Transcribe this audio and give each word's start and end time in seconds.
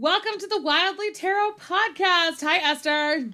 Welcome 0.00 0.38
to 0.38 0.46
the 0.46 0.60
Wildly 0.60 1.10
Tarot 1.10 1.54
podcast. 1.58 2.42
Hi, 2.42 2.58
Esther. 2.58 3.30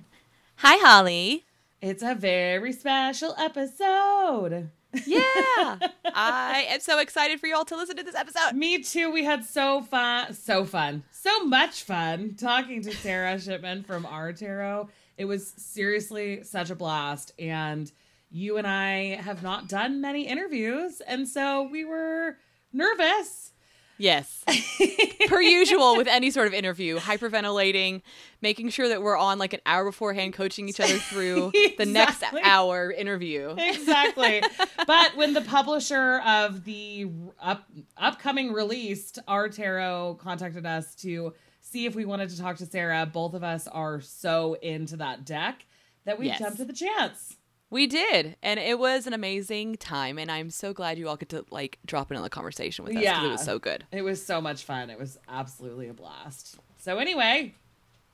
Hi, 0.56 0.76
Holly. 0.78 1.44
It's 1.82 2.02
a 2.02 2.14
very 2.14 2.72
special 2.72 3.34
episode. 3.36 4.70
Yeah. 5.04 5.20
I 6.06 6.64
am 6.70 6.80
so 6.80 7.00
excited 7.00 7.38
for 7.38 7.48
you 7.48 7.54
all 7.54 7.66
to 7.66 7.76
listen 7.76 7.98
to 7.98 8.02
this 8.02 8.14
episode. 8.14 8.54
Me 8.54 8.82
too. 8.82 9.10
We 9.10 9.24
had 9.24 9.44
so 9.44 9.82
fun, 9.82 10.32
so 10.32 10.64
fun, 10.64 11.04
so 11.10 11.44
much 11.44 11.82
fun 11.82 12.34
talking 12.34 12.80
to 12.84 12.94
Sarah 12.94 13.38
Shipman 13.38 13.82
from 13.82 14.06
Our 14.06 14.32
Tarot. 14.32 14.88
It 15.18 15.26
was 15.26 15.52
seriously 15.58 16.44
such 16.44 16.70
a 16.70 16.74
blast. 16.74 17.32
And 17.38 17.92
you 18.30 18.56
and 18.56 18.66
I 18.66 19.16
have 19.16 19.42
not 19.42 19.68
done 19.68 20.00
many 20.00 20.26
interviews. 20.26 21.02
And 21.06 21.28
so 21.28 21.68
we 21.70 21.84
were 21.84 22.38
nervous. 22.72 23.52
Yes. 23.98 24.44
per 25.28 25.40
usual 25.40 25.96
with 25.96 26.06
any 26.08 26.30
sort 26.30 26.46
of 26.46 26.52
interview, 26.54 26.98
hyperventilating, 26.98 28.02
making 28.42 28.70
sure 28.70 28.88
that 28.88 29.02
we're 29.02 29.16
on 29.16 29.38
like 29.38 29.52
an 29.52 29.60
hour 29.66 29.84
beforehand 29.84 30.32
coaching 30.34 30.68
each 30.68 30.80
other 30.80 30.98
through 30.98 31.52
Exactly. 31.54 31.74
the 31.84 31.86
next 31.86 32.24
hour 32.42 32.90
interview. 32.90 33.54
exactly. 33.56 34.42
but 34.86 35.16
when 35.16 35.32
the 35.32 35.40
publisher 35.42 36.20
of 36.26 36.64
the 36.64 37.08
up, 37.40 37.68
upcoming 37.96 38.52
released 38.52 39.18
Our 39.28 39.48
Tarot 39.48 40.18
contacted 40.20 40.66
us 40.66 40.94
to 40.96 41.32
see 41.60 41.86
if 41.86 41.94
we 41.94 42.04
wanted 42.04 42.30
to 42.30 42.38
talk 42.38 42.56
to 42.56 42.66
Sarah, 42.66 43.06
both 43.06 43.34
of 43.34 43.42
us 43.44 43.66
are 43.68 44.00
so 44.00 44.54
into 44.54 44.96
that 44.98 45.24
deck 45.24 45.64
that 46.04 46.18
we 46.18 46.26
Yes. 46.26 46.38
jumped 46.38 46.60
at 46.60 46.66
the 46.66 46.72
chance. 46.74 47.36
We 47.74 47.88
did, 47.88 48.36
and 48.40 48.60
it 48.60 48.78
was 48.78 49.08
an 49.08 49.14
amazing 49.14 49.78
time, 49.78 50.16
and 50.16 50.30
I'm 50.30 50.48
so 50.48 50.72
glad 50.72 50.96
you 50.96 51.08
all 51.08 51.16
get 51.16 51.30
to 51.30 51.44
like 51.50 51.80
drop 51.84 52.12
in 52.12 52.16
on 52.16 52.22
the 52.22 52.30
conversation 52.30 52.84
with 52.84 52.94
us 52.94 53.00
because 53.00 53.16
Yeah. 53.20 53.26
it 53.26 53.32
was 53.32 53.44
so 53.44 53.58
good. 53.58 53.84
It 53.90 54.02
was 54.02 54.24
so 54.24 54.40
much 54.40 54.62
fun. 54.62 54.90
It 54.90 54.98
was 55.00 55.18
absolutely 55.28 55.88
a 55.88 55.92
blast. 55.92 56.56
So 56.78 56.98
anyway, 56.98 57.52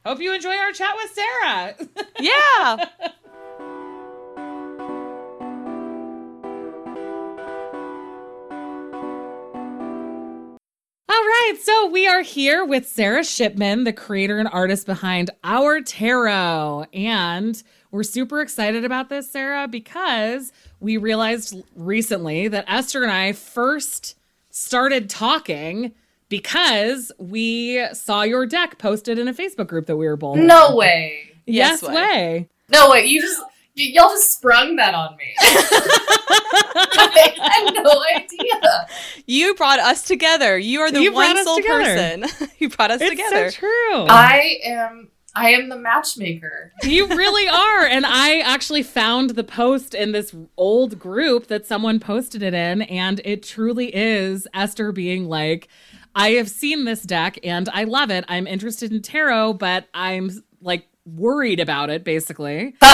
hope 0.03 0.19
you 0.19 0.33
enjoy 0.33 0.57
our 0.57 0.73
chat 0.73 0.95
with 0.97 1.13
Sarah. 1.13 1.75
Yeah. 2.21 2.87
All 11.09 11.17
right, 11.27 11.55
so 11.61 11.89
we 11.89 12.07
are 12.07 12.23
here 12.23 12.65
with 12.65 12.87
Sarah 12.89 13.25
Shipman, 13.25 13.83
the 13.85 13.93
creator 13.93 14.39
and 14.39 14.49
artist 14.49 14.87
behind 14.87 15.31
Our 15.43 15.81
Tarot. 15.81 16.87
And 16.95 17.61
we're 17.91 18.03
super 18.05 18.41
excited 18.41 18.85
about 18.85 19.09
this, 19.09 19.31
Sarah, 19.31 19.67
because 19.69 20.53
we 20.79 20.97
realized 20.97 21.57
recently 21.75 22.47
that 22.49 22.65
Esther 22.69 23.03
and 23.03 23.11
I 23.13 23.33
first 23.33 24.17
started 24.51 25.11
talking 25.11 25.93
because 26.29 27.11
we 27.19 27.85
saw 27.93 28.23
your 28.23 28.47
deck 28.47 28.79
posted 28.79 29.19
in 29.19 29.27
a 29.29 29.35
Facebook 29.35 29.67
group 29.67 29.87
that 29.87 29.97
we 29.97 30.07
were 30.07 30.17
both 30.17 30.39
in. 30.39 30.47
No 30.47 30.77
way. 30.77 31.33
Yes, 31.47 31.83
Yes 31.83 31.89
way. 31.89 31.95
way. 31.95 32.49
No 32.69 32.91
way. 32.91 33.05
You 33.07 33.21
just 33.21 33.41
y- 33.77 33.91
y'all 33.93 34.11
just 34.11 34.33
sprung 34.37 34.77
that 34.77 34.95
on 34.95 35.17
me. 35.17 35.35
I 35.41 36.05
had 37.65 37.75
no 37.83 38.03
idea. 38.17 38.87
You 39.27 39.55
brought 39.55 39.79
us 39.81 40.03
together. 40.05 40.59
You 40.59 40.81
are 40.81 40.91
the 40.91 41.03
You 41.03 41.13
one 41.13 41.43
sole 41.45 41.57
together. 41.57 41.85
person. 42.25 42.49
you 42.59 42.69
brought 42.69 42.91
us 42.91 43.01
It's 43.01 43.11
together. 43.11 43.51
so 43.51 43.59
true. 43.59 44.07
I 44.09 44.59
am 44.65 45.09
I 45.35 45.51
am 45.51 45.69
the 45.69 45.77
matchmaker. 45.77 46.73
You 46.83 47.07
really 47.07 47.49
are. 47.49 47.85
And 47.87 48.05
I 48.07 48.41
actually 48.41 48.83
found 48.83 49.31
the 49.31 49.45
post 49.45 49.95
in 49.95 50.13
this 50.13 50.35
old 50.57 50.99
group 50.99 51.47
that 51.47 51.67
someone 51.67 52.01
posted 52.01 52.43
it 52.43 52.55
in. 52.55 52.83
And 52.83 53.21
it 53.25 53.43
truly 53.43 53.95
is 53.95 54.49
Esther 54.53 54.93
being 54.93 55.27
like, 55.27 55.69
I 56.15 56.31
have 56.33 56.51
seen 56.51 56.85
this 56.85 57.03
deck 57.03 57.39
and 57.45 57.69
I 57.73 57.85
love 57.85 58.11
it. 58.11 58.25
I'm 58.29 58.47
interested 58.47 58.93
in 58.93 59.03
tarot, 59.03 59.55
but 59.55 59.87
I'm 59.95 60.31
like 60.61 60.87
worried 61.05 61.61
about 61.61 61.91
it, 61.91 62.05
basically. 62.05 62.75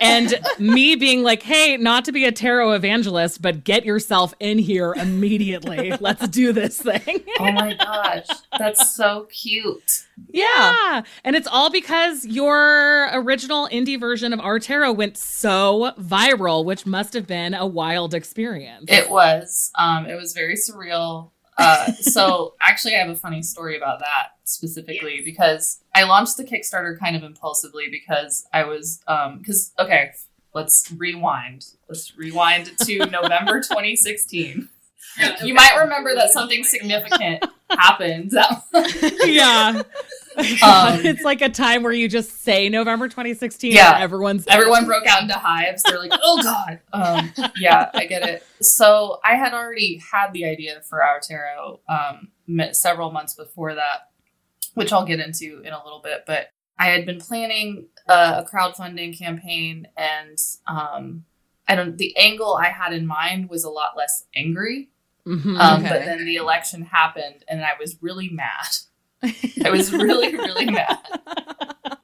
And 0.00 0.34
me 0.58 0.96
being 0.96 1.22
like, 1.22 1.42
hey, 1.42 1.76
not 1.76 2.04
to 2.06 2.12
be 2.12 2.24
a 2.24 2.32
tarot 2.32 2.72
evangelist, 2.72 3.40
but 3.40 3.64
get 3.64 3.84
yourself 3.86 4.34
in 4.38 4.58
here 4.58 4.92
immediately. 4.94 5.92
Let's 6.00 6.28
do 6.28 6.52
this 6.52 6.82
thing. 6.82 7.24
oh 7.38 7.52
my 7.52 7.74
gosh. 7.74 8.26
That's 8.58 8.94
so 8.94 9.26
cute. 9.30 10.04
Yeah. 10.28 11.02
And 11.22 11.36
it's 11.36 11.46
all 11.46 11.70
because 11.70 12.26
your 12.26 13.08
original 13.12 13.68
indie 13.68 13.98
version 13.98 14.32
of 14.32 14.40
Our 14.40 14.58
Tarot 14.58 14.92
went 14.92 15.16
so 15.16 15.92
viral, 15.98 16.64
which 16.64 16.84
must 16.84 17.14
have 17.14 17.26
been 17.26 17.54
a 17.54 17.66
wild 17.66 18.12
experience. 18.14 18.86
It 18.88 19.10
was. 19.10 19.70
Um 19.78 20.06
it 20.06 20.16
was 20.16 20.32
very 20.34 20.56
surreal. 20.56 21.30
Uh 21.56 21.92
so 21.92 22.54
actually 22.60 22.94
I 22.94 22.98
have 22.98 23.10
a 23.10 23.16
funny 23.16 23.42
story 23.42 23.76
about 23.76 24.00
that 24.00 24.33
specifically 24.44 25.22
because 25.24 25.80
I 25.94 26.04
launched 26.04 26.36
the 26.36 26.44
Kickstarter 26.44 26.98
kind 26.98 27.16
of 27.16 27.22
impulsively 27.22 27.88
because 27.90 28.46
I 28.52 28.64
was 28.64 29.00
um 29.06 29.42
cuz 29.42 29.72
okay, 29.78 30.12
let's 30.54 30.90
rewind. 30.92 31.66
Let's 31.88 32.16
rewind 32.16 32.72
to 32.84 32.98
November 33.10 33.60
2016. 33.60 34.68
You 35.44 35.54
might 35.54 35.76
remember 35.76 36.14
that 36.14 36.30
something 36.30 36.64
significant 36.64 37.44
happened. 37.70 38.32
Yeah. 39.24 39.82
Um, 40.36 41.06
it's 41.06 41.22
like 41.22 41.40
a 41.40 41.48
time 41.48 41.84
where 41.84 41.92
you 41.92 42.08
just 42.08 42.42
say 42.42 42.68
November 42.68 43.06
2016 43.06 43.70
Yeah. 43.72 43.94
and 43.94 44.02
everyone's 44.02 44.44
everyone 44.48 44.84
broke 44.84 45.06
out 45.06 45.22
into 45.22 45.34
hives. 45.34 45.82
They're 45.84 45.98
like, 46.00 46.10
"Oh 46.20 46.42
God!" 46.42 46.80
Um, 46.92 47.32
yeah, 47.60 47.90
I 47.94 48.06
get 48.06 48.28
it. 48.28 48.44
So 48.60 49.20
I 49.24 49.36
had 49.36 49.54
already 49.54 50.02
had 50.12 50.32
the 50.32 50.44
idea 50.46 50.80
for 50.88 51.04
our 51.04 51.20
tarot 51.20 51.78
um, 51.88 52.28
several 52.72 53.12
months 53.12 53.34
before 53.34 53.74
that, 53.76 54.08
which 54.74 54.92
I'll 54.92 55.04
get 55.06 55.20
into 55.20 55.60
in 55.64 55.72
a 55.72 55.82
little 55.82 56.00
bit. 56.02 56.24
But 56.26 56.50
I 56.78 56.86
had 56.88 57.06
been 57.06 57.20
planning 57.20 57.86
a, 58.08 58.12
a 58.12 58.46
crowdfunding 58.50 59.18
campaign, 59.18 59.86
and 59.96 60.38
um, 60.66 61.24
I 61.68 61.74
don't. 61.76 61.96
The 61.96 62.16
angle 62.16 62.54
I 62.54 62.66
had 62.68 62.92
in 62.92 63.06
mind 63.06 63.48
was 63.48 63.64
a 63.64 63.70
lot 63.70 63.96
less 63.96 64.26
angry. 64.36 64.90
Mhm. 65.26 65.58
Um, 65.58 65.80
Okay. 65.80 65.88
But 65.88 66.04
then 66.04 66.24
the 66.26 66.36
election 66.36 66.82
happened, 66.82 67.44
and 67.48 67.64
I 67.64 67.72
was 67.80 67.96
really 68.02 68.28
mad. 68.28 68.76
I 69.64 69.70
was 69.70 69.90
really, 69.92 70.36
really 70.36 70.66
mad. 70.66 70.98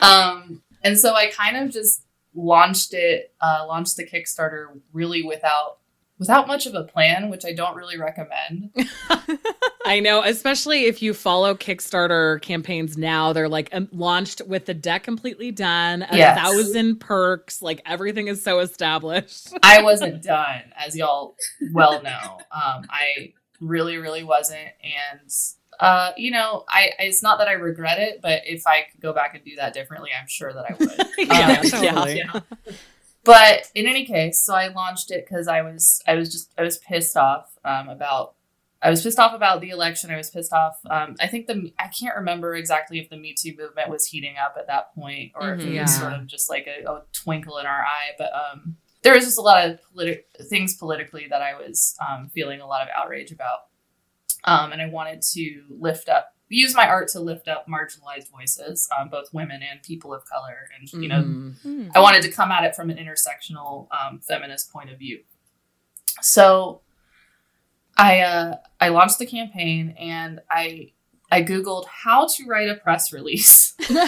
Um, 0.01 0.63
and 0.83 0.99
so 0.99 1.15
I 1.15 1.27
kind 1.27 1.57
of 1.57 1.71
just 1.71 2.03
launched 2.35 2.95
it, 2.95 3.35
uh, 3.41 3.67
launched 3.69 3.97
the 3.97 4.07
Kickstarter 4.07 4.69
really 4.93 5.23
without 5.23 5.80
without 6.21 6.47
much 6.47 6.67
of 6.67 6.75
a 6.77 6.85
plan, 6.85 7.29
which 7.31 7.45
I 7.45 7.53
don't 7.53 7.75
really 7.75 7.99
recommend. 7.99 8.71
I 9.85 9.99
know, 9.99 10.23
especially 10.23 10.85
if 10.85 11.03
you 11.03 11.15
follow 11.15 11.55
Kickstarter 11.55 12.41
campaigns 12.43 12.97
now, 12.97 13.33
they're 13.33 13.49
like 13.49 13.71
um, 13.73 13.89
launched 13.91 14.43
with 14.47 14.67
the 14.67 14.75
deck 14.75 15.03
completely 15.03 15.51
done, 15.51 16.03
a 16.09 16.17
Yes. 16.17 16.39
thousand 16.39 17.01
perks, 17.01 17.61
like 17.63 17.81
everything 17.87 18.29
is 18.29 18.45
so 18.45 18.61
established. 18.61 19.49
I 19.65 19.83
wasn't 19.83 20.23
done, 20.23 20.63
as 20.77 20.95
y'all 20.97 21.35
well 21.73 22.01
know. 22.03 22.39
Um, 22.53 22.85
I 22.91 23.33
really, 23.61 23.97
really 23.97 24.23
wasn't, 24.23 24.69
and 24.85 25.31
uh, 25.81 26.13
you 26.19 26.31
know, 26.31 26.65
I 26.69 26.91
it's 26.99 27.23
not 27.23 27.39
that 27.39 27.49
I 27.49 27.53
regret 27.53 27.99
it, 27.99 28.21
but 28.21 28.43
if 28.45 28.67
I 28.67 28.83
could 28.93 29.01
go 29.01 29.15
back 29.15 29.35
and 29.35 29.43
do 29.43 29.57
that 29.57 29.73
differently, 29.73 30.11
I'm 30.19 30.29
sure 30.29 30.53
that 30.53 30.67
I 30.71 30.75
would. 30.79 31.09
yeah, 31.29 31.61
Um, 31.61 31.71
totally. 31.71 32.19
yeah. 32.19 32.41
But 33.25 33.71
in 33.75 33.87
any 33.87 34.05
case, 34.07 34.41
so 34.45 34.55
I 34.55 34.69
launched 34.69 35.11
it 35.11 35.27
because 35.29 35.47
I 35.47 35.63
was 35.63 36.03
I 36.07 36.15
was 36.15 36.31
just 36.33 36.53
I 36.57 36.63
was 36.63 36.79
pissed 36.79 37.17
off 37.17 37.57
um, 37.65 37.89
about 37.89 38.35
I 38.83 38.89
was 38.89 39.03
pissed 39.03 39.19
off 39.19 39.35
about 39.35 39.61
the 39.61 39.69
election. 39.71 40.11
I 40.11 40.17
was 40.17 40.31
pissed 40.31 40.55
off. 40.55 40.79
Um, 40.89 41.17
I 41.21 41.27
think 41.27 41.47
the 41.47 41.73
I 41.79 41.89
can't 41.89 42.17
remember 42.17 42.55
exactly 42.55 42.99
if 42.99 43.11
the 43.11 43.19
Me 43.19 43.35
Too 43.39 43.55
movement 43.59 43.91
was 43.91 44.07
heating 44.07 44.37
up 44.43 44.57
at 44.59 44.69
that 44.69 44.95
point 44.95 45.33
or 45.35 45.53
if 45.55 45.61
Mhm. 45.61 45.67
it 45.67 45.73
Yeah. 45.75 45.83
was 45.83 45.99
sort 45.99 46.15
of 46.15 46.27
just 46.27 46.49
like 46.49 46.67
a, 46.67 46.91
a 46.91 47.03
twinkle 47.13 47.59
in 47.59 47.67
our 47.67 47.81
eye. 47.83 48.13
But 48.17 48.31
um, 48.33 48.77
there 49.03 49.13
was 49.15 49.25
just 49.25 49.37
a 49.39 49.43
lot 49.43 49.69
of 49.69 49.79
politi- 49.95 50.23
things 50.49 50.77
politically 50.77 51.27
that 51.29 51.43
I 51.43 51.55
was 51.55 51.97
um, 52.07 52.31
feeling 52.31 52.61
a 52.63 52.67
lot 52.67 52.81
of 52.83 52.89
outrage 52.97 53.33
about, 53.33 53.67
um, 54.45 54.73
and 54.73 54.81
I 54.81 54.87
wanted 54.87 55.21
to 55.35 55.63
lift 55.69 56.09
up 56.09 56.35
use 56.59 56.75
my 56.75 56.87
art 56.87 57.09
to 57.09 57.21
lift 57.21 57.49
up 57.49 57.66
marginalized 57.69 58.28
voices, 58.31 58.89
um, 58.98 59.09
both 59.09 59.33
women 59.33 59.63
and 59.63 59.83
people 59.83 60.13
of 60.13 60.25
color, 60.27 60.69
and 60.78 60.92
you 60.92 61.09
know 61.09 61.22
Mhm. 61.22 61.60
Hmm. 61.63 61.89
I 61.95 62.01
wanted 62.01 62.22
to 62.22 62.30
come 62.30 62.51
at 62.51 62.65
it 62.65 62.75
from 62.75 62.91
an 62.91 62.97
intersectional 62.97 63.86
um, 63.92 64.19
feminist 64.21 64.72
point 64.72 64.91
of 64.91 64.98
view. 64.98 65.21
So 66.21 66.83
I 67.97 68.21
uh, 68.21 68.57
I 68.80 68.89
launched 68.89 69.19
the 69.19 69.27
campaign 69.27 69.95
and 69.98 70.41
I 70.51 70.92
I 71.30 71.42
googled 71.42 71.86
how 71.86 72.27
to 72.27 72.45
write 72.47 72.69
a 72.69 72.75
press 72.75 73.13
release. 73.13 73.75
and 73.89 74.01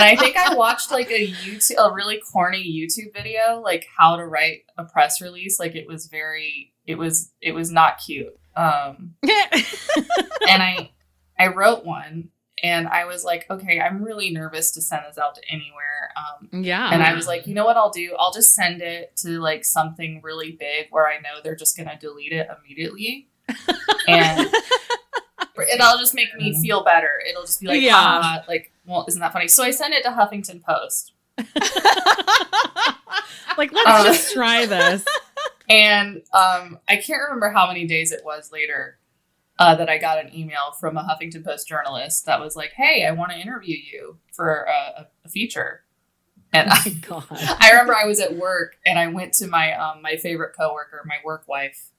I 0.00 0.16
think 0.16 0.36
I 0.36 0.54
watched 0.54 0.90
like 0.90 1.10
a 1.10 1.26
YouTube 1.28 1.78
a 1.78 1.92
really 1.92 2.20
corny 2.32 2.64
YouTube 2.64 3.12
video 3.14 3.60
like 3.60 3.86
how 3.96 4.16
to 4.16 4.26
write 4.26 4.64
a 4.78 4.84
press 4.84 5.20
release 5.20 5.58
like 5.58 5.74
it 5.74 5.86
was 5.88 6.06
very 6.06 6.72
it 6.86 6.96
was 6.96 7.32
it 7.40 7.52
was 7.52 7.70
not 7.70 7.98
cute. 8.04 8.38
Um 8.56 9.14
and 9.22 10.62
I 10.62 10.90
I 11.38 11.48
wrote 11.48 11.84
one 11.84 12.30
and 12.62 12.86
I 12.88 13.04
was 13.04 13.24
like, 13.24 13.44
okay, 13.50 13.80
I'm 13.80 14.02
really 14.02 14.30
nervous 14.30 14.70
to 14.72 14.80
send 14.80 15.02
this 15.08 15.18
out 15.18 15.34
to 15.34 15.42
anywhere. 15.50 16.10
Um, 16.16 16.62
yeah. 16.62 16.90
and 16.92 17.02
I 17.02 17.12
was 17.12 17.26
like, 17.26 17.46
you 17.46 17.52
know 17.54 17.64
what 17.66 17.76
I'll 17.76 17.90
do? 17.90 18.14
I'll 18.18 18.32
just 18.32 18.54
send 18.54 18.80
it 18.80 19.14
to 19.18 19.40
like 19.40 19.64
something 19.64 20.20
really 20.22 20.52
big 20.52 20.86
where 20.90 21.06
I 21.08 21.16
know 21.16 21.40
they're 21.42 21.56
just 21.56 21.76
gonna 21.76 21.98
delete 22.00 22.32
it 22.32 22.48
immediately. 22.56 23.28
and 24.08 24.48
it'll 25.72 25.98
just 25.98 26.14
make 26.14 26.34
me 26.36 26.58
feel 26.62 26.84
better. 26.84 27.20
It'll 27.28 27.42
just 27.42 27.60
be 27.60 27.66
like, 27.66 27.82
Yeah. 27.82 27.90
yeah, 28.36 28.42
like, 28.48 28.70
well, 28.86 29.04
isn't 29.08 29.20
that 29.20 29.32
funny? 29.32 29.48
So 29.48 29.62
I 29.64 29.70
sent 29.70 29.92
it 29.92 30.02
to 30.04 30.10
Huffington 30.10 30.62
Post, 30.62 31.12
Like, 33.56 33.72
let's 33.72 33.88
Uh, 33.88 34.04
just 34.04 34.32
try 34.32 34.66
this. 34.66 35.04
and 35.68 36.16
um, 36.32 36.78
I 36.88 36.96
can't 36.96 37.22
remember 37.22 37.50
how 37.50 37.66
many 37.66 37.86
days 37.86 38.12
it 38.12 38.22
was 38.24 38.52
later 38.52 38.98
uh, 39.58 39.74
that 39.76 39.88
I 39.88 39.98
got 39.98 40.24
an 40.24 40.34
email 40.34 40.72
from 40.78 40.96
a 40.96 41.02
Huffington 41.02 41.44
Post 41.44 41.68
journalist 41.68 42.26
that 42.26 42.40
was 42.40 42.56
like, 42.56 42.72
"Hey, 42.72 43.06
I 43.06 43.12
want 43.12 43.32
to 43.32 43.38
interview 43.38 43.76
you 43.76 44.18
for 44.32 44.66
a, 44.68 45.08
a, 45.24 45.28
feature." 45.28 45.84
And 46.52 46.70
I, 46.70 46.88
God. 47.00 47.24
I 47.30 47.70
remember 47.70 47.94
I 47.94 48.04
was 48.04 48.20
at 48.20 48.36
work 48.36 48.76
and 48.84 48.98
I 48.98 49.08
went 49.08 49.32
to 49.34 49.46
my 49.46 49.72
um, 49.74 50.02
my 50.02 50.16
favorite 50.16 50.54
coworker, 50.56 51.02
my 51.06 51.16
work 51.24 51.46
wife, 51.46 51.90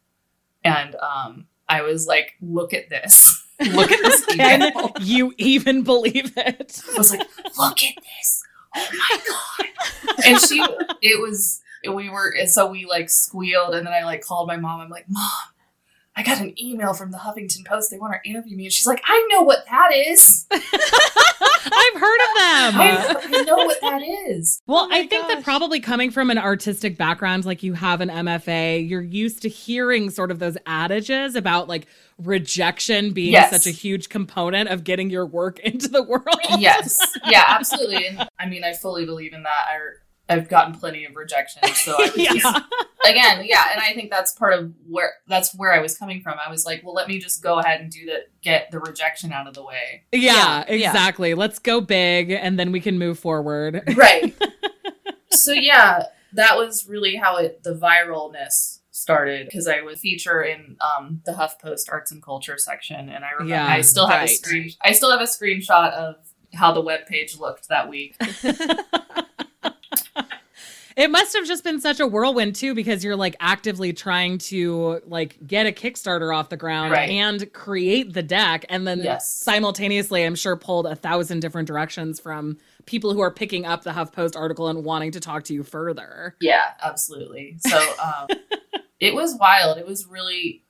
and 0.64 0.96
um, 0.96 1.48
I 1.68 1.82
was 1.82 2.08
like, 2.08 2.36
"Look 2.42 2.74
at 2.74 2.90
this! 2.90 3.42
Look 3.72 3.92
at 3.92 4.00
this 4.00 4.26
Can 4.26 4.62
email!" 4.76 4.92
you 5.00 5.34
even 5.38 5.84
believe 5.84 6.34
it? 6.38 6.82
I 6.94 6.98
was 6.98 7.12
like, 7.12 7.28
"Look 7.58 7.84
at 7.84 7.96
this! 7.96 8.44
Oh 8.76 8.88
my 8.92 9.22
god!" 9.28 10.26
And 10.26 10.42
she, 10.42 10.62
it 11.02 11.22
was 11.22 11.62
we 11.88 12.10
were 12.10 12.34
and 12.38 12.50
so 12.50 12.70
we 12.70 12.86
like 12.86 13.10
squealed, 13.10 13.76
and 13.76 13.86
then 13.86 13.94
I 13.94 14.04
like 14.04 14.22
called 14.22 14.48
my 14.48 14.58
mom. 14.58 14.82
I'm 14.82 14.90
like, 14.90 15.06
"Mom, 15.10 15.30
I 16.16 16.24
got 16.24 16.40
an 16.42 16.54
email 16.62 16.94
from 16.94 17.12
the 17.12 17.18
Huffington 17.18 17.66
Post. 17.66 17.92
They 17.92 17.98
want 17.98 18.14
to 18.24 18.30
interview 18.30 18.56
me," 18.58 18.66
and 18.66 18.74
she's 18.74 18.88
like, 18.88 19.02
"I 19.06 19.28
know 19.32 19.42
what 19.44 19.66
that 19.70 19.92
is. 19.94 20.46
I've 20.52 22.00
heard 22.00 22.20
of 22.22 22.38
them. 22.38 22.82
I, 22.82 23.16
I 23.24 23.42
know 23.44 23.56
what 23.58 23.80
that 23.82 24.02
is." 24.30 24.62
Well, 24.68 24.88
Oh 24.90 24.96
I 24.96 25.08
think 25.08 25.28
that 25.28 25.44
probably 25.44 25.80
coming 25.80 26.12
from 26.12 26.30
an 26.30 26.38
artistic 26.38 26.98
background, 26.98 27.46
like 27.46 27.64
you 27.64 27.74
have 27.74 28.02
an 28.02 28.10
MFA, 28.10 28.88
you're 28.88 29.02
used 29.02 29.42
to 29.44 29.50
hearing 29.50 30.10
sort 30.10 30.32
of 30.32 30.40
those 30.40 30.58
adages 30.68 31.36
about 31.36 31.68
like 31.68 31.88
rejection 32.18 33.12
being 33.12 33.34
Yes. 33.34 33.50
such 33.52 33.68
a 33.68 33.72
huge 33.76 34.08
component 34.10 34.70
of 34.70 34.84
getting 34.86 35.10
your 35.10 35.26
work 35.26 35.60
into 35.64 35.88
the 35.90 36.02
world. 36.04 36.24
yes 36.60 36.96
yeah 37.26 37.44
absolutely 37.50 38.08
and 38.08 38.26
i 38.40 38.46
mean 38.48 38.64
i 38.64 38.72
fully 38.72 39.06
believe 39.06 39.34
in 39.34 39.44
that 39.44 39.66
I, 39.68 39.80
i've 40.30 40.50
gotten 40.50 40.74
plenty 40.74 41.06
of 41.06 41.16
rejection 41.16 41.62
so 41.74 41.94
I 41.98 42.12
was 42.16 42.16
just, 42.16 42.63
again 43.07 43.44
yeah 43.45 43.68
and 43.72 43.81
i 43.81 43.94
think 43.94 44.10
that's 44.10 44.33
part 44.33 44.54
of 44.54 44.72
where 44.89 45.13
that's 45.27 45.54
where 45.56 45.74
i 45.74 45.80
was 45.80 45.98
coming 45.98 46.22
from 46.22 46.36
i 46.45 46.50
was 46.50 46.66
like 46.66 46.81
well 46.83 46.94
let 46.94 47.07
me 47.07 47.19
just 47.19 47.44
go 47.44 47.60
ahead 47.60 47.81
and 47.81 47.92
do 47.92 48.06
the 48.06 48.19
get 48.42 48.72
the 48.72 48.80
rejection 48.80 49.31
out 49.31 49.48
of 49.48 49.54
the 49.54 49.63
way 49.63 50.04
yeah, 50.12 50.66
Yeah, 50.68 50.74
yeah. 50.74 50.89
exactly. 50.89 51.33
Let's 51.33 51.60
go 51.60 51.81
big 51.81 52.31
and 52.31 52.60
then 52.60 52.72
we 52.72 52.80
can 52.80 52.98
move 53.00 53.18
forward. 53.19 53.81
right 53.95 54.36
so 55.31 55.51
yeah 55.51 56.04
that 56.33 56.57
was 56.57 56.88
really 56.88 57.16
how 57.16 57.38
it 57.38 57.63
the 57.63 57.74
viralness 57.75 58.80
started 58.92 59.45
because 59.48 59.68
i 59.68 59.81
was 59.81 60.00
feature 60.00 60.42
in 60.42 60.77
um, 60.80 61.22
the 61.25 61.33
huffpost 61.33 61.92
arts 61.92 62.12
and 62.12 62.24
culture 62.24 62.57
section 62.57 63.10
and 63.10 63.24
i 63.25 63.31
remember 63.31 63.54
Yeah, 63.54 63.68
i 63.68 63.81
still 63.81 64.07
have 64.07 64.22
right. 64.22 64.30
a 64.30 64.33
screen 64.33 64.72
i 64.81 64.92
still 64.94 65.12
have 65.12 65.22
a 65.22 65.25
screenshot 65.25 65.92
of 65.92 66.16
how 66.54 66.72
the 66.72 66.81
web 66.81 67.06
page 67.07 67.38
looked 67.38 67.68
that 67.69 67.89
week 67.89 68.16
It 70.96 71.12
must 71.12 71.36
have 71.36 71.46
just 71.46 71.64
been 71.66 71.82
such 71.82 72.00
a 72.00 72.08
whirlwind 72.08 72.56
too, 72.56 72.74
because 72.74 73.04
you're 73.04 73.18
like 73.18 73.36
actively 73.42 73.92
trying 73.92 74.38
to 74.38 75.02
like 75.06 75.38
get 75.46 75.66
a 75.68 75.72
Kickstarter 75.72 76.34
off 76.34 76.48
the 76.50 76.56
ground 76.58 76.92
Right. 76.94 77.10
and 77.10 77.52
create 77.52 78.14
the 78.14 78.24
deck, 78.24 78.66
and 78.70 78.88
then 78.88 79.00
Yes. 79.04 79.30
simultaneously, 79.30 80.24
I'm 80.24 80.36
sure 80.36 80.56
pulled 80.56 80.86
a 80.86 80.96
thousand 80.96 81.42
different 81.42 81.68
directions 81.68 82.20
from 82.22 82.58
people 82.86 83.14
who 83.14 83.20
are 83.20 83.32
picking 83.32 83.66
up 83.66 83.84
the 83.84 83.92
HuffPost 83.92 84.38
article 84.38 84.70
and 84.70 84.86
wanting 84.86 85.12
to 85.12 85.20
talk 85.20 85.44
to 85.46 85.54
you 85.54 85.64
further. 85.64 86.36
Yeah, 86.40 86.64
absolutely. 86.82 87.58
So 87.60 87.78
um, 88.02 88.28
it 89.02 89.14
was 89.14 89.36
wild. 89.38 89.78
It 89.78 89.86
was 89.86 90.06
really. 90.08 90.62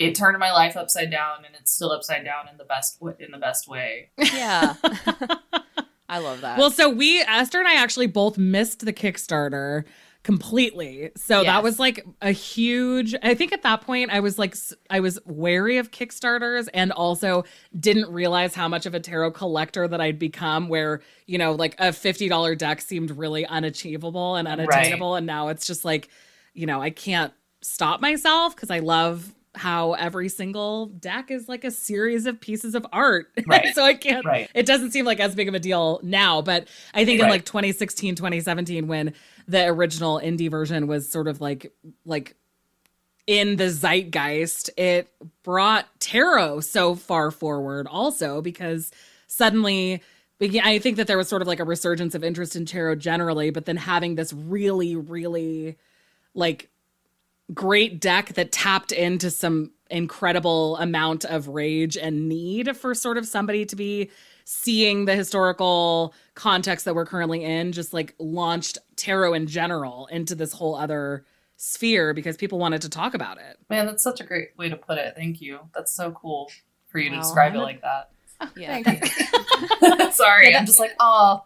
It 0.00 0.14
turned 0.14 0.38
my 0.38 0.50
life 0.50 0.78
upside 0.78 1.10
down, 1.10 1.44
and 1.44 1.54
it's 1.60 1.70
still 1.72 1.92
upside 1.92 2.24
down 2.24 2.48
in 2.50 2.56
the 2.56 2.64
best 2.64 2.98
w- 2.98 3.16
in 3.20 3.30
the 3.32 3.38
best 3.38 3.68
way. 3.68 4.10
Yeah. 4.18 4.74
I 6.10 6.18
love 6.18 6.40
that. 6.40 6.58
Well, 6.58 6.70
so 6.70 6.90
we 6.90 7.20
Esther 7.20 7.60
and 7.60 7.68
I 7.68 7.76
actually 7.76 8.08
both 8.08 8.36
missed 8.36 8.84
the 8.84 8.92
Kickstarter 8.92 9.84
completely. 10.22 11.10
So 11.16 11.42
that 11.44 11.62
was 11.62 11.78
like 11.78 12.04
a 12.20 12.32
huge 12.32 13.14
I 13.22 13.34
think 13.34 13.52
at 13.52 13.62
that 13.62 13.80
point 13.80 14.10
I 14.10 14.20
was 14.20 14.38
like 14.38 14.54
I 14.90 15.00
was 15.00 15.18
wary 15.24 15.78
of 15.78 15.92
Kickstarters 15.92 16.68
and 16.74 16.92
also 16.92 17.44
didn't 17.78 18.12
realize 18.12 18.54
how 18.54 18.68
much 18.68 18.84
of 18.84 18.94
a 18.94 19.00
tarot 19.00 19.30
collector 19.30 19.88
that 19.88 20.00
I'd 20.00 20.18
become 20.18 20.68
where, 20.68 21.00
you 21.26 21.38
know, 21.38 21.52
like 21.52 21.74
a 21.78 21.88
$50 21.88 22.58
deck 22.58 22.82
seemed 22.82 23.12
really 23.12 23.46
unachievable 23.46 24.36
and 24.36 24.46
unattainable 24.46 25.14
and 25.14 25.26
now 25.26 25.48
it's 25.48 25.66
just 25.66 25.84
like, 25.84 26.08
you 26.52 26.66
know, 26.66 26.82
I 26.82 26.90
can't 26.90 27.32
stop 27.62 28.00
myself 28.00 28.56
cuz 28.56 28.70
I 28.70 28.80
love 28.80 29.34
how 29.56 29.94
every 29.94 30.28
single 30.28 30.86
deck 30.86 31.30
is 31.30 31.48
like 31.48 31.64
a 31.64 31.70
series 31.70 32.26
of 32.26 32.40
pieces 32.40 32.74
of 32.74 32.86
art. 32.92 33.28
Right. 33.46 33.74
so 33.74 33.82
I 33.84 33.94
can't 33.94 34.24
Right. 34.24 34.48
it 34.54 34.64
doesn't 34.64 34.92
seem 34.92 35.04
like 35.04 35.18
as 35.20 35.34
big 35.34 35.48
of 35.48 35.54
a 35.54 35.58
deal 35.58 35.98
now, 36.02 36.40
but 36.40 36.68
I 36.94 37.04
think 37.04 37.20
in 37.20 37.28
like 37.28 37.44
2016, 37.44 38.14
2017 38.14 38.86
when 38.86 39.12
the 39.48 39.66
original 39.66 40.20
indie 40.22 40.50
version 40.50 40.86
was 40.86 41.10
sort 41.10 41.26
of 41.28 41.40
like 41.40 41.72
like 42.04 42.36
in 43.26 43.56
the 43.56 43.70
zeitgeist, 43.70 44.70
it 44.76 45.12
brought 45.42 45.86
tarot 46.00 46.60
so 46.60 46.94
far 46.94 47.30
forward 47.30 47.86
also 47.88 48.40
because 48.40 48.90
suddenly 49.26 50.02
I 50.40 50.78
think 50.78 50.96
that 50.96 51.06
there 51.06 51.18
was 51.18 51.28
sort 51.28 51.42
of 51.42 51.48
like 51.48 51.60
a 51.60 51.64
resurgence 51.64 52.14
of 52.14 52.24
interest 52.24 52.56
in 52.56 52.64
tarot 52.64 52.94
generally, 52.96 53.50
but 53.50 53.66
then 53.66 53.76
having 53.76 54.14
this 54.14 54.32
really 54.32 54.96
really 54.96 55.76
like 56.34 56.69
great 57.54 58.00
deck 58.00 58.34
that 58.34 58.52
tapped 58.52 58.92
into 58.92 59.30
some 59.30 59.72
incredible 59.90 60.76
amount 60.76 61.24
of 61.24 61.48
rage 61.48 61.96
and 61.96 62.28
need 62.28 62.76
for 62.76 62.94
sort 62.94 63.18
of 63.18 63.26
somebody 63.26 63.64
to 63.66 63.74
be 63.76 64.10
seeing 64.44 65.04
the 65.04 65.14
historical 65.14 66.14
context 66.34 66.84
that 66.84 66.94
we're 66.94 67.06
currently 67.06 67.44
in 67.44 67.72
just 67.72 67.92
like 67.92 68.14
launched 68.18 68.78
tarot 68.96 69.34
in 69.34 69.46
general 69.46 70.06
into 70.08 70.34
this 70.34 70.52
whole 70.52 70.74
other 70.74 71.24
sphere 71.56 72.14
because 72.14 72.36
people 72.36 72.58
wanted 72.58 72.82
to 72.82 72.88
talk 72.88 73.14
about 73.14 73.38
it. 73.38 73.58
Man, 73.68 73.86
that's 73.86 74.02
such 74.02 74.20
a 74.20 74.24
great 74.24 74.56
way 74.56 74.68
to 74.68 74.76
put 74.76 74.98
it. 74.98 75.14
Thank 75.16 75.40
you. 75.40 75.58
That's 75.74 75.92
so 75.92 76.10
cool 76.12 76.50
for 76.88 76.98
you 76.98 77.10
to 77.10 77.16
Wow. 77.16 77.22
describe 77.22 77.54
it 77.54 77.58
like 77.58 77.82
that. 77.82 78.10
yeah. 78.56 78.80
Sorry, 80.12 80.54
I'm 80.56 80.66
just 80.66 80.78
like, 80.80 80.92
oh, 80.98 81.44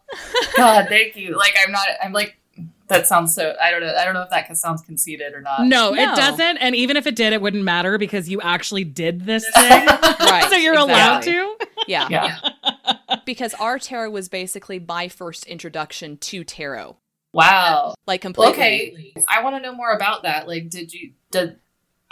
God, 0.57 0.87
thank 0.89 1.17
you. 1.17 1.37
Like, 1.37 1.55
I'm 1.65 1.73
not. 1.73 1.87
I'm 2.03 2.13
like, 2.13 2.39
that 2.89 3.07
sounds 3.07 3.35
so. 3.35 3.55
I 3.63 3.71
don't 3.71 3.81
know. 3.81 3.95
I 3.95 4.05
don't 4.05 4.15
know 4.15 4.23
if 4.23 4.31
that 4.31 4.57
sounds 4.57 4.83
conceited 4.83 5.33
or 5.35 5.41
not. 5.41 5.61
No, 5.67 5.93
No. 5.93 6.03
it 6.03 6.17
doesn't 6.17 6.59
and 6.59 6.75
even 6.77 6.97
if 6.97 7.07
it 7.07 7.17
did 7.17 7.33
it 7.33 7.41
wouldn't 7.41 7.65
matter 7.65 7.97
because 7.99 8.29
you 8.29 8.41
actually 8.41 8.85
did 8.85 9.25
this 9.27 9.45
thing. 9.55 9.87
Right. 9.87 10.47
so 10.51 10.57
you're 10.57 10.75
allowed 10.79 11.19
exactly. 11.19 11.33
to. 11.33 11.57
Yeah. 11.89 12.09
Yeah. 12.11 12.39
Because 13.25 13.55
our 13.55 13.79
tarot 13.79 14.11
was 14.11 14.29
basically 14.29 14.79
my 14.79 15.09
first 15.09 15.47
introduction 15.47 16.19
to 16.19 16.45
tarot. 16.45 16.97
Wow. 17.33 17.95
Like 18.07 18.21
completely. 18.21 18.53
Okay, 18.53 19.15
I 19.29 19.43
want 19.43 19.57
to 19.57 19.63
know 19.63 19.75
more 19.75 19.93
about 19.95 20.25
that. 20.25 20.47
Like, 20.47 20.69
did 20.69 20.93
you 20.93 21.13
did? 21.31 21.57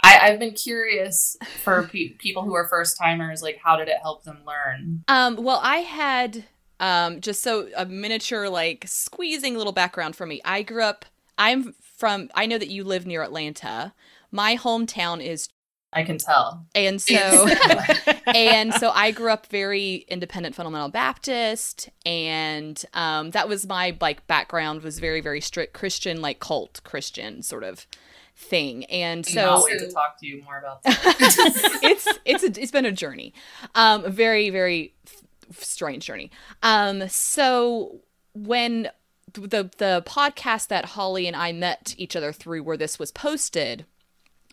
I, 0.01 0.19
I've 0.23 0.39
been 0.39 0.53
curious 0.53 1.37
for 1.63 1.83
pe- 1.83 2.09
people 2.09 2.41
who 2.43 2.55
are 2.55 2.65
first 2.67 2.97
timers. 2.97 3.43
Like, 3.43 3.59
how 3.63 3.75
did 3.77 3.89
it 3.89 3.97
help 4.01 4.23
them 4.23 4.39
learn? 4.47 5.03
Um, 5.07 5.35
well, 5.43 5.59
I 5.61 5.77
had 5.77 6.45
um, 6.83 7.21
just 7.21 7.41
so 7.41 7.69
a 7.77 7.85
miniature, 7.85 8.49
like 8.49 8.83
squeezing 8.85 9.55
little 9.55 9.71
background 9.71 10.17
for 10.17 10.25
me. 10.25 10.41
I 10.43 10.63
grew 10.63 10.83
up. 10.83 11.05
I'm 11.37 11.75
from. 11.97 12.29
I 12.35 12.45
know 12.45 12.57
that 12.57 12.67
you 12.67 12.83
live 12.83 13.07
near 13.07 13.23
Atlanta. 13.23 13.93
My 14.31 14.57
hometown 14.57 15.25
is, 15.25 15.47
I 15.93 16.03
can 16.03 16.17
tell. 16.17 16.65
and 16.75 17.01
so 17.01 17.47
and 18.25 18.73
so 18.73 18.89
I 18.89 19.11
grew 19.11 19.31
up 19.31 19.45
very 19.45 20.05
independent 20.09 20.55
fundamental 20.55 20.89
Baptist, 20.89 21.89
and 22.05 22.83
um, 22.93 23.31
that 23.31 23.47
was 23.47 23.65
my 23.65 23.95
like 24.01 24.27
background 24.27 24.83
was 24.83 24.99
very 24.99 25.21
very 25.21 25.39
strict 25.39 25.73
Christian, 25.73 26.21
like 26.21 26.41
cult 26.41 26.81
Christian 26.83 27.43
sort 27.43 27.63
of 27.63 27.87
thing. 28.35 28.83
And 28.85 29.25
So, 29.25 29.41
I'll 29.41 29.63
wait 29.63 29.79
to 29.79 29.89
talk 29.89 30.19
to 30.19 30.27
you 30.27 30.43
more 30.43 30.57
about 30.59 30.83
that. 30.83 31.79
it's 31.81 32.07
it's 32.25 32.43
a, 32.43 32.61
it's 32.61 32.71
been 32.73 32.85
a 32.85 32.91
journey, 32.91 33.33
um, 33.73 34.11
very 34.11 34.49
very 34.49 34.93
strange 35.59 36.05
journey. 36.05 36.31
Um, 36.61 37.07
so 37.09 37.99
when 38.33 38.89
the 39.33 39.69
the 39.77 40.03
podcast 40.05 40.67
that 40.67 40.85
Holly 40.85 41.27
and 41.27 41.35
I 41.35 41.51
met 41.51 41.95
each 41.97 42.15
other 42.15 42.31
through, 42.31 42.63
where 42.63 42.77
this 42.77 42.99
was 42.99 43.11
posted, 43.11 43.85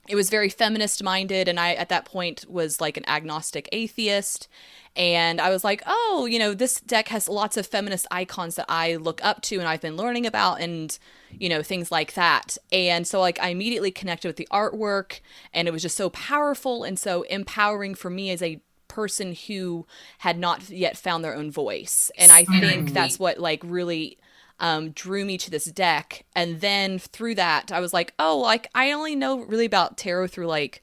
it 0.09 0.15
was 0.17 0.31
very 0.31 0.49
feminist 0.49 1.03
minded, 1.03 1.49
and 1.49 1.61
I 1.61 1.75
at 1.75 1.89
that 1.89 2.05
point 2.05 2.45
was 2.49 2.81
like 2.81 2.97
an 2.97 3.09
agnostic 3.09 3.69
atheist. 3.73 4.49
And 4.97 5.41
I 5.41 5.51
was 5.51 5.63
like, 5.63 5.83
oh, 5.87 6.27
you 6.29 6.37
know, 6.39 6.53
this 6.53 6.81
deck 6.81 7.09
has 7.09 7.29
lots 7.29 7.57
of 7.57 7.65
feminist 7.65 8.09
icons 8.11 8.57
that 8.57 8.67
I 8.69 8.97
look 8.97 9.21
up 9.25 9.41
to 9.43 9.61
and 9.61 9.69
I've 9.69 9.81
been 9.81 9.97
learning 9.97 10.27
about 10.27 10.61
and, 10.61 10.99
you 11.31 11.49
know, 11.49 11.63
things 11.63 11.93
like 11.93 12.15
that. 12.15 12.59
And 12.73 13.07
so, 13.07 13.21
like, 13.21 13.39
I 13.41 13.51
immediately 13.51 13.93
connected 13.93 14.27
with 14.27 14.37
the 14.37 14.49
artwork 14.51 15.21
and 15.55 15.69
it 15.69 15.71
was 15.71 15.83
just 15.83 15.97
so 15.97 16.11
powerful 16.11 16.83
and 16.83 16.99
so 16.99 17.23
empowering 17.23 17.95
for 17.95 18.11
me 18.11 18.31
as 18.31 18.43
a 18.43 18.61
person 18.91 19.35
who 19.47 19.87
had 20.19 20.39
not 20.39 20.69
yet 20.69 20.99
found 20.99 21.25
their 21.25 21.35
own 21.35 21.51
voice. 21.51 22.11
And 22.19 22.31
I 22.31 22.45
think 22.45 22.93
that's 22.93 23.19
what, 23.19 23.39
like, 23.39 23.63
really 23.65 24.19
um, 24.59 24.91
drew 24.91 25.25
me 25.25 25.39
to 25.39 25.51
this 25.51 25.65
deck. 25.65 26.27
And 26.37 26.61
then 26.61 26.99
through 26.99 27.37
that, 27.37 27.73
I 27.73 27.81
was 27.81 27.95
like, 27.95 28.13
oh, 28.19 28.37
like, 28.37 28.69
I 28.75 28.93
only 28.93 29.17
know 29.17 29.39
really 29.39 29.65
about 29.65 29.97
tarot 29.97 30.27
through, 30.27 30.49
like, 30.49 30.83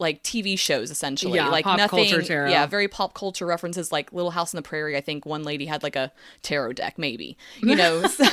like 0.00 0.22
TV 0.24 0.58
shows 0.58 0.90
essentially. 0.90 1.36
Yeah, 1.36 1.48
like 1.48 1.64
pop 1.64 1.76
nothing. 1.78 2.08
culture 2.08 2.22
tarot. 2.22 2.50
Yeah, 2.50 2.66
very 2.66 2.88
pop 2.88 3.14
culture 3.14 3.46
references 3.46 3.92
like 3.92 4.12
Little 4.12 4.30
House 4.32 4.52
on 4.54 4.58
the 4.58 4.62
Prairie. 4.62 4.96
I 4.96 5.00
think 5.00 5.24
one 5.26 5.44
lady 5.44 5.66
had 5.66 5.82
like 5.82 5.94
a 5.94 6.10
tarot 6.42 6.72
deck, 6.72 6.98
maybe. 6.98 7.36
You 7.60 7.76
know, 7.76 8.02
so 8.06 8.24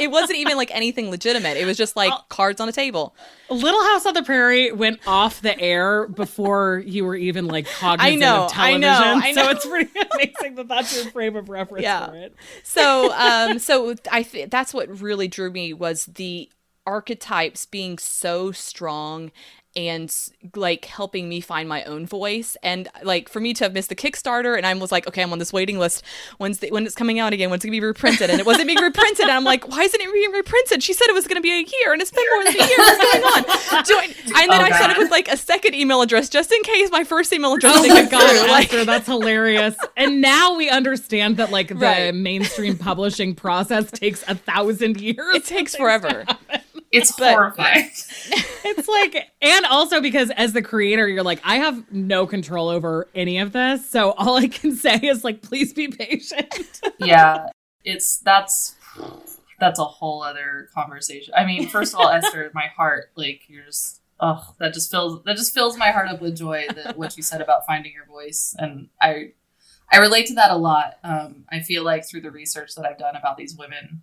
it 0.00 0.10
wasn't 0.10 0.38
even 0.38 0.56
like 0.56 0.70
anything 0.72 1.10
legitimate. 1.10 1.56
It 1.56 1.64
was 1.66 1.76
just 1.76 1.96
like 1.96 2.12
cards 2.28 2.60
on 2.60 2.68
a 2.68 2.72
table. 2.72 3.16
Little 3.50 3.82
House 3.84 4.06
on 4.06 4.14
the 4.14 4.22
Prairie 4.22 4.70
went 4.72 5.00
off 5.06 5.40
the 5.40 5.58
air 5.58 6.06
before 6.08 6.82
you 6.86 7.04
were 7.04 7.16
even 7.16 7.46
like 7.46 7.66
cognizant 7.66 8.20
know, 8.20 8.44
of 8.44 8.52
I 8.54 8.78
television. 8.78 8.80
know, 8.80 9.20
I 9.22 9.32
So 9.32 9.50
it's 9.50 9.66
pretty 9.66 9.90
amazing 10.12 10.54
that 10.56 10.68
that's 10.68 10.94
your 11.02 11.10
frame 11.10 11.36
of 11.36 11.48
reference 11.48 11.82
Yeah. 11.82 12.06
for 12.08 12.16
it. 12.16 12.34
so 12.62 13.12
um 13.14 13.58
so 13.58 13.94
i 14.10 14.22
th- 14.22 14.50
that's 14.50 14.72
what 14.74 15.00
really 15.00 15.28
drew 15.28 15.50
me 15.50 15.72
was 15.72 16.06
the 16.06 16.50
archetypes 16.86 17.66
being 17.66 17.98
so 17.98 18.52
strong 18.52 19.32
and 19.76 20.14
like 20.54 20.84
helping 20.84 21.28
me 21.28 21.40
find 21.40 21.68
my 21.68 21.82
own 21.84 22.06
voice 22.06 22.56
and 22.62 22.88
like 23.02 23.28
for 23.28 23.40
me 23.40 23.52
to 23.52 23.64
have 23.64 23.72
missed 23.72 23.88
the 23.88 23.96
kickstarter 23.96 24.56
and 24.56 24.64
i 24.64 24.72
was 24.74 24.92
like 24.92 25.06
okay 25.08 25.20
i'm 25.20 25.32
on 25.32 25.38
this 25.40 25.52
waiting 25.52 25.78
list 25.80 26.04
when's 26.38 26.60
the, 26.60 26.70
when 26.70 26.86
it's 26.86 26.94
coming 26.94 27.18
out 27.18 27.32
again 27.32 27.50
when's 27.50 27.64
it 27.64 27.66
gonna 27.68 27.80
be 27.80 27.84
reprinted 27.84 28.30
and 28.30 28.38
it 28.38 28.46
wasn't 28.46 28.66
being 28.68 28.78
reprinted 28.80 29.22
and 29.24 29.32
i'm 29.32 29.42
like 29.42 29.66
why 29.68 29.82
isn't 29.82 30.00
it 30.00 30.12
being 30.12 30.30
reprinted 30.30 30.80
she 30.80 30.92
said 30.92 31.06
it 31.08 31.14
was 31.14 31.26
gonna 31.26 31.40
be 31.40 31.50
a 31.50 31.56
year 31.80 31.92
and 31.92 32.00
it's 32.00 32.12
been 32.12 32.24
more 32.34 32.44
than 32.44 32.54
a 32.54 32.66
year 32.68 32.76
what's 32.78 33.12
going 33.12 33.24
on 33.24 33.84
Do 33.84 33.94
I, 33.98 34.04
and 34.42 34.50
then 34.52 34.60
Oh, 34.60 34.64
i 34.64 34.70
set 34.70 34.90
up 34.90 34.96
God. 34.96 34.98
with 34.98 35.10
like 35.10 35.26
a 35.28 35.36
second 35.36 35.74
email 35.74 36.02
address 36.02 36.28
just 36.28 36.52
in 36.52 36.62
case 36.62 36.90
my 36.92 37.02
first 37.02 37.32
email 37.32 37.54
address 37.54 37.74
Oh 37.76 37.82
didn't 37.82 38.10
get 38.10 38.20
through. 38.20 38.48
like 38.52 38.66
Esther, 38.72 38.84
that's 38.84 39.06
hilarious. 39.06 39.74
And 39.96 40.20
now 40.20 40.56
we 40.56 40.68
understand 40.70 41.36
that 41.38 41.50
like 41.50 41.68
the 41.68 41.74
Right. 41.74 42.14
mainstream 42.14 42.78
publishing 42.78 43.34
process 43.34 43.90
takes 43.90 44.22
a 44.28 44.34
thousand 44.36 45.00
years. 45.00 45.34
it 45.34 45.44
takes 45.44 45.74
forever 45.74 46.24
It's 46.94 47.12
But- 47.12 47.32
horrifying. 47.32 47.90
It's 48.66 48.88
like, 48.88 49.30
and 49.42 49.66
also 49.66 50.00
because 50.00 50.30
as 50.30 50.54
the 50.54 50.62
creator, 50.62 51.06
you're 51.06 51.22
like, 51.22 51.40
I 51.44 51.56
have 51.56 51.92
no 51.92 52.26
control 52.26 52.70
over 52.70 53.08
any 53.14 53.36
of 53.38 53.52
this. 53.52 53.88
So 53.90 54.12
all 54.12 54.36
I 54.36 54.48
can 54.48 54.74
say 54.84 54.96
is 54.96 55.22
like, 55.22 55.42
please 55.42 55.74
be 55.74 55.88
patient. 55.88 56.80
yeah, 56.98 57.48
it's 57.84 58.16
that's 58.18 58.74
that's 59.60 59.78
a 59.78 59.84
whole 59.84 60.22
other 60.22 60.70
conversation. 60.74 61.34
I 61.36 61.44
mean, 61.44 61.68
first 61.68 61.92
of 61.92 62.00
all, 62.00 62.08
Esther, 62.08 62.50
my 62.54 62.68
heart, 62.74 63.10
like 63.16 63.42
you're 63.48 63.64
just 63.66 64.00
oh, 64.18 64.54
that 64.58 64.72
just 64.72 64.90
fills 64.90 65.22
that 65.24 65.36
just 65.36 65.52
fills 65.52 65.76
my 65.76 65.90
heart 65.90 66.08
up 66.08 66.22
with 66.22 66.34
joy 66.36 66.66
that 66.74 66.96
what 66.96 67.18
you 67.18 67.22
said 67.22 67.42
about 67.42 67.66
finding 67.66 67.92
your 67.92 68.06
voice, 68.06 68.56
and 68.58 68.88
I 69.00 69.32
I 69.92 69.98
relate 69.98 70.26
to 70.28 70.34
that 70.36 70.50
a 70.50 70.56
lot. 70.56 70.94
Um, 71.04 71.44
I 71.50 71.60
feel 71.60 71.84
like 71.84 72.08
through 72.08 72.22
the 72.22 72.30
research 72.30 72.74
that 72.76 72.86
I've 72.86 72.98
done 72.98 73.14
about 73.14 73.36
these 73.36 73.54
women, 73.54 74.00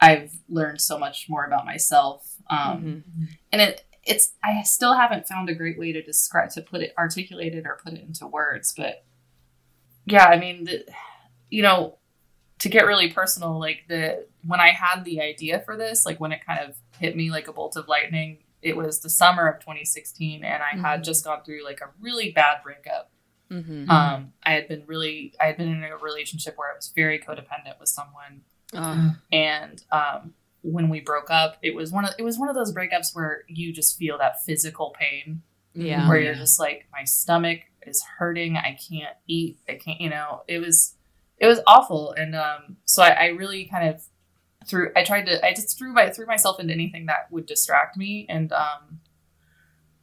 I've 0.00 0.32
learned 0.48 0.80
so 0.80 0.98
much 0.98 1.26
more 1.28 1.44
about 1.44 1.64
myself. 1.66 2.36
Um, 2.48 3.04
and 3.52 3.60
it 3.62 3.84
it's 4.04 4.32
I 4.42 4.62
still 4.62 4.94
haven't 4.94 5.28
found 5.28 5.48
a 5.50 5.54
great 5.54 5.78
way 5.78 5.92
to 5.92 6.02
describe 6.02 6.50
to 6.50 6.62
put 6.62 6.80
it 6.80 6.94
articulate 6.98 7.54
it 7.54 7.66
or 7.66 7.78
put 7.84 7.92
it 7.92 8.00
into 8.02 8.26
words, 8.26 8.72
but 8.76 9.04
yeah, 10.06 10.24
I 10.24 10.38
mean, 10.38 10.64
the, 10.64 10.84
you 11.50 11.62
know, 11.62 11.98
to 12.60 12.68
get 12.68 12.86
really 12.86 13.10
personal, 13.12 13.58
like 13.58 13.84
the 13.88 14.26
when 14.46 14.60
I 14.60 14.70
had 14.70 15.04
the 15.04 15.20
idea 15.20 15.60
for 15.60 15.76
this, 15.76 16.06
like 16.06 16.18
when 16.18 16.32
it 16.32 16.44
kind 16.44 16.60
of 16.60 16.76
hit 16.98 17.14
me 17.16 17.30
like 17.30 17.46
a 17.48 17.52
bolt 17.52 17.76
of 17.76 17.88
lightning, 17.88 18.38
it 18.62 18.76
was 18.76 19.00
the 19.00 19.10
summer 19.10 19.46
of 19.48 19.60
2016, 19.60 20.44
and 20.44 20.62
I 20.62 20.76
had 20.76 21.00
Mhm. 21.00 21.04
just 21.04 21.24
gone 21.24 21.42
through 21.44 21.64
like 21.64 21.80
a 21.80 21.90
really 22.00 22.32
bad 22.32 22.62
breakup. 22.62 23.10
hmm 23.48 23.90
Um, 23.90 24.32
I 24.42 24.52
had 24.52 24.68
been 24.68 24.84
really, 24.86 25.34
I 25.40 25.46
had 25.46 25.56
been 25.56 25.68
in 25.68 25.84
a 25.84 25.96
relationship 25.96 26.56
where 26.56 26.70
I 26.72 26.74
was 26.74 26.88
very 26.94 27.18
codependent 27.18 27.78
with 27.78 27.88
someone, 27.88 28.42
and 29.32 29.82
um, 29.90 30.34
when 30.62 30.88
we 30.88 31.00
broke 31.00 31.30
up, 31.30 31.56
it 31.62 31.74
was 31.74 31.92
one 31.92 32.04
of 32.04 32.14
it 32.18 32.22
was 32.22 32.38
one 32.38 32.48
of 32.48 32.54
those 32.54 32.74
breakups 32.74 33.14
where 33.14 33.42
you 33.48 33.72
just 33.72 33.98
feel 33.98 34.18
that 34.18 34.42
physical 34.42 34.94
pain. 34.98 35.42
Yeah. 35.72 36.08
where 36.08 36.18
you're 36.18 36.34
just 36.34 36.58
like 36.58 36.86
my 36.92 37.04
stomach 37.04 37.60
is 37.86 38.02
hurting. 38.18 38.56
I 38.56 38.76
can't 38.90 39.16
eat. 39.28 39.58
I 39.68 39.74
can't 39.74 40.00
you 40.00 40.10
know? 40.10 40.42
It 40.48 40.58
was 40.58 40.94
it 41.38 41.46
was 41.46 41.60
awful. 41.66 42.12
And 42.12 42.34
um 42.34 42.76
so 42.84 43.02
i, 43.02 43.10
I 43.10 43.26
really 43.26 43.66
kind 43.66 43.88
of 43.88 44.02
threw 44.66 44.90
i 44.96 45.04
tried 45.04 45.26
to 45.26 45.44
i 45.46 45.54
just 45.54 45.78
threw 45.78 45.92
my 45.92 46.10
threw 46.10 46.26
myself 46.26 46.60
into 46.60 46.74
anything 46.74 47.06
that 47.06 47.30
would 47.30 47.46
distract 47.46 47.96
me. 47.96 48.26
And 48.28 48.52
um 48.52 49.00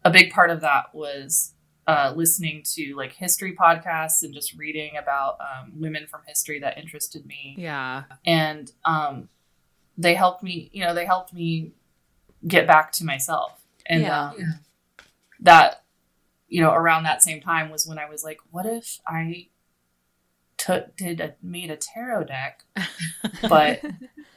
a 0.05 0.09
big 0.09 0.31
part 0.31 0.49
of 0.49 0.61
that 0.61 0.85
was 0.93 1.53
uh, 1.87 2.11
listening 2.15 2.61
to 2.75 2.93
like 2.95 3.13
history 3.13 3.55
podcasts 3.55 4.21
and 4.21 4.33
just 4.33 4.53
reading 4.57 4.97
about 4.97 5.37
um, 5.39 5.71
women 5.79 6.05
from 6.05 6.21
history 6.27 6.59
that 6.59 6.77
interested 6.77 7.25
me 7.25 7.55
Yeah. 7.57 8.03
and 8.25 8.71
um, 8.85 9.29
they 9.97 10.13
helped 10.13 10.43
me 10.43 10.69
you 10.73 10.83
know 10.83 10.93
they 10.93 11.05
helped 11.05 11.33
me 11.33 11.71
get 12.47 12.67
back 12.67 12.91
to 12.93 13.05
myself 13.05 13.61
and 13.85 14.01
Yeah. 14.03 14.29
um, 14.31 14.59
that 15.39 15.83
you 16.49 16.61
know 16.61 16.71
around 16.71 17.03
that 17.03 17.23
same 17.23 17.39
time 17.41 17.69
was 17.69 17.85
when 17.87 17.97
i 17.99 18.07
was 18.09 18.23
like 18.23 18.39
what 18.51 18.65
if 18.65 18.99
i 19.07 19.47
took 20.57 20.95
did 20.97 21.19
a 21.21 21.35
made 21.41 21.69
a 21.69 21.75
tarot 21.77 22.23
deck 22.25 22.63
but 23.49 23.81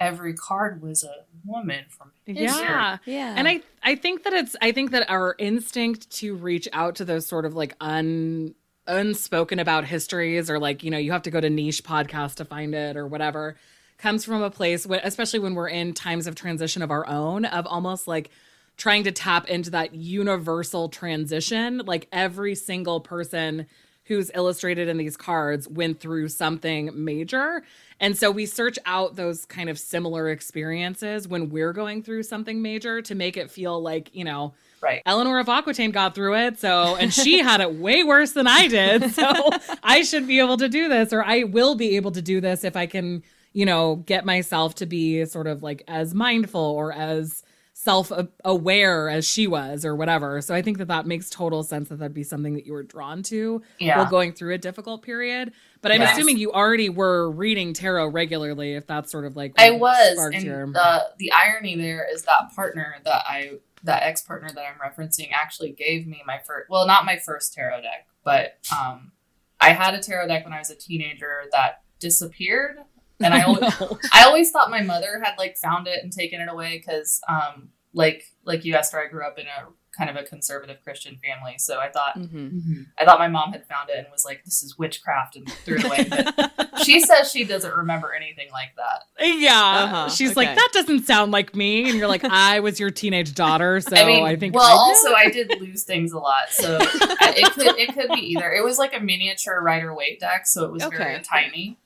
every 0.00 0.35
card 0.35 0.83
was 0.83 1.04
a 1.04 1.14
woman 1.45 1.85
from 1.88 2.11
history 2.25 2.45
Yeah. 2.45 2.99
Yeah. 3.04 3.35
And 3.37 3.47
I 3.47 3.61
I 3.83 3.95
think 3.95 4.25
that 4.25 4.33
it's 4.33 4.57
I 4.61 4.73
think 4.73 4.90
that 4.92 5.09
our 5.11 5.37
instinct 5.38 6.11
to 6.19 6.35
reach 6.35 6.69
out 6.73 6.97
to 6.97 7.04
those 7.04 7.26
sort 7.26 7.45
of 7.45 7.54
like 7.54 7.75
un 7.80 8.54
unspoken 8.87 9.59
about 9.59 9.85
histories 9.85 10.50
or 10.50 10.59
like 10.59 10.83
you 10.83 10.90
know 10.90 10.99
you 10.99 11.12
have 11.12 11.23
to 11.23 11.30
go 11.30 11.40
to 11.40 11.50
niche 11.50 11.85
podcasts 11.85 12.35
to 12.37 12.45
find 12.45 12.75
it 12.75 12.97
or 12.97 13.07
whatever 13.07 13.54
comes 13.99 14.25
from 14.25 14.42
a 14.42 14.50
place 14.50 14.85
wh- 14.85 15.04
especially 15.04 15.38
when 15.38 15.54
we're 15.54 15.69
in 15.69 15.92
times 15.92 16.26
of 16.26 16.35
transition 16.35 16.83
of 16.83 16.90
our 16.90 17.07
own 17.07 17.45
of 17.45 17.66
almost 17.66 18.09
like 18.09 18.30
trying 18.76 19.04
to 19.04 19.12
tap 19.12 19.47
into 19.49 19.71
that 19.71 19.95
universal 19.95 20.88
transition 20.88 21.78
like 21.85 22.09
every 22.11 22.54
single 22.54 22.99
person 23.00 23.66
who's 24.04 24.30
illustrated 24.35 24.88
in 24.88 24.97
these 24.97 25.16
cards 25.16 25.69
went 25.69 26.00
through 26.00 26.28
something 26.28 26.90
major 26.95 27.62
and 28.00 28.16
so 28.16 28.30
we 28.30 28.47
search 28.47 28.78
out 28.87 29.14
those 29.14 29.45
kind 29.45 29.69
of 29.69 29.78
similar 29.78 30.30
experiences 30.30 31.28
when 31.28 31.50
we're 31.50 31.75
going 31.75 32.02
through 32.02 32.23
something 32.23 32.62
major 32.62 33.02
to 33.02 33.14
make 33.14 33.37
it 33.37 33.50
feel 33.50 33.80
like, 33.80 34.14
you 34.14 34.25
know, 34.25 34.54
right 34.80 35.02
Eleanor 35.04 35.38
of 35.38 35.50
Aquitaine 35.50 35.90
got 35.90 36.14
through 36.14 36.35
it. 36.35 36.59
So, 36.59 36.97
and 36.97 37.12
she 37.12 37.38
had 37.40 37.61
it 37.61 37.75
way 37.75 38.02
worse 38.02 38.33
than 38.33 38.47
I 38.47 38.69
did. 38.69 39.11
So 39.12 39.50
I 39.83 40.02
should 40.02 40.26
be 40.26 40.38
able 40.38 40.57
to 40.57 40.69
do 40.69 40.88
this, 40.88 41.12
or 41.12 41.23
I 41.23 41.42
will 41.42 41.75
be 41.75 41.97
able 41.97 42.12
to 42.12 42.23
do 42.23 42.40
this 42.40 42.64
if 42.64 42.75
I 42.75 42.87
can, 42.87 43.23
you 43.52 43.66
know, 43.66 43.97
get 43.97 44.25
myself 44.25 44.76
to 44.76 44.87
be 44.87 45.26
sort 45.26 45.47
of 45.47 45.62
like 45.62 45.83
as 45.87 46.14
mindful 46.14 46.61
or 46.61 46.92
as 46.95 47.42
self 47.82 48.12
aware 48.44 49.08
as 49.08 49.26
she 49.26 49.46
was 49.46 49.87
or 49.87 49.96
whatever. 49.96 50.42
So 50.42 50.54
I 50.54 50.60
think 50.60 50.76
that 50.78 50.88
that 50.88 51.06
makes 51.06 51.30
total 51.30 51.62
sense 51.62 51.88
that 51.88 51.99
that'd 51.99 52.12
be 52.12 52.22
something 52.25 52.52
that 52.54 52.66
you 52.66 52.75
were 52.75 52.82
drawn 52.82 53.22
to 53.25 53.62
yeah 53.78 53.96
while 53.96 54.06
going 54.10 54.32
through 54.32 54.52
a 54.52 54.58
difficult 54.58 55.02
period. 55.02 55.52
But 55.80 55.92
I'm 55.92 56.02
Yes. 56.02 56.12
assuming 56.12 56.37
you 56.37 56.52
already 56.52 56.90
were 56.90 57.30
reading 57.30 57.72
tarot 57.72 58.08
regularly 58.08 58.75
if 58.75 58.87
that's 58.87 59.10
sort 59.10 59.25
of 59.25 59.34
like 59.34 59.54
i 59.56 59.70
was 59.70 60.18
and 60.18 60.42
your- 60.42 60.66
the 60.66 61.06
the 61.18 61.32
irony 61.32 61.75
there 61.75 62.06
is 62.12 62.22
that 62.25 62.54
partner 62.54 62.96
that 63.04 63.22
i 63.26 63.52
that 63.84 64.02
ex 64.02 64.20
partner 64.20 64.50
that 64.54 64.62
i'm 64.62 64.78
referencing 64.78 65.30
actually 65.32 65.72
gave 65.72 66.06
me 66.06 66.22
my 66.26 66.38
first 66.46 66.68
well 66.68 66.87
not 66.87 67.06
my 67.06 67.16
first 67.16 67.54
tarot 67.54 67.80
deck 67.80 68.06
but 68.25 68.58
um 68.78 69.10
i 69.58 69.70
had 69.70 69.94
a 69.94 70.00
tarot 70.02 70.28
deck 70.28 70.44
when 70.44 70.52
i 70.52 70.58
was 70.58 70.68
a 70.68 70.76
teenager 70.76 71.44
that 71.52 71.82
disappeared 71.99 72.76
and 73.25 73.35
i 73.35 73.43
always 73.43 73.81
No. 73.81 73.99
I 74.12 74.25
always 74.25 74.50
thought 74.50 74.71
my 74.71 74.83
mother 74.83 75.21
had 75.23 75.35
like 75.39 75.57
found 75.57 75.87
it 75.87 76.03
and 76.03 76.12
taken 76.12 76.41
it 76.41 76.49
away 76.49 76.79
because, 76.79 77.21
um, 77.29 77.71
like 77.93 78.25
like 78.45 78.65
you, 78.65 78.75
Esther, 78.75 79.00
I 79.00 79.09
grew 79.09 79.25
up 79.27 79.39
in 79.39 79.47
a 79.47 79.67
kind 79.97 80.09
of 80.09 80.15
a 80.15 80.23
conservative 80.23 80.77
Christian 80.85 81.19
family, 81.19 81.57
so 81.59 81.81
I 81.81 81.89
thought 81.91 82.17
Mhm. 82.17 82.87
I 82.99 83.05
thought 83.05 83.19
my 83.19 83.27
mom 83.29 83.53
had 83.53 83.67
found 83.67 83.91
it 83.91 83.97
and 83.99 84.07
was 84.12 84.25
like, 84.25 84.45
"This 84.45 84.62
is 84.62 84.79
witchcraft," 84.79 85.35
and 85.37 85.50
threw 85.65 85.77
it 85.79 85.85
away. 85.85 86.07
But 86.09 86.79
she 86.85 87.00
says 87.00 87.31
she 87.33 87.43
doesn't 87.45 87.75
remember 87.75 88.15
anything 88.15 88.49
like 88.53 88.71
that. 88.77 89.03
Yeah. 89.27 89.53
Uh-huh, 89.61 90.09
She's 90.09 90.31
okay. 90.31 90.47
like, 90.47 90.55
that 90.57 90.71
doesn't 90.73 91.05
sound 91.07 91.33
like 91.33 91.55
me. 91.57 91.89
And 91.91 91.99
you're 91.99 92.07
like, 92.09 92.25
I 92.25 92.61
was 92.61 92.79
your 92.79 92.91
teenage 92.91 93.35
daughter. 93.35 93.81
So 93.81 93.97
I, 93.97 94.05
mean, 94.05 94.25
I 94.25 94.37
think. 94.37 94.55
well, 94.55 94.65
I 94.65 94.73
also 94.73 95.12
I 95.12 95.29
did 95.29 95.61
lose 95.61 95.83
things 95.83 96.12
a 96.12 96.19
lot, 96.19 96.50
so 96.50 96.79
it 96.81 97.53
could 97.55 97.77
it 97.77 97.93
could 97.93 98.11
be 98.15 98.21
either. 98.33 98.53
It 98.53 98.62
was 98.65 98.79
like 98.79 98.97
a 98.97 99.00
miniature 99.00 99.61
Rider 99.61 99.93
Waite 99.93 100.21
deck, 100.21 100.47
so 100.47 100.65
it 100.65 100.73
was 100.73 100.85
Okay. 100.85 100.97
very 100.97 101.21
tiny. 101.23 101.79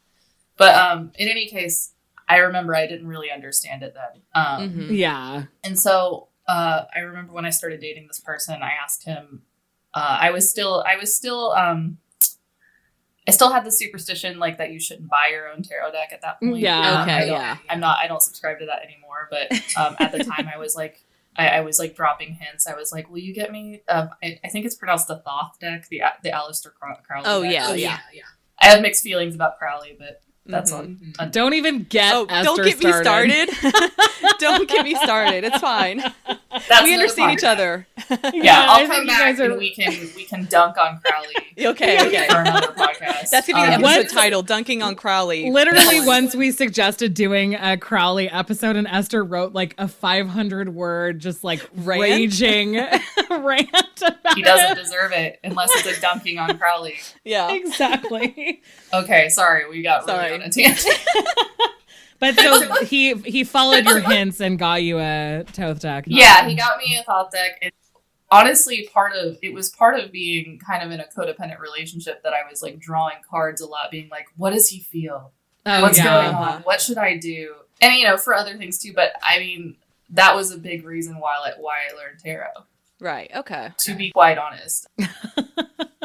But 0.56 0.75
um, 0.75 1.12
in 1.16 1.28
any 1.28 1.46
case, 1.49 1.92
I 2.28 2.38
remember 2.38 2.75
I 2.75 2.87
didn't 2.87 3.06
really 3.08 3.30
understand 3.30 3.82
it 3.82 3.94
then. 3.94 4.23
Um, 4.34 4.70
Mhm. 4.70 4.96
Yeah. 4.96 5.44
And 5.62 5.78
so 5.78 6.28
uh, 6.46 6.84
I 6.94 7.00
remember 7.00 7.32
when 7.32 7.44
I 7.44 7.50
started 7.50 7.80
dating 7.80 8.06
this 8.06 8.20
person, 8.20 8.62
I 8.62 8.73
asked 8.82 9.04
him. 9.04 9.42
Uh, 9.92 10.18
I 10.20 10.30
was 10.30 10.50
still, 10.50 10.84
I 10.87 10.96
was 10.96 11.14
still, 11.14 11.52
um, 11.52 11.99
I 13.26 13.30
still 13.30 13.50
had 13.50 13.64
the 13.64 13.73
superstition 13.73 14.38
like 14.38 14.58
that 14.58 14.70
you 14.70 14.78
shouldn't 14.78 15.08
buy 15.08 15.28
your 15.30 15.49
own 15.49 15.62
tarot 15.62 15.92
deck 15.92 16.11
at 16.12 16.20
that 16.23 16.40
point. 16.40 16.58
Yeah. 16.58 16.78
Um, 16.78 16.96
I 16.96 17.02
Okay, 17.02 17.26
don't- 17.26 17.40
yeah. 17.40 17.56
I'm 17.70 17.80
not. 17.80 17.99
I 18.02 18.06
don't 18.06 18.20
subscribe 18.23 18.58
to 18.58 18.66
that 18.66 18.82
anymore. 18.84 19.28
But 19.30 19.50
um, 19.78 19.96
at 19.99 20.12
the 20.12 20.23
time, 20.25 20.49
I 20.52 20.58
was 20.58 20.76
like, 20.76 21.02
I, 21.37 21.49
I 21.49 21.61
was 21.62 21.78
like 21.78 21.96
dropping 21.96 22.34
hints. 22.34 22.66
I 22.66 22.75
was 22.75 22.92
like, 22.92 23.08
"Will 23.11 23.18
you 23.20 23.32
get 23.32 23.50
me?" 23.50 23.82
Uh, 23.88 24.08
I, 24.23 24.38
I 24.44 24.49
think 24.49 24.66
it's 24.66 24.75
pronounced 24.75 25.08
the 25.08 25.16
Thoth 25.16 25.58
deck, 25.58 25.88
the 25.88 26.02
the 26.23 26.30
Aleister 26.30 26.73
Crow- 26.75 26.96
Crowley. 27.06 27.25
Oh, 27.26 27.42
deck. 27.42 27.52
yeah, 27.52 27.70
Which- 27.73 27.80
yeah. 27.80 27.99
yeah. 28.12 28.23
I 28.61 28.66
have 28.66 28.82
mixed 28.82 29.02
feelings 29.02 29.34
about 29.34 29.58
Crowley, 29.58 29.96
but 29.99 30.20
that's 30.46 30.70
Mhm. 30.72 31.20
on. 31.20 31.30
Don't 31.30 31.54
even 31.54 31.84
get 31.84 32.14
Oh, 32.14 32.26
Esther 32.28 32.44
don't 32.44 32.64
get 32.64 32.78
me 32.82 32.92
started. 32.92 33.50
started. 33.50 33.90
don't 34.38 34.68
get 34.68 34.84
me 34.84 34.94
started. 34.96 35.44
It's 35.44 35.58
fine. 35.58 35.98
That's 35.98 36.82
we 36.82 36.92
another 36.92 36.92
understand 36.94 37.32
each 37.32 37.44
other. 37.44 37.86
Yeah, 38.32 38.60
I 38.60 38.66
I'll 38.66 38.78
think 38.80 38.92
come 38.92 39.06
back 39.06 39.18
guys 39.20 39.40
are- 39.40 39.44
and 39.50 39.58
we 39.58 39.74
can 39.74 39.92
we 40.14 40.24
can 40.24 40.44
dunk 40.46 40.76
on 40.78 41.00
Crowley 41.04 41.34
okay, 41.66 42.06
okay. 42.06 42.26
for 42.28 42.38
another 42.40 42.68
podcast. 42.68 43.30
That's 43.30 43.48
gonna 43.48 43.64
be 43.64 43.70
the 43.70 43.76
Um, 43.76 43.84
episode 43.84 44.04
What? 44.04 44.08
title: 44.22 44.42
"Dunking 44.42 44.82
on 44.82 44.94
Crowley." 44.94 45.50
Literally, 45.50 46.00
once 46.06 46.34
we 46.36 46.50
suggested 46.50 47.14
doing 47.14 47.54
a 47.54 47.76
Crowley 47.76 48.28
episode, 48.30 48.76
and 48.76 48.86
Esther 48.86 49.24
wrote 49.24 49.52
like 49.54 49.74
a 49.78 49.88
500 49.88 50.74
word, 50.74 51.18
just 51.20 51.42
like 51.42 51.62
Rant? 51.74 52.02
raging 52.02 52.74
rant 53.30 53.70
about 54.02 54.36
he 54.36 54.42
doesn't 54.42 54.78
it. 54.78 54.82
deserve 54.82 55.12
it 55.12 55.40
unless 55.42 55.70
it's 55.76 55.98
a 55.98 56.00
dunking 56.00 56.38
on 56.38 56.56
Crowley. 56.58 56.96
Yeah. 57.24 57.50
Exactly. 57.52 58.62
Okay, 58.92 59.28
sorry, 59.28 59.68
we 59.68 59.82
got 59.82 60.04
Sorry. 60.04 60.26
really 60.26 60.34
on 60.35 60.43
a 60.43 60.50
tangent. 60.50 60.95
But 62.21 62.37
so 62.37 62.85
he 62.85 63.14
he 63.14 63.45
followed 63.45 63.85
your 63.85 64.00
hints 64.00 64.41
and 64.41 64.59
got 64.59 64.83
you 64.83 64.99
a 64.99 65.45
Thoth 65.47 65.81
deck. 65.81 66.05
yeah, 66.07 66.49
he 66.49 66.55
got 66.55 66.79
me 66.79 66.97
a 66.97 67.03
Thoth 67.03 67.33
deck. 67.33 67.59
And 67.61 67.73
honestly, 68.31 68.88
part 68.93 69.14
of 69.14 69.37
it 69.43 69.53
was 69.53 69.71
part 69.71 69.99
of 69.99 70.12
being 70.12 70.59
kind 70.64 70.83
of 70.83 70.91
in 70.91 71.00
a 71.00 71.05
codependent 71.05 71.59
relationship 71.59 72.23
that 72.23 72.33
I 72.33 72.49
was 72.49 72.62
like 72.62 72.79
drawing 72.79 73.17
cards 73.29 73.61
a 73.61 73.67
lot, 73.67 73.91
being 73.91 74.09
like, 74.09 74.26
what 74.37 74.53
does 74.53 74.69
he 74.69 74.81
feel? 74.81 75.33
Oh, 75.67 75.83
What's 75.83 75.99
yeah. 75.99 76.05
going 76.05 76.35
on? 76.35 76.62
What 76.62 76.81
should 76.81 76.99
I 76.99 77.17
do? 77.17 77.55
And 77.81 77.95
you 77.95 78.05
know, 78.05 78.17
for 78.17 78.33
other 78.35 78.57
things 78.57 78.79
too. 78.79 78.93
But 78.95 79.12
I 79.23 79.38
mean, 79.38 79.76
that 80.11 80.35
was 80.35 80.53
a 80.53 80.59
big 80.59 80.85
reason 80.85 81.19
why 81.19 81.35
I, 81.35 81.53
why 81.59 81.75
I 81.91 81.97
learned 81.97 82.21
tarot. 82.21 82.64
Right. 83.00 83.31
Okay. 83.35 83.71
to 83.81 83.95
be 83.95 84.12
quite 84.12 84.38
honest. 84.38 84.87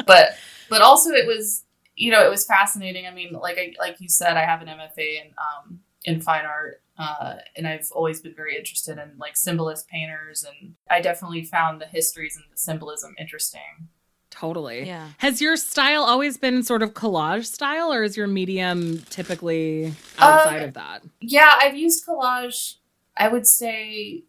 but 0.06 0.36
but 0.68 0.82
also 0.82 1.10
it 1.10 1.26
was 1.26 1.64
you 2.00 2.10
know 2.10 2.24
it 2.24 2.30
was 2.30 2.44
fascinating. 2.46 3.06
I 3.06 3.10
mean, 3.12 3.32
like 3.32 3.58
I, 3.58 3.74
like 3.78 4.00
you 4.00 4.08
said, 4.08 4.36
I 4.36 4.44
have 4.44 4.62
an 4.62 4.68
MFA 4.68 4.98
in 5.22 5.28
um, 5.38 5.80
in 6.04 6.20
fine 6.20 6.44
art, 6.46 6.80
uh, 6.98 7.36
and 7.56 7.66
I've 7.68 7.88
always 7.92 8.20
been 8.20 8.34
very 8.34 8.56
interested 8.56 8.98
in 8.98 9.12
like 9.18 9.36
symbolist 9.36 9.86
painters, 9.88 10.42
and 10.44 10.74
I 10.88 11.00
definitely 11.00 11.44
found 11.44 11.80
the 11.80 11.86
histories 11.86 12.36
and 12.36 12.44
the 12.52 12.56
symbolism 12.58 13.14
interesting. 13.18 13.88
Totally. 14.30 14.86
Yeah. 14.86 15.08
Has 15.18 15.42
your 15.42 15.56
style 15.56 16.04
always 16.04 16.38
been 16.38 16.62
sort 16.62 16.82
of 16.82 16.94
collage 16.94 17.46
style, 17.46 17.92
or 17.92 18.02
is 18.04 18.16
your 18.16 18.28
medium 18.28 19.02
typically 19.10 19.92
outside 20.18 20.62
Um, 20.62 20.68
of 20.68 20.74
that? 20.74 21.02
Yeah, 21.20 21.52
I've 21.60 21.76
used 21.76 22.06
collage. 22.06 22.76
I 23.16 23.28
would 23.28 23.46
say. 23.46 24.22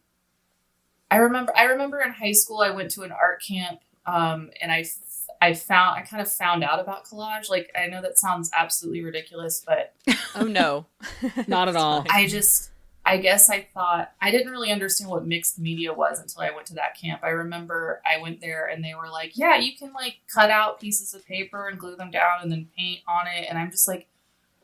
I 1.09 1.17
remember. 1.17 1.53
I 1.57 1.63
remember 1.65 1.99
in 2.01 2.11
high 2.11 2.31
school, 2.31 2.59
I 2.61 2.71
went 2.71 2.91
to 2.91 3.03
an 3.03 3.11
art 3.11 3.41
camp, 3.47 3.79
um, 4.05 4.49
and 4.61 4.71
I, 4.71 4.79
f- 4.81 4.97
I 5.41 5.53
found. 5.53 5.97
I 5.97 6.03
kind 6.03 6.21
of 6.21 6.31
found 6.31 6.63
out 6.63 6.79
about 6.79 7.05
collage. 7.05 7.49
Like 7.49 7.71
I 7.77 7.87
know 7.87 8.01
that 8.01 8.19
sounds 8.19 8.51
absolutely 8.57 9.03
ridiculous, 9.03 9.63
but 9.65 9.93
Oh 10.35 10.45
no. 10.45 10.85
Not 11.47 11.67
at 11.67 11.75
all. 11.75 12.05
I 12.09 12.27
just, 12.27 12.69
I 13.05 13.17
guess 13.17 13.49
I 13.49 13.67
thought 13.73 14.11
I 14.21 14.29
didn't 14.29 14.51
really 14.51 14.71
understand 14.71 15.09
what 15.09 15.25
mixed 15.25 15.57
media 15.57 15.91
was 15.93 16.19
until 16.19 16.41
I 16.43 16.51
went 16.51 16.67
to 16.67 16.75
that 16.75 16.95
camp. 16.95 17.21
I 17.23 17.29
remember 17.29 18.01
I 18.05 18.21
went 18.21 18.39
there 18.39 18.67
and 18.67 18.83
they 18.83 18.93
were 18.93 19.09
like, 19.09 19.31
"Yeah, 19.35 19.57
you 19.57 19.75
can 19.75 19.91
like 19.93 20.17
cut 20.31 20.51
out 20.51 20.79
pieces 20.79 21.13
of 21.15 21.25
paper 21.25 21.67
and 21.67 21.79
glue 21.79 21.95
them 21.95 22.11
down 22.11 22.41
and 22.43 22.51
then 22.51 22.69
paint 22.77 23.01
on 23.07 23.25
it," 23.27 23.47
and 23.49 23.57
I'm 23.57 23.71
just 23.71 23.87
like, 23.87 24.07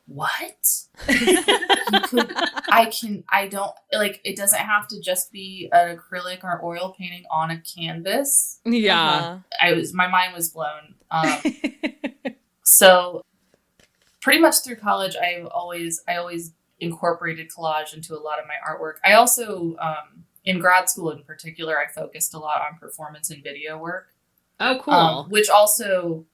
"What? 0.08 0.88
you 1.10 2.00
could 2.06 2.32
I 2.70 2.90
can 2.92 3.24
I 3.30 3.48
don't 3.48 3.72
like 3.94 4.22
it 4.24 4.36
doesn't 4.38 4.60
have 4.60 4.88
to 4.88 5.02
just 5.02 5.32
be 5.32 5.70
an 5.72 5.98
acrylic 5.98 6.44
or 6.44 6.64
oil 6.64 6.96
painting 6.98 7.26
on 7.30 7.52
a 7.52 7.62
canvas. 7.62 8.60
Yeah. 8.66 9.10
Uh-huh. 9.10 9.38
I 9.62 9.74
was 9.74 9.94
my 9.94 10.08
mind 10.08 10.34
was 10.34 10.50
blown. 10.50 10.96
Um, 11.12 11.40
so 12.64 13.24
pretty 14.22 14.40
much 14.40 14.64
through 14.64 14.78
college 14.78 15.16
I've 15.16 15.48
always 15.48 16.02
I 16.08 16.16
always 16.16 16.54
incorporated 16.80 17.50
collage 17.50 17.94
into 17.94 18.14
a 18.16 18.20
lot 18.22 18.40
of 18.40 18.46
my 18.48 18.56
artwork. 18.66 18.96
I 19.06 19.14
also 19.14 19.76
um, 19.80 20.24
in 20.46 20.60
grad 20.60 20.90
school 20.90 21.12
in 21.12 21.24
particular 21.24 21.78
I 21.78 21.92
focused 21.92 22.34
a 22.34 22.40
lot 22.40 22.62
on 22.62 22.80
performance 22.80 23.30
and 23.30 23.44
video 23.44 23.78
work. 23.78 24.14
oh, 24.60 24.80
cool. 24.82 24.94
Um, 24.94 25.30
which 25.30 25.50
also 25.50 26.26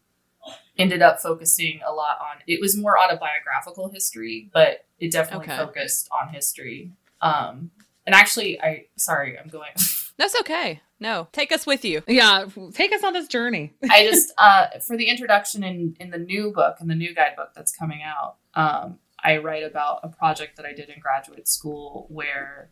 ended 0.78 1.02
up 1.02 1.20
focusing 1.20 1.80
a 1.88 1.92
lot 1.92 2.18
on 2.20 2.38
it 2.48 2.60
was 2.60 2.76
more 2.78 2.98
autobiographical 2.98 3.90
history 3.90 4.50
but 4.54 4.86
it 5.00 5.12
definitely 5.12 5.46
Okay. 5.46 5.58
focused 5.58 6.10
on 6.12 6.34
history 6.34 6.91
um 7.22 7.70
and 8.06 8.15
actually 8.15 8.60
i 8.62 8.86
sorry 8.96 9.38
i'm 9.39 9.48
going 9.50 9.72
That's 10.15 10.39
okay. 10.41 10.80
No, 11.00 11.28
take 11.32 11.52
us 11.52 11.65
with 11.65 11.84
you. 11.84 12.04
yeah. 12.08 12.46
Take 12.76 12.94
us 12.94 13.04
on 13.04 13.13
this 13.13 13.28
journey. 13.28 13.74
i 13.89 14.04
just 14.08 14.32
uh 14.38 14.67
for 14.86 14.96
the 14.96 15.10
introduction 15.10 15.63
in 15.63 15.96
in 16.00 16.12
the 16.12 16.20
new 16.20 16.52
book 16.52 16.78
and 16.80 16.88
the 16.89 16.94
new 16.96 17.15
guidebook 17.15 17.50
that's 17.56 17.76
coming 17.76 18.02
out 18.04 18.36
um 18.54 19.00
i 19.24 19.38
write 19.38 19.63
about 19.63 20.00
a 20.04 20.10
project 20.10 20.56
that 20.58 20.67
i 20.67 20.72
did 20.74 20.89
in 20.89 21.00
graduate 21.00 21.48
school 21.48 22.06
where 22.10 22.70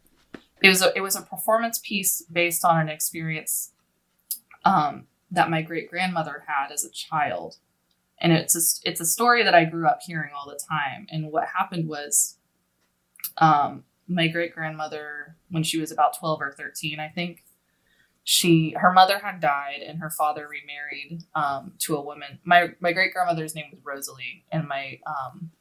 it 0.61 0.69
was 0.69 0.83
a 0.83 0.95
it 0.95 1.01
was 1.01 1.15
a 1.15 1.21
performance 1.23 1.79
piece 1.83 2.21
based 2.31 2.63
on 2.63 2.79
an 2.79 2.89
experience 2.89 3.71
um 4.65 5.07
that 5.31 5.49
my 5.49 5.61
great 5.63 5.89
grandmother 5.89 6.43
had 6.47 6.71
as 6.71 6.83
a 6.85 6.89
child 6.91 7.57
and 8.21 8.31
it's 8.31 8.55
a, 8.55 8.89
it's 8.89 9.01
a 9.01 9.05
story 9.05 9.43
that 9.43 9.55
i 9.55 9.65
grew 9.65 9.87
up 9.87 9.99
hearing 10.05 10.31
all 10.35 10.47
the 10.47 10.59
time. 10.69 11.07
And 11.09 11.31
what 11.31 11.47
happened 11.57 11.87
was 11.87 12.37
um 13.37 13.83
my 14.07 14.27
great 14.27 14.53
grandmother 14.53 15.35
when 15.49 15.63
she 15.63 15.79
was 15.79 15.91
about 15.91 16.17
12 16.19 16.41
or 16.41 16.51
13 16.51 16.99
i 16.99 17.07
think 17.07 17.43
she 18.23 18.75
her 18.77 18.91
mother 18.91 19.19
had 19.19 19.39
died 19.39 19.81
and 19.85 19.99
her 19.99 20.09
father 20.09 20.47
remarried 20.47 21.23
um, 21.33 21.73
to 21.79 21.95
a 21.95 22.01
woman. 22.01 22.39
My 22.43 22.69
my 22.79 22.93
great 22.93 23.13
grandmother's 23.13 23.55
name 23.55 23.65
was 23.71 23.79
rosalie 23.83 24.45
and 24.51 24.67
my 24.67 24.99
um, 25.07 25.51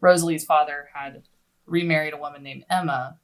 rosalie's 0.00 0.44
father 0.44 0.88
had 0.92 1.22
remarried 1.66 2.12
a 2.12 2.16
woman 2.16 2.42
named 2.42 2.64
emma. 2.68 3.18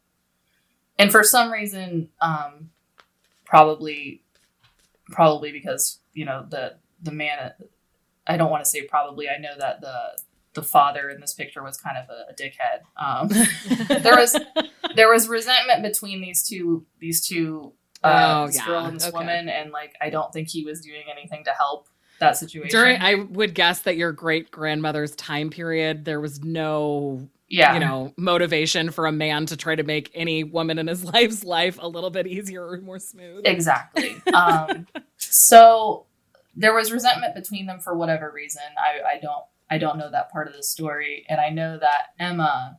And 0.99 1.11
for 1.11 1.25
some 1.25 1.51
reason 1.51 2.11
um, 2.21 2.71
probably 3.45 4.23
probably 5.11 5.51
because 5.53 5.99
you 6.15 6.25
know 6.25 6.47
the 6.49 6.77
the 7.03 7.13
man 7.13 7.53
i 8.27 8.37
don't 8.37 8.51
want 8.51 8.65
to 8.65 8.69
say 8.71 8.83
probably 8.83 9.29
i 9.29 9.37
know 9.39 9.55
that 9.59 9.81
the 9.81 9.95
the 10.55 10.63
father 10.63 11.11
in 11.11 11.21
this 11.21 11.35
picture 11.35 11.63
was 11.63 11.77
kind 11.77 11.97
of 11.99 12.09
a, 12.09 12.31
a 12.31 12.35
dickhead 12.35 12.81
um, 12.97 13.29
there 14.03 14.15
was 14.17 14.37
there 14.95 15.11
was 15.13 15.29
resentment 15.29 15.83
between 15.83 16.21
these 16.21 16.47
two 16.49 16.87
these 17.01 17.27
two 17.27 17.73
uh, 18.05 18.43
Oh, 18.43 18.47
this 18.47 18.57
yeah. 18.57 18.65
girl 18.67 18.87
and 18.87 18.97
this 18.97 19.07
Okay. 19.09 19.17
woman 19.17 19.49
and 19.49 19.71
like 19.71 19.95
i 20.01 20.09
don't 20.11 20.33
think 20.33 20.49
he 20.49 20.65
was 20.65 20.81
doing 20.81 21.03
anything 21.11 21.45
to 21.45 21.51
help 21.51 21.89
that 22.19 22.37
situation 22.39 22.71
During, 22.71 22.97
I 23.03 23.15
would 23.17 23.55
guess 23.55 23.81
that 23.81 23.99
your 23.99 24.11
great 24.13 24.51
grandmother's 24.51 25.15
time 25.17 25.51
period, 25.51 26.07
there 26.07 26.19
was 26.19 26.43
no, 26.43 27.29
yeah 27.49 27.75
you 27.75 27.81
know, 27.81 28.15
motivation 28.17 28.91
for 28.91 29.05
a 29.05 29.13
man 29.13 29.45
to 29.47 29.57
try 29.59 29.75
to 29.75 29.83
make 29.83 30.11
any 30.15 30.43
woman 30.43 30.79
in 30.79 30.87
his 30.87 31.05
life's 31.13 31.45
life 31.45 31.79
a 31.79 31.87
little 31.87 32.09
bit 32.09 32.27
easier 32.27 32.67
or 32.67 32.79
more 32.81 32.99
smooth. 32.99 33.43
exactly 33.45 34.23
um, 34.33 34.87
so 35.19 36.06
there 36.57 36.75
was 36.75 36.91
resentment 36.91 37.35
between 37.35 37.67
them 37.67 37.79
for 37.79 37.95
whatever 37.95 38.31
reason 38.35 38.63
I, 38.79 39.17
I 39.17 39.21
don't 39.21 39.45
i 39.71 39.79
don't 39.79 39.99
know 39.99 40.11
that 40.11 40.31
part 40.31 40.49
of 40.49 40.55
the 40.55 40.63
story 40.63 41.25
and 41.29 41.41
i 41.41 41.51
know 41.51 41.79
that 41.79 42.09
emma 42.19 42.79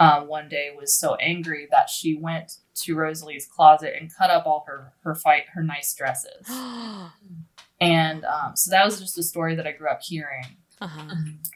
um, 0.00 0.26
one 0.26 0.48
day 0.48 0.70
was 0.76 0.92
so 0.92 1.14
angry 1.16 1.68
that 1.70 1.88
she 1.88 2.16
went 2.16 2.58
to 2.82 2.96
rosalie's 2.96 3.46
closet 3.46 3.94
and 3.98 4.12
cut 4.12 4.30
up 4.30 4.46
all 4.46 4.64
her 4.66 4.92
her 5.02 5.14
fight 5.14 5.44
her 5.54 5.62
nice 5.62 5.94
dresses 5.94 6.46
uh-huh. 6.48 7.10
and 7.80 8.24
um, 8.24 8.56
so 8.56 8.70
that 8.70 8.84
was 8.84 8.98
just 9.00 9.18
a 9.18 9.22
story 9.22 9.54
that 9.54 9.66
i 9.66 9.72
grew 9.72 9.88
up 9.88 10.02
hearing 10.02 10.56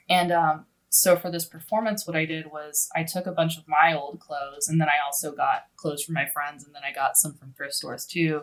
And 0.08 0.32
um, 0.32 0.66
so 0.88 1.16
for 1.16 1.30
this 1.30 1.44
performance, 1.44 2.06
what 2.06 2.16
I 2.16 2.24
did 2.24 2.50
was 2.50 2.88
I 2.94 3.04
took 3.04 3.26
a 3.26 3.32
bunch 3.32 3.58
of 3.58 3.68
my 3.68 3.94
old 3.94 4.20
clothes, 4.20 4.68
and 4.68 4.80
then 4.80 4.88
I 4.88 5.04
also 5.04 5.32
got 5.32 5.66
clothes 5.76 6.02
from 6.02 6.14
my 6.14 6.26
friends, 6.26 6.64
and 6.64 6.74
then 6.74 6.82
I 6.88 6.92
got 6.92 7.16
some 7.16 7.34
from 7.34 7.52
thrift 7.52 7.74
stores 7.74 8.06
too. 8.06 8.42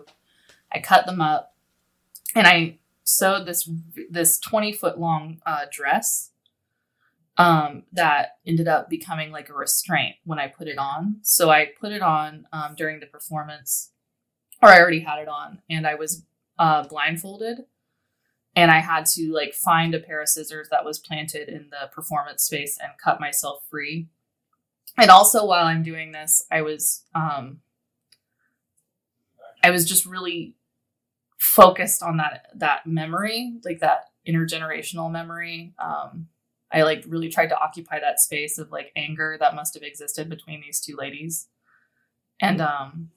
I 0.72 0.80
cut 0.80 1.06
them 1.06 1.22
up, 1.22 1.56
and 2.36 2.48
I 2.48 2.78
sewed 3.06 3.46
this 3.46 3.70
this 4.10 4.38
twenty 4.38 4.74
foot 4.74 5.00
long 5.00 5.40
uh, 5.46 5.66
dress 5.72 6.32
um, 7.38 7.84
that 7.94 8.38
ended 8.46 8.68
up 8.68 8.90
becoming 8.90 9.32
like 9.32 9.50
a 9.50 9.54
restraint 9.54 10.16
when 10.26 10.40
I 10.40 10.48
put 10.48 10.68
it 10.68 10.78
on. 10.78 11.20
So 11.22 11.50
I 11.50 11.70
put 11.80 11.94
it 11.94 12.02
on 12.02 12.48
um, 12.52 12.76
during 12.76 13.00
the 13.00 13.06
performance, 13.06 13.92
or 14.62 14.70
I 14.70 14.80
already 14.80 15.00
had 15.00 15.20
it 15.20 15.30
on, 15.30 15.60
and 15.70 15.88
I 15.88 15.96
was 15.96 16.24
uh, 16.60 16.84
blindfolded 16.88 17.66
and 18.56 18.72
I 18.72 18.80
had 18.80 19.06
to 19.08 19.34
like 19.34 19.54
find 19.54 19.94
a 19.94 20.00
pair 20.00 20.22
of 20.22 20.30
scissors 20.30 20.70
that 20.70 20.86
was 20.86 20.98
planted 20.98 21.50
in 21.50 21.70
the 21.70 21.90
performance 21.92 22.44
space 22.44 22.78
and 22.82 22.92
cut 23.04 23.20
myself 23.20 23.64
free. 23.70 24.08
And 24.98 25.12
also 25.12 25.46
while 25.46 25.66
I'm 25.66 25.84
doing 25.84 26.12
this, 26.14 26.46
I 26.50 26.62
was 26.62 27.04
um 27.14 27.60
I 29.62 29.72
was 29.72 29.86
just 29.86 30.06
really 30.06 30.56
focused 31.46 32.02
on 32.02 32.18
that 32.18 32.48
that 32.56 32.88
memory, 32.88 33.54
like 33.64 33.80
that 33.80 34.10
intergenerational 34.28 35.12
memory. 35.12 35.74
Um 35.80 36.28
I 36.72 36.84
like 36.84 37.06
really 37.08 37.30
tried 37.30 37.50
to 37.50 37.60
occupy 37.60 38.00
that 38.00 38.20
space 38.20 38.58
of 38.58 38.72
like 38.72 38.92
anger 38.96 39.38
that 39.40 39.56
must 39.56 39.74
have 39.76 39.84
existed 39.84 40.30
between 40.30 40.62
these 40.62 40.80
two 40.80 40.96
ladies. 40.96 41.48
And 42.42 42.62
um 42.62 43.12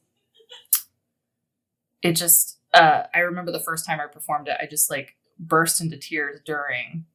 it 2.03 2.13
just 2.13 2.59
uh 2.75 3.05
I 3.15 3.21
remember 3.21 3.53
the 3.53 3.61
first 3.61 3.87
time 3.87 4.01
I 4.01 4.07
performed 4.07 4.49
it, 4.49 4.59
I 4.61 4.67
just 4.67 4.91
like 4.91 5.17
burst 5.39 5.81
into 5.81 5.97
tears 5.97 6.41
during 6.45 7.07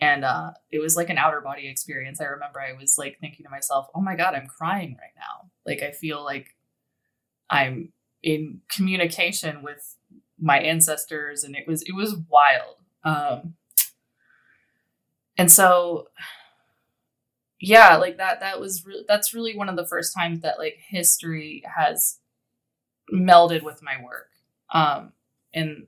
and 0.00 0.24
uh 0.24 0.50
it 0.70 0.80
was 0.80 0.96
like 0.96 1.10
an 1.10 1.18
outer 1.18 1.40
body 1.40 1.68
experience 1.68 2.20
i 2.20 2.24
remember 2.24 2.60
i 2.60 2.72
was 2.72 2.96
like 2.98 3.18
thinking 3.20 3.44
to 3.44 3.50
myself 3.50 3.86
oh 3.94 4.00
my 4.00 4.16
god 4.16 4.34
i'm 4.34 4.46
crying 4.46 4.96
right 5.00 5.12
now 5.16 5.50
like 5.64 5.82
i 5.82 5.92
feel 5.92 6.24
like 6.24 6.56
i'm 7.48 7.92
in 8.22 8.60
communication 8.74 9.62
with 9.62 9.96
my 10.40 10.58
ancestors 10.58 11.44
and 11.44 11.54
it 11.54 11.66
was 11.66 11.82
it 11.82 11.94
was 11.94 12.16
wild. 12.28 12.76
Um 13.04 13.54
and 15.36 15.50
so 15.50 16.08
yeah 17.60 17.96
like 17.96 18.16
that 18.18 18.40
that 18.40 18.60
was 18.60 18.84
re- 18.86 19.04
that's 19.06 19.34
really 19.34 19.56
one 19.56 19.68
of 19.68 19.76
the 19.76 19.86
first 19.86 20.14
times 20.14 20.40
that 20.40 20.58
like 20.58 20.78
history 20.88 21.62
has 21.76 22.18
melded 23.12 23.62
with 23.62 23.82
my 23.82 24.02
work. 24.02 24.30
Um 24.72 25.12
and 25.52 25.86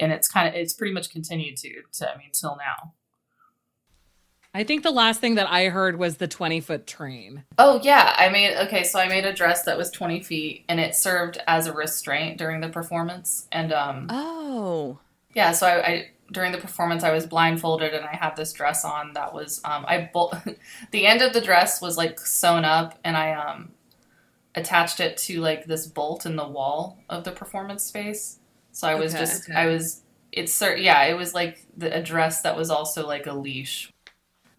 and 0.00 0.12
it's 0.12 0.28
kind 0.28 0.48
of 0.48 0.54
it's 0.54 0.74
pretty 0.74 0.92
much 0.92 1.10
continued 1.10 1.56
to 1.56 1.82
to 1.92 2.12
i 2.12 2.16
mean 2.16 2.30
till 2.32 2.56
now 2.56 2.92
I 4.54 4.64
think 4.64 4.82
the 4.82 4.90
last 4.90 5.20
thing 5.20 5.36
that 5.36 5.50
I 5.50 5.66
heard 5.70 5.98
was 5.98 6.18
the 6.18 6.28
20 6.28 6.60
foot 6.60 6.86
train. 6.86 7.44
Oh 7.56 7.80
yeah, 7.82 8.14
I 8.18 8.28
made 8.28 8.56
okay. 8.66 8.84
So 8.84 8.98
I 8.98 9.08
made 9.08 9.24
a 9.24 9.32
dress 9.32 9.62
that 9.62 9.78
was 9.78 9.90
twenty 9.90 10.22
feet, 10.22 10.64
and 10.68 10.78
it 10.78 10.94
served 10.94 11.38
as 11.46 11.66
a 11.66 11.72
restraint 11.72 12.36
during 12.38 12.60
the 12.60 12.68
performance. 12.68 13.46
And 13.50 13.72
um, 13.72 14.06
Oh. 14.10 14.98
yeah, 15.34 15.52
so 15.52 15.66
I, 15.66 15.86
I 15.86 16.10
during 16.30 16.52
the 16.52 16.58
performance 16.58 17.02
I 17.02 17.12
was 17.12 17.24
blindfolded, 17.26 17.94
and 17.94 18.04
I 18.04 18.14
had 18.14 18.36
this 18.36 18.52
dress 18.52 18.84
on 18.84 19.14
that 19.14 19.32
was 19.32 19.60
um, 19.64 19.84
I 19.88 20.10
bol- 20.12 20.34
the 20.90 21.06
end 21.06 21.22
of 21.22 21.32
the 21.32 21.40
dress 21.40 21.80
was 21.80 21.96
like 21.96 22.20
sewn 22.20 22.64
up, 22.66 22.98
and 23.04 23.16
I 23.16 23.32
um 23.32 23.70
attached 24.54 25.00
it 25.00 25.16
to 25.16 25.40
like 25.40 25.64
this 25.64 25.86
bolt 25.86 26.26
in 26.26 26.36
the 26.36 26.46
wall 26.46 26.98
of 27.08 27.24
the 27.24 27.32
performance 27.32 27.84
space. 27.84 28.38
So 28.72 28.86
I 28.86 28.94
was 28.96 29.14
Okay, 29.14 29.22
just 29.24 29.48
okay. 29.48 29.58
I 29.58 29.66
was 29.66 30.02
it's 30.30 30.52
cer- 30.52 30.76
yeah 30.76 31.04
it 31.04 31.14
was 31.14 31.34
like 31.34 31.64
the, 31.76 31.94
a 31.98 32.02
dress 32.02 32.42
that 32.42 32.56
was 32.56 32.70
also 32.70 33.06
like 33.06 33.26
a 33.26 33.32
leash 33.34 33.90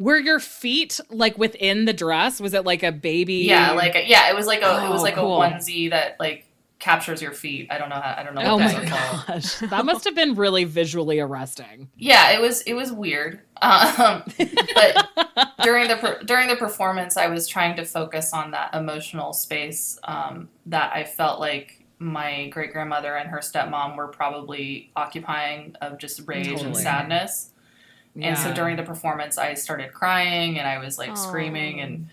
Were 0.04 0.18
your 0.18 0.40
feet 0.40 1.00
like 1.10 1.38
within 1.38 1.86
the 1.86 1.94
dress? 1.94 2.40
Was 2.42 2.54
it 2.54 2.66
like 2.66 2.84
a 2.84 2.92
baby? 2.92 3.36
Yeah, 3.46 3.72
like 3.72 3.96
a, 3.96 4.06
yeah, 4.06 4.30
it 4.30 4.36
was 4.36 4.46
like 4.48 4.62
a 4.62 4.86
it 4.86 4.90
was 4.90 5.00
Oh, 5.00 5.04
like 5.04 5.16
cool. 5.16 5.42
a 5.42 5.50
onesie 5.50 5.90
that 5.92 6.18
like 6.20 6.46
captures 6.80 7.22
your 7.22 7.32
feet. 7.32 7.68
I 7.72 7.78
don't 7.78 7.88
know 7.88 7.96
how 7.96 8.16
I 8.18 8.24
don't 8.24 8.36
know. 8.36 8.42
Oh 8.44 8.60
my 8.60 8.68
those 8.68 8.84
are 8.84 8.86
called. 8.86 9.28
gosh. 9.28 9.56
that 9.70 9.86
must 9.86 10.04
have 10.04 10.16
been 10.16 10.36
really 10.36 10.66
visually 10.66 11.22
arresting. 11.22 11.90
Yeah, 11.96 12.32
it 12.32 12.42
was 12.42 12.62
it 12.64 12.74
was 12.74 12.92
weird. 12.92 13.40
Um, 13.62 14.24
but 14.76 15.10
during 15.64 15.88
the 15.88 15.96
per- 15.96 16.22
during 16.24 16.50
the 16.50 16.58
performance, 16.58 17.16
I 17.16 17.28
was 17.28 17.48
trying 17.48 17.78
to 17.78 17.86
focus 17.86 18.34
on 18.34 18.52
that 18.52 18.74
emotional 18.76 19.32
space 19.32 19.98
um, 20.04 20.50
that 20.66 20.92
I 20.94 21.06
felt 21.06 21.40
like 21.40 21.86
my 22.00 22.50
great 22.50 22.74
grandmother 22.74 23.16
and 23.16 23.30
her 23.30 23.38
stepmom 23.40 23.96
were 23.96 24.10
probably 24.10 24.92
occupying 24.98 25.76
of 25.82 25.98
just 25.98 26.28
rage 26.28 26.48
and 26.48 26.58
Totally. 26.58 26.84
Sadness. 28.16 28.40
And 28.40 28.50
so 28.50 28.54
during 28.54 28.76
the 28.76 28.84
performance, 28.84 29.38
I 29.38 29.54
started 29.54 29.94
crying 29.94 30.60
and 30.60 30.68
I 30.68 30.80
was 30.80 30.98
like 30.98 31.12
Aw. 31.12 31.16
screaming 31.16 31.82
and 31.82 32.10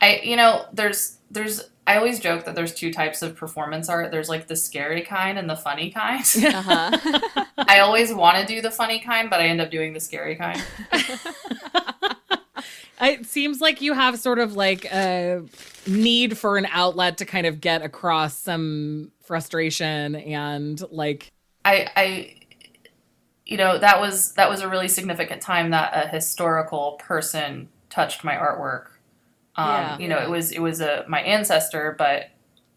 I, 0.00 0.20
you 0.24 0.36
know, 0.36 0.66
there's, 0.72 1.18
there's, 1.30 1.70
I 1.86 1.96
always 1.96 2.18
joke 2.18 2.44
that 2.46 2.54
there's 2.54 2.74
two 2.74 2.92
types 2.92 3.22
of 3.22 3.36
performance 3.36 3.88
art. 3.88 4.10
There's 4.10 4.28
like 4.28 4.48
the 4.48 4.56
scary 4.56 5.02
kind 5.02 5.38
and 5.38 5.48
the 5.48 5.56
funny 5.56 5.90
kind. 5.90 6.24
Uh-huh. 6.44 7.44
I 7.58 7.80
always 7.80 8.12
want 8.12 8.38
to 8.38 8.46
do 8.46 8.60
the 8.60 8.70
funny 8.70 9.00
kind, 9.00 9.30
but 9.30 9.40
I 9.40 9.46
end 9.46 9.60
up 9.60 9.70
doing 9.70 9.92
the 9.92 10.00
scary 10.00 10.36
kind. 10.36 10.62
It 13.00 13.26
seems 13.26 13.60
like 13.60 13.80
you 13.80 13.92
have 13.92 14.18
sort 14.18 14.38
of 14.38 14.54
like 14.54 14.84
a 14.86 15.42
need 15.86 16.38
for 16.38 16.56
an 16.56 16.66
outlet 16.70 17.18
to 17.18 17.24
kind 17.24 17.46
of 17.46 17.60
get 17.60 17.82
across 17.82 18.38
some 18.38 19.10
frustration 19.20 20.14
and 20.14 20.80
like 20.90 21.32
I, 21.64 21.88
I, 21.96 22.34
you 23.46 23.56
know, 23.56 23.78
that 23.78 24.00
was 24.00 24.32
that 24.32 24.48
was 24.48 24.60
a 24.60 24.68
really 24.68 24.88
significant 24.88 25.42
time 25.42 25.70
that 25.70 25.92
a 25.94 26.08
historical 26.08 26.92
person 26.98 27.68
touched 27.90 28.24
my 28.24 28.34
artwork. 28.34 28.86
Um, 29.56 29.66
Yeah. 29.66 29.98
you 29.98 30.08
know, 30.08 30.18
it 30.18 30.30
was 30.30 30.50
it 30.52 30.60
was 30.60 30.80
a 30.80 31.04
my 31.08 31.20
ancestor, 31.22 31.94
but 31.98 32.30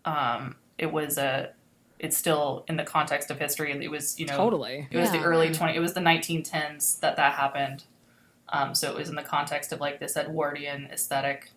um, 0.05 0.55
it 0.77 0.91
was 0.91 1.17
a 1.17 1.53
it's 1.99 2.15
still 2.17 2.63
in 2.67 2.77
the 2.77 2.83
context 2.83 3.31
of 3.31 3.39
history. 3.39 3.71
And 3.71 3.81
it 3.83 3.89
was 3.89 4.19
you 4.19 4.25
know 4.25 4.37
totally. 4.37 4.87
It 4.91 4.97
was 4.97 5.11
the 5.11 5.19
early 5.21 5.51
20 5.51 5.75
it 5.75 5.79
was 5.79 5.93
the 5.93 6.01
1910s 6.01 6.99
that 6.99 7.15
that 7.15 7.33
happened. 7.33 7.85
Um, 8.49 8.75
so 8.75 8.91
it 8.91 8.95
was 8.97 9.09
in 9.09 9.15
the 9.15 9.23
context 9.23 9.71
of 9.73 9.79
like 9.79 9.99
this 9.99 10.15
Edwardian 10.15 10.87
aesthetic. 10.91 11.51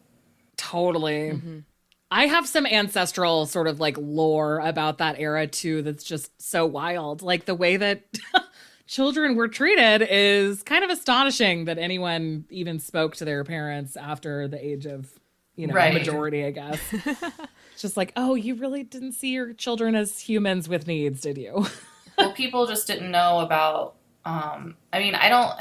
Totally. 0.57 1.31
Mhm. 1.33 1.65
I 2.11 2.27
have 2.27 2.47
some 2.49 2.67
ancestral 2.67 3.47
sort 3.47 3.69
of 3.69 3.79
like 3.79 3.97
lore 3.99 4.59
about 4.59 4.99
that 4.99 5.21
era 5.21 5.47
too 5.47 5.83
that's 5.83 6.03
just 6.03 6.31
so 6.43 6.67
wild. 6.67 7.23
Like 7.23 7.45
the 7.45 7.55
way 7.55 7.77
that 7.77 8.03
children 8.91 9.37
were 9.37 9.47
treated 9.47 10.05
is 10.11 10.65
kind 10.65 10.83
of 10.83 10.91
astonishing 10.91 11.67
that 11.67 11.79
anyone 11.79 12.45
even 12.51 12.81
spoke 12.81 13.15
to 13.15 13.25
their 13.25 13.45
parents 13.45 13.97
after 13.97 14.49
the 14.49 14.63
age 14.63 14.85
of, 14.85 15.09
you 15.55 15.69
know, 15.69 15.75
Right. 15.75 15.95
majority, 15.95 16.45
I 16.45 16.51
guess. 16.51 16.81
it's 16.93 17.21
just 17.79 17.97
like, 17.97 18.13
oh, 18.17 18.35
you 18.35 18.57
really 18.57 18.83
didn't 18.83 19.13
see 19.13 19.29
your 19.29 19.53
children 19.53 19.95
as 19.95 20.19
humans 20.19 20.69
with 20.69 20.89
needs, 20.89 21.21
did 21.21 21.39
you? 21.39 21.67
well, 22.19 22.33
people 22.33 22.67
just 22.67 22.89
didn't 22.89 23.13
know 23.13 23.39
about. 23.39 23.95
Um, 24.25 24.75
I 24.93 24.99
mean, 24.99 25.15
I 25.15 25.29
don't. 25.29 25.53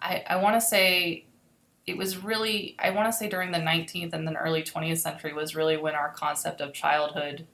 I, 0.00 0.22
I 0.28 0.36
want 0.36 0.54
to 0.54 0.60
say 0.60 1.26
it 1.88 1.96
was 1.96 2.22
really. 2.22 2.76
I 2.78 2.90
want 2.90 3.08
to 3.08 3.12
say 3.12 3.28
during 3.28 3.50
the 3.50 3.58
19th 3.58 4.12
and 4.12 4.28
then 4.28 4.36
early 4.36 4.62
20th 4.62 4.98
century 4.98 5.32
was 5.32 5.56
really 5.56 5.76
when 5.76 5.96
our 5.96 6.10
concept 6.10 6.60
of 6.60 6.72
childhood 6.72 7.48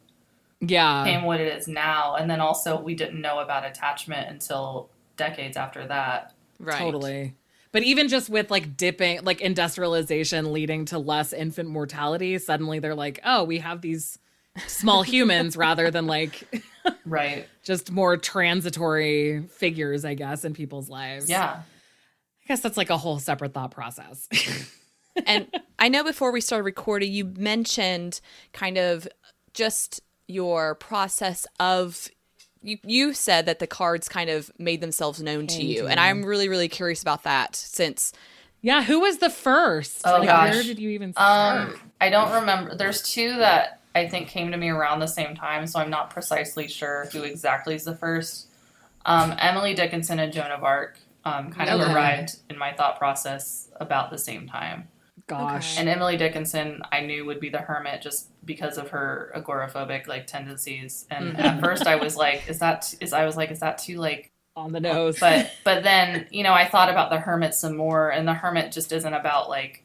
yeah. 0.60 1.04
became 1.04 1.22
what 1.22 1.40
it 1.40 1.56
is 1.56 1.68
now. 1.68 2.16
And 2.16 2.30
then 2.30 2.40
also 2.40 2.78
we 2.78 2.94
didn't 2.94 3.20
know 3.20 3.38
about 3.38 3.64
attachment 3.64 4.28
until 4.28 4.90
decades 5.16 5.56
after 5.56 5.86
that. 5.86 6.34
Right. 6.58 6.78
Totally. 6.78 7.34
But 7.72 7.82
even 7.84 8.08
just 8.08 8.28
with 8.28 8.50
like 8.50 8.76
dipping, 8.76 9.24
like 9.24 9.40
industrialization 9.40 10.52
leading 10.52 10.84
to 10.86 10.98
less 10.98 11.32
infant 11.32 11.68
mortality, 11.70 12.36
suddenly 12.38 12.78
they're 12.78 12.94
like, 12.94 13.20
oh, 13.24 13.44
we 13.44 13.58
have 13.58 13.80
these 13.80 14.18
small 14.66 15.02
humans 15.02 15.56
rather 15.56 15.90
than 15.90 16.06
like 16.06 16.62
Right. 17.06 17.48
just 17.62 17.90
more 17.90 18.16
transitory 18.16 19.42
figures, 19.48 20.04
I 20.04 20.14
guess, 20.14 20.44
in 20.44 20.52
people's 20.52 20.90
lives. 20.90 21.30
Yeah. 21.30 21.62
I 21.62 22.48
guess 22.48 22.60
that's 22.60 22.76
like 22.76 22.90
a 22.90 22.98
whole 22.98 23.18
separate 23.18 23.54
thought 23.54 23.70
process. 23.70 24.28
and 25.26 25.46
I 25.78 25.88
know 25.88 26.04
before 26.04 26.32
we 26.32 26.40
started 26.40 26.64
recording, 26.64 27.12
you 27.12 27.24
mentioned 27.24 28.20
kind 28.52 28.76
of 28.76 29.08
just 29.54 30.00
your 30.26 30.74
process 30.74 31.46
of. 31.58 32.08
You, 32.62 32.78
you 32.84 33.12
said 33.12 33.46
that 33.46 33.58
the 33.58 33.66
cards 33.66 34.08
kind 34.08 34.30
of 34.30 34.50
made 34.58 34.80
themselves 34.80 35.20
known 35.20 35.46
to 35.48 35.62
you, 35.62 35.82
to 35.82 35.88
and. 35.88 35.98
I'm 36.00 36.24
really, 36.24 36.48
really 36.48 36.68
curious 36.68 37.02
about 37.02 37.24
that 37.24 37.56
since 37.56 38.12
yeah. 38.60 38.82
Who 38.84 39.00
was 39.00 39.18
the 39.18 39.30
first? 39.30 40.02
Oh, 40.04 40.18
like, 40.18 40.28
gosh. 40.28 40.54
Where 40.54 40.62
did 40.62 40.78
you 40.78 40.90
even 40.90 41.12
start? 41.12 41.70
Um, 41.70 41.80
I 42.00 42.10
don't 42.10 42.32
remember. 42.32 42.76
There's 42.76 43.02
two 43.02 43.36
that 43.38 43.80
I 43.94 44.08
think 44.08 44.28
came 44.28 44.52
to 44.52 44.56
me 44.56 44.68
around 44.68 45.00
the 45.00 45.08
same 45.08 45.34
time, 45.34 45.66
so 45.66 45.80
I'm 45.80 45.90
not 45.90 46.10
precisely 46.10 46.68
sure 46.68 47.08
who 47.12 47.22
exactly 47.24 47.74
is 47.74 47.84
the 47.84 47.96
first. 47.96 48.46
Um, 49.04 49.34
Emily 49.38 49.74
Dickinson 49.74 50.20
and 50.20 50.32
Joan 50.32 50.52
of 50.52 50.62
Arc 50.62 50.98
um, 51.24 51.50
kind 51.50 51.68
of 51.68 51.80
Okay. 51.80 51.92
arrived 51.92 52.36
in 52.48 52.56
my 52.56 52.72
thought 52.72 52.98
process 52.98 53.68
about 53.80 54.10
the 54.10 54.18
same 54.18 54.48
time. 54.48 54.88
Gosh. 55.38 55.78
And 55.78 55.88
Emily 55.88 56.16
Dickinson, 56.16 56.82
I 56.90 57.00
knew 57.00 57.24
would 57.24 57.40
be 57.40 57.48
the 57.48 57.58
hermit 57.58 58.02
just 58.02 58.28
because 58.44 58.78
of 58.78 58.90
her 58.90 59.32
agoraphobic 59.36 60.06
like 60.06 60.26
tendencies. 60.26 61.06
And 61.10 61.34
Mhm. 61.36 61.38
at 61.40 61.60
first, 61.60 61.86
I 61.86 61.96
was 61.96 62.16
like, 62.16 62.48
"Is 62.48 62.58
that 62.60 62.94
is?" 63.00 63.12
I 63.12 63.24
was 63.24 63.36
like, 63.36 63.50
"Is 63.50 63.60
that 63.60 63.78
too 63.78 63.98
like?" 63.98 64.30
On 64.54 64.70
the 64.72 64.80
nose. 64.80 65.18
But 65.18 65.50
but 65.64 65.82
then 65.82 66.26
you 66.30 66.42
know, 66.42 66.52
I 66.52 66.66
thought 66.66 66.90
about 66.90 67.10
the 67.10 67.18
hermit 67.18 67.54
some 67.54 67.76
more, 67.76 68.10
and 68.10 68.28
the 68.28 68.34
hermit 68.34 68.70
just 68.72 68.92
isn't 68.92 69.14
about 69.14 69.48
like 69.48 69.82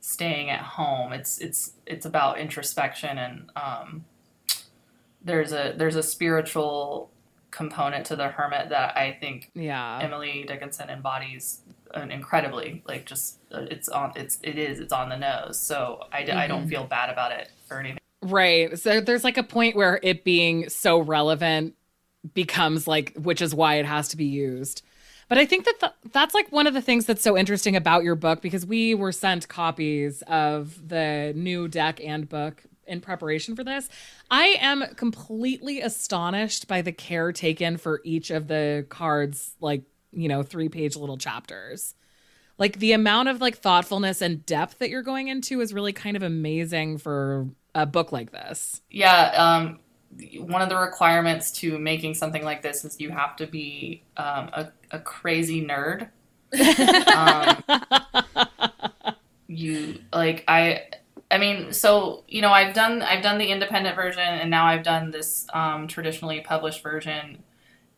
staying 0.00 0.50
at 0.50 0.60
home. 0.60 1.12
It's 1.12 1.38
it's 1.38 1.72
it's 1.86 2.04
about 2.06 2.38
introspection 2.38 3.16
and 3.18 3.50
um, 3.56 4.04
there's 5.24 5.52
a 5.52 5.74
there's 5.76 5.96
a 5.96 6.02
spiritual 6.02 7.10
component 7.50 8.06
to 8.06 8.16
the 8.16 8.28
hermit 8.28 8.68
that 8.68 8.96
I 8.96 9.16
think 9.20 9.50
yeah. 9.54 9.98
Emily 10.02 10.44
Dickinson 10.46 10.88
embodies 10.88 11.60
an 11.94 12.10
incredibly 12.10 12.82
like 12.86 13.06
just 13.06 13.38
uh, 13.52 13.66
it's 13.70 13.88
on 13.88 14.12
it's 14.16 14.38
it 14.42 14.58
is 14.58 14.80
it's 14.80 14.92
on 14.92 15.08
the 15.08 15.16
nose. 15.16 15.58
So 15.58 16.04
I 16.12 16.26
I 16.32 16.46
don't 16.46 16.68
feel 16.68 16.84
bad 16.84 17.10
about 17.10 17.32
it 17.32 17.50
or 17.70 17.80
anything. 17.80 17.98
Right. 18.22 18.78
So 18.78 19.00
there's 19.00 19.24
like 19.24 19.38
a 19.38 19.42
point 19.42 19.76
where 19.76 19.98
it 20.02 20.24
being 20.24 20.68
so 20.68 20.98
relevant 20.98 21.74
becomes 22.34 22.86
like, 22.86 23.14
which 23.16 23.40
is 23.40 23.54
why 23.54 23.76
it 23.76 23.86
has 23.86 24.08
to 24.08 24.16
be 24.16 24.26
used. 24.26 24.82
But 25.28 25.38
I 25.38 25.46
think 25.46 25.64
that 25.64 25.80
th- 25.80 26.12
that's 26.12 26.34
like 26.34 26.50
one 26.50 26.66
of 26.66 26.74
the 26.74 26.82
things 26.82 27.06
that's 27.06 27.22
so 27.22 27.38
interesting 27.38 27.76
about 27.76 28.02
your 28.02 28.16
book 28.16 28.42
because 28.42 28.66
we 28.66 28.94
were 28.94 29.12
sent 29.12 29.48
copies 29.48 30.22
of 30.22 30.88
the 30.88 31.32
new 31.36 31.68
deck 31.68 32.00
and 32.04 32.28
book 32.28 32.62
in 32.86 33.00
preparation 33.00 33.54
for 33.54 33.62
this. 33.62 33.88
I 34.30 34.56
am 34.60 34.84
completely 34.96 35.80
astonished 35.80 36.66
by 36.66 36.82
the 36.82 36.92
care 36.92 37.32
taken 37.32 37.76
for 37.76 38.00
each 38.04 38.30
of 38.30 38.48
the 38.48 38.84
cards, 38.88 39.54
like, 39.60 39.84
you 40.12 40.28
know, 40.28 40.42
three 40.42 40.68
page 40.68 40.96
little 40.96 41.18
chapters. 41.18 41.94
Like 42.58 42.78
the 42.78 42.92
amount 42.92 43.28
of 43.28 43.40
like 43.40 43.56
thoughtfulness 43.56 44.20
and 44.20 44.44
depth 44.44 44.78
that 44.78 44.90
you're 44.90 45.02
going 45.02 45.28
into 45.28 45.60
is 45.60 45.72
really 45.72 45.92
kind 45.92 46.16
of 46.16 46.22
amazing 46.22 46.98
for 46.98 47.48
a 47.74 47.86
book 47.86 48.12
like 48.12 48.32
this. 48.32 48.82
Yeah, 48.90 49.32
um, 49.36 49.78
one 50.38 50.60
of 50.60 50.68
the 50.68 50.76
requirements 50.76 51.52
to 51.52 51.78
making 51.78 52.14
something 52.14 52.44
like 52.44 52.62
this 52.62 52.84
is 52.84 53.00
you 53.00 53.10
have 53.10 53.36
to 53.36 53.46
be 53.46 54.02
um, 54.16 54.50
a, 54.52 54.72
a 54.90 54.98
crazy 54.98 55.64
nerd. 55.64 56.10
um, 57.16 58.46
you 59.46 60.00
like 60.12 60.44
I 60.48 60.82
I 61.30 61.38
mean, 61.38 61.72
so 61.72 62.24
you 62.26 62.42
know, 62.42 62.50
I've 62.50 62.74
done 62.74 63.02
I've 63.02 63.22
done 63.22 63.38
the 63.38 63.46
independent 63.46 63.94
version, 63.94 64.22
and 64.22 64.50
now 64.50 64.66
I've 64.66 64.82
done 64.82 65.10
this 65.12 65.46
um, 65.54 65.86
traditionally 65.86 66.40
published 66.40 66.82
version, 66.82 67.42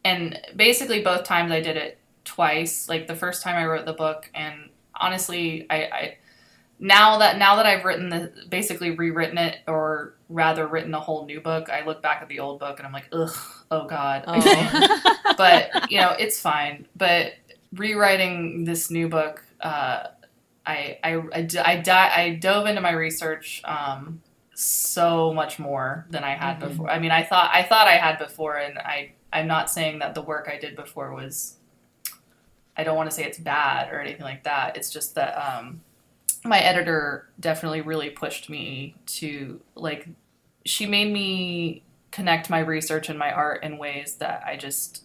and 0.05 0.39
basically 0.55 1.03
both 1.03 1.25
times 1.25 1.51
I 1.51 1.61
did 1.61 1.77
it 1.77 1.99
twice. 2.25 2.89
Like 2.89 3.07
the 3.07 3.17
first 3.17 3.43
time 3.43 3.57
I 3.57 3.67
wrote 3.67 3.87
the 3.87 3.93
book, 3.93 4.31
and 4.35 4.71
honestly, 4.95 5.67
I, 5.71 5.77
I 5.85 6.17
now 6.79 7.19
that 7.19 7.39
now 7.39 7.57
that 7.57 7.67
I've 7.67 7.85
written 7.85 8.09
the 8.09 8.33
basically 8.49 8.91
rewritten 8.93 9.39
it, 9.39 9.59
or 9.67 10.15
rather 10.29 10.67
written 10.67 10.95
a 10.95 11.01
whole 11.01 11.27
new 11.27 11.41
book, 11.41 11.69
I 11.71 11.85
look 11.85 12.03
back 12.03 12.23
at 12.23 12.29
the 12.29 12.41
old 12.41 12.59
book 12.61 12.79
and 12.79 12.87
I'm 12.87 12.93
like, 12.93 13.09
ugh, 13.13 13.35
oh 13.71 13.87
god. 13.87 14.25
Oh. 14.27 15.01
but 15.37 15.91
you 15.91 16.01
know, 16.01 16.11
it's 16.19 16.41
fine. 16.41 16.87
But 16.97 17.35
rewriting 17.75 18.65
this 18.65 18.91
new 18.91 19.09
book. 19.09 19.45
Uh, 19.61 20.09
I 20.67 20.99
I 21.03 21.15
I, 21.17 21.39
I, 21.65 21.77
di- 21.77 22.13
I 22.17 22.35
dove 22.41 22.67
into 22.67 22.81
my 22.81 22.93
research 22.93 23.63
um, 23.65 24.23
so 24.55 25.33
much 25.33 25.59
more 25.59 26.07
than 26.11 26.25
I 26.25 26.31
had 26.35 26.59
Mhm. 26.59 26.69
before. 26.69 26.91
I 26.91 26.99
mean, 26.99 27.11
I 27.11 27.23
thought 27.23 27.51
I 27.53 27.63
thought 27.63 27.89
I 27.89 27.97
had 27.97 28.19
before, 28.19 28.57
and 28.57 28.79
I 28.79 29.13
I'm 29.33 29.47
not 29.47 29.71
saying 29.71 30.01
that 30.01 30.15
the 30.15 30.23
work 30.23 30.49
I 30.53 30.59
did 30.59 30.77
before 30.77 31.13
was. 31.15 31.57
I 32.77 32.85
don't 32.85 32.97
want 32.97 33.11
to 33.11 33.15
say 33.15 33.25
it's 33.25 33.39
bad 33.39 33.93
or 33.93 34.01
anything 34.01 34.23
like 34.23 34.45
that. 34.45 34.77
It's 34.77 34.91
just 34.91 35.15
that 35.15 35.35
um, 35.35 35.83
my 36.45 36.59
editor 36.61 37.29
definitely 37.39 37.81
really 37.81 38.11
pushed 38.11 38.49
me 38.49 38.95
to 39.07 39.61
like. 39.75 40.09
She 40.65 40.87
made 40.87 41.13
me 41.13 41.83
connect 42.13 42.51
my 42.51 42.61
research 42.61 43.09
and 43.09 43.19
my 43.19 43.33
art 43.33 43.65
in 43.65 43.79
ways 43.79 44.17
that 44.17 44.45
I 44.47 44.57
just 44.57 45.05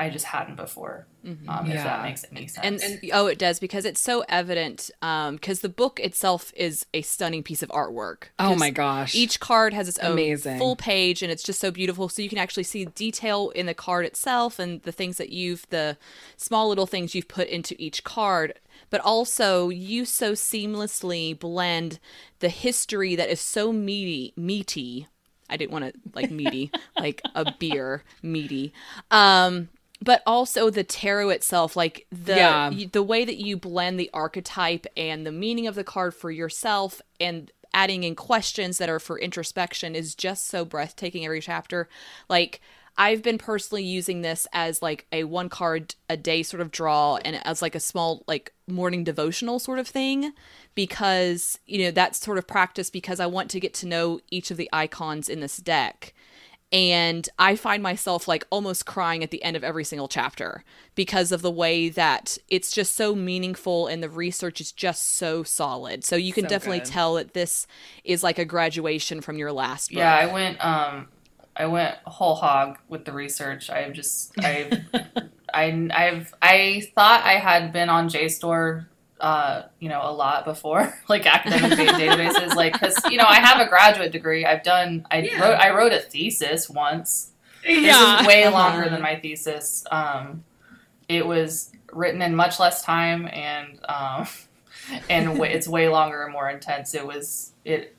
I 0.00 0.08
just 0.10 0.24
hadn't 0.24 0.56
before. 0.56 1.06
Mhm. 1.26 1.46
Um, 1.48 1.66
If 1.66 1.74
Yeah. 1.74 1.84
that 1.84 2.02
makes 2.04 2.24
any 2.34 2.46
sense. 2.46 2.64
and, 2.64 2.80
and 2.80 3.10
oh 3.12 3.26
it 3.26 3.38
does 3.38 3.60
because 3.60 3.84
it's 3.84 4.00
so 4.00 4.24
evident 4.28 4.90
because 5.00 5.60
the 5.60 5.68
book 5.68 6.00
itself 6.00 6.50
is 6.56 6.86
a 6.94 7.02
stunning 7.02 7.42
piece 7.42 7.62
of 7.62 7.68
artwork 7.68 8.28
Oh 8.38 8.56
my 8.56 8.70
gosh. 8.70 9.14
each 9.14 9.38
card 9.38 9.74
has 9.74 9.86
its 9.86 9.98
own 9.98 10.12
Amazing. 10.12 10.58
full 10.58 10.76
page 10.76 11.22
and 11.22 11.30
it's 11.30 11.42
just 11.42 11.60
so 11.60 11.70
beautiful 11.70 12.08
so 12.08 12.22
you 12.22 12.30
can 12.30 12.38
actually 12.38 12.62
see 12.62 12.86
detail 12.86 13.50
in 13.50 13.66
the 13.66 13.74
card 13.74 14.06
itself 14.06 14.58
and 14.58 14.80
the 14.82 14.92
things 14.92 15.18
that 15.18 15.28
you've 15.28 15.66
the 15.68 15.98
small 16.38 16.70
little 16.70 16.86
things 16.86 17.14
you've 17.14 17.28
put 17.28 17.48
into 17.48 17.74
each 17.78 18.02
card 18.02 18.54
but 18.88 19.00
also 19.02 19.68
you 19.68 20.06
so 20.06 20.32
seamlessly 20.32 21.38
blend 21.38 21.98
the 22.38 22.48
history 22.48 23.14
that 23.14 23.28
is 23.28 23.40
so 23.42 23.72
meaty 23.74 24.32
meaty 24.36 25.06
i 25.50 25.56
didn't 25.58 25.72
want 25.72 25.84
to 25.84 25.92
like 26.14 26.30
meaty 26.30 26.70
like 26.98 27.20
a 27.34 27.52
beer 27.58 28.02
meaty 28.22 28.72
um 29.10 29.68
but 30.02 30.22
also 30.26 30.70
the 30.70 30.84
tarot 30.84 31.28
itself 31.30 31.76
like 31.76 32.06
the 32.10 32.36
Yeah. 32.36 32.70
the 32.92 33.02
way 33.02 33.24
that 33.24 33.36
you 33.36 33.56
blend 33.56 33.98
the 34.00 34.10
archetype 34.14 34.86
and 34.96 35.26
the 35.26 35.32
meaning 35.32 35.66
of 35.66 35.74
the 35.74 35.84
card 35.84 36.14
for 36.14 36.30
yourself 36.30 37.00
and 37.20 37.50
adding 37.72 38.02
in 38.02 38.16
questions 38.16 38.78
that 38.78 38.88
are 38.88 38.98
for 38.98 39.18
introspection 39.18 39.94
is 39.94 40.14
just 40.14 40.46
so 40.46 40.64
breathtaking 40.64 41.24
every 41.24 41.40
chapter 41.40 41.88
like 42.28 42.60
i've 42.98 43.22
been 43.22 43.38
personally 43.38 43.84
using 43.84 44.22
this 44.22 44.46
as 44.52 44.82
like 44.82 45.06
a 45.12 45.22
one 45.22 45.48
card 45.48 45.94
a 46.08 46.16
day 46.16 46.42
sort 46.42 46.60
of 46.60 46.72
draw 46.72 47.16
and 47.24 47.40
as 47.46 47.62
like 47.62 47.76
a 47.76 47.80
small 47.80 48.24
like 48.26 48.52
morning 48.66 49.04
devotional 49.04 49.60
sort 49.60 49.78
of 49.78 49.86
thing 49.86 50.32
because 50.74 51.58
you 51.66 51.84
know 51.84 51.90
that's 51.92 52.18
sort 52.18 52.38
of 52.38 52.46
practice 52.46 52.90
because 52.90 53.20
i 53.20 53.26
want 53.26 53.48
to 53.50 53.60
get 53.60 53.72
to 53.74 53.86
know 53.86 54.18
each 54.30 54.50
of 54.50 54.56
the 54.56 54.68
icons 54.72 55.28
in 55.28 55.38
this 55.40 55.58
deck 55.58 56.12
and 56.72 57.28
I 57.38 57.56
find 57.56 57.82
myself 57.82 58.28
like 58.28 58.46
almost 58.50 58.86
crying 58.86 59.22
at 59.24 59.30
the 59.32 59.42
end 59.42 59.56
of 59.56 59.64
every 59.64 59.84
single 59.84 60.06
chapter 60.08 60.64
because 60.94 61.32
of 61.32 61.42
the 61.42 61.50
way 61.50 61.88
that 61.88 62.38
it's 62.48 62.70
just 62.70 62.94
so 62.96 63.14
meaningful 63.14 63.88
and 63.88 64.02
the 64.02 64.08
research 64.10 64.60
is 64.60 64.70
just 64.72 65.16
so 65.16 65.42
solid. 65.42 66.04
So 66.04 66.16
you 66.16 66.32
can 66.32 66.46
So 66.46 66.48
definitely 66.48 66.80
good. 66.80 66.84
tell 66.84 67.14
that 67.14 67.34
this 67.34 67.66
is 68.04 68.22
like 68.22 68.38
a 68.38 68.44
graduation 68.44 69.20
from 69.20 69.36
your 69.36 69.52
last 69.52 69.92
book. 69.92 69.98
Yeah, 69.98 70.14
I 70.14 70.26
went 70.26 70.64
um 70.64 71.08
I 71.56 71.66
went 71.66 71.96
whole 72.06 72.34
hog 72.36 72.78
with 72.88 73.04
the 73.04 73.12
research. 73.12 73.70
I've 73.70 73.92
just 73.92 74.32
I've 74.42 74.80
I 75.52 75.88
I've 75.92 76.34
I 76.42 76.82
thought 76.94 77.24
I 77.24 77.34
had 77.38 77.72
been 77.72 77.88
on 77.88 78.08
JSTOR 78.08 78.86
uh, 79.20 79.64
you 79.78 79.88
know, 79.88 80.00
a 80.02 80.12
lot 80.12 80.44
before, 80.44 80.98
like 81.08 81.26
academic 81.26 81.78
databases, 81.78 82.54
like 82.54 82.72
because 82.72 82.98
you 83.10 83.18
know 83.18 83.26
I 83.26 83.36
have 83.36 83.60
a 83.60 83.68
graduate 83.68 84.12
degree. 84.12 84.44
I've 84.44 84.62
done. 84.62 85.06
I 85.10 85.20
Yeah. 85.20 85.40
wrote. 85.40 85.54
I 85.54 85.70
wrote 85.70 85.92
a 85.92 86.00
thesis 86.00 86.68
once. 86.68 87.32
This 87.64 87.84
yeah. 87.84 88.20
is 88.20 88.26
way 88.26 88.48
longer 88.52 88.88
than 88.88 89.02
my 89.02 89.16
thesis. 89.16 89.84
Um, 89.90 90.44
it 91.08 91.26
was 91.26 91.72
written 91.92 92.22
in 92.22 92.34
much 92.34 92.58
less 92.58 92.82
time, 92.82 93.28
and 93.28 93.78
um, 93.88 94.26
and 95.10 95.38
wa 95.38 95.44
it's 95.44 95.68
way 95.68 95.88
longer 95.88 96.24
and 96.24 96.32
more 96.32 96.48
intense. 96.48 96.94
It 96.94 97.06
was 97.06 97.52
it. 97.64 97.96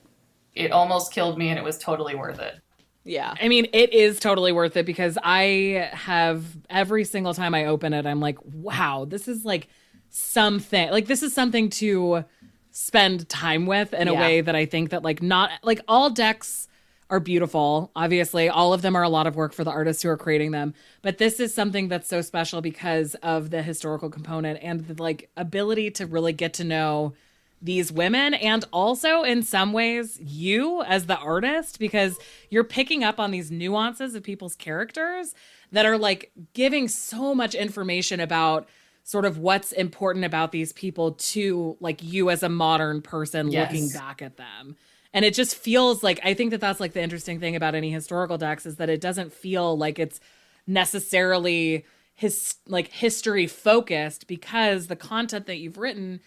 It 0.55 0.71
almost 0.71 1.13
killed 1.13 1.37
me, 1.37 1.49
and 1.49 1.57
it 1.57 1.63
was 1.63 1.77
totally 1.77 2.15
worth 2.15 2.39
it. 2.39 2.55
Yeah. 3.03 3.33
I 3.41 3.47
mean, 3.47 3.67
it 3.73 3.93
is 3.93 4.19
totally 4.19 4.51
worth 4.51 4.77
it 4.77 4.85
because 4.85 5.17
I 5.23 5.89
have 5.93 6.43
every 6.69 7.03
single 7.03 7.33
time 7.33 7.55
I 7.55 7.65
open 7.65 7.93
it, 7.93 8.05
I'm 8.05 8.19
like, 8.19 8.37
wow, 8.43 9.05
this 9.05 9.27
is 9.27 9.43
like 9.43 9.69
something. 10.11 10.91
Like, 10.91 11.07
this 11.07 11.23
is 11.23 11.33
something 11.33 11.69
to 11.71 12.25
spend 12.69 13.27
time 13.27 13.65
with 13.65 13.93
in 13.93 14.07
a 14.07 14.13
way 14.13 14.41
that 14.41 14.55
I 14.55 14.65
think 14.65 14.91
that, 14.91 15.03
like, 15.03 15.21
not 15.21 15.51
like 15.63 15.81
all 15.87 16.09
decks 16.09 16.67
are 17.09 17.19
beautiful. 17.19 17.91
Obviously, 17.95 18.47
all 18.47 18.73
of 18.73 18.81
them 18.81 18.95
are 18.95 19.03
a 19.03 19.09
lot 19.09 19.27
of 19.27 19.35
work 19.35 19.53
for 19.53 19.65
the 19.65 19.71
artists 19.71 20.01
who 20.01 20.09
are 20.09 20.17
creating 20.17 20.51
them. 20.51 20.73
But 21.01 21.17
this 21.17 21.39
is 21.41 21.53
something 21.53 21.89
that's 21.89 22.07
so 22.07 22.21
special 22.21 22.61
because 22.61 23.15
of 23.15 23.49
the 23.49 23.61
historical 23.61 24.09
component 24.09 24.63
and 24.63 24.87
the 24.87 25.01
like 25.01 25.29
ability 25.35 25.91
to 25.91 26.05
really 26.05 26.31
get 26.31 26.53
to 26.55 26.63
know 26.63 27.13
these 27.61 27.91
women 27.91 28.33
and 28.33 28.65
also 28.73 29.21
in 29.21 29.43
some 29.43 29.71
ways 29.71 30.19
you 30.19 30.81
as 30.83 31.05
the 31.05 31.17
artist 31.17 31.77
because 31.77 32.17
you're 32.49 32.63
picking 32.63 33.03
up 33.03 33.19
on 33.19 33.29
these 33.29 33.51
nuances 33.51 34.15
of 34.15 34.23
people's 34.23 34.55
characters 34.55 35.35
that 35.71 35.85
are 35.85 35.97
like 35.97 36.31
giving 36.53 36.87
so 36.87 37.35
much 37.35 37.53
information 37.53 38.19
about 38.19 38.67
sort 39.11 39.25
of 39.25 39.37
what's 39.37 39.71
important 39.73 40.23
about 40.23 40.51
these 40.53 40.71
people 40.71 41.11
to 41.13 41.75
like 41.81 42.01
you 42.01 42.29
as 42.29 42.43
a 42.43 42.49
modern 42.49 43.01
person 43.01 43.51
Yes. 43.51 43.69
looking 43.71 43.89
back 43.89 44.21
at 44.21 44.37
them 44.37 44.77
and 45.13 45.25
it 45.25 45.33
just 45.33 45.53
feels 45.55 46.01
like 46.01 46.19
i 46.23 46.33
think 46.33 46.51
that 46.51 46.61
that's 46.61 46.79
like 46.79 46.93
the 46.93 47.01
interesting 47.01 47.37
thing 47.39 47.55
about 47.55 47.75
any 47.75 47.91
historical 47.91 48.37
decks 48.37 48.65
is 48.65 48.77
that 48.77 48.89
it 48.89 49.01
doesn't 49.01 49.33
feel 49.33 49.77
like 49.77 49.99
it's 49.99 50.21
necessarily 50.65 51.85
his 52.15 52.55
like 52.67 52.87
history 52.87 53.47
focused 53.47 54.27
because 54.27 54.87
the 54.87 54.95
content 54.95 55.45
that 55.45 55.57
you've 55.57 55.77
written 55.77 56.19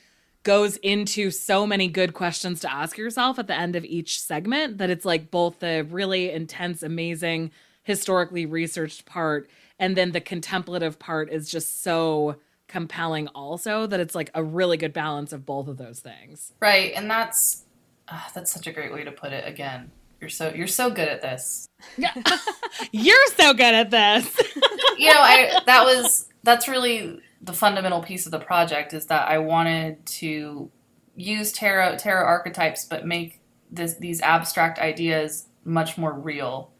goes 0.43 0.77
into 0.79 1.31
so 1.31 1.67
many 1.67 1.89
good 1.89 2.13
questions 2.13 2.61
to 2.61 2.71
ask 2.71 2.99
yourself 2.99 3.39
at 3.39 3.47
the 3.47 3.57
end 3.59 3.77
of 3.77 3.85
each 3.85 4.21
segment 4.21 4.77
that 4.79 4.91
it's 4.91 5.07
like 5.07 5.31
both 5.31 5.61
the 5.61 5.87
really 5.91 6.31
intense 6.31 6.83
amazing 6.83 7.51
historically 7.83 8.45
researched 8.45 9.07
part 9.07 9.49
and 9.79 9.97
then 9.97 10.13
the 10.13 10.21
contemplative 10.21 10.99
part 10.99 11.31
is 11.31 11.51
just 11.51 11.83
so 11.83 12.37
compelling 12.75 13.29
also 13.29 13.87
that 13.87 14.01
it's 14.01 14.17
like 14.17 14.33
a 14.35 14.43
really 14.43 14.77
good 14.77 14.93
balance 14.93 15.33
of 15.33 15.47
both 15.47 15.69
of 15.69 15.77
those 15.77 16.01
things 16.01 16.53
Right, 16.61 16.93
and 16.97 17.09
that's 17.09 17.63
uh, 18.09 18.21
that's 18.35 18.53
such 18.53 18.67
a 18.67 18.73
great 18.73 18.93
way 18.93 19.05
to 19.05 19.13
put 19.13 19.33
it. 19.33 19.47
Again, 19.47 19.93
you're 20.21 20.29
so 20.29 20.53
you're 20.53 20.67
so 20.67 20.91
good 20.91 21.07
at 21.07 21.23
this. 21.23 21.69
you're 22.91 23.27
so 23.37 23.55
good 23.55 23.75
at 23.75 23.93
this 23.93 24.37
you 24.99 25.07
know, 25.07 25.21
I 25.21 25.61
that 25.67 25.85
was 25.85 26.29
that's 26.43 26.67
really 26.67 27.21
the 27.41 27.53
fundamental 27.53 28.03
piece 28.03 28.27
of 28.27 28.33
the 28.33 28.41
project 28.41 28.93
is 28.93 29.07
that 29.07 29.29
I 29.29 29.39
wanted 29.39 30.05
to 30.07 30.69
use 31.15 31.53
tarot 31.53 31.99
tarot 31.99 32.27
archetypes, 32.27 32.85
but 32.87 33.07
make 33.07 33.41
this 33.71 33.95
these 33.99 34.21
abstract 34.21 34.81
ideas 34.81 35.47
much 35.65 35.97
more 35.97 36.13
real 36.13 36.73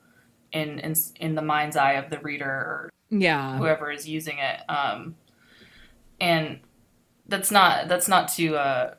in 0.51 0.81
in 0.81 0.97
in 1.21 1.37
the 1.37 1.43
mind's 1.43 1.77
eye 1.77 1.93
of 1.93 2.11
the 2.11 2.19
reader 2.19 2.51
or 2.51 2.91
yeah 3.11 3.59
whoever 3.59 3.93
is 3.93 4.09
using 4.09 4.39
it. 4.39 4.61
Um, 4.69 5.15
and 6.21 6.61
that's 7.27 7.51
not 7.51 7.89
that's 7.89 8.09
not 8.09 8.29
to 8.29 8.57
uh, 8.57 8.95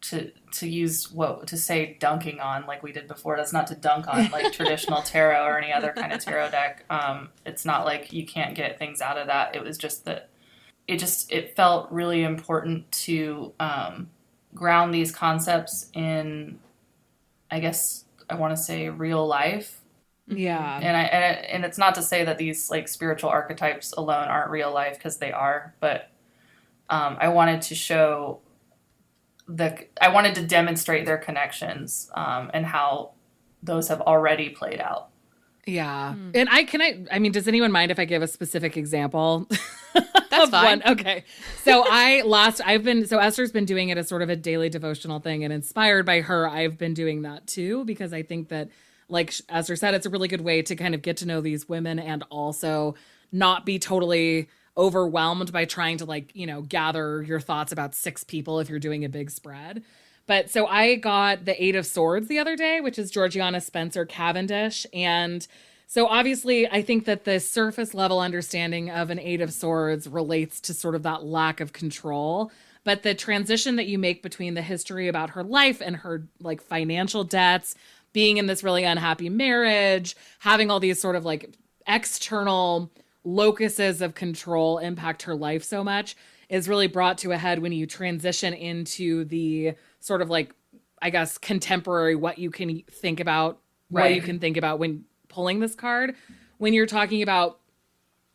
to 0.00 0.30
to 0.52 0.68
use 0.68 1.10
what 1.10 1.46
to 1.48 1.56
say 1.56 1.96
dunking 2.00 2.40
on 2.40 2.66
like 2.66 2.82
we 2.82 2.92
did 2.92 3.08
before. 3.08 3.36
That's 3.36 3.52
not 3.52 3.66
to 3.68 3.74
dunk 3.74 4.06
on 4.08 4.30
like 4.30 4.52
traditional 4.54 5.02
tarot 5.02 5.44
or 5.44 5.58
any 5.58 5.72
other 5.72 5.92
kind 5.92 6.12
of 6.12 6.20
tarot 6.20 6.50
deck. 6.50 6.84
Um, 6.90 7.30
it's 7.44 7.64
not 7.64 7.84
like 7.84 8.12
you 8.12 8.24
can't 8.26 8.54
get 8.54 8.78
things 8.78 9.00
out 9.00 9.18
of 9.18 9.26
that. 9.26 9.54
It 9.56 9.62
was 9.62 9.76
just 9.78 10.04
that 10.04 10.30
it 10.86 10.98
just 10.98 11.32
it 11.32 11.54
felt 11.56 11.90
really 11.90 12.22
important 12.22 12.90
to 12.92 13.52
um, 13.60 14.08
ground 14.54 14.94
these 14.94 15.12
concepts 15.12 15.90
in, 15.92 16.58
I 17.50 17.60
guess 17.60 18.04
I 18.30 18.36
want 18.36 18.56
to 18.56 18.62
say 18.62 18.88
real 18.88 19.26
life 19.26 19.80
yeah 20.30 20.78
and 20.82 20.94
I 20.96 21.02
and, 21.04 21.24
it, 21.24 21.46
and 21.50 21.64
it's 21.64 21.78
not 21.78 21.94
to 21.94 22.02
say 22.02 22.24
that 22.24 22.36
these 22.36 22.70
like 22.70 22.86
spiritual 22.86 23.30
archetypes 23.30 23.92
alone 23.92 24.28
aren't 24.28 24.50
real 24.50 24.72
life 24.72 24.98
because 24.98 25.16
they 25.16 25.32
are, 25.32 25.74
but 25.80 26.10
um, 26.90 27.16
I 27.20 27.28
wanted 27.28 27.62
to 27.62 27.74
show 27.74 28.40
the 29.48 29.86
I 30.00 30.08
wanted 30.08 30.34
to 30.36 30.46
demonstrate 30.46 31.06
their 31.06 31.18
connections 31.18 32.10
um, 32.14 32.50
and 32.52 32.66
how 32.66 33.12
those 33.62 33.88
have 33.88 34.00
already 34.00 34.50
played 34.50 34.80
out. 34.80 35.08
Yeah. 35.66 36.14
And 36.34 36.48
I 36.50 36.64
can 36.64 36.80
I 36.80 37.04
I 37.12 37.18
mean, 37.18 37.32
does 37.32 37.48
anyone 37.48 37.72
mind 37.72 37.90
if 37.90 37.98
I 37.98 38.04
give 38.04 38.22
a 38.22 38.26
specific 38.26 38.76
example? 38.76 39.46
That's 40.30 40.50
fine. 40.50 40.80
one? 40.80 40.82
Okay. 40.92 41.24
So 41.62 41.84
I 41.86 42.22
last 42.22 42.60
I've 42.64 42.84
been 42.84 43.06
so 43.06 43.18
Esther's 43.18 43.52
been 43.52 43.66
doing 43.66 43.90
it 43.90 43.98
as 43.98 44.08
sort 44.08 44.22
of 44.22 44.30
a 44.30 44.36
daily 44.36 44.68
devotional 44.68 45.20
thing 45.20 45.44
and 45.44 45.52
inspired 45.52 46.06
by 46.06 46.22
her, 46.22 46.48
I've 46.48 46.78
been 46.78 46.94
doing 46.94 47.22
that 47.22 47.46
too 47.46 47.84
because 47.84 48.12
I 48.12 48.22
think 48.22 48.48
that 48.48 48.70
like 49.10 49.34
Esther 49.48 49.76
said, 49.76 49.94
it's 49.94 50.06
a 50.06 50.10
really 50.10 50.28
good 50.28 50.42
way 50.42 50.62
to 50.62 50.76
kind 50.76 50.94
of 50.94 51.02
get 51.02 51.18
to 51.18 51.26
know 51.26 51.40
these 51.40 51.68
women 51.68 51.98
and 51.98 52.24
also 52.30 52.94
not 53.32 53.66
be 53.66 53.78
totally 53.78 54.48
overwhelmed 54.78 55.52
by 55.52 55.64
trying 55.64 55.98
to 55.98 56.04
like, 56.04 56.30
you 56.34 56.46
know, 56.46 56.62
gather 56.62 57.22
your 57.22 57.40
thoughts 57.40 57.72
about 57.72 57.94
six 57.94 58.22
people 58.22 58.60
if 58.60 58.70
you're 58.70 58.78
doing 58.78 59.04
a 59.04 59.08
big 59.08 59.30
spread. 59.30 59.82
But 60.26 60.50
so 60.50 60.66
I 60.66 60.94
got 60.94 61.46
the 61.46 61.62
Eight 61.62 61.74
of 61.74 61.84
Swords 61.84 62.28
the 62.28 62.38
other 62.38 62.54
day, 62.54 62.80
which 62.80 62.98
is 62.98 63.10
Georgiana 63.10 63.60
Spencer 63.60 64.04
Cavendish. 64.04 64.86
And 64.92 65.46
so 65.86 66.06
obviously, 66.06 66.68
I 66.68 66.82
think 66.82 67.06
that 67.06 67.24
the 67.24 67.40
surface 67.40 67.94
level 67.94 68.20
understanding 68.20 68.90
of 68.90 69.10
an 69.10 69.18
Eight 69.18 69.40
of 69.40 69.52
Swords 69.52 70.06
relates 70.06 70.60
to 70.60 70.74
sort 70.74 70.94
of 70.94 71.02
that 71.02 71.24
lack 71.24 71.60
of 71.60 71.72
control. 71.72 72.52
But 72.84 73.02
the 73.02 73.14
transition 73.14 73.76
that 73.76 73.86
you 73.86 73.98
make 73.98 74.22
between 74.22 74.54
the 74.54 74.62
history 74.62 75.08
about 75.08 75.30
her 75.30 75.42
life 75.42 75.80
and 75.80 75.96
her 75.96 76.28
like 76.40 76.60
financial 76.60 77.24
debts, 77.24 77.74
being 78.12 78.36
in 78.36 78.46
this 78.46 78.62
really 78.62 78.84
unhappy 78.84 79.30
marriage, 79.30 80.14
having 80.40 80.70
all 80.70 80.78
these 80.78 81.00
sort 81.00 81.16
of 81.16 81.24
like 81.24 81.50
external 81.86 82.90
locuses 83.28 84.00
of 84.00 84.14
control 84.14 84.78
impact 84.78 85.22
her 85.22 85.34
life 85.34 85.62
so 85.62 85.84
much 85.84 86.16
is 86.48 86.68
really 86.68 86.86
brought 86.86 87.18
to 87.18 87.32
a 87.32 87.36
head 87.36 87.58
when 87.58 87.72
you 87.72 87.86
transition 87.86 88.54
into 88.54 89.24
the 89.26 89.74
sort 90.00 90.22
of 90.22 90.30
like 90.30 90.54
I 91.00 91.10
guess 91.10 91.38
contemporary 91.38 92.16
what 92.16 92.38
you 92.38 92.50
can 92.50 92.82
think 92.90 93.20
about 93.20 93.58
what 93.90 94.14
you 94.14 94.20
can 94.20 94.38
think 94.38 94.56
about 94.56 94.78
when 94.78 95.04
pulling 95.28 95.60
this 95.60 95.74
card 95.74 96.14
when 96.58 96.74
you're 96.74 96.86
talking 96.86 97.22
about 97.22 97.60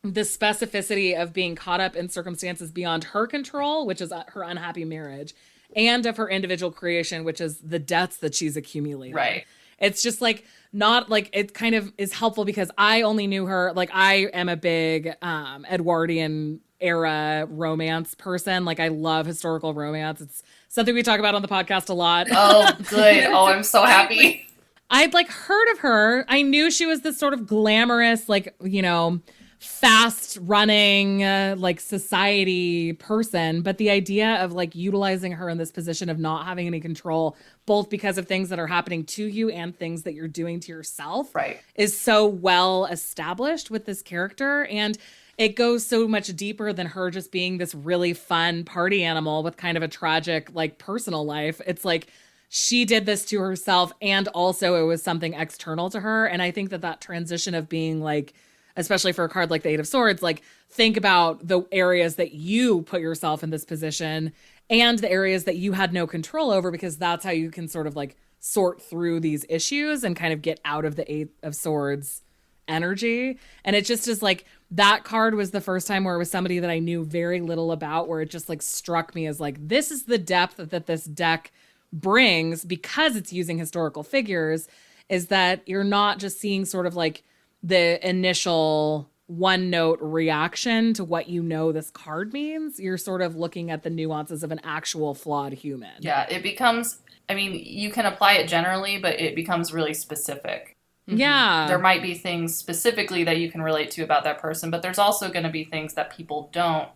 the 0.03 0.21
specificity 0.21 1.19
of 1.19 1.31
being 1.31 1.55
caught 1.55 1.79
up 1.79 1.95
in 1.95 2.09
circumstances 2.09 2.71
beyond 2.71 3.05
her 3.05 3.25
control, 3.25 3.85
which 3.85 4.01
is 4.01 4.11
uh, 4.11 4.23
her 4.27 4.43
unhappy 4.43 4.83
marriage, 4.83 5.33
and 5.75 6.05
of 6.05 6.17
her 6.17 6.29
individual 6.29 6.71
creation, 6.71 7.23
which 7.23 7.39
is 7.39 7.59
the 7.59 7.79
debts 7.79 8.17
that 8.17 8.35
she's 8.35 8.57
accumulated. 8.57 9.15
Right. 9.15 9.45
It's 9.83 10.01
just 10.01 10.21
like 10.21 10.45
not 10.71 11.09
like 11.09 11.29
it 11.33 11.53
kind 11.53 11.75
of 11.75 11.93
is 11.97 12.13
helpful 12.13 12.45
because 12.45 12.71
I 12.77 13.03
only 13.03 13.27
knew 13.27 13.45
her 13.45 13.73
like 13.75 13.91
I 13.93 14.27
am 14.33 14.49
a 14.49 14.55
big 14.55 15.13
um 15.21 15.65
Edwardian 15.69 16.61
era 16.79 17.47
romance 17.49 18.15
person. 18.15 18.65
Like 18.65 18.79
I 18.79 18.89
love 18.89 19.25
historical 19.25 19.73
romance. 19.73 20.21
It's 20.21 20.43
something 20.67 20.93
we 20.93 21.03
talk 21.03 21.19
about 21.19 21.35
on 21.35 21.41
the 21.41 21.47
podcast 21.47 21.89
a 21.89 21.93
lot. 21.93 22.27
Oh, 22.31 22.71
good. 22.89 23.23
Oh, 23.33 23.45
I'm 23.45 23.63
so 23.63 23.83
happy. 23.83 24.47
I'd 24.89 25.13
like 25.13 25.29
heard 25.29 25.71
of 25.71 25.79
her. 25.79 26.25
I 26.27 26.41
knew 26.43 26.69
she 26.69 26.85
was 26.85 27.01
this 27.01 27.17
sort 27.17 27.33
of 27.33 27.47
glamorous, 27.47 28.29
like, 28.29 28.53
you 28.61 28.81
know, 28.81 29.21
fast 29.63 30.37
running, 30.41 31.23
uh, 31.23 31.55
like 31.57 31.79
society 31.79 32.93
person. 32.93 33.61
But 33.61 33.77
the 33.77 33.89
idea 33.89 34.35
of 34.43 34.51
like 34.53 34.75
utilizing 34.75 35.31
her 35.33 35.49
in 35.49 35.57
this 35.57 35.71
position 35.71 36.09
of 36.09 36.19
not 36.19 36.45
having 36.45 36.67
any 36.67 36.79
control, 36.79 37.35
both 37.65 37.89
because 37.89 38.17
of 38.17 38.27
things 38.27 38.49
that 38.49 38.59
are 38.59 38.67
happening 38.67 39.05
to 39.05 39.25
you 39.25 39.49
and 39.49 39.77
things 39.77 40.03
that 40.03 40.13
you're 40.13 40.27
doing 40.27 40.59
to 40.61 40.71
yourself, 40.71 41.33
Right. 41.33 41.59
is 41.75 41.99
so 41.99 42.25
well 42.25 42.85
established 42.85 43.71
with 43.71 43.85
this 43.85 44.01
character. 44.01 44.65
And 44.65 44.97
it 45.37 45.55
goes 45.55 45.85
so 45.85 46.07
much 46.07 46.27
deeper 46.35 46.73
than 46.73 46.87
her 46.87 47.09
just 47.09 47.31
being 47.31 47.57
this 47.57 47.73
really 47.73 48.13
fun 48.13 48.63
party 48.65 49.03
animal 49.03 49.43
with 49.43 49.57
kind 49.57 49.77
of 49.77 49.83
a 49.83 49.87
tragic, 49.87 50.49
like, 50.53 50.77
personal 50.77 51.25
life. 51.25 51.59
It's 51.65 51.83
like, 51.85 52.07
she 52.55 52.85
did 52.85 53.07
this 53.07 53.25
to 53.25 53.39
herself 53.39 53.91
and 53.99 54.27
also 54.27 54.75
it 54.75 54.85
was 54.85 55.01
something 55.01 55.33
external 55.33 55.89
to 55.89 55.99
her 55.99 56.27
and 56.27 56.39
i 56.39 56.51
think 56.51 56.69
that 56.69 56.81
that 56.81 57.01
transition 57.01 57.55
of 57.55 57.67
being 57.67 57.99
like 57.99 58.33
especially 58.75 59.11
for 59.11 59.23
a 59.23 59.29
card 59.29 59.49
like 59.49 59.63
the 59.63 59.69
eight 59.69 59.79
of 59.79 59.87
swords 59.87 60.21
like 60.21 60.41
think 60.69 60.97
about 60.97 61.47
the 61.47 61.61
areas 61.71 62.15
that 62.15 62.33
you 62.33 62.81
put 62.83 63.01
yourself 63.01 63.43
in 63.43 63.49
this 63.49 63.65
position 63.65 64.31
and 64.69 64.99
the 64.99 65.11
areas 65.11 65.43
that 65.43 65.57
you 65.57 65.73
had 65.73 65.93
no 65.93 66.07
control 66.07 66.51
over 66.51 66.71
because 66.71 66.97
that's 66.97 67.23
how 67.23 67.31
you 67.31 67.51
can 67.51 67.67
sort 67.67 67.87
of 67.87 67.95
like 67.95 68.15
sort 68.39 68.81
through 68.81 69.19
these 69.19 69.45
issues 69.49 70.03
and 70.03 70.15
kind 70.15 70.33
of 70.33 70.41
get 70.41 70.59
out 70.65 70.85
of 70.85 70.95
the 70.95 71.11
eight 71.11 71.29
of 71.43 71.55
swords 71.55 72.23
energy. 72.67 73.37
And 73.63 73.75
it 73.75 73.85
just 73.85 74.07
is 74.07 74.21
like 74.21 74.45
that 74.71 75.03
card 75.03 75.35
was 75.35 75.51
the 75.51 75.61
first 75.61 75.87
time 75.87 76.03
where 76.03 76.15
it 76.15 76.19
was 76.19 76.31
somebody 76.31 76.59
that 76.59 76.69
i 76.69 76.79
knew 76.79 77.03
very 77.03 77.41
little 77.41 77.71
about 77.71 78.07
where 78.07 78.21
it 78.21 78.29
just 78.29 78.49
like 78.49 78.61
struck 78.61 79.13
me 79.13 79.27
as 79.27 79.39
like 79.39 79.67
this 79.67 79.91
is 79.91 80.05
the 80.05 80.17
depth 80.17 80.57
that 80.57 80.87
this 80.87 81.03
deck 81.03 81.51
brings 81.91 82.65
because 82.65 83.15
it's 83.15 83.31
using 83.31 83.57
historical 83.57 84.01
figures 84.01 84.67
is 85.09 85.27
that 85.27 85.61
you're 85.67 85.83
not 85.83 86.17
just 86.17 86.39
seeing 86.39 86.65
sort 86.65 86.87
of 86.87 86.95
like 86.95 87.23
the 87.63 88.07
initial 88.07 89.09
one 89.27 89.69
note 89.69 89.99
reaction 90.01 90.93
to 90.93 91.03
what 91.03 91.29
you 91.29 91.41
know 91.41 91.71
this 91.71 91.89
card 91.89 92.33
means 92.33 92.79
you're 92.79 92.97
sort 92.97 93.21
of 93.21 93.35
looking 93.35 93.71
at 93.71 93.83
the 93.83 93.89
nuances 93.89 94.43
of 94.43 94.51
an 94.51 94.59
actual 94.63 95.13
flawed 95.13 95.53
human 95.53 95.93
Yeah, 95.99 96.27
it 96.29 96.43
becomes. 96.43 96.99
I 97.29 97.35
mean, 97.35 97.53
you 97.53 97.89
can 97.89 98.05
apply 98.05 98.33
it 98.33 98.49
generally, 98.49 98.99
but 98.99 99.19
it 99.19 99.33
becomes 99.33 99.73
really 99.73 99.93
specific. 99.93 100.75
yeah 101.07 101.67
there 101.67 101.79
might 101.79 102.01
be 102.01 102.13
things 102.13 102.55
specifically 102.55 103.23
that 103.23 103.37
you 103.37 103.51
can 103.51 103.61
relate 103.61 103.91
to 103.91 104.03
about 104.03 104.25
that 104.25 104.39
person, 104.39 104.69
but 104.69 104.81
there's 104.81 104.99
also 104.99 105.29
going 105.29 105.43
to 105.43 105.49
be 105.49 105.63
things 105.63 105.93
that 105.93 106.15
people 106.15 106.49
don't. 106.51 106.89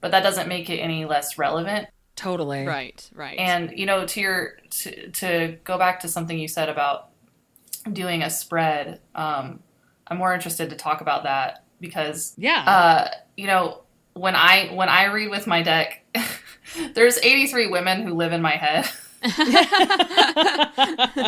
But 0.00 0.12
that 0.12 0.22
doesn't 0.22 0.48
make 0.48 0.70
it 0.70 0.78
any 0.78 1.04
less 1.04 1.38
relevant. 1.38 1.88
totally 2.14 2.66
Right, 2.66 3.10
right. 3.14 3.38
And 3.38 3.76
you 3.76 3.86
know, 3.86 4.06
to 4.06 4.20
your 4.20 4.58
to, 4.70 5.10
to 5.10 5.58
go 5.64 5.76
back 5.76 6.00
to 6.00 6.08
something 6.08 6.38
you 6.38 6.48
said 6.48 6.68
about 6.68 7.10
doing 7.92 8.22
a 8.22 8.30
spread, 8.30 9.00
um, 9.14 9.60
I'm 10.08 10.18
more 10.18 10.34
interested 10.34 10.70
to 10.70 10.76
talk 10.76 11.00
about 11.00 11.22
that 11.24 11.64
because 11.80 12.34
yeah 12.36 12.64
uh, 12.66 13.08
you 13.36 13.46
know 13.46 13.80
when 14.14 14.36
I 14.36 14.68
when 14.68 14.88
I 14.88 15.06
read 15.06 15.30
with 15.30 15.46
my 15.46 15.62
deck, 15.62 16.04
there's 16.94 17.18
83 17.18 17.66
women 17.68 18.06
who 18.06 18.14
live 18.14 18.32
in 18.32 18.40
my 18.42 18.52
head. 18.52 18.86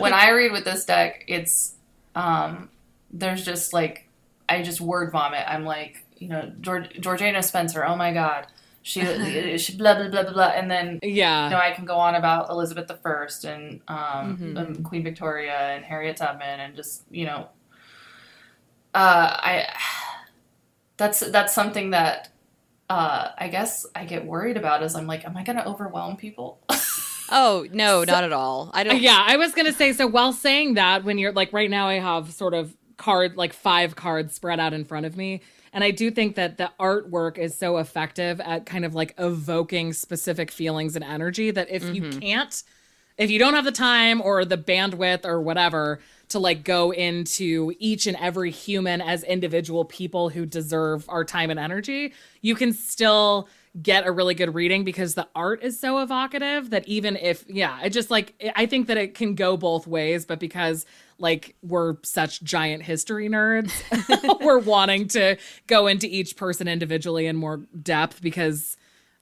when 0.00 0.12
I 0.12 0.30
read 0.30 0.52
with 0.52 0.64
this 0.64 0.84
deck, 0.84 1.24
it's 1.26 1.74
um, 2.14 2.68
there's 3.10 3.44
just 3.44 3.72
like 3.72 4.08
I 4.48 4.62
just 4.62 4.80
word 4.80 5.12
vomit. 5.12 5.44
I'm 5.46 5.64
like, 5.64 6.04
you 6.18 6.28
know, 6.28 6.52
Georg- 6.60 7.00
Georgina 7.00 7.42
Spencer. 7.42 7.84
Oh 7.84 7.96
my 7.96 8.12
god, 8.12 8.46
she, 8.82 9.00
she 9.58 9.76
blah 9.76 9.94
blah 9.94 10.08
blah 10.08 10.22
blah 10.24 10.32
blah, 10.32 10.44
and 10.54 10.70
then 10.70 10.98
yeah 11.02 11.44
you 11.46 11.50
know 11.50 11.58
I 11.58 11.72
can 11.72 11.84
go 11.84 11.96
on 11.96 12.14
about 12.14 12.50
Elizabeth 12.50 12.86
the 12.86 12.94
First 12.96 13.44
and 13.44 13.80
um, 13.88 14.36
Mhm. 14.38 14.58
and 14.58 14.84
Queen 14.84 15.02
Victoria 15.02 15.54
and 15.74 15.84
Harriet 15.84 16.16
Tubman 16.18 16.60
and 16.60 16.76
just 16.76 17.02
you 17.10 17.26
know, 17.26 17.48
uh, 18.96 19.36
I 19.42 19.66
that's 20.96 21.20
that's 21.20 21.54
something 21.54 21.90
that. 21.90 22.30
Uh, 22.88 23.32
I 23.36 23.48
guess 23.48 23.84
I 23.96 24.04
get 24.04 24.24
worried 24.24 24.56
about 24.56 24.84
is 24.84 24.94
I'm 24.94 25.08
like, 25.08 25.24
am 25.24 25.36
I 25.36 25.42
going 25.42 25.56
to 25.56 25.66
overwhelm 25.66 26.16
people? 26.16 26.60
oh 27.30 27.66
no, 27.72 28.04
not 28.04 28.22
at 28.22 28.32
all. 28.32 28.70
I 28.72 28.84
don't. 28.84 29.00
yeah 29.02 29.24
i 29.26 29.36
was 29.36 29.52
gonna 29.54 29.72
say 29.72 29.92
so 29.92 30.06
while 30.06 30.32
saying 30.32 30.74
that 30.74 31.02
when 31.02 31.18
you're 31.18 31.32
like 31.32 31.52
right 31.52 31.68
now 31.68 31.88
i 31.88 31.94
have 31.94 32.30
sort 32.32 32.54
of 32.54 32.76
card 32.96 33.36
like 33.36 33.52
five 33.52 33.96
cards 33.96 34.34
spread 34.36 34.60
out 34.60 34.72
in 34.72 34.84
front 34.84 35.04
of 35.04 35.16
me 35.16 35.40
and 35.72 35.82
i 35.82 35.90
do 35.90 36.12
think 36.12 36.36
that 36.36 36.58
the 36.58 36.70
artwork 36.78 37.36
is 37.38 37.56
so 37.56 37.78
effective 37.78 38.40
at 38.40 38.64
kind 38.66 38.84
of 38.84 38.94
like 38.94 39.12
evoking 39.18 39.92
specific 39.92 40.52
feelings 40.52 40.94
and 40.94 41.04
energy 41.04 41.50
that 41.50 41.68
if 41.68 41.82
you 41.92 42.08
can't 42.20 42.62
if 43.18 43.30
you 43.30 43.38
don't 43.40 43.54
have 43.54 43.64
the 43.64 43.72
time 43.72 44.22
or 44.22 44.44
the 44.44 44.56
bandwidth 44.58 45.24
or 45.24 45.40
whatever 45.40 45.98
to 46.28 46.38
like 46.38 46.64
go 46.64 46.92
into 46.92 47.72
each 47.78 48.06
and 48.06 48.16
every 48.16 48.50
human 48.50 49.00
as 49.00 49.22
individual 49.22 49.84
people 49.84 50.28
who 50.28 50.44
deserve 50.44 51.04
our 51.08 51.24
time 51.24 51.50
and 51.50 51.60
energy, 51.60 52.12
you 52.40 52.54
can 52.54 52.72
still 52.72 53.48
get 53.82 54.06
a 54.06 54.12
really 54.12 54.34
good 54.34 54.54
reading 54.54 54.84
because 54.84 55.14
the 55.14 55.28
art 55.34 55.62
is 55.62 55.78
so 55.78 55.98
evocative 55.98 56.70
that 56.70 56.86
even 56.88 57.16
if 57.16 57.44
yeah, 57.48 57.78
it 57.82 57.90
just 57.90 58.10
like 58.10 58.34
I 58.56 58.66
think 58.66 58.86
that 58.88 58.96
it 58.96 59.14
can 59.14 59.34
go 59.34 59.56
both 59.56 59.86
ways, 59.86 60.24
but 60.24 60.40
because 60.40 60.86
like 61.18 61.56
we're 61.62 61.96
such 62.02 62.42
giant 62.42 62.82
history 62.82 63.28
nerds, 63.28 63.72
we're 64.44 64.58
wanting 64.58 65.08
to 65.08 65.36
go 65.66 65.86
into 65.86 66.06
each 66.06 66.36
person 66.36 66.68
individually 66.68 67.26
in 67.26 67.36
more 67.36 67.58
depth 67.82 68.20
because 68.22 68.76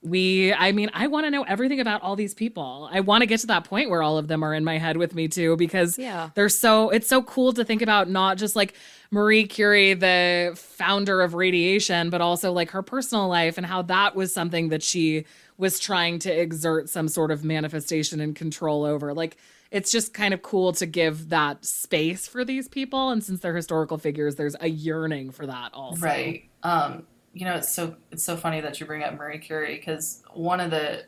we 0.05 0.53
i 0.55 0.71
mean 0.71 0.90
i 0.93 1.07
want 1.07 1.25
to 1.25 1.31
know 1.31 1.43
everything 1.45 1.81
about 1.81 2.03
all 2.03 2.14
these 2.14 2.35
people 2.35 2.88
i 2.93 3.01
want 3.01 3.23
to 3.23 3.27
get 3.27 3.40
to 3.40 3.47
that 3.47 3.64
point 3.64 3.88
where 3.88 4.03
all 4.03 4.19
of 4.19 4.29
them 4.29 4.43
are 4.45 4.53
in 4.53 4.62
my 4.62 4.77
head 4.77 4.97
with 4.99 5.14
me 5.14 5.27
too 5.29 5.57
because 5.57 5.99
Yeah. 5.99 6.29
they're 6.35 6.49
so 6.51 6.90
it's 6.90 7.09
so 7.09 7.23
cool 7.23 7.53
to 7.55 7.64
think 7.64 7.81
about 7.81 8.09
not 8.11 8.37
just 8.37 8.55
like 8.55 8.75
marie 9.11 9.47
curie 9.47 9.95
the 9.95 10.53
founder 10.57 11.23
of 11.23 11.33
radiation 11.35 12.11
but 12.11 12.21
also 12.21 12.52
like 12.52 12.71
her 12.73 12.83
personal 12.83 13.29
life 13.29 13.57
and 13.57 13.65
how 13.67 13.81
that 13.83 14.15
was 14.15 14.33
something 14.35 14.69
that 14.69 14.83
she 14.83 15.25
was 15.57 15.79
trying 15.79 16.19
to 16.19 16.31
exert 16.31 16.88
some 16.90 17.09
sort 17.09 17.31
of 17.31 17.42
manifestation 17.44 18.21
and 18.21 18.37
control 18.37 18.85
over 18.85 19.15
like 19.15 19.37
it's 19.71 19.90
just 19.90 20.13
kind 20.15 20.35
of 20.35 20.42
cool 20.42 20.73
to 20.73 20.87
give 20.87 21.31
that 21.31 21.65
space 21.65 22.29
for 22.29 22.44
these 22.44 22.69
people 22.69 23.09
and 23.11 23.25
since 23.25 23.40
they're 23.40 23.57
historical 23.57 23.96
figures 23.96 24.35
there's 24.37 24.57
a 24.61 24.69
yearning 24.69 25.31
for 25.31 25.46
that 25.46 25.73
also 25.73 26.00
Right. 26.05 26.44
Um, 26.63 27.07
you 27.35 27.45
know, 27.45 27.57
it's 27.57 27.71
so 27.71 27.97
it's 28.11 28.25
so 28.25 28.37
funny 28.37 28.61
that 28.61 28.81
you 28.81 28.87
bring 28.87 29.03
up 29.03 29.15
Marie 29.15 29.39
Curie 29.39 29.77
because 29.77 30.23
one 30.33 30.61
of 30.61 30.71
the 30.71 31.05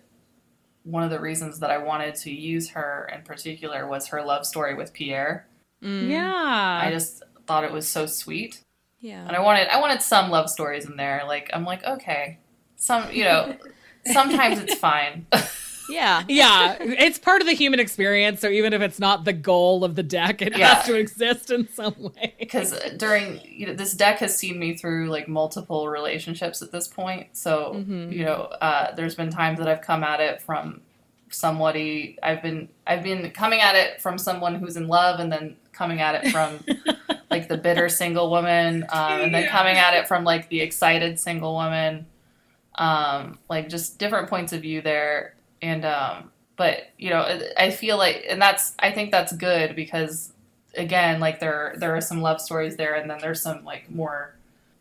one 0.83 1.03
of 1.03 1.11
the 1.11 1.21
reasons 1.21 1.61
that 1.61 1.71
I 1.71 1.79
wanted 1.79 2.15
to 2.17 2.31
use 2.31 2.71
her 2.71 3.11
in 3.15 3.23
particular 3.23 3.87
was 3.87 4.09
her 4.09 4.23
love 4.23 4.45
story 4.45 4.75
with 4.75 4.93
Pierre. 4.93 5.47
Mm. 5.83 6.09
yeah 6.09 6.81
I 6.83 6.91
just 6.91 7.23
thought 7.47 7.63
it 7.65 7.73
was 7.73 7.87
so 7.87 8.07
sweet. 8.07 8.61
Yeah. 9.01 9.25
And 9.27 9.37
I 9.37 9.41
wanted 9.41 9.69
I 9.69 9.81
wanted 9.81 10.03
some 10.03 10.31
love 10.31 10.51
stories 10.51 10.85
in 10.87 10.97
there. 10.97 11.23
Like 11.27 11.51
I'm 11.53 11.65
like, 11.65 11.85
okay. 11.85 12.39
Some 12.77 13.11
you 13.13 13.25
know, 13.25 13.57
sometimes 14.13 14.59
it's 14.59 14.75
fine. 14.75 15.27
Yeah. 15.89 16.25
yeah, 16.29 16.77
it's 16.81 17.19
part 17.19 17.41
of 17.43 17.47
the 17.47 17.53
human 17.55 17.79
experience. 17.81 18.41
So 18.41 18.49
even 18.49 18.73
if 18.73 18.83
it's 18.83 18.99
not 18.99 19.25
the 19.25 19.33
goal 19.33 19.85
of 19.85 19.95
the 19.95 20.03
deck, 20.03 20.43
it 20.43 20.57
Yeah. 20.57 20.75
has 20.75 20.87
to 20.87 20.95
exist 20.95 21.51
in 21.51 21.69
some 21.69 21.95
way. 21.99 22.35
because 22.39 22.73
during 22.97 23.41
you 23.45 23.67
know 23.67 23.75
this 23.75 23.93
deck 23.93 24.19
has 24.19 24.37
seen 24.37 24.59
me 24.59 24.77
through 24.77 25.09
like 25.09 25.29
multiple 25.29 25.89
relationships 25.89 26.61
at 26.63 26.73
this 26.73 26.89
point 26.89 27.29
so 27.33 27.73
Mhm. 27.77 28.13
you 28.13 28.25
know 28.25 28.43
uh, 28.61 28.95
there's 28.95 29.15
been 29.15 29.31
times 29.31 29.59
that 29.59 29.69
i've 29.69 29.81
come 29.81 30.03
at 30.05 30.21
it 30.21 30.41
from 30.43 30.81
somebody 31.31 32.19
i've 32.23 32.43
been 32.43 32.69
i've 32.87 33.03
been 33.03 33.31
coming 33.31 33.61
at 33.61 33.75
it 33.75 34.01
from 34.01 34.17
someone 34.19 34.55
who's 34.55 34.77
in 34.77 34.89
love 34.89 35.21
and 35.21 35.31
then 35.33 35.57
coming 35.73 36.01
at 36.01 36.15
it 36.25 36.31
from 36.31 36.59
like 37.31 37.49
the 37.49 37.57
bitter 37.57 37.89
single 37.89 38.31
woman 38.31 38.85
um, 38.91 39.21
and 39.23 39.35
then 39.35 39.49
coming 39.49 39.77
at 39.77 39.95
it 39.95 40.07
from 40.09 40.25
like 40.25 40.49
the 40.49 40.61
excited 40.61 41.19
single 41.21 41.55
woman 41.55 42.07
um, 42.77 43.39
like 43.49 43.69
just 43.69 43.99
different 43.99 44.29
points 44.29 44.53
of 44.53 44.63
view 44.63 44.81
there 44.83 45.35
and 45.67 45.85
um, 45.85 46.31
but 46.57 46.89
you 46.99 47.11
know 47.11 47.41
i 47.57 47.71
feel 47.71 47.97
like 47.97 48.25
and 48.29 48.41
that's 48.41 48.75
i 48.79 48.91
think 48.91 49.11
that's 49.11 49.33
good 49.33 49.77
because 49.77 50.33
again 50.77 51.21
like 51.21 51.41
there 51.41 51.75
there 51.79 51.95
are 51.95 52.01
some 52.01 52.21
love 52.21 52.41
stories 52.41 52.77
there 52.77 52.95
and 52.95 53.09
then 53.11 53.19
there's 53.21 53.43
some 53.43 53.65
like 53.65 53.91
more 53.91 54.35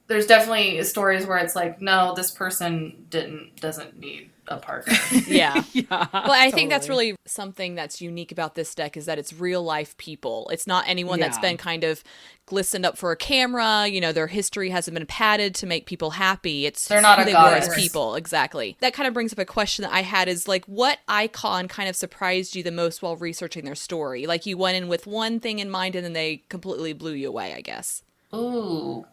there's 0.08 0.26
definitely 0.26 0.82
stories 0.84 1.26
where 1.26 1.38
it's 1.38 1.56
like 1.56 1.82
no 1.82 2.14
this 2.16 2.32
person 2.32 3.06
didn't 3.10 3.56
doesn't 3.60 4.00
need 4.00 4.30
a 4.48 4.58
partner 4.58 4.94
Yeah. 5.28 5.64
yeah. 5.74 6.08
Well, 6.14 6.32
I 6.32 6.52
think 6.52 6.70
that's 6.70 6.90
really 6.90 7.16
something 7.26 7.76
that's 7.76 8.02
unique 8.02 8.32
about 8.32 8.56
this 8.56 8.74
deck 8.76 8.96
is 8.98 9.06
that 9.06 9.18
it's 9.18 9.34
real 9.34 9.64
life 9.64 9.98
people. 9.98 10.50
It's 10.52 10.68
not 10.68 10.86
anyone 10.88 11.20
that's 11.20 11.40
been 11.40 11.58
kind 11.58 11.84
of 11.84 12.04
glistened 12.46 12.86
up 12.86 12.98
for 12.98 13.12
a 13.12 13.16
camera. 13.16 13.88
You 13.88 14.02
know, 14.02 14.12
their 14.12 14.28
history 14.28 14.70
hasn't 14.70 14.94
been 14.94 15.06
padded 15.08 15.56
to 15.56 15.66
make 15.66 15.86
people 15.86 16.12
happy. 16.12 16.66
It's 16.66 16.88
They're 16.88 17.02
not 17.02 17.18
who 17.18 17.24
a 17.24 17.26
they 17.26 17.34
were 17.34 17.56
as 17.56 17.74
people. 17.76 18.16
Exactly. 18.16 18.78
That 18.82 18.94
kind 18.94 19.08
of 19.08 19.14
brings 19.14 19.34
up 19.34 19.40
a 19.40 19.46
question 19.46 19.84
that 19.84 19.94
I 19.94 20.02
had 20.02 20.28
is 20.28 20.48
like, 20.48 20.66
what 20.66 21.00
icon 21.08 21.68
kind 21.68 21.90
of 21.90 21.96
surprised 21.96 22.56
you 22.56 22.64
the 22.64 22.72
most 22.72 23.02
while 23.02 23.16
researching 23.16 23.66
their 23.66 23.76
story? 23.76 24.28
Like 24.28 24.46
you 24.46 24.58
went 24.58 24.78
in 24.78 24.88
with 24.88 25.08
one 25.08 25.40
thing 25.40 25.60
in 25.60 25.70
mind 25.70 25.96
and 25.96 26.06
then 26.06 26.14
they 26.14 26.44
completely 26.50 26.94
blew 26.94 27.14
you 27.14 27.30
away, 27.30 27.54
I 27.54 27.62
guess. 27.62 28.04
ooh 28.34 29.06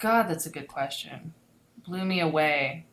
god 0.00 0.28
that's 0.28 0.46
a 0.46 0.50
good 0.50 0.68
question 0.68 1.34
blew 1.86 2.04
me 2.04 2.20
away 2.20 2.86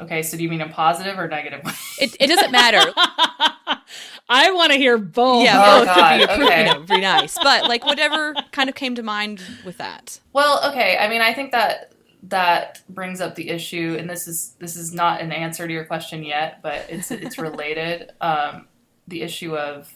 okay 0.00 0.22
so 0.22 0.36
do 0.36 0.42
you 0.42 0.48
mean 0.48 0.60
a 0.60 0.68
positive 0.68 1.18
or 1.18 1.28
negative 1.28 1.64
way? 1.64 1.72
It, 2.00 2.16
it 2.20 2.26
doesn't 2.28 2.50
matter. 2.52 2.92
I 4.28 4.50
want 4.52 4.72
to 4.72 4.78
hear 4.78 4.96
both. 4.98 5.44
yeah, 5.44 5.62
Oh, 5.62 5.84
both 5.84 5.94
God, 5.96 6.20
would 6.20 6.28
be, 6.38 6.44
okay. 6.44 6.66
you 6.66 6.72
know, 6.74 6.82
pretty 6.84 7.02
nice. 7.02 7.36
But 7.42 7.64
like 7.68 7.84
whatever 7.84 8.34
kind 8.52 8.68
of 8.70 8.74
came 8.74 8.94
to 8.94 9.02
mind 9.02 9.42
with 9.64 9.76
that. 9.78 10.18
Well, 10.32 10.60
okay. 10.70 10.96
I 10.98 11.08
mean, 11.08 11.20
I 11.20 11.34
think 11.34 11.52
that 11.52 11.92
that 12.24 12.80
brings 12.88 13.20
up 13.20 13.34
the 13.34 13.50
issue, 13.50 13.96
and 13.98 14.08
this 14.08 14.26
is 14.26 14.54
this 14.58 14.76
is 14.76 14.94
not 14.94 15.20
an 15.20 15.30
answer 15.30 15.66
to 15.66 15.72
your 15.72 15.84
question 15.84 16.24
yet, 16.24 16.60
but 16.62 16.86
it's 16.88 17.10
it's 17.10 17.38
related. 17.38 18.12
Um, 18.20 18.66
the 19.06 19.20
issue 19.20 19.54
of 19.54 19.92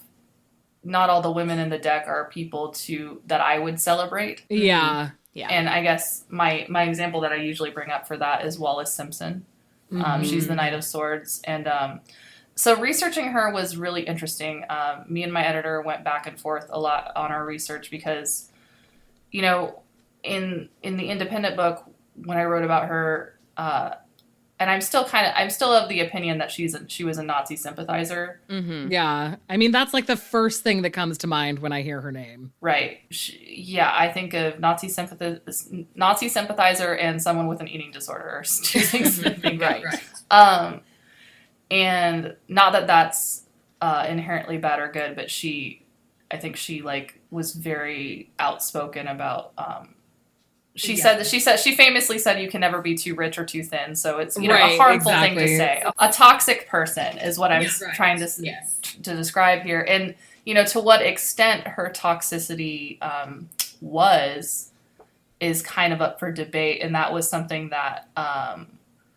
not 0.83 1.09
all 1.09 1.21
the 1.23 1.31
women 1.31 1.57
in 1.57 1.69
the 1.69 1.79
deck 1.79 2.05
are 2.07 2.29
people 2.31 2.69
to 2.69 3.21
that 3.25 3.41
I 3.41 3.57
would 3.57 3.81
celebrate, 3.81 4.43
Yeah. 4.49 5.09
Yeah. 5.33 5.47
and 5.49 5.67
I 5.67 5.81
guess 5.81 6.23
my 6.29 6.67
my 6.69 6.83
example 6.83 7.21
that 7.21 7.31
I 7.31 7.37
usually 7.37 7.71
bring 7.71 7.89
up 7.89 8.07
for 8.07 8.15
that 8.17 8.45
is 8.45 8.59
Wallis 8.59 8.93
Simpson. 8.93 9.45
Um, 9.91 10.23
she's 10.23 10.47
the 10.47 10.55
Knight 10.55 10.73
of 10.73 10.83
Swords, 10.83 11.41
and 11.45 11.67
um, 11.67 12.01
so 12.55 12.75
researching 12.79 13.27
her 13.31 13.51
was 13.51 13.77
really 13.77 14.01
interesting. 14.01 14.65
Um, 14.69 15.05
me 15.07 15.23
and 15.23 15.31
my 15.31 15.43
editor 15.43 15.81
went 15.81 16.03
back 16.03 16.27
and 16.27 16.39
forth 16.39 16.67
a 16.69 16.79
lot 16.79 17.11
on 17.15 17.31
our 17.31 17.45
research 17.45 17.89
because, 17.89 18.51
you 19.31 19.41
know, 19.41 19.81
in 20.23 20.69
in 20.83 20.97
the 20.97 21.09
independent 21.09 21.55
book 21.55 21.85
when 22.25 22.37
I 22.37 22.43
wrote 22.43 22.65
about 22.65 22.87
her, 22.87 23.39
uh, 23.55 23.91
and 24.59 24.69
I'm 24.69 24.81
still 24.81 25.05
kind 25.05 25.25
of 25.25 25.33
I'm 25.35 25.49
still 25.49 25.71
of 25.71 25.87
the 25.87 26.01
opinion 26.01 26.37
that 26.39 26.51
she's 26.51 26.75
a, 26.75 26.87
she 26.89 27.03
was 27.03 27.17
a 27.17 27.23
Nazi 27.23 27.55
sympathizer, 27.55 28.41
Mm-hmm. 28.49 28.91
Yeah. 28.91 29.35
I 29.49 29.57
mean, 29.57 29.71
that's 29.71 29.93
like 29.93 30.05
the 30.05 30.17
first 30.17 30.63
thing 30.63 30.81
that 30.81 30.89
comes 30.91 31.17
to 31.19 31.27
mind 31.27 31.59
when 31.59 31.71
I 31.71 31.81
hear 31.81 32.01
her 32.01 32.11
name. 32.11 32.51
right? 32.61 32.99
She, 33.09 33.63
yeah, 33.67 33.91
I 33.95 34.09
think 34.11 34.33
of 34.33 34.59
Nazi 34.59 34.89
sympathizer, 34.89 35.41
Nazi 35.95 36.27
sympathizer, 36.29 36.93
and 36.95 37.21
someone 37.21 37.47
with 37.47 37.61
an 37.61 37.67
eating 37.67 37.91
disorder. 37.91 38.43
Two 38.63 38.79
things 38.81 39.21
that 39.21 39.39
think. 39.41 39.61
Right. 39.61 39.83
Right. 39.83 40.03
Um, 40.31 40.81
and 41.71 42.35
not 42.47 42.73
that 42.73 42.87
that's 42.87 43.43
uh, 43.81 44.05
inherently 44.09 44.57
bad 44.57 44.79
or 44.79 44.91
good, 44.91 45.15
but 45.15 45.29
she, 45.31 45.85
I 46.31 46.37
think 46.37 46.55
she 46.57 46.81
like 46.81 47.19
was 47.31 47.53
very 47.53 48.31
outspoken 48.39 49.07
about. 49.07 49.53
Um, 49.57 49.95
she 50.75 50.93
Yeah. 50.95 51.03
said 51.03 51.19
that 51.19 51.27
she 51.27 51.39
said 51.39 51.57
she 51.57 51.75
famously 51.75 52.17
said 52.19 52.39
you 52.41 52.49
can 52.49 52.61
never 52.61 52.81
be 52.81 52.95
too 52.95 53.15
rich 53.15 53.37
or 53.37 53.45
too 53.45 53.63
thin. 53.63 53.95
So 53.95 54.19
it's 54.19 54.37
you 54.37 54.47
know 54.47 54.53
Right, 54.53 54.73
a 54.73 54.77
harmful 54.77 55.11
thing 55.11 55.35
to 55.35 55.47
say. 55.47 55.83
A 55.99 56.11
toxic 56.11 56.67
person 56.67 57.17
is 57.17 57.37
what 57.39 57.51
I'm 57.51 57.63
Right. 57.63 57.93
trying 57.95 58.19
to 58.19 58.29
Yes. 58.39 58.77
to 59.03 59.15
describe 59.15 59.63
here, 59.63 59.81
and 59.87 60.15
you 60.45 60.53
know 60.53 60.63
to 60.65 60.79
what 60.79 61.01
extent 61.01 61.67
her 61.67 61.91
toxicity 61.93 63.01
um, 63.01 63.49
was 63.81 64.71
is 65.39 65.61
kind 65.61 65.93
of 65.93 66.01
up 66.01 66.19
for 66.19 66.31
debate, 66.31 66.81
and 66.81 66.93
that 66.95 67.11
was 67.13 67.29
something 67.29 67.69
that 67.69 68.07
um, 68.17 68.67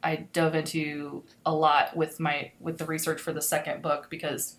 I 0.02 0.16
dove 0.32 0.54
into 0.54 1.22
a 1.44 1.54
lot 1.54 1.96
with 1.96 2.18
my 2.18 2.50
with 2.60 2.78
the 2.78 2.84
research 2.86 3.20
for 3.20 3.32
the 3.32 3.42
second 3.42 3.82
book 3.82 4.08
because 4.10 4.56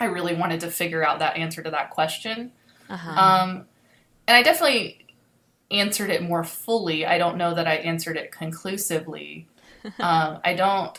I 0.00 0.06
really 0.06 0.34
wanted 0.34 0.60
to 0.60 0.70
figure 0.70 1.04
out 1.04 1.18
that 1.18 1.36
answer 1.36 1.62
to 1.62 1.70
that 1.70 1.90
question. 1.90 2.52
Uh-huh. 2.88 3.10
Um, 3.10 3.66
and 4.26 4.36
I 4.36 4.42
definitely 4.42 5.04
answered 5.70 6.10
it 6.10 6.22
more 6.22 6.44
fully. 6.44 7.06
I 7.06 7.18
don't 7.18 7.36
know 7.36 7.54
that 7.54 7.66
I 7.66 7.76
answered 7.76 8.16
it 8.16 8.32
conclusively. 8.32 9.46
um, 10.00 10.40
I 10.44 10.54
don't. 10.54 10.98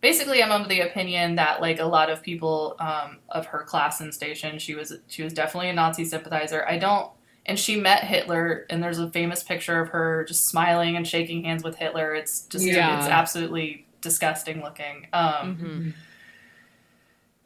Basically, 0.00 0.42
I'm 0.42 0.52
of 0.52 0.68
the 0.68 0.80
opinion 0.80 1.36
that, 1.36 1.62
like 1.62 1.80
a 1.80 1.86
lot 1.86 2.10
of 2.10 2.22
people 2.22 2.76
um, 2.78 3.18
of 3.30 3.46
her 3.46 3.62
class 3.62 4.00
and 4.02 4.12
station, 4.12 4.58
she 4.58 4.74
was 4.74 4.92
she 5.08 5.22
was 5.22 5.32
definitely 5.32 5.70
a 5.70 5.72
Nazi 5.72 6.04
sympathizer. 6.04 6.66
I 6.68 6.76
don't, 6.76 7.10
and 7.46 7.58
she 7.58 7.80
met 7.80 8.04
Hitler, 8.04 8.66
and 8.68 8.82
there's 8.82 8.98
a 8.98 9.10
famous 9.10 9.42
picture 9.42 9.80
of 9.80 9.88
her 9.88 10.24
just 10.28 10.46
smiling 10.46 10.96
and 10.96 11.08
shaking 11.08 11.44
hands 11.44 11.64
with 11.64 11.76
Hitler. 11.76 12.14
It's 12.14 12.42
just 12.48 12.66
Yeah. 12.66 12.98
it's 12.98 13.08
absolutely 13.08 13.86
disgusting 14.02 14.62
looking. 14.62 15.06
Um, 15.14 15.56
Mhm. 15.56 15.92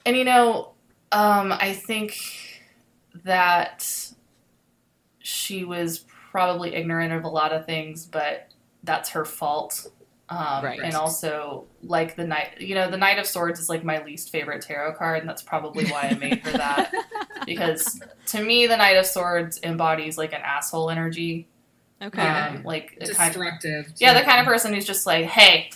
and 0.04 0.16
you 0.16 0.24
know, 0.24 0.72
um, 1.12 1.52
I 1.52 1.72
think 1.74 2.16
that 3.24 4.10
she 5.28 5.62
was 5.64 6.06
probably 6.30 6.74
ignorant 6.74 7.12
of 7.12 7.24
a 7.24 7.28
lot 7.28 7.52
of 7.52 7.66
things, 7.66 8.06
but 8.06 8.48
that's 8.82 9.10
her 9.10 9.24
fault. 9.26 9.86
Um, 10.30 10.64
Right. 10.64 10.80
And 10.82 10.94
also, 10.94 11.64
like 11.82 12.16
the 12.16 12.26
knight, 12.26 12.60
you 12.60 12.74
know, 12.74 12.90
the 12.90 12.96
Knight 12.96 13.18
of 13.18 13.26
Swords 13.26 13.60
is 13.60 13.68
like 13.68 13.82
my 13.84 14.02
least 14.04 14.30
favorite 14.30 14.62
tarot 14.62 14.94
card, 14.94 15.20
and 15.20 15.28
that's 15.28 15.42
probably 15.42 15.86
why 15.86 16.08
I 16.10 16.14
made 16.14 16.38
her 16.40 16.52
that. 16.52 16.92
because 17.46 18.00
to 18.26 18.42
me, 18.42 18.66
the 18.66 18.76
Knight 18.76 18.96
of 18.96 19.06
Swords 19.06 19.58
embodies 19.62 20.16
like 20.18 20.32
an 20.32 20.40
asshole 20.42 20.90
energy, 20.90 21.46
Okay. 22.02 22.22
um, 22.22 22.62
like 22.64 22.92
a 23.00 23.06
kind 23.06 23.10
of 23.10 23.34
Destructive. 23.34 23.92
yeah, 23.98 24.14
the 24.14 24.22
kind 24.22 24.40
of 24.40 24.46
person 24.46 24.72
who's 24.74 24.86
just 24.86 25.06
like, 25.06 25.26
hey, 25.26 25.70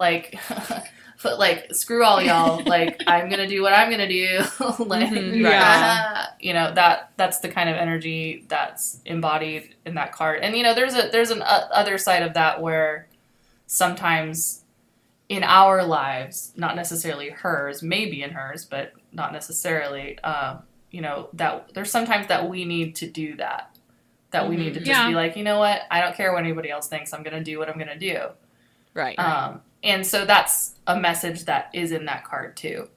like, 0.00 0.38
but 1.22 1.38
like, 1.38 1.74
screw 1.74 2.04
all 2.04 2.20
y'all. 2.22 2.62
like, 2.66 3.02
I'm 3.06 3.28
gonna 3.28 3.46
do 3.48 3.62
what 3.62 3.72
I'm 3.72 3.90
gonna 3.90 4.08
do. 4.08 4.38
like, 4.78 5.08
Mhm, 5.10 5.44
right. 5.44 5.54
ah, 5.62 6.28
you 6.40 6.52
know 6.52 6.72
that 6.74 7.12
that's 7.16 7.38
the 7.40 7.48
kind 7.48 7.68
of 7.68 7.76
energy 7.76 8.44
that's 8.48 9.00
embodied 9.04 9.74
in 9.86 9.94
that 9.94 10.12
card. 10.12 10.40
And 10.42 10.56
you 10.56 10.62
know, 10.62 10.74
there's 10.74 10.94
a 10.94 11.08
there's 11.12 11.30
an 11.30 11.42
uh, 11.42 11.68
other 11.72 11.98
side 11.98 12.22
of 12.22 12.34
that 12.34 12.60
where 12.60 13.08
sometimes 13.66 14.64
in 15.28 15.42
our 15.44 15.82
lives, 15.84 16.52
not 16.56 16.76
necessarily 16.76 17.30
hers, 17.30 17.82
maybe 17.82 18.22
in 18.22 18.30
hers, 18.30 18.64
but 18.64 18.92
not 19.12 19.32
necessarily. 19.32 20.18
Um, 20.20 20.62
you 20.90 21.00
know 21.00 21.28
that 21.32 21.72
there's 21.72 21.90
sometimes 21.90 22.26
that 22.26 22.50
we 22.50 22.64
need 22.66 22.96
to 22.96 23.08
do 23.08 23.36
that. 23.36 23.70
That 24.30 24.48
we 24.48 24.56
need 24.56 24.74
to 24.74 24.80
just 24.80 24.88
Yeah. 24.90 25.08
be 25.08 25.14
like, 25.14 25.36
you 25.36 25.44
know 25.44 25.58
what? 25.58 25.82
I 25.90 26.00
don't 26.00 26.14
care 26.14 26.32
what 26.32 26.42
anybody 26.44 26.70
else 26.70 26.86
thinks. 26.88 27.12
I'm 27.14 27.22
gonna 27.22 27.42
do 27.44 27.58
what 27.58 27.68
I'm 27.70 27.78
gonna 27.78 27.98
do. 27.98 28.18
Right. 28.94 29.18
Um, 29.18 29.62
and 29.82 30.06
so 30.06 30.24
that's 30.24 30.74
a 30.86 30.98
message 30.98 31.44
that 31.46 31.70
is 31.72 31.92
in 31.92 32.04
that 32.06 32.24
card 32.24 32.56
too. 32.56 32.88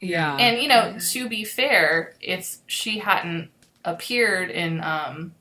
Yeah. 0.00 0.36
And 0.36 0.60
you 0.62 0.68
know, 0.68 0.96
to 1.12 1.28
be 1.28 1.44
fair, 1.44 2.14
if 2.20 2.56
she 2.66 2.98
hadn't 3.00 3.50
appeared 3.84 4.50
in 4.50 4.80
um, 4.82 5.34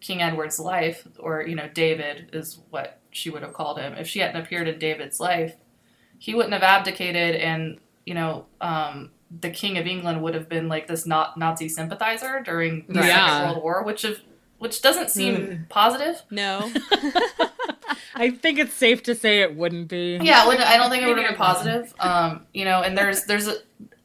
King 0.00 0.22
Edward's 0.22 0.58
life, 0.58 1.06
or 1.18 1.42
you 1.42 1.54
know, 1.54 1.68
David 1.72 2.30
is 2.32 2.58
what 2.70 2.98
she 3.10 3.30
would 3.30 3.42
have 3.42 3.52
called 3.52 3.78
him. 3.78 3.94
If 3.94 4.06
she 4.08 4.18
hadn't 4.20 4.40
appeared 4.42 4.66
in 4.68 4.78
David's 4.78 5.20
life, 5.20 5.54
he 6.18 6.34
wouldn't 6.34 6.52
have 6.52 6.62
abdicated, 6.62 7.36
and 7.36 7.78
you 8.04 8.14
know, 8.14 8.46
um, 8.60 9.10
the 9.40 9.50
King 9.50 9.78
of 9.78 9.86
England 9.86 10.22
would 10.22 10.34
have 10.34 10.48
been 10.48 10.66
like 10.68 10.86
this 10.88 11.06
not 11.06 11.36
Nazi 11.36 11.68
sympathizer 11.68 12.40
during 12.44 12.84
the 12.88 13.00
Yeah. 13.00 13.28
Second 13.28 13.46
World 13.52 13.62
War, 13.62 13.82
which 13.84 14.04
of 14.04 14.18
which 14.58 14.82
doesn't 14.82 15.10
seem 15.10 15.36
Mm. 15.36 15.68
positive. 15.68 16.22
no. 16.30 16.70
I 18.14 18.30
think 18.30 18.58
it's 18.58 18.74
safe 18.74 19.02
to 19.04 19.14
say 19.14 19.40
it 19.40 19.56
wouldn't 19.56 19.88
be. 19.88 20.18
Yeah, 20.22 20.44
it 20.44 20.48
wouldn't- 20.48 20.66
I 20.66 20.76
don't 20.76 20.90
think 20.90 21.02
it 21.02 21.06
would 21.06 21.16
have 21.16 21.24
Maybe 21.24 21.36
been 21.36 21.38
positive. 21.38 21.94
Um, 22.00 22.46
you 22.54 22.64
know, 22.64 22.82
and 22.82 22.96
there's 22.96 23.24
there's 23.24 23.48
a, 23.48 23.54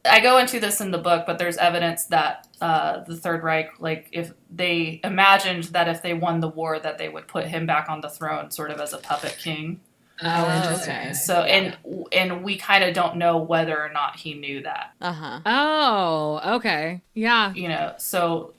I 0.04 0.20
go 0.20 0.38
into 0.38 0.60
this 0.60 0.80
in 0.80 0.90
the 0.90 0.98
book, 0.98 1.24
but 1.26 1.38
there's 1.38 1.56
evidence 1.56 2.04
that 2.06 2.46
uh, 2.60 3.00
the 3.04 3.16
Third 3.16 3.42
Reich, 3.42 3.70
like 3.80 4.08
if 4.12 4.32
they 4.50 5.00
imagined 5.02 5.64
that 5.64 5.88
if 5.88 6.02
they 6.02 6.14
won 6.14 6.40
the 6.40 6.48
war, 6.48 6.78
that 6.78 6.98
they 6.98 7.08
would 7.08 7.26
put 7.28 7.46
him 7.46 7.66
back 7.66 7.88
on 7.88 8.00
the 8.00 8.08
throne, 8.08 8.50
sort 8.50 8.70
of 8.70 8.80
as 8.80 8.92
a 8.92 8.98
puppet 8.98 9.36
king. 9.38 9.80
Oh, 10.22 10.56
interesting. 10.56 10.94
okay. 10.94 11.12
So 11.12 11.42
and 11.42 11.76
and 12.12 12.42
we 12.42 12.56
kind 12.56 12.82
of 12.84 12.94
don't 12.94 13.16
know 13.16 13.36
whether 13.36 13.78
or 13.78 13.90
not 13.92 14.16
he 14.16 14.32
knew 14.34 14.62
that. 14.62 14.92
Uh 15.00 15.12
huh. 15.12 15.40
Oh, 15.44 16.54
okay. 16.56 17.02
Yeah. 17.12 17.52
You 17.52 17.68
know, 17.68 17.94
so 17.98 18.54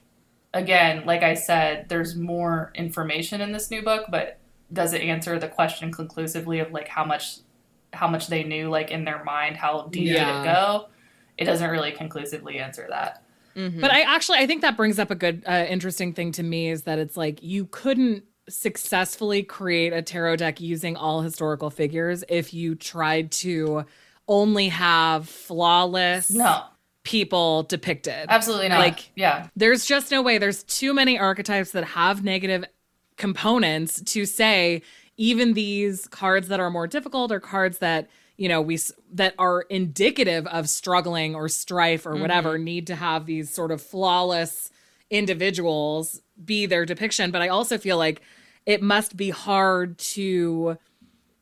again, 0.54 1.04
like 1.04 1.22
I 1.22 1.34
said, 1.34 1.88
there's 1.88 2.14
more 2.14 2.70
information 2.74 3.40
in 3.40 3.52
this 3.52 3.70
new 3.70 3.82
book, 3.82 4.04
but 4.08 4.38
does 4.72 4.92
it 4.92 5.02
answer 5.02 5.38
the 5.38 5.48
question 5.48 5.92
conclusively 5.92 6.58
of 6.60 6.72
like 6.72 6.88
how 6.88 7.04
much 7.04 7.38
how 7.92 8.06
much 8.06 8.26
they 8.26 8.44
knew 8.44 8.68
like 8.68 8.90
in 8.90 9.04
their 9.04 9.24
mind, 9.24 9.56
how 9.56 9.88
deep 9.90 10.08
Yeah. 10.08 10.42
did 10.42 10.50
it 10.50 10.54
go? 10.54 10.88
It 11.38 11.44
doesn't 11.46 11.70
really 11.70 11.92
conclusively 11.92 12.58
answer 12.58 12.86
that. 12.90 13.22
Mm-hmm. 13.56 13.80
But 13.80 13.90
I 13.92 14.02
actually 14.02 14.38
I 14.38 14.46
think 14.46 14.62
that 14.62 14.76
brings 14.76 14.98
up 14.98 15.10
a 15.10 15.14
good 15.14 15.42
uh, 15.46 15.64
interesting 15.68 16.12
thing 16.12 16.32
to 16.32 16.42
me 16.42 16.68
is 16.70 16.82
that 16.82 16.98
it's 16.98 17.16
like 17.16 17.42
you 17.42 17.66
couldn't 17.66 18.24
successfully 18.48 19.42
create 19.42 19.92
a 19.92 20.02
tarot 20.02 20.36
deck 20.36 20.60
using 20.60 20.96
all 20.96 21.20
historical 21.22 21.70
figures 21.70 22.24
if 22.28 22.52
you 22.54 22.74
tried 22.74 23.30
to 23.30 23.84
only 24.26 24.68
have 24.68 25.28
flawless 25.28 26.30
No, 26.30 26.62
people 27.04 27.62
depicted. 27.64 28.26
absolutely 28.28 28.68
not. 28.68 28.78
Like- 28.80 29.10
yeah, 29.16 29.48
There's 29.56 29.86
just 29.86 30.10
no 30.10 30.20
way. 30.22 30.38
There's 30.38 30.62
too 30.64 30.92
many 30.92 31.18
archetypes 31.18 31.72
that 31.72 31.84
have 31.84 32.22
negative 32.24 32.64
components 33.18 34.00
to 34.02 34.24
say 34.24 34.82
even 35.16 35.52
these 35.52 36.06
cards 36.06 36.48
that 36.48 36.60
are 36.60 36.70
more 36.70 36.86
difficult 36.86 37.30
or 37.30 37.40
cards 37.40 37.78
that 37.78 38.08
you 38.36 38.48
know 38.48 38.62
we 38.62 38.78
that 39.12 39.34
are 39.38 39.62
indicative 39.62 40.46
of 40.46 40.68
struggling 40.68 41.34
or 41.34 41.48
strife 41.48 42.06
or 42.06 42.16
whatever 42.16 42.54
mm-hmm. 42.54 42.64
need 42.64 42.86
to 42.86 42.94
have 42.94 43.26
these 43.26 43.52
sort 43.52 43.70
of 43.70 43.82
flawless 43.82 44.70
individuals 45.10 46.22
be 46.42 46.64
their 46.66 46.86
depiction. 46.86 47.30
But 47.30 47.42
i 47.42 47.48
also 47.48 47.76
feel 47.76 47.98
like 47.98 48.22
it 48.64 48.80
must 48.80 49.16
be 49.16 49.30
hard 49.30 49.98
to 49.98 50.78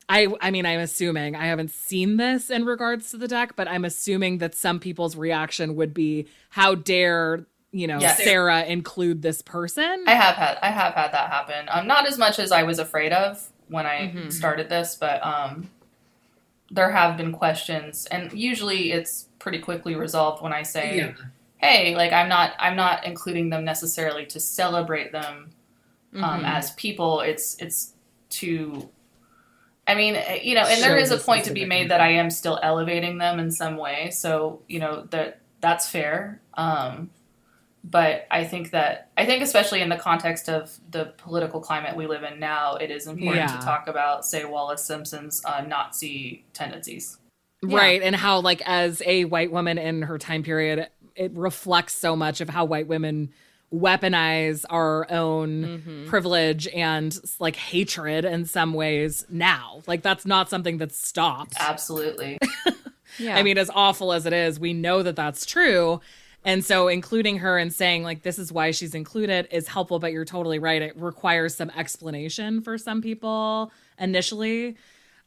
I 0.08 0.28
I 0.40 0.50
mean 0.50 0.64
I'm 0.64 0.80
assuming 0.80 1.36
I 1.36 1.46
haven't 1.46 1.70
seen 1.70 2.16
this 2.16 2.50
in 2.50 2.64
regards 2.64 3.10
to 3.10 3.18
the 3.18 3.28
deck, 3.28 3.56
but 3.56 3.68
I'm 3.68 3.84
assuming 3.84 4.38
that 4.38 4.54
some 4.54 4.80
people's 4.80 5.16
reaction 5.16 5.76
would 5.76 5.92
be 5.92 6.26
how 6.50 6.74
dare, 6.74 7.46
you 7.72 7.86
know, 7.86 7.98
Yes. 8.00 8.22
Sarah 8.22 8.64
include 8.64 9.22
this 9.22 9.42
person? 9.42 10.04
I 10.06 10.14
have 10.14 10.36
had 10.36 10.58
I 10.62 10.70
have 10.70 10.94
had 10.94 11.12
that 11.12 11.30
happen. 11.30 11.68
Um, 11.70 11.86
not 11.86 12.06
as 12.06 12.16
much 12.18 12.38
as 12.38 12.52
I 12.52 12.62
was 12.62 12.78
afraid 12.78 13.12
of 13.12 13.46
when 13.68 13.86
I 13.86 14.12
Mm-hmm. 14.14 14.30
started 14.30 14.68
this, 14.68 14.94
but 14.98 15.24
um, 15.24 15.70
there 16.70 16.90
have 16.90 17.16
been 17.16 17.32
questions, 17.32 18.06
and 18.06 18.32
usually 18.32 18.92
it's 18.92 19.28
pretty 19.38 19.58
quickly 19.58 19.94
resolved 19.94 20.42
when 20.42 20.52
I 20.52 20.62
say, 20.62 20.96
Yeah. 20.96 21.12
"Hey, 21.58 21.94
like 21.96 22.12
I'm 22.12 22.28
not 22.28 22.54
I'm 22.58 22.76
not 22.76 23.04
including 23.04 23.50
them 23.50 23.64
necessarily 23.64 24.26
to 24.26 24.40
celebrate 24.40 25.12
them 25.12 25.50
um, 26.14 26.22
Mm-hmm. 26.22 26.44
as 26.44 26.70
people. 26.72 27.20
It's 27.20 27.56
it's 27.60 27.92
to." 28.30 28.88
I 29.88 29.94
mean, 29.94 30.16
eh, 30.16 30.40
you 30.42 30.56
know, 30.56 30.62
and 30.66 30.82
there 30.82 30.98
a 30.98 31.14
a 31.14 31.18
point 31.18 31.44
to 31.44 31.52
be 31.52 31.64
made 31.64 31.90
that 31.92 32.00
I 32.00 32.08
am 32.08 32.28
still 32.30 32.58
elevating 32.60 33.18
them 33.18 33.38
in 33.38 33.52
some 33.52 33.76
way. 33.76 34.10
So, 34.10 34.62
you 34.66 34.80
know, 34.80 35.06
that 35.10 35.40
that's 35.60 35.88
fair. 35.88 36.40
Um, 36.54 37.10
but 37.88 38.26
I 38.32 38.42
think 38.44 38.72
that 38.72 39.10
I 39.16 39.24
think 39.26 39.42
especially 39.42 39.80
in 39.80 39.88
the 39.88 39.96
context 39.96 40.48
of 40.48 40.76
the 40.90 41.12
political 41.18 41.60
climate 41.60 41.96
we 41.96 42.06
live 42.08 42.24
in 42.24 42.40
now, 42.40 42.74
it 42.74 42.90
is 42.90 43.06
important 43.06 43.36
Yeah. 43.36 43.56
to 43.56 43.64
talk 43.64 43.86
about, 43.86 44.24
say, 44.26 44.44
Wallis 44.44 44.84
Simpson's 44.84 45.40
uh, 45.44 45.60
Nazi 45.62 46.44
tendencies. 46.52 47.18
Right. 47.62 48.02
And 48.02 48.14
how, 48.16 48.40
like, 48.40 48.60
as 48.66 49.02
a 49.06 49.24
white 49.24 49.50
woman 49.52 49.78
in 49.78 50.02
her 50.02 50.18
time 50.18 50.42
period, 50.42 50.88
it 51.14 51.32
reflects 51.34 51.94
so 51.94 52.16
much 52.16 52.40
of 52.40 52.48
how 52.50 52.64
white 52.64 52.88
women 52.88 53.30
weaponize 53.72 54.64
our 54.70 55.10
own 55.10 56.04
privilege 56.08 56.68
and 56.68 57.16
like 57.38 57.56
hatred 57.56 58.24
in 58.24 58.44
some 58.44 58.74
ways 58.74 59.24
now. 59.28 59.82
Like, 59.86 60.02
that's 60.02 60.26
not 60.26 60.48
something 60.50 60.78
that's 60.78 60.98
stopped. 60.98 61.54
Absolutely, 61.58 62.38
yeah. 63.18 63.36
I 63.36 63.42
mean, 63.42 63.58
as 63.58 63.70
awful 63.74 64.12
as 64.12 64.26
it 64.26 64.32
is, 64.32 64.58
we 64.60 64.72
know 64.72 65.02
that 65.02 65.16
that's 65.16 65.46
true. 65.46 66.00
And 66.46 66.64
so 66.64 66.86
including 66.86 67.38
her 67.38 67.58
and 67.58 67.72
saying, 67.74 68.04
like, 68.04 68.22
this 68.22 68.38
is 68.38 68.52
why 68.52 68.70
she's 68.70 68.94
included 68.94 69.48
is 69.50 69.66
helpful, 69.66 69.98
but 69.98 70.12
you're 70.12 70.24
totally 70.24 70.60
right. 70.60 70.80
It 70.80 70.96
requires 70.96 71.56
some 71.56 71.70
explanation 71.70 72.62
for 72.62 72.78
some 72.78 73.02
people 73.02 73.72
initially. 73.98 74.76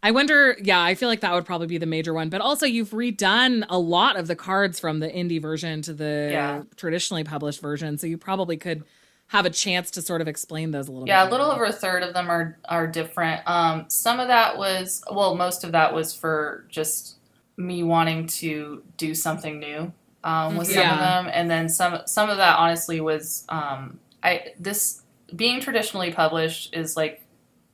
I 0.01 0.11
wonder, 0.11 0.55
yeah, 0.63 0.81
I 0.81 0.95
feel 0.95 1.09
like 1.09 1.19
that 1.19 1.33
would 1.33 1.45
probably 1.45 1.67
be 1.67 1.77
the 1.77 1.85
major 1.85 2.13
one. 2.13 2.29
But 2.29 2.39
also, 2.39 2.65
you've 2.65 2.91
redone 2.91 3.65
a 3.67 3.77
lot 3.77 4.15
of 4.15 4.27
the 4.27 4.35
cards 4.35 4.79
from 4.79 4.99
the 5.01 5.09
indie 5.09 5.41
version 5.41 5.81
to 5.83 5.93
the 5.93 6.29
Yeah. 6.31 6.63
traditionally 6.77 7.25
published 7.25 7.59
version. 7.59 7.97
So 7.97 8.07
you 8.07 8.17
probably 8.17 8.55
could 8.55 8.85
have 9.27 9.45
a 9.45 9.49
chance 9.49 9.91
to 9.91 10.01
sort 10.01 10.21
of 10.21 10.27
explain 10.29 10.71
those 10.71 10.87
a 10.87 10.91
little 10.93 11.05
yeah, 11.07 11.25
bit. 11.25 11.29
a 11.29 11.31
little 11.31 11.51
over 11.51 11.65
a 11.65 11.73
third 11.73 12.01
of 12.01 12.13
them 12.13 12.29
are 12.31 12.57
are 12.69 12.87
different. 12.87 13.41
Um, 13.45 13.85
some 13.89 14.21
of 14.21 14.29
that 14.29 14.57
was 14.57 15.03
well, 15.11 15.35
most 15.35 15.65
of 15.65 15.73
that 15.73 15.93
was 15.93 16.15
for 16.15 16.65
just 16.69 17.17
me 17.57 17.83
wanting 17.83 18.25
to 18.25 18.81
do 18.95 19.13
something 19.13 19.59
new 19.59 19.91
um, 20.23 20.57
with 20.57 20.67
some 20.67 20.77
Yeah. 20.77 20.93
of 20.93 20.99
them, 20.99 21.31
and 21.33 21.49
then 21.49 21.69
some 21.69 22.01
some 22.05 22.29
of 22.29 22.37
that 22.37 22.57
honestly 22.57 22.99
was 23.01 23.45
um, 23.49 23.99
I 24.23 24.53
this 24.59 25.01
being 25.35 25.61
traditionally 25.61 26.11
published 26.11 26.75
is 26.75 26.97
like 26.97 27.21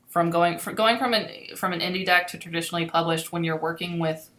from 0.10 0.30
going 0.30 0.58
from 0.60 0.76
going 0.76 0.98
from 0.98 1.14
an 1.14 1.30
from 1.56 1.74
an 1.74 1.80
indie 1.80 2.06
deck 2.06 2.28
to 2.30 2.38
traditionally 2.38 2.86
published 2.86 3.32
when 3.32 3.44
you're 3.44 3.58
working 3.60 4.00
with 4.00 4.30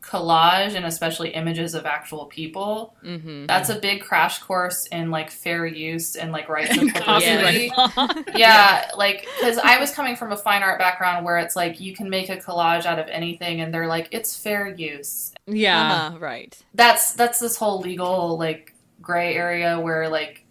collage 0.00 0.74
and 0.74 0.86
especially 0.86 1.30
images 1.30 1.74
of 1.74 1.84
actual 1.84 2.26
people 2.26 2.94
mm-hmm. 3.04 3.46
that's 3.46 3.68
a 3.68 3.78
big 3.78 4.00
crash 4.00 4.38
course 4.38 4.86
in 4.86 5.10
like 5.10 5.30
fair 5.30 5.66
use 5.66 6.16
and 6.16 6.32
like 6.32 6.48
rights 6.48 6.76
of 6.76 6.94
Copyright 6.94 7.68
publicity 7.68 7.72
law. 7.76 8.08
yeah, 8.36 8.90
like 8.96 9.26
because 9.38 9.58
I 9.58 9.78
was 9.78 9.90
coming 9.90 10.16
from 10.16 10.32
a 10.32 10.36
fine 10.36 10.62
art 10.62 10.78
background 10.78 11.24
where 11.24 11.38
it's 11.38 11.56
like 11.56 11.80
you 11.80 11.94
can 11.94 12.08
make 12.10 12.28
a 12.28 12.36
collage 12.36 12.86
out 12.86 12.98
of 12.98 13.06
anything, 13.08 13.60
and 13.60 13.72
they're 13.72 13.86
like 13.86 14.08
it's 14.12 14.36
fair 14.36 14.68
use. 14.68 15.32
yeah. 15.46 15.92
Uh-huh, 15.92 16.18
right. 16.18 16.56
That's 16.74 17.12
that's 17.12 17.38
this 17.38 17.56
whole 17.56 17.80
legal 17.80 18.38
like 18.38 18.74
gray 19.00 19.34
area 19.34 19.78
where 19.80 20.08
like 20.08 20.44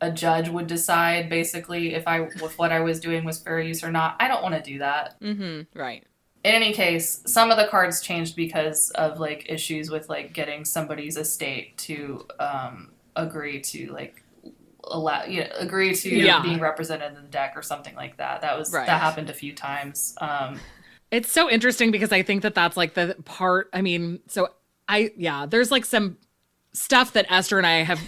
a 0.00 0.10
judge 0.10 0.48
would 0.48 0.66
decide 0.66 1.28
basically 1.28 1.94
if 1.94 2.08
I 2.08 2.22
if 2.22 2.58
what 2.58 2.72
I 2.72 2.80
was 2.80 3.00
doing 3.00 3.24
was 3.24 3.38
fair 3.38 3.60
use 3.60 3.84
or 3.84 3.90
not. 3.90 4.16
I 4.20 4.28
don't 4.28 4.42
want 4.42 4.54
to 4.54 4.62
do 4.62 4.78
that. 4.78 5.20
Mm-hmm. 5.20 5.78
Right. 5.78 6.04
In 6.42 6.54
any 6.54 6.72
case, 6.72 7.20
some 7.26 7.50
of 7.50 7.58
the 7.58 7.66
cards 7.68 8.00
changed 8.00 8.34
because 8.34 8.90
of 8.92 9.20
like 9.20 9.46
issues 9.50 9.90
with 9.90 10.08
like 10.08 10.32
getting 10.32 10.64
somebody's 10.64 11.16
estate 11.18 11.76
to 11.78 12.26
um, 12.38 12.92
agree 13.14 13.60
to 13.60 13.92
like 13.92 14.22
allow 14.84 15.24
you 15.24 15.42
know, 15.42 15.50
agree 15.58 15.94
to 15.94 16.08
Yeah. 16.08 16.40
being 16.42 16.58
represented 16.58 17.08
in 17.08 17.14
the 17.22 17.28
deck 17.28 17.52
or 17.56 17.62
something 17.62 17.94
like 17.94 18.16
that. 18.16 18.40
That 18.40 18.58
was 18.58 18.72
Right. 18.72 18.86
that 18.86 19.00
happened 19.00 19.28
a 19.28 19.34
few 19.34 19.52
times. 19.54 20.14
Um, 20.20 20.58
It's 21.10 21.30
so 21.30 21.50
interesting 21.50 21.90
because 21.90 22.10
I 22.12 22.22
think 22.22 22.42
that 22.42 22.54
that's 22.54 22.76
like 22.76 22.94
the 22.94 23.16
part. 23.26 23.68
I 23.74 23.82
mean, 23.82 24.20
so 24.28 24.48
I, 24.88 25.10
yeah, 25.16 25.44
there's 25.44 25.70
like 25.70 25.84
some 25.84 26.16
stuff 26.72 27.12
that 27.12 27.26
Esther 27.28 27.58
and 27.58 27.66
I 27.66 27.82
have 27.82 28.00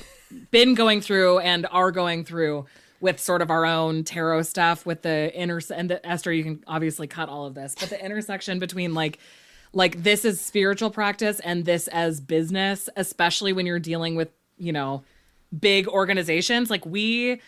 been 0.51 0.75
going 0.75 1.01
through 1.03 1.41
and 1.41 1.67
are 1.71 1.91
going 1.93 2.25
through 2.25 2.65
with 3.03 3.19
sort 3.19 3.43
of 3.43 3.51
our 3.51 3.67
own 3.67 4.05
tarot 4.05 4.43
stuff 4.43 4.87
with 4.87 5.03
the 5.03 5.35
inner 5.35 5.61
and 5.75 5.91
the 5.91 6.07
Esther, 6.07 6.33
you 6.33 6.45
can 6.45 6.65
obviously 6.69 7.09
cut 7.09 7.29
all 7.29 7.45
of 7.45 7.55
this, 7.55 7.75
but 7.79 7.91
the 7.91 8.03
intersection 8.03 8.61
between 8.61 8.95
like, 8.95 9.19
like 9.73 10.05
this 10.05 10.25
is 10.25 10.41
spiritual 10.41 10.89
practice 10.89 11.41
and 11.41 11.65
this 11.65 11.89
as 11.89 12.21
business, 12.21 12.89
especially 12.97 13.53
when 13.53 13.67
you're 13.67 13.81
dealing 13.81 14.15
with, 14.15 14.31
you 14.57 14.73
know, 14.73 15.03
big 15.59 15.89
organizations. 15.89 16.71
Like 16.71 16.87
we, 16.87 17.41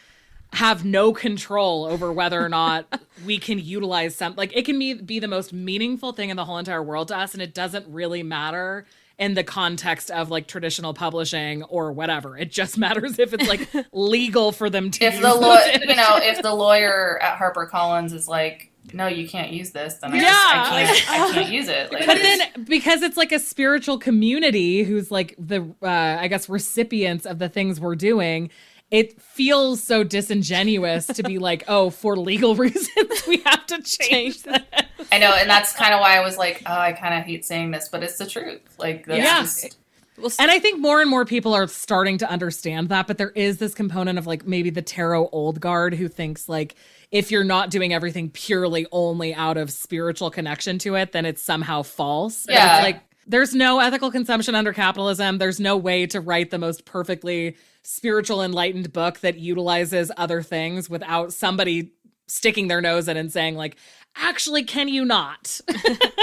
have 0.52 0.84
no 0.84 1.12
control 1.12 1.84
over 1.84 2.12
whether 2.12 2.40
or 2.40 2.48
not 2.48 3.02
we 3.26 3.38
can 3.38 3.58
utilize 3.58 4.14
some 4.14 4.34
like 4.36 4.56
it 4.56 4.64
can 4.64 4.78
be 4.78 4.94
be 4.94 5.18
the 5.18 5.26
most 5.26 5.52
meaningful 5.52 6.12
thing 6.12 6.30
in 6.30 6.36
the 6.36 6.44
whole 6.44 6.58
entire 6.58 6.82
world 6.82 7.08
to 7.08 7.16
us 7.16 7.32
and 7.32 7.42
it 7.42 7.52
doesn't 7.52 7.84
really 7.88 8.22
matter 8.22 8.86
in 9.18 9.34
the 9.34 9.44
context 9.44 10.10
of 10.10 10.30
like 10.30 10.46
traditional 10.46 10.92
publishing 10.92 11.62
or 11.64 11.92
whatever 11.92 12.36
it 12.36 12.50
just 12.50 12.76
matters 12.84 13.18
if 13.18 13.32
it's 13.32 13.48
like 13.48 13.68
legal 13.92 14.52
for 14.52 14.68
them 14.68 14.90
to 14.90 15.04
if 15.04 15.14
use 15.14 15.22
the 15.22 15.28
those 15.28 15.40
law, 15.40 15.64
you 15.64 15.94
know, 15.94 16.18
if 16.20 16.42
the 16.42 16.54
lawyer 16.54 17.18
at 17.22 17.38
HarperCollins 17.38 18.12
is 18.12 18.26
like, 18.28 18.70
no, 18.92 19.06
you 19.06 19.26
can't 19.26 19.50
use 19.50 19.70
this, 19.70 19.94
then 19.94 20.12
I, 20.12 20.18
just, 20.20 20.26
Yeah. 20.26 20.62
I 20.62 20.84
can't, 20.84 21.10
I 21.10 21.32
can't 21.32 21.52
use 21.52 21.68
it. 21.68 21.92
Like, 21.92 22.06
but 22.06 22.18
then 22.18 22.64
because 22.68 23.02
it's 23.02 23.16
like 23.16 23.32
a 23.32 23.38
spiritual 23.38 23.98
community 23.98 24.82
who's 24.82 25.10
like 25.10 25.34
the 25.38 25.62
uh, 25.82 25.88
i 26.20 26.28
guess 26.28 26.48
recipients 26.48 27.24
of 27.26 27.38
the 27.38 27.48
things 27.48 27.80
we're 27.80 27.96
doing 27.96 28.50
it 28.94 29.20
feels 29.20 29.82
so 29.82 30.04
disingenuous 30.04 31.06
to 31.08 31.22
be 31.22 31.38
like 31.38 31.64
oh 31.68 31.90
for 31.90 32.16
legal 32.16 32.54
reasons 32.64 33.26
we 33.26 33.38
have 33.38 33.66
to 33.66 33.82
change 33.82 34.42
that 34.44 34.86
I 35.12 35.18
know, 35.18 35.32
and 35.34 35.48
that's 35.50 35.72
kind 35.72 35.92
of 35.94 36.00
why 36.00 36.16
I 36.16 36.20
was 36.24 36.38
like, 36.38 36.62
oh, 36.66 36.72
I 36.72 36.92
kind 36.92 37.14
of 37.14 37.24
hate 37.24 37.44
saying 37.44 37.70
this, 37.72 37.88
but 37.88 38.02
it's 38.02 38.16
the 38.16 38.26
truth. 38.26 38.60
Like, 38.78 39.04
that's 39.06 39.18
Yeah. 39.22 39.40
just, 39.42 39.76
Well, 40.16 40.26
s- 40.26 40.36
And 40.40 40.50
I 40.50 40.58
think 40.58 40.80
more 40.80 41.00
and 41.00 41.10
more 41.10 41.24
people 41.24 41.52
are 41.54 41.66
starting 41.68 42.18
to 42.18 42.28
understand 42.28 42.88
that, 42.88 43.06
but 43.06 43.18
there 43.18 43.30
is 43.30 43.58
this 43.58 43.74
component 43.74 44.18
of 44.18 44.26
like 44.26 44.46
maybe 44.46 44.70
the 44.70 44.82
tarot 44.82 45.28
old 45.30 45.60
guard 45.60 45.94
who 45.94 46.08
thinks 46.08 46.48
like 46.48 46.74
if 47.12 47.30
you're 47.30 47.44
not 47.44 47.70
doing 47.70 47.92
everything 47.92 48.30
purely 48.30 48.86
only 48.92 49.34
out 49.34 49.56
of 49.56 49.70
spiritual 49.70 50.30
connection 50.30 50.78
to 50.78 50.94
it, 50.96 51.12
then 51.12 51.26
it's 51.26 51.42
somehow 51.42 51.82
false. 51.82 52.46
Yeah. 52.48 52.76
It's 52.78 52.82
like 52.84 53.00
There's 53.26 53.54
no 53.54 53.78
ethical 53.78 54.10
consumption 54.10 54.54
under 54.54 54.72
capitalism. 54.72 55.38
There's 55.38 55.60
no 55.60 55.76
way 55.76 56.06
to 56.06 56.20
write 56.20 56.50
the 56.50 56.58
most 56.58 56.84
perfectly 56.84 57.56
spiritual, 57.82 58.42
enlightened 58.42 58.92
book 58.92 59.20
that 59.20 59.38
utilizes 59.38 60.10
other 60.16 60.42
things 60.42 60.90
without 60.90 61.32
somebody 61.32 61.92
sticking 62.26 62.68
their 62.68 62.80
nose 62.80 63.08
in 63.08 63.16
and 63.16 63.32
saying, 63.32 63.54
like, 63.54 63.76
actually, 64.16 64.64
can 64.64 64.88
you 64.88 65.04
not? 65.04 65.60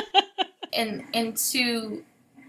and 0.73 1.03
and 1.13 1.37
to 1.37 2.03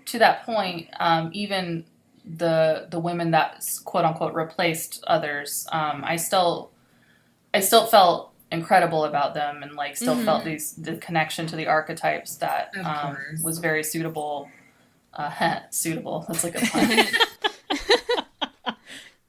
to 0.07 0.19
that 0.19 0.45
point, 0.45 0.89
um, 1.01 1.31
even 1.33 1.85
the 2.25 2.87
the 2.91 2.99
women 2.99 3.31
that 3.33 3.65
quote 3.85 4.05
unquote 4.05 4.35
replaced 4.35 5.03
others, 5.07 5.67
um, 5.73 6.03
I 6.05 6.17
still 6.17 6.71
I 7.55 7.61
still 7.61 7.87
felt 7.87 8.32
incredible 8.53 9.05
about 9.07 9.35
them 9.35 9.63
and 9.63 9.75
like 9.75 9.97
still 9.97 10.15
Mhm. 10.17 10.25
felt 10.25 10.45
these 10.45 10.75
the 10.77 10.97
connection 10.97 11.47
to 11.49 11.57
the 11.57 11.67
archetypes 11.67 12.37
that 12.37 12.71
um, 12.85 13.17
was 13.43 13.59
very 13.59 13.83
suitable. 13.83 14.49
Uh, 15.15 15.61
suitable. 15.71 16.25
That's 16.29 16.45
like 16.45 16.55
a 16.55 16.67
pun. 16.71 17.07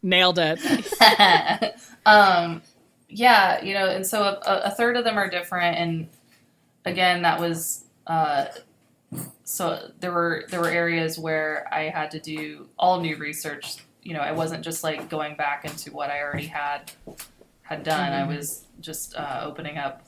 Nailed 0.06 0.38
it. 0.38 0.60
um, 2.06 2.62
yeah, 3.08 3.64
you 3.64 3.74
know, 3.74 3.88
and 3.90 4.06
so 4.06 4.22
a, 4.24 4.62
a 4.66 4.72
third 4.72 4.98
of 4.98 5.06
them 5.06 5.18
are 5.18 5.30
different, 5.30 5.78
and 5.78 6.10
again, 6.84 7.22
that 7.22 7.40
was 7.40 7.86
uh, 8.08 8.48
so 9.46 9.92
there 10.02 10.12
were 10.12 10.44
there 10.50 10.60
were 10.60 10.70
areas 10.70 11.18
where 11.18 11.70
I 11.72 11.84
had 11.84 12.12
to 12.12 12.20
do 12.20 12.68
all 12.78 13.00
new 13.00 13.16
research. 13.16 13.78
You 14.02 14.14
know, 14.16 14.20
I 14.20 14.34
wasn't 14.34 14.66
just 14.66 14.84
like 14.84 15.10
going 15.10 15.38
back 15.38 15.64
into 15.64 15.94
what 15.94 16.10
I 16.10 16.22
already 16.22 16.48
had 16.48 16.92
had 17.62 17.84
done. 17.84 18.12
I 18.12 18.28
was 18.28 18.63
just 18.80 19.16
uh, 19.16 19.42
opening 19.44 19.78
up 19.78 20.04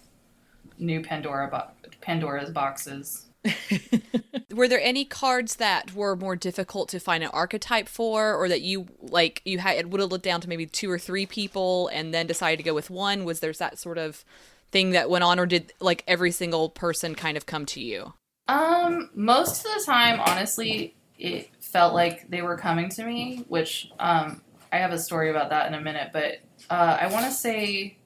new 0.78 1.01
Pandora 1.01 1.47
bo- 1.49 1.89
Pandora's 2.01 2.49
boxes. 2.49 3.26
Were 4.53 4.68
there 4.68 4.82
any 4.82 5.05
cards 5.05 5.57
that 5.57 5.93
were 5.93 6.16
more 6.16 6.36
difficult 6.36 6.89
to 6.89 6.99
find 6.99 7.24
an 7.24 7.30
archetype 7.32 7.88
for, 7.88 8.34
or 8.34 8.49
that 8.49 8.61
you 8.61 8.88
like 9.01 9.41
you 9.45 9.59
had 9.59 9.91
whittled 9.91 10.13
it 10.13 10.22
down 10.22 10.41
to 10.41 10.49
maybe 10.49 10.66
two 10.66 10.89
or 10.89 10.97
three 10.97 11.26
people 11.26 11.89
and 11.89 12.13
then 12.13 12.26
decided 12.28 12.57
to 12.57 12.63
go 12.63 12.74
with 12.74 12.89
one? 12.89 13.24
Was 13.24 13.39
there 13.39 13.53
that 13.53 13.78
sort 13.78 13.97
of 13.97 14.26
thing 14.72 14.91
that 14.91 15.09
went 15.09 15.24
on, 15.24 15.39
or 15.39 15.45
did 15.45 15.74
like 15.80 16.03
every 16.07 16.32
single 16.32 16.70
person 16.70 17.13
kind 17.13 17.38
of 17.38 17.45
come 17.45 17.66
to 17.68 17.82
you? 17.82 18.13
Um, 18.47 19.09
most 19.13 19.66
of 19.66 19.74
the 19.74 19.84
time, 19.86 20.20
honestly, 20.20 20.95
it 21.18 21.49
felt 21.59 21.93
like 21.93 22.30
they 22.30 22.41
were 22.41 22.57
coming 22.57 22.89
to 22.89 23.03
me, 23.03 23.43
which 23.47 23.91
um, 23.99 24.41
I 24.72 24.78
have 24.78 24.91
a 24.91 24.99
story 24.99 25.30
about 25.30 25.49
that 25.49 25.68
in 25.68 25.74
a 25.74 25.82
minute. 25.82 26.09
But 26.13 26.39
uh, 26.70 26.97
I 27.01 27.07
want 27.07 27.26
to 27.26 27.32
say, 27.32 27.97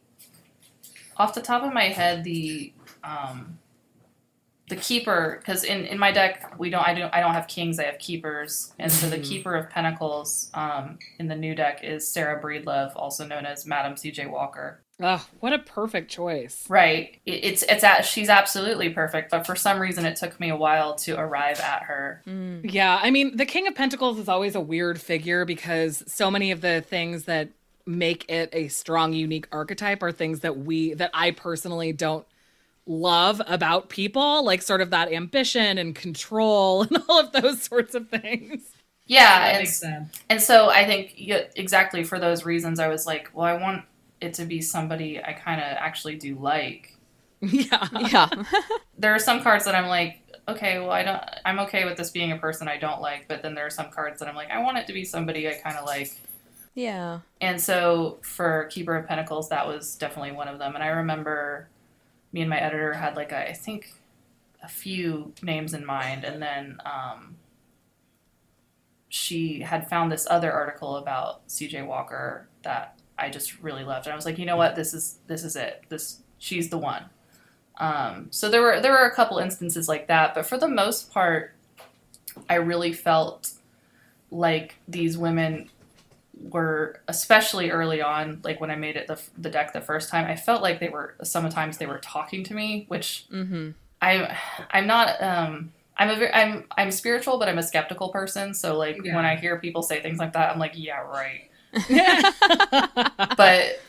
off 1.20 1.34
the 1.36 1.42
top 1.42 1.62
of 1.64 1.74
my 1.74 1.86
head, 1.90 2.24
the 2.24 2.74
um, 3.04 3.60
the 4.70 4.76
keeper, 4.76 5.38
because 5.40 5.64
in, 5.64 5.86
in 5.86 5.98
my 5.98 6.12
deck 6.12 6.54
we 6.60 6.70
don't 6.70 6.88
I 6.88 6.94
don't 6.94 7.14
I 7.14 7.20
don't 7.22 7.34
have 7.34 7.48
kings, 7.48 7.80
I 7.80 7.84
have 7.86 7.98
keepers, 8.00 8.74
and 8.80 8.92
so 8.92 9.10
the 9.10 9.18
Mhm. 9.18 9.24
keeper 9.24 9.56
of 9.56 9.70
pentacles 9.70 10.50
um, 10.54 11.00
in 11.20 11.28
the 11.28 11.36
new 11.36 11.56
deck 11.56 11.84
is 11.84 12.08
Sarah 12.08 12.42
Breedlove, 12.42 12.94
also 12.96 13.26
known 13.26 13.46
as 13.46 13.66
Madam 13.66 13.98
C.J. 13.98 14.28
Walker. 14.28 14.82
Oh, 15.02 15.26
what 15.40 15.54
a 15.54 15.60
perfect 15.60 16.12
choice. 16.12 16.66
Right. 16.70 17.20
It, 17.26 17.32
it's 17.46 17.64
it's 17.64 17.84
at, 17.84 18.06
she's 18.06 18.30
absolutely 18.30 18.90
perfect, 18.90 19.32
but 19.32 19.46
for 19.48 19.56
some 19.56 19.80
reason 19.80 20.06
it 20.06 20.18
took 20.18 20.40
me 20.40 20.50
a 20.50 20.56
while 20.58 20.94
to 20.96 21.18
arrive 21.18 21.60
at 21.62 21.84
her. 21.84 22.22
Mm. 22.28 22.72
Yeah, 22.72 23.00
I 23.02 23.10
mean, 23.10 23.38
the 23.38 23.46
King 23.46 23.66
of 23.68 23.74
Pentacles 23.76 24.20
is 24.20 24.28
always 24.28 24.54
a 24.56 24.60
weird 24.62 25.00
figure 25.02 25.46
because 25.46 26.04
so 26.06 26.30
many 26.30 26.52
of 26.52 26.62
the 26.62 26.82
things 26.82 27.24
that 27.24 27.48
make 27.90 28.30
it 28.30 28.50
a 28.54 28.68
strong, 28.68 29.14
unique 29.14 29.48
archetype 29.52 30.04
are 30.04 30.12
things 30.12 30.42
that 30.42 30.58
we, 30.58 30.94
that 30.94 31.10
I 31.14 31.32
personally 31.32 31.92
don't 31.92 32.26
love 32.86 33.42
about 33.48 33.90
people, 33.90 34.44
like 34.44 34.62
sort 34.62 34.82
of 34.82 34.92
that 34.92 35.12
ambition 35.12 35.78
and 35.78 35.96
control 35.96 36.82
and 36.90 36.98
all 37.10 37.20
of 37.20 37.32
those 37.32 37.64
sorts 37.64 37.96
of 37.96 38.10
things. 38.10 38.62
Yeah, 39.08 39.58
and, 39.58 39.68
sense. 39.68 40.20
and 40.30 40.40
so 40.40 40.70
I 40.70 40.86
think 40.86 41.14
yeah, 41.18 41.46
exactly 41.56 42.04
for 42.04 42.20
those 42.20 42.46
reasons 42.46 42.80
I 42.80 42.90
was 42.90 43.08
like, 43.08 43.32
well, 43.34 43.46
I 43.46 43.60
want 43.60 43.86
it 44.22 44.36
to 44.36 44.46
be 44.46 44.62
somebody 44.62 45.20
I 45.20 45.34
kind 45.34 45.60
of 45.60 45.66
actually 45.66 46.16
do 46.16 46.36
like. 46.36 46.96
Yeah. 47.42 47.88
Yeah. 48.00 48.30
There 49.00 49.16
are 49.16 49.20
some 49.20 49.42
cards 49.42 49.64
that 49.64 49.76
I'm 49.76 49.88
like, 49.88 50.20
okay, 50.50 50.78
well, 50.78 50.92
I 50.92 51.04
don't, 51.04 51.24
I'm 51.46 51.60
okay 51.60 51.86
with 51.86 51.96
this 51.96 52.12
being 52.12 52.34
a 52.34 52.38
person 52.38 52.68
I 52.68 52.78
don't 52.78 53.00
like, 53.00 53.30
but 53.30 53.42
then 53.42 53.56
there 53.56 53.66
are 53.66 53.70
some 53.70 53.90
cards 53.92 54.20
that 54.20 54.28
I'm 54.28 54.36
like, 54.36 54.52
I 54.52 54.62
want 54.62 54.78
it 54.78 54.88
to 54.88 54.94
be 54.94 55.06
somebody 55.06 55.48
I 55.48 55.54
kind 55.54 55.78
of 55.78 55.86
like. 55.86 56.12
Yeah. 56.80 57.20
And 57.42 57.60
so 57.60 58.20
for 58.22 58.66
Keeper 58.72 58.96
of 58.96 59.06
Pentacles, 59.06 59.50
that 59.50 59.68
was 59.68 59.96
definitely 59.96 60.32
one 60.32 60.48
of 60.48 60.60
them. 60.60 60.76
And 60.76 60.84
I 60.84 60.88
remember 60.88 61.68
me 62.32 62.40
and 62.40 62.50
my 62.50 62.58
editor 62.58 62.94
had 62.94 63.18
like 63.18 63.34
a, 63.34 63.50
I 63.50 63.54
think 63.54 63.92
a 64.64 64.70
few 64.70 65.34
names 65.42 65.74
in 65.74 65.86
mind, 65.86 66.24
and 66.24 66.42
then 66.42 66.80
um, 66.86 67.36
she 69.10 69.60
had 69.60 69.90
found 69.90 70.10
this 70.10 70.26
other 70.30 70.54
article 70.54 70.96
about 70.96 71.42
C.J. 71.48 71.82
Walker 71.82 72.48
that 72.64 72.98
I 73.18 73.30
just 73.30 73.60
really 73.62 73.84
loved, 73.84 74.06
and 74.06 74.14
I 74.14 74.16
was 74.16 74.26
like, 74.26 74.38
you 74.38 74.46
know 74.46 74.56
what, 74.56 74.78
this 74.78 74.94
is 74.94 75.20
this 75.28 75.44
is 75.44 75.58
it. 75.58 75.84
This 75.90 76.22
she's 76.38 76.70
the 76.70 76.78
one. 76.78 77.06
Um, 77.78 78.28
so 78.32 78.50
there 78.50 78.62
were 78.62 78.80
there 78.80 78.94
were 78.94 79.06
a 79.06 79.16
couple 79.16 79.38
instances 79.40 79.90
like 79.90 80.08
that, 80.08 80.34
but 80.34 80.46
for 80.46 80.58
the 80.58 80.68
most 80.70 81.12
part, 81.12 81.56
I 82.50 82.56
really 82.56 82.94
felt 82.94 83.52
like 84.32 84.76
these 84.88 85.18
women 85.18 85.70
were 86.42 87.02
especially 87.08 87.70
early 87.72 88.02
on 88.02 88.40
like 88.44 88.62
when 88.62 88.72
i 88.72 88.76
made 88.76 88.96
it 88.96 89.08
the, 89.08 89.20
the 89.38 89.50
deck 89.50 89.74
the 89.74 89.82
first 89.82 90.10
time 90.10 90.26
i 90.26 90.36
felt 90.36 90.62
like 90.62 90.80
they 90.80 90.90
were 90.90 91.16
sometimes 91.24 91.78
they 91.78 91.86
were 91.86 92.00
talking 92.00 92.44
to 92.44 92.54
me 92.54 92.86
which 92.88 93.26
Mm-hmm. 93.32 93.72
i 94.02 94.38
i'm 94.72 94.88
not 94.88 95.22
um 95.22 95.72
i'm 95.98 96.10
a 96.10 96.30
i'm 96.38 96.64
i'm 96.78 96.92
spiritual 96.92 97.40
but 97.40 97.50
i'm 97.50 97.58
a 97.58 97.64
skeptical 97.64 98.10
person 98.10 98.54
so 98.54 98.78
like 98.78 98.98
Yeah. 99.04 99.16
when 99.16 99.26
i 99.26 99.36
hear 99.36 99.60
people 99.60 99.82
say 99.84 100.02
things 100.02 100.18
like 100.20 100.34
that 100.34 100.52
i'm 100.52 100.60
like 100.60 100.74
yeah 100.76 101.00
right 101.02 101.50
but 103.38 103.80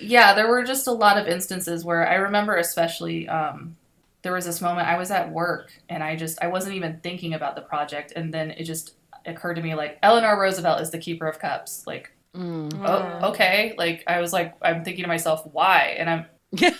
yeah 0.00 0.34
there 0.34 0.48
were 0.48 0.62
just 0.64 0.86
a 0.86 0.92
lot 0.92 1.18
of 1.18 1.26
instances 1.26 1.84
where 1.84 2.08
i 2.08 2.14
remember 2.14 2.56
especially 2.56 3.28
um 3.28 3.76
there 4.22 4.32
was 4.32 4.44
this 4.44 4.60
moment 4.60 4.86
i 4.88 4.98
was 4.98 5.10
at 5.10 5.30
work 5.30 5.72
and 5.88 6.02
i 6.02 6.16
just 6.16 6.42
i 6.42 6.46
wasn't 6.46 6.74
even 6.74 6.98
thinking 7.02 7.34
about 7.34 7.54
the 7.56 7.62
project 7.62 8.12
and 8.16 8.32
then 8.34 8.50
it 8.52 8.64
just 8.64 8.94
occurred 9.26 9.54
to 9.54 9.62
me 9.62 9.74
like 9.74 9.98
eleanor 10.02 10.38
roosevelt 10.40 10.80
is 10.80 10.90
the 10.90 10.98
keeper 10.98 11.26
of 11.26 11.38
cups. 11.38 11.86
Like 11.86 12.12
Mm. 12.36 12.70
oh 12.86 13.30
okay. 13.30 13.74
Like 13.76 14.04
i 14.06 14.20
was 14.20 14.32
like 14.32 14.54
i'm 14.62 14.84
thinking 14.84 15.02
to 15.02 15.08
myself 15.08 15.44
why? 15.52 15.96
And 15.98 16.08
i'm 16.08 16.26
and 16.52 16.72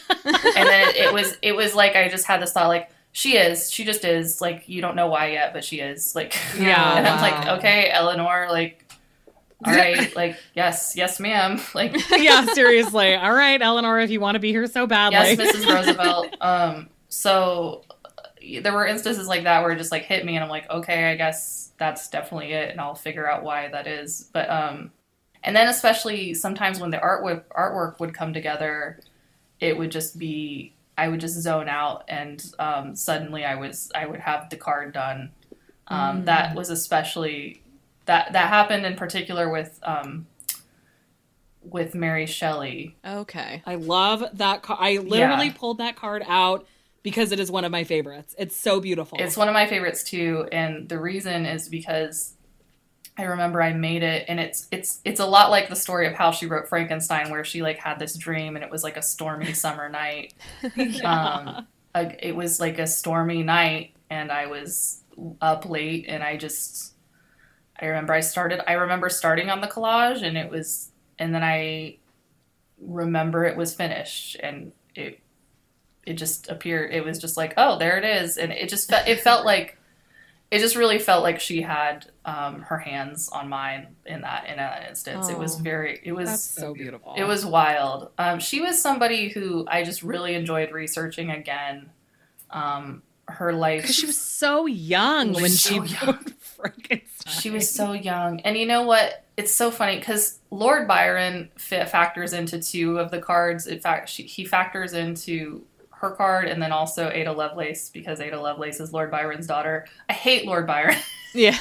then 0.54 0.88
it, 0.90 0.96
it 0.96 1.12
was 1.12 1.36
it 1.42 1.56
was 1.56 1.74
like 1.74 1.96
i 1.96 2.08
just 2.08 2.24
had 2.24 2.40
this 2.40 2.52
thought 2.52 2.68
like 2.68 2.88
she 3.12 3.36
is 3.36 3.68
she 3.70 3.84
just 3.84 4.04
is. 4.04 4.40
Like 4.40 4.68
you 4.68 4.80
don't 4.80 4.94
know 4.94 5.08
why 5.08 5.32
yet 5.32 5.52
but 5.52 5.64
she 5.64 5.80
is. 5.80 6.14
Like 6.14 6.36
Yeah, 6.56 6.96
and 6.96 7.04
i'm 7.06 7.20
like 7.20 7.58
okay 7.58 7.90
eleanor 7.90 8.46
like 8.50 8.84
all 9.66 9.74
right 9.74 10.14
like 10.14 10.36
yes 10.54 10.94
yes 10.96 11.18
ma'am. 11.18 11.60
Like 11.74 11.96
yeah, 12.16 12.46
seriously. 12.46 13.14
All 13.16 13.32
right, 13.32 13.60
Eleanor, 13.60 13.98
if 13.98 14.10
you 14.10 14.20
want 14.20 14.36
to 14.36 14.38
be 14.40 14.52
here 14.52 14.66
so 14.68 14.86
badly. 14.86 15.34
yes 15.34 15.56
mrs 15.56 15.66
roosevelt. 15.66 16.36
Um 16.40 16.88
so 17.08 17.82
there 18.62 18.72
were 18.72 18.86
instances 18.86 19.26
like 19.28 19.42
that 19.44 19.62
where 19.62 19.72
it 19.72 19.78
just 19.78 19.90
like 19.92 20.04
hit 20.04 20.24
me 20.24 20.34
and 20.36 20.42
i'm 20.42 20.48
like 20.48 20.68
okay 20.70 21.10
i 21.10 21.14
guess 21.16 21.59
that's 21.80 22.08
definitely 22.10 22.52
it 22.52 22.70
and 22.70 22.80
i'll 22.80 22.94
figure 22.94 23.28
out 23.28 23.42
why 23.42 23.66
that 23.68 23.86
is 23.88 24.30
but 24.32 24.48
um 24.50 24.92
and 25.42 25.56
then 25.56 25.66
especially 25.68 26.34
sometimes 26.34 26.78
when 26.78 26.90
the 26.90 26.98
artwork 26.98 27.44
artwork 27.58 27.98
would 27.98 28.14
come 28.14 28.32
together 28.34 29.00
it 29.58 29.76
would 29.76 29.90
just 29.90 30.18
be 30.18 30.72
i 30.98 31.08
would 31.08 31.18
just 31.18 31.34
zone 31.40 31.68
out 31.68 32.04
and 32.06 32.52
um, 32.58 32.94
suddenly 32.94 33.44
i 33.44 33.54
was 33.54 33.90
i 33.94 34.04
would 34.06 34.20
have 34.20 34.48
the 34.50 34.56
card 34.56 34.92
done 34.92 35.30
um, 35.88 36.22
Mm. 36.22 36.24
that 36.26 36.54
was 36.54 36.68
especially 36.70 37.62
that 38.04 38.32
that 38.34 38.48
happened 38.48 38.84
in 38.86 38.94
particular 38.94 39.50
with 39.50 39.80
um, 39.82 40.26
with 41.62 41.94
mary 41.94 42.26
shelley 42.26 42.94
Okay. 43.06 43.62
I 43.64 43.76
love 43.76 44.22
that 44.34 44.60
card. 44.62 44.78
I 44.82 44.98
literally 44.98 45.46
Yeah. 45.46 45.54
pulled 45.56 45.78
that 45.78 45.96
card 45.96 46.22
out 46.28 46.66
because 47.02 47.32
it 47.32 47.40
is 47.40 47.50
one 47.50 47.64
of 47.64 47.72
my 47.72 47.84
favorites. 47.84 48.34
It's 48.38 48.56
so 48.56 48.80
beautiful. 48.80 49.18
It's 49.20 49.36
one 49.36 49.48
of 49.48 49.54
my 49.54 49.66
favorites 49.66 50.02
too, 50.02 50.46
and 50.52 50.88
the 50.88 50.98
reason 50.98 51.46
is 51.46 51.68
because 51.68 52.34
I 53.16 53.24
remember 53.24 53.62
I 53.62 53.72
made 53.72 54.02
it, 54.02 54.24
and 54.28 54.40
it's 54.40 54.66
it's 54.70 55.00
it's 55.04 55.20
a 55.20 55.26
lot 55.26 55.50
like 55.50 55.68
the 55.68 55.76
story 55.76 56.06
of 56.06 56.14
how 56.14 56.30
she 56.30 56.46
wrote 56.46 56.68
Frankenstein, 56.68 57.30
where 57.30 57.44
she 57.44 57.62
like 57.62 57.78
had 57.78 57.98
this 57.98 58.16
dream, 58.16 58.56
and 58.56 58.64
it 58.64 58.70
was 58.70 58.82
like 58.82 58.96
a 58.96 59.02
stormy 59.02 59.52
summer 59.54 59.88
night. 59.88 60.34
Um, 61.04 61.66
like, 61.94 62.20
it 62.22 62.36
was 62.36 62.60
like 62.60 62.78
a 62.78 62.86
stormy 62.86 63.42
night, 63.42 63.94
and 64.08 64.30
I 64.30 64.46
was 64.46 65.02
up 65.40 65.68
late, 65.68 66.06
and 66.08 66.22
I 66.22 66.36
just 66.36 66.94
I 67.80 67.86
remember 67.86 68.12
I 68.12 68.20
started. 68.20 68.68
I 68.68 68.74
remember 68.74 69.08
starting 69.08 69.50
on 69.50 69.60
the 69.60 69.66
collage, 69.66 70.22
and 70.22 70.38
it 70.38 70.50
was, 70.50 70.92
and 71.18 71.34
then 71.34 71.42
I 71.42 71.98
remember 72.80 73.44
it 73.44 73.56
was 73.56 73.74
finished, 73.74 74.36
and 74.40 74.72
it 74.94 75.20
it 76.06 76.14
just 76.14 76.48
appeared 76.48 76.92
it 76.92 77.04
was 77.04 77.18
just 77.18 77.36
like 77.36 77.54
oh 77.56 77.78
there 77.78 77.96
it 77.98 78.04
is 78.04 78.36
and 78.38 78.52
it 78.52 78.68
just 78.68 78.88
fe- 78.90 79.04
it 79.06 79.20
felt 79.20 79.44
like 79.44 79.76
it 80.50 80.58
just 80.58 80.74
really 80.74 80.98
felt 80.98 81.22
like 81.22 81.38
she 81.38 81.62
had 81.62 82.06
um, 82.24 82.62
her 82.62 82.78
hands 82.78 83.28
on 83.28 83.48
mine 83.48 83.86
in 84.06 84.22
that 84.22 84.46
in 84.46 84.56
that 84.56 84.88
instance 84.88 85.28
it 85.28 85.38
was 85.38 85.56
Oh. 85.60 85.62
very 85.62 86.00
it 86.02 86.12
was 86.12 86.42
so 86.42 86.74
beautiful. 86.74 87.14
it 87.16 87.24
was 87.24 87.44
wild 87.46 88.10
um, 88.18 88.40
she 88.40 88.60
was 88.60 88.80
somebody 88.80 89.28
who 89.28 89.64
i 89.68 89.84
just 89.84 90.02
really 90.02 90.34
enjoyed 90.34 90.72
researching 90.72 91.30
again 91.30 91.90
um, 92.50 93.02
her 93.28 93.52
life. 93.52 93.82
Because 93.82 93.94
she 93.94 94.06
was 94.06 94.18
so 94.18 94.66
young 94.66 95.32
when 95.34 95.42
was 95.42 95.60
she 95.60 95.76
so 95.76 95.84
young. 95.84 96.18
Frankenstein. 96.40 97.32
She 97.32 97.50
was 97.50 97.70
so 97.70 97.92
young. 97.92 98.40
And 98.40 98.56
you 98.58 98.66
know 98.66 98.82
what? 98.82 99.24
It's 99.36 99.52
so 99.54 99.70
funny 99.70 100.00
because 100.00 100.40
Lord 100.50 100.88
Byron 100.88 101.48
fa- 101.56 101.86
factors 101.86 102.32
into 102.32 102.60
two 102.60 102.98
of 102.98 103.12
the 103.12 103.20
cards. 103.20 103.68
In 103.68 103.78
fact, 103.78 104.08
she, 104.08 104.24
he 104.24 104.44
factors 104.44 104.94
into 104.94 105.62
her 106.00 106.10
card 106.12 106.46
and 106.48 106.62
then 106.62 106.72
also 106.72 107.10
Ada 107.10 107.32
Lovelace 107.32 107.90
because 107.90 108.20
Ada 108.20 108.40
Lovelace 108.40 108.80
is 108.80 108.92
Lord 108.92 109.10
Byron's 109.10 109.46
daughter. 109.46 109.86
I 110.08 110.12
hate 110.14 110.46
Lord 110.46 110.66
Byron. 110.66 110.96
Yeah. 111.32 111.56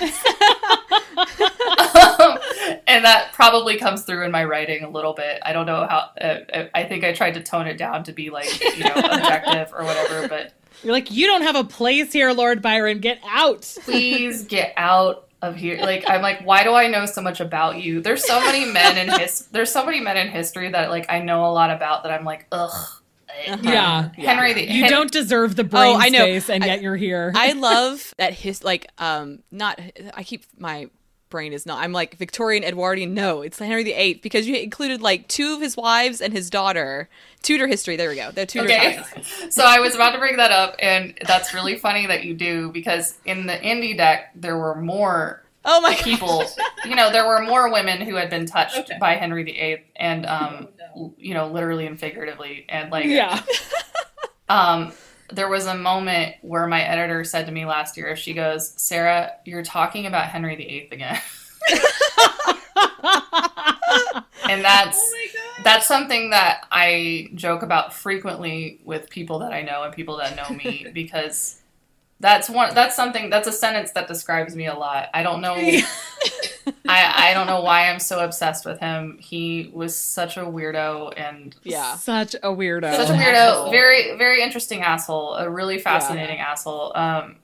and 2.88 3.06
that 3.06 3.30
probably 3.34 3.78
comes 3.78 4.02
through 4.04 4.26
in 4.26 4.32
my 4.32 4.44
writing 4.44 4.84
a 4.84 4.90
little 4.90 5.14
bit. 5.14 5.40
I 5.44 5.54
don't 5.54 5.66
know 5.68 5.86
how. 5.88 6.10
Uh, 6.20 6.66
I 6.74 6.86
think 6.86 7.04
I 7.04 7.14
tried 7.14 7.36
to 7.36 7.44
tone 7.44 7.68
it 7.68 7.78
down 7.78 8.04
to 8.06 8.12
be 8.12 8.32
like, 8.32 8.50
you 8.78 8.84
know, 8.84 8.94
objective 8.96 9.72
or 9.78 9.84
whatever, 9.84 10.28
but 10.28 10.54
You're 10.84 10.94
like, 10.94 11.12
you 11.12 11.28
don't 11.28 11.44
have 11.44 11.56
a 11.56 11.64
place 11.64 12.12
here, 12.14 12.32
Lord 12.32 12.62
Byron. 12.64 13.00
Get 13.00 13.20
out. 13.28 13.62
please 13.84 14.44
get 14.44 14.74
out 14.76 15.28
of 15.42 15.56
here 15.56 15.78
like 15.82 16.04
i'm 16.10 16.22
like 16.22 16.42
why 16.46 16.64
do 16.66 16.74
i 16.74 16.88
know 16.88 17.06
so 17.06 17.22
much 17.22 17.40
about 17.40 17.78
you 17.82 18.02
there's 18.02 18.28
so 18.28 18.42
many 18.42 18.66
men 18.66 18.98
in 18.98 19.20
his 19.22 19.46
there's 19.54 19.72
so 19.72 19.86
many 19.86 20.02
men 20.02 20.18
in 20.18 20.28
history 20.28 20.70
that 20.70 20.90
like 20.90 21.06
i 21.08 21.22
know 21.22 21.46
a 21.46 21.54
lot 21.54 21.72
about 21.72 22.04
that 22.04 22.12
i'm 22.12 22.26
like 22.26 22.46
ugh 22.52 23.02
Yeah. 23.62 24.10
henry 24.16 24.54
the 24.54 24.64
You 24.64 24.84
Hen- 24.84 24.92
don't 24.92 25.12
deserve 25.12 25.56
the 25.56 25.64
brain 25.64 25.96
Oh, 25.96 26.00
I 26.00 26.10
know. 26.10 26.20
space, 26.20 26.50
and 26.50 26.64
I- 26.64 26.68
yet 26.68 26.82
you're 26.82 26.96
here. 26.98 27.32
I 27.36 27.54
love 27.54 28.14
that 28.18 28.34
his 28.34 28.64
like 28.64 28.88
um 28.98 29.40
not 29.52 29.80
I 30.14 30.24
keep 30.24 30.44
my 30.58 30.90
brain 31.30 31.54
is 31.54 31.66
not 31.66 31.84
I'm 31.84 31.92
like 31.92 32.16
Victorian 32.16 32.64
Edwardian. 32.64 33.14
No 33.14 33.42
it's 33.42 33.60
Henry 33.60 33.84
VIII 33.84 34.16
because 34.16 34.48
you 34.48 34.56
included 34.56 35.02
like 35.02 35.28
two 35.28 35.54
of 35.54 35.62
his 35.62 35.78
wives 35.78 36.22
and 36.22 36.34
his 36.34 36.50
daughter. 36.50 37.08
Tudor 37.44 37.68
history. 37.68 37.96
There 37.96 38.10
we 38.10 38.16
go. 38.16 38.32
The 38.32 38.46
Tudor 38.46 38.66
okay. 38.66 39.00
so 39.50 39.64
i 39.64 39.80
was 39.80 39.96
about 39.96 40.12
to 40.12 40.18
bring 40.18 40.38
that 40.38 40.52
up 40.52 40.76
and 40.80 41.18
that's 41.28 41.54
really 41.54 41.78
funny 41.78 42.08
that 42.08 42.24
you 42.24 42.34
do 42.34 42.72
because 42.72 43.16
in 43.26 43.46
the 43.46 43.54
indie 43.54 43.96
deck 43.96 44.32
there 44.36 44.58
were 44.58 44.76
more 44.76 45.44
oh 45.72 45.80
my 45.82 45.94
god 45.94 46.04
people 46.04 46.44
you 46.86 46.96
know 46.96 47.12
there 47.12 47.28
were 47.28 47.42
more 47.42 47.72
women 47.72 48.02
who 48.02 48.16
had 48.16 48.30
been 48.30 48.46
touched 48.46 48.78
Okay. 48.78 48.98
by 49.00 49.16
henry 49.16 49.44
viii 49.44 49.84
and 49.96 50.26
um 50.26 50.68
you 51.18 51.34
know 51.34 51.48
literally 51.48 51.86
and 51.86 52.00
figuratively. 52.00 52.66
And 52.68 52.92
like 52.92 53.06
yeah. 53.06 53.42
um 54.50 54.92
there 55.32 55.48
was 55.48 55.68
a 55.68 55.76
moment 55.76 56.36
where 56.42 56.66
my 56.66 56.82
editor 56.82 57.24
said 57.24 57.46
to 57.46 57.52
me 57.52 57.66
last 57.66 57.96
year 57.98 58.16
she 58.16 58.34
goes 58.34 58.74
sarah 58.78 59.34
you're 59.46 59.64
talking 59.64 60.06
about 60.08 60.26
henry 60.26 60.56
viii 60.56 60.90
again. 60.92 61.22
And 64.50 64.64
that's 64.64 64.98
Oh 64.98 65.16
that's 65.64 65.86
something 65.88 66.30
that 66.30 66.66
i 66.72 67.30
joke 67.36 67.62
about 67.64 67.94
frequently 67.94 68.80
with 68.86 69.10
people 69.10 69.40
that 69.40 69.52
i 69.52 69.62
know 69.62 69.84
and 69.84 69.94
people 69.94 70.18
that 70.18 70.36
know 70.36 70.56
me 70.56 70.88
because 70.94 71.59
that's 72.20 72.50
one 72.50 72.76
that's 72.76 72.96
something 72.96 73.30
that's 73.30 73.48
a 73.48 73.52
sentence 73.52 73.92
that 73.92 74.08
describes 74.08 74.56
me 74.56 74.68
a 74.68 74.76
lot. 74.76 75.10
I 75.14 75.24
don't 75.24 75.42
know 75.42 75.56
I, 76.88 77.30
I 77.30 77.34
don't 77.34 77.48
know 77.48 77.62
why 77.62 77.90
i'm 77.90 78.00
so 78.00 78.20
obsessed 78.20 78.66
with 78.66 78.80
him. 78.80 79.18
He 79.20 79.72
was 79.74 79.96
such 79.96 80.38
a 80.38 80.42
weirdo 80.42 81.14
and 81.16 81.56
yeah. 81.64 81.96
Such 81.96 82.36
a 82.36 82.50
weirdo. 82.50 82.96
such 82.96 83.10
a 83.10 83.14
weirdo. 83.14 83.34
asshole. 83.34 83.72
very 83.72 84.18
very 84.18 84.42
interesting 84.42 84.82
asshole. 84.82 85.36
A 85.36 85.50
really 85.50 85.80
fascinating 85.80 86.40
asshole. 86.40 86.92
Um 86.96 87.38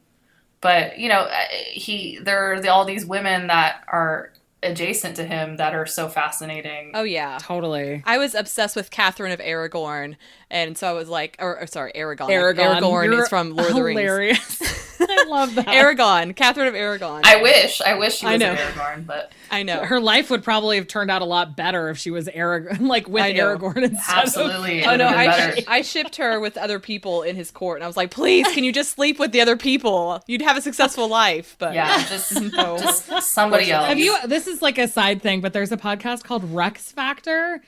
but 0.61 0.99
you 0.99 1.07
know 1.09 1.21
uh, 1.21 1.35
he 1.71 2.19
there 2.19 2.53
are 2.53 2.59
the, 2.59 2.69
all 2.69 2.85
these 2.85 3.05
women 3.05 3.47
that 3.47 3.83
are 3.87 4.33
adjacent 4.65 5.15
to 5.15 5.25
him 5.25 5.57
that 5.57 5.73
are 5.73 5.85
so 5.85 6.09
fascinating 6.09 6.91
oh 6.93 7.03
yeah 7.03 7.37
Totally. 7.41 8.01
I 8.05 8.17
was 8.17 8.35
obsessed 8.35 8.75
with 8.75 8.91
Catherine 8.91 9.31
of 9.31 9.39
Aragorn 9.39 10.15
and 10.49 10.77
so 10.77 10.87
I 10.87 10.93
was 10.93 11.09
like 11.09 11.35
or, 11.39 11.59
or 11.59 11.67
sorry 11.67 11.95
Aragon 11.95 12.29
Aragon. 12.29 12.81
Aragorn 12.81 13.05
You're 13.05 13.23
is 13.23 13.29
from 13.29 13.55
Lord 13.55 13.69
of 13.69 13.75
the 13.75 13.83
Rings 13.83 13.99
hilarious. 13.99 14.94
I 15.17 15.25
love 15.27 15.55
that. 15.55 15.67
Aragon 15.67 16.33
Catherine 16.33 16.67
of 16.67 16.75
Aragon 16.75 17.21
i 17.25 17.41
wish 17.41 17.81
i 17.81 17.95
wish 17.95 18.17
she 18.17 18.27
I 18.27 18.37
know. 18.37 18.51
an 18.51 18.57
aragorn 18.57 19.05
but 19.05 19.31
I 19.51 19.63
know 19.63 19.83
Her 19.85 19.99
life 19.99 20.29
would 20.31 20.43
probably 20.43 20.77
have 20.77 20.87
turned 20.87 21.11
out 21.11 21.21
a 21.21 21.25
lot 21.25 21.55
better 21.55 21.89
if 21.89 21.97
she 21.99 22.09
was 22.11 22.27
Aragorn, 22.27 22.81
like 22.87 23.07
with 23.07 23.21
I 23.23 23.31
know. 23.31 23.55
Aragorn 23.55 23.77
instead. 23.83 24.17
absolutely 24.17 24.79
it 24.79 24.87
Oh 24.87 24.95
no, 24.95 25.07
I, 25.07 25.27
better. 25.27 25.61
I 25.67 25.81
shipped 25.83 26.15
her 26.17 26.39
with 26.39 26.57
other 26.57 26.79
people 26.79 27.21
in 27.21 27.35
his 27.35 27.51
court, 27.51 27.77
and 27.77 27.83
I 27.83 27.87
was 27.87 27.95
like, 27.95 28.09
"Please, 28.11 28.47
can 28.53 28.63
you 28.63 28.73
just 28.73 28.91
sleep 28.93 29.19
with 29.19 29.31
the 29.31 29.41
other 29.41 29.55
people? 29.55 30.21
You'd 30.27 30.41
have 30.41 30.57
a 30.57 30.61
successful 30.61 31.07
life." 31.07 31.55
But 31.59 31.73
yeah 31.75 32.03
just, 32.07 32.41
No. 32.53 32.77
just 32.79 33.07
somebody 33.31 33.71
else 33.71 33.87
have 33.87 33.99
you? 33.99 34.17
This 34.27 34.47
is 34.47 34.61
like 34.63 34.77
a 34.79 34.87
side 34.87 35.21
thing, 35.21 35.41
but 35.41 35.53
there's 35.53 35.71
a 35.71 35.77
podcast 35.77 36.23
called 36.23 36.43
Rex 36.51 36.91
Factor. 36.91 37.61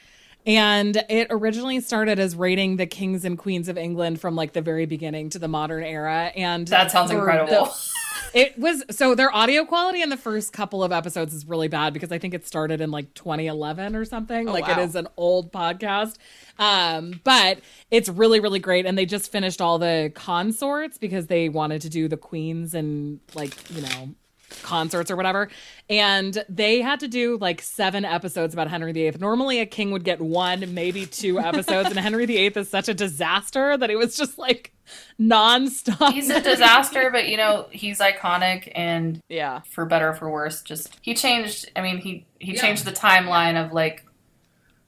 And 0.47 1.03
it 1.09 1.27
originally 1.29 1.81
started 1.81 2.19
as 2.19 2.33
rating 2.33 2.77
the 2.77 2.87
kings 2.87 3.25
and 3.25 3.37
queens 3.37 3.67
of 3.67 3.77
England 3.77 4.21
from 4.21 4.35
like 4.35 4.53
the 4.53 4.61
very 4.61 4.85
beginning 4.85 5.29
to 5.31 5.39
the 5.39 5.49
modern 5.49 5.83
era. 5.83 6.31
And 6.37 6.65
that 6.69 6.89
sounds 6.89 7.11
incredible 7.11 7.65
the- 7.65 7.91
it 8.33 8.57
was 8.57 8.83
so 8.89 9.13
their 9.13 9.33
audio 9.35 9.65
quality 9.65 10.01
in 10.01 10.09
the 10.09 10.17
first 10.17 10.53
couple 10.53 10.83
of 10.83 10.93
episodes 10.93 11.33
is 11.33 11.45
really 11.45 11.67
bad 11.67 11.93
because 11.93 12.13
I 12.13 12.17
think 12.17 12.33
it 12.33 12.47
started 12.47 12.79
in 12.79 12.91
like 12.91 13.13
2011 13.13 13.93
or 13.93 14.05
something. 14.05 14.47
Oh, 14.47 14.53
like 14.53 14.69
it 14.69 14.77
wow. 14.77 14.83
is 14.83 14.95
an 14.95 15.09
old 15.17 15.51
podcast. 15.51 16.15
Um, 16.57 17.19
but 17.25 17.59
it's 17.91 18.07
really, 18.07 18.39
really 18.39 18.59
great. 18.59 18.85
And 18.85 18.97
they 18.97 19.05
just 19.05 19.29
finished 19.29 19.59
all 19.59 19.79
the 19.79 20.13
consorts 20.15 20.97
because 20.97 21.27
they 21.27 21.49
wanted 21.49 21.81
to 21.81 21.89
do 21.89 22.07
the 22.07 22.17
queens 22.17 22.73
and 22.73 23.19
like, 23.35 23.69
you 23.69 23.81
know, 23.81 24.15
consorts 24.63 25.11
or 25.11 25.15
whatever. 25.15 25.49
And 25.89 26.43
they 26.49 26.81
had 26.81 26.99
to 27.01 27.07
do 27.07 27.37
like 27.39 27.61
seven 27.61 28.03
episodes 28.05 28.53
about 28.53 28.69
Henry 28.69 28.91
VIII. 28.91 29.15
Normally 29.19 29.59
a 29.59 29.65
king 29.65 29.91
would 29.91 30.03
get 30.03 30.19
one, 30.21 30.73
maybe 30.73 31.05
two 31.05 31.39
episodes, 31.51 31.89
and 31.89 31.99
Henry 31.99 32.25
VIII 32.25 32.47
is 32.55 32.69
such 32.69 32.89
a 32.89 32.93
disaster 32.93 33.77
that 33.77 33.89
it 33.89 33.95
was 33.97 34.15
just 34.17 34.37
like 34.37 34.73
nonstop. 35.19 36.13
he's 36.13 36.29
a 36.29 36.39
disaster 36.41 37.09
but 37.11 37.27
you 37.27 37.35
know 37.35 37.67
he's 37.71 37.99
iconic 37.99 38.71
and 38.73 39.19
yeah, 39.27 39.59
for 39.69 39.85
better 39.85 40.09
or 40.09 40.13
for 40.13 40.29
worse 40.29 40.61
just 40.61 40.97
he 41.01 41.13
changed 41.13 41.69
i 41.75 41.81
mean 41.81 41.97
he 41.97 42.25
he 42.39 42.53
Yeah. 42.53 42.61
changed 42.61 42.85
the 42.85 42.91
timeline 42.93 43.61
of 43.63 43.73
like 43.73 44.05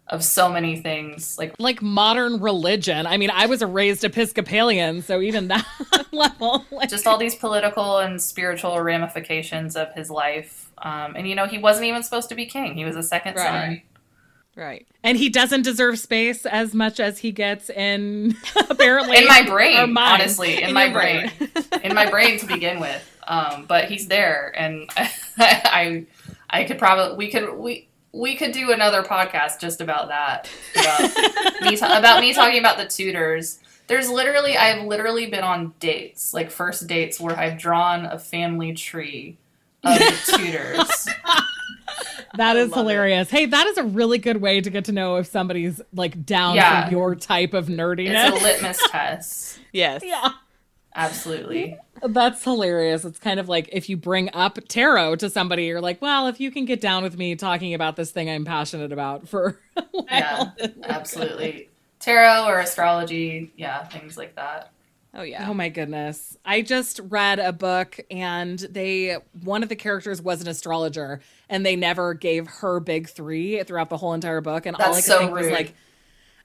of 0.09 0.23
so 0.23 0.49
many 0.51 0.75
things 0.81 1.37
like 1.37 1.53
like 1.59 1.81
modern 1.81 2.39
religion. 2.39 3.05
I 3.05 3.17
mean, 3.17 3.29
I 3.31 3.45
was 3.45 3.61
a 3.61 3.67
raised 3.67 4.03
Episcopalian, 4.03 5.01
so 5.03 5.21
even 5.21 5.49
that 5.49 5.65
level, 6.11 6.65
like, 6.71 6.89
just 6.89 7.05
all 7.07 7.17
these 7.17 7.35
political 7.35 7.99
and 7.99 8.21
spiritual 8.21 8.81
ramifications 8.81 9.75
of 9.75 9.93
his 9.93 10.09
life 10.09 10.71
um, 10.81 11.15
and 11.15 11.27
you 11.27 11.35
know 11.35 11.45
he 11.45 11.57
wasn't 11.57 11.85
even 11.85 12.01
supposed 12.03 12.29
to 12.29 12.35
be 12.35 12.45
king 12.45 12.73
he 12.73 12.85
was 12.85 12.95
a 12.95 13.03
second 13.03 13.35
son 13.37 13.45
Right. 13.53 13.83
right. 14.55 14.87
and 15.03 15.17
he 15.17 15.27
doesn't 15.29 15.63
deserve 15.63 15.99
space 15.99 16.45
as 16.45 16.73
much 16.73 16.99
as 17.01 17.19
he 17.19 17.31
gets 17.33 17.69
in 17.69 18.35
apparently 18.69 19.17
in 19.17 19.27
my 19.27 19.43
brain 19.43 19.95
honestly 19.97 20.61
in, 20.63 20.69
In 20.69 20.73
my 20.73 20.89
brain, 20.89 21.29
brain. 21.37 21.51
in 21.83 21.93
my 21.93 22.09
brain 22.09 22.39
to 22.39 22.47
begin 22.47 22.79
with 22.79 23.05
um, 23.27 23.65
but 23.67 23.85
he's 23.85 24.07
there 24.07 24.53
and 24.57 24.89
i 25.37 26.05
i 26.49 26.63
could 26.63 26.79
probably 26.79 27.17
we 27.17 27.29
could 27.29 27.53
we 27.57 27.88
we 28.11 28.35
could 28.35 28.51
do 28.51 28.71
another 28.71 29.03
podcast 29.03 29.59
just 29.59 29.81
about 29.81 30.07
that 30.09 30.49
about 30.75 31.61
me, 31.61 31.75
ta- 31.77 31.97
about 31.99 32.21
me 32.21 32.33
talking 32.33 32.59
about 32.59 32.77
the 32.77 32.85
Tudors 32.87 33.59
there's 33.87 34.09
literally 34.09 34.55
i've 34.57 34.85
literally 34.85 35.27
been 35.27 35.43
on 35.43 35.73
dates 35.79 36.33
like 36.33 36.49
first 36.51 36.85
dates 36.87 37.19
where 37.19 37.37
i've 37.37 37.57
drawn 37.57 38.05
a 38.05 38.17
family 38.19 38.73
tree 38.73 39.37
of 39.83 39.97
the 39.97 40.37
Tudors 40.37 41.07
that 42.35 42.55
is 42.55 42.61
I 42.63 42.65
is 42.65 42.69
love 42.71 42.77
it. 42.77 42.81
hilarious. 42.91 43.29
Hey, 43.31 43.47
that 43.47 43.65
is 43.67 43.77
a 43.77 43.83
really 43.83 44.19
good 44.19 44.37
way 44.37 44.61
to 44.61 44.69
get 44.69 44.85
to 44.85 44.91
know 44.91 45.15
if 45.15 45.25
somebody's 45.27 45.81
like 45.93 46.25
down 46.25 46.55
Yeah. 46.55 46.85
for 46.85 46.91
your 46.91 47.15
type 47.15 47.53
of 47.55 47.67
nerdiness. 47.67 48.29
it's 48.29 48.39
a 48.39 48.43
litmus 48.43 48.79
test 48.91 49.59
Yes. 49.73 50.03
yeah. 50.05 50.29
absolutely 50.95 51.77
That's 52.03 52.43
hilarious. 52.43 53.05
It's 53.05 53.19
kind 53.19 53.39
of 53.39 53.49
like 53.49 53.69
if 53.71 53.89
you 53.89 53.97
bring 53.97 54.29
up 54.33 54.59
tarot 54.67 55.17
to 55.17 55.29
somebody, 55.29 55.65
you're 55.65 55.81
like, 55.81 56.01
well, 56.01 56.27
if 56.27 56.39
you 56.39 56.51
can 56.51 56.65
get 56.65 56.81
down 56.81 57.03
with 57.03 57.17
me 57.17 57.35
talking 57.35 57.73
about 57.73 57.95
this 57.95 58.11
thing 58.11 58.29
I'm 58.29 58.45
passionate 58.45 58.91
about 58.91 59.27
for 59.27 59.59
a 59.75 59.81
while. 59.91 60.05
yeah 60.09 60.51
absolutely 60.83 61.69
tarot 61.99 62.45
or 62.45 62.59
astrology 62.59 63.51
yeah 63.57 63.83
things 63.85 64.17
like 64.17 64.35
that 64.35 64.71
Oh 65.11 65.23
yeah. 65.23 65.47
Oh 65.49 65.55
my 65.55 65.69
goodness. 65.69 66.37
I 66.45 66.61
just 66.61 66.99
read 67.09 67.39
a 67.39 67.51
book 67.51 67.99
and 68.11 68.59
they 68.59 69.17
one 69.41 69.63
of 69.63 69.69
the 69.69 69.75
characters 69.75 70.21
was 70.21 70.39
an 70.41 70.47
astrologer 70.47 71.19
and 71.49 71.65
they 71.65 71.75
never 71.75 72.13
gave 72.13 72.45
her 72.45 72.79
big 72.79 73.09
3 73.09 73.63
throughout 73.63 73.89
the 73.89 73.97
whole 73.97 74.13
entire 74.13 74.39
book 74.39 74.67
and 74.67 74.75
all 74.75 74.93
I 74.93 74.95
could 74.97 75.03
so 75.05 75.17
think 75.17 75.31
was 75.31 75.49
like 75.49 75.73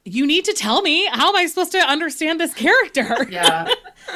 you 0.04 0.26
need 0.26 0.44
to 0.44 0.52
tell 0.52 0.82
me 0.82 1.06
how 1.10 1.30
am 1.30 1.36
I 1.36 1.46
supposed 1.46 1.72
to 1.72 1.78
understand 1.78 2.40
this 2.40 2.54
character? 2.54 3.26
yeah 3.30 3.68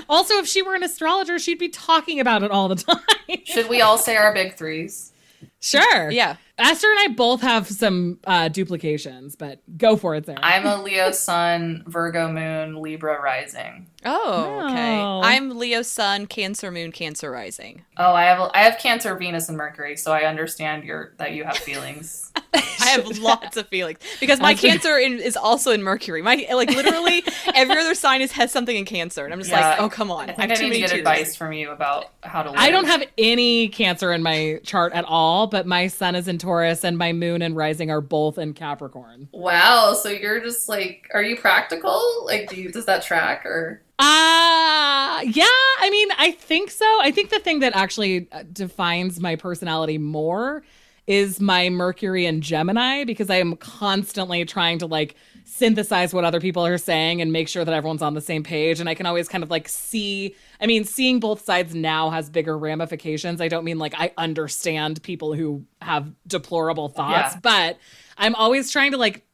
also, 0.09 0.35
if 0.35 0.47
she 0.47 0.63
were 0.63 0.75
an 0.75 0.83
astrologer, 0.83 1.39
she'd 1.39 1.59
be 1.59 1.69
talking 1.69 2.21
about 2.21 2.43
it 2.43 2.51
all 2.51 2.69
the 2.69 2.75
time. 2.77 3.01
should 3.45 3.69
we 3.69 3.81
all 3.81 3.99
say 3.99 4.17
our 4.17 4.33
big 4.33 4.55
threes 4.55 5.13
sure. 5.61 6.11
yeah. 6.11 6.37
Esther 6.59 6.89
and 6.91 6.99
I 7.01 7.15
both 7.15 7.41
have 7.43 7.69
some 7.69 8.19
uh, 8.27 8.49
duplications, 8.49 9.37
but 9.37 9.61
go 9.79 9.97
for 9.97 10.15
it, 10.17 10.27
Sarah. 10.27 10.39
I'm 10.43 10.67
a 10.67 10.83
Leo 10.83 11.13
Sun, 11.13 11.85
Virgo 11.87 12.31
Moon, 12.33 12.83
Libra 12.83 13.21
Rising. 13.21 13.87
Oh, 14.05 14.67
okay. 14.67 15.01
I'm 15.01 15.57
Leo 15.59 15.83
Sun, 15.83 16.27
Cancer 16.27 16.71
Moon, 16.71 16.93
Cancer 16.93 17.31
Rising. 17.31 17.83
Oh, 17.97 18.13
I 18.13 18.25
have 18.25 18.51
I 18.55 18.59
have 18.63 18.79
Cancer, 18.79 19.15
Venus, 19.17 19.49
and 19.49 19.57
Mercury, 19.59 19.97
so 19.97 20.13
I 20.13 20.23
understand 20.25 20.85
your 20.85 21.15
that 21.19 21.33
you 21.33 21.45
have 21.45 21.57
feelings. 21.57 22.33
I 22.55 22.91
have 22.91 23.19
lots 23.19 23.57
of 23.57 23.67
feelings 23.69 23.99
because 24.21 24.41
my 24.41 24.55
Cancer 24.55 24.97
in, 24.99 25.15
is 25.19 25.37
also 25.37 25.73
in 25.73 25.83
Mercury. 25.83 26.23
My 26.23 26.47
like 26.53 26.71
literally 26.71 27.23
every 27.55 27.77
other 27.77 27.95
sign 27.95 28.21
is 28.23 28.33
has 28.33 28.51
something 28.53 28.77
in 28.77 28.85
Cancer, 28.85 29.25
and 29.25 29.33
I'm 29.35 29.41
just 29.41 29.51
Yeah, 29.51 29.71
like, 29.71 29.81
oh 29.81 29.89
come 29.89 30.11
on, 30.11 30.31
I 30.31 30.33
I, 30.33 30.37
think 30.37 30.39
I, 30.39 30.47
have 30.49 30.59
too 30.59 30.65
need 30.65 30.71
many 30.71 30.83
to 30.83 30.87
get 30.87 30.91
twos. 30.91 30.99
advice 31.01 31.37
from 31.37 31.53
you 31.53 31.71
about 31.71 32.07
how 32.23 32.43
to. 32.45 32.51
Live. 32.51 32.59
I 32.61 32.71
don't 32.71 32.87
have 32.87 33.03
any 33.19 33.69
Cancer 33.69 34.13
in 34.13 34.23
my 34.23 34.61
chart 34.65 34.93
at 34.93 35.05
all, 35.07 35.49
but 35.49 35.67
my 35.67 35.89
sun 35.89 36.15
is 36.15 36.29
in 36.29 36.39
Taurus 36.49 36.83
and 36.83 36.97
my 36.97 37.13
moon 37.13 37.43
and 37.43 37.55
rising 37.55 37.91
are 37.91 38.01
both 38.01 38.39
in 38.39 38.55
Capricorn. 38.55 39.29
Wow, 39.33 39.93
so 39.93 40.09
you're 40.09 40.41
just 40.41 40.67
like, 40.67 41.11
are 41.13 41.23
you 41.23 41.37
practical? 41.37 42.03
Like, 42.25 42.49
do 42.49 42.57
you 42.57 42.73
does 42.73 42.87
that 42.87 43.03
track 43.03 43.45
or? 43.45 43.83
Uh 43.99 45.21
yeah, 45.25 45.45
I 45.81 45.89
mean, 45.91 46.09
I 46.17 46.31
think 46.31 46.71
so. 46.71 46.87
I 47.03 47.11
think 47.11 47.29
the 47.29 47.39
thing 47.39 47.61
that 47.61 47.77
actually 47.77 48.29
uh, 48.33 48.45
defines 48.51 49.21
my 49.21 49.37
personality 49.37 49.99
more 49.99 50.63
is 51.07 51.39
my 51.41 51.69
Mercury 51.69 52.25
and 52.25 52.43
Gemini 52.43 53.05
because 53.05 53.29
I 53.29 53.37
am 53.37 53.57
constantly 53.57 54.45
trying 54.47 54.79
to 54.79 54.87
like 54.87 55.17
synthesize 55.49 56.13
what 56.13 56.25
other 56.25 56.41
people 56.41 56.65
are 56.65 56.79
saying 56.79 57.21
and 57.23 57.33
make 57.33 57.49
sure 57.49 57.65
that 57.65 57.73
everyone's 57.75 58.03
on 58.03 58.15
the 58.15 58.21
same 58.21 58.43
page 58.43 58.81
and 58.81 58.89
I 58.89 58.95
can 58.95 59.07
always 59.07 59.29
kind 59.29 59.43
of 59.43 59.51
like 59.51 59.69
see 59.69 60.35
I 60.61 60.67
mean, 60.67 60.85
seeing 60.85 61.21
both 61.21 61.45
sides 61.45 61.75
now 61.75 62.11
has 62.11 62.29
bigger 62.29 62.59
ramifications. 62.59 63.41
I 63.41 63.49
don't 63.49 63.65
mean 63.65 63.79
like 63.79 63.95
I 63.97 64.13
understand 64.19 65.03
people 65.03 65.33
who 65.35 65.65
have 65.81 66.13
deplorable 66.27 66.89
thoughts, 66.89 67.35
Yeah. 67.35 67.41
but 67.43 67.79
I'm 68.17 68.35
always 68.35 68.71
trying 68.71 68.91
to 68.93 68.99
like 68.99 69.25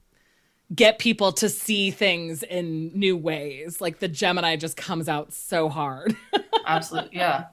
get 0.74 0.98
people 0.98 1.32
to 1.32 1.48
see 1.48 1.90
things 1.90 2.42
in 2.42 2.90
new 2.98 3.16
ways. 3.16 3.80
Like 3.80 3.98
the 3.98 4.08
Gemini 4.08 4.56
just 4.56 4.76
comes 4.76 5.08
out 5.08 5.32
so 5.32 5.68
hard. 5.68 6.16
Absolutely, 6.66 7.16
yeah. 7.18 7.46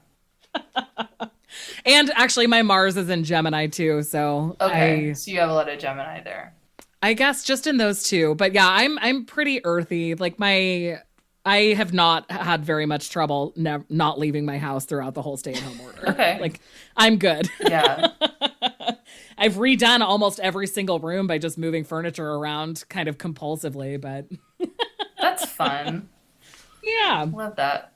and 1.84 2.10
actually 2.14 2.46
my 2.46 2.62
Mars 2.62 2.96
is 2.96 3.08
in 3.08 3.24
Gemini 3.24 3.66
too, 3.66 4.02
so 4.02 4.56
Okay, 4.60 5.10
I 5.10 5.12
so 5.12 5.30
you 5.30 5.38
have 5.40 5.50
a 5.50 5.54
lot 5.54 5.68
of 5.68 5.78
Gemini 5.78 6.22
there. 6.22 6.54
I 7.02 7.14
guess 7.14 7.42
just 7.44 7.66
in 7.66 7.76
those 7.78 8.04
two. 8.04 8.34
But 8.36 8.54
yeah, 8.54 8.68
I'm 8.68 8.98
I'm 9.00 9.24
pretty 9.24 9.64
earthy. 9.64 10.14
Like 10.14 10.38
my 10.38 10.98
I 11.44 11.58
have 11.74 11.92
not 11.92 12.30
had 12.30 12.64
very 12.64 12.86
much 12.86 13.10
trouble 13.10 13.52
nev- 13.56 13.84
not 13.90 14.18
leaving 14.18 14.44
my 14.44 14.58
house 14.58 14.84
throughout 14.84 15.14
the 15.14 15.22
whole 15.22 15.36
stay-at-home 15.36 15.80
order. 15.80 16.10
Okay. 16.10 16.38
Like 16.40 16.60
I'm 16.96 17.18
good. 17.18 17.50
Yeah, 17.60 18.08
I've 19.38 19.54
redone 19.54 20.00
almost 20.00 20.38
every 20.38 20.68
single 20.68 21.00
room 21.00 21.26
by 21.26 21.38
just 21.38 21.58
moving 21.58 21.82
furniture 21.82 22.28
around 22.28 22.84
kind 22.88 23.08
of 23.08 23.18
compulsively, 23.18 24.00
but 24.00 24.26
that's 25.20 25.44
fun. 25.44 26.08
yeah. 26.84 27.26
Love 27.32 27.56
that. 27.56 27.92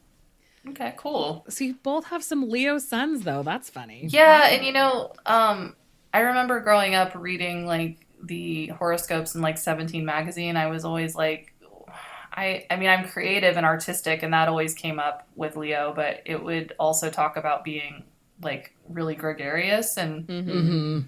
Okay, 0.70 0.94
cool. 0.96 1.46
So 1.48 1.62
you 1.62 1.74
both 1.74 2.06
have 2.06 2.24
some 2.24 2.50
Leo 2.50 2.78
suns 2.78 3.22
though. 3.22 3.44
That's 3.44 3.70
funny. 3.70 4.06
Yeah, 4.08 4.48
and 4.48 4.66
you 4.66 4.72
know, 4.72 5.12
um, 5.24 5.76
I 6.12 6.20
remember 6.20 6.58
growing 6.58 6.96
up 6.96 7.14
reading 7.14 7.66
like 7.66 8.05
the 8.22 8.68
horoscopes 8.68 9.34
in 9.34 9.40
like 9.42 9.58
17 9.58 10.04
magazine. 10.04 10.56
I 10.56 10.66
was 10.68 10.84
always 10.84 11.14
like, 11.14 11.52
I, 12.32 12.66
I 12.70 12.76
mean, 12.76 12.88
I'm 12.88 13.08
creative 13.08 13.56
and 13.56 13.64
artistic, 13.66 14.22
and 14.22 14.32
that 14.34 14.48
always 14.48 14.74
came 14.74 14.98
up 14.98 15.26
with 15.34 15.56
Leo, 15.56 15.92
but 15.94 16.22
it 16.26 16.42
would 16.42 16.74
also 16.78 17.10
talk 17.10 17.36
about 17.36 17.64
being 17.64 18.04
like 18.42 18.74
really 18.88 19.14
gregarious. 19.14 19.96
And 19.96 20.26
Mhm. 20.28 20.44
hmm 20.44 21.00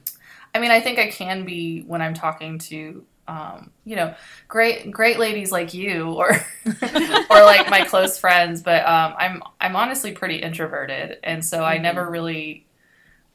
I 0.55 0.61
mean, 0.61 0.71
I 0.71 0.81
think 0.81 0.99
I 0.99 1.09
can 1.11 1.45
be 1.45 1.83
when 1.83 2.01
I'm 2.01 2.15
talking 2.15 2.59
to, 2.61 3.05
um, 3.29 3.73
you 3.85 3.97
know, 3.97 4.15
great, 4.49 4.91
great 4.91 5.19
ladies 5.19 5.53
like 5.53 5.75
you, 5.75 6.13
or, 6.13 6.31
or 7.31 7.45
like 7.45 7.69
my 7.69 7.83
close 7.83 8.19
friends. 8.19 8.63
But 8.63 8.87
um, 8.87 9.15
I'm, 9.19 9.43
I'm 9.61 9.77
honestly 9.77 10.13
pretty 10.13 10.37
introverted, 10.37 11.19
and 11.23 11.45
so 11.45 11.65
I 11.65 11.79
Mhm. 11.79 11.83
never 11.83 12.09
really, 12.11 12.68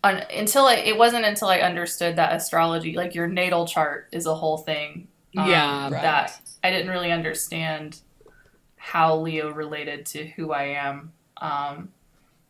un, 0.04 0.24
until 0.36 0.66
I, 0.66 0.76
it 0.76 0.98
wasn't 0.98 1.26
until 1.26 1.48
I 1.48 1.60
understood 1.60 2.16
that 2.18 2.34
astrology, 2.36 2.94
like 2.96 3.16
your 3.16 3.28
natal 3.28 3.66
chart, 3.68 4.08
is 4.12 4.26
a 4.26 4.36
whole 4.36 4.58
thing. 4.58 5.08
um, 5.38 5.50
Yeah. 5.50 5.84
Right. 5.90 6.02
that 6.02 6.40
I 6.64 6.70
didn't 6.72 6.90
really 6.92 7.12
understand 7.12 8.00
how 8.78 9.18
Leo 9.18 9.50
related 9.52 10.06
to 10.08 10.26
who 10.26 10.52
I 10.52 10.64
am. 10.64 11.14
Um, 11.38 11.90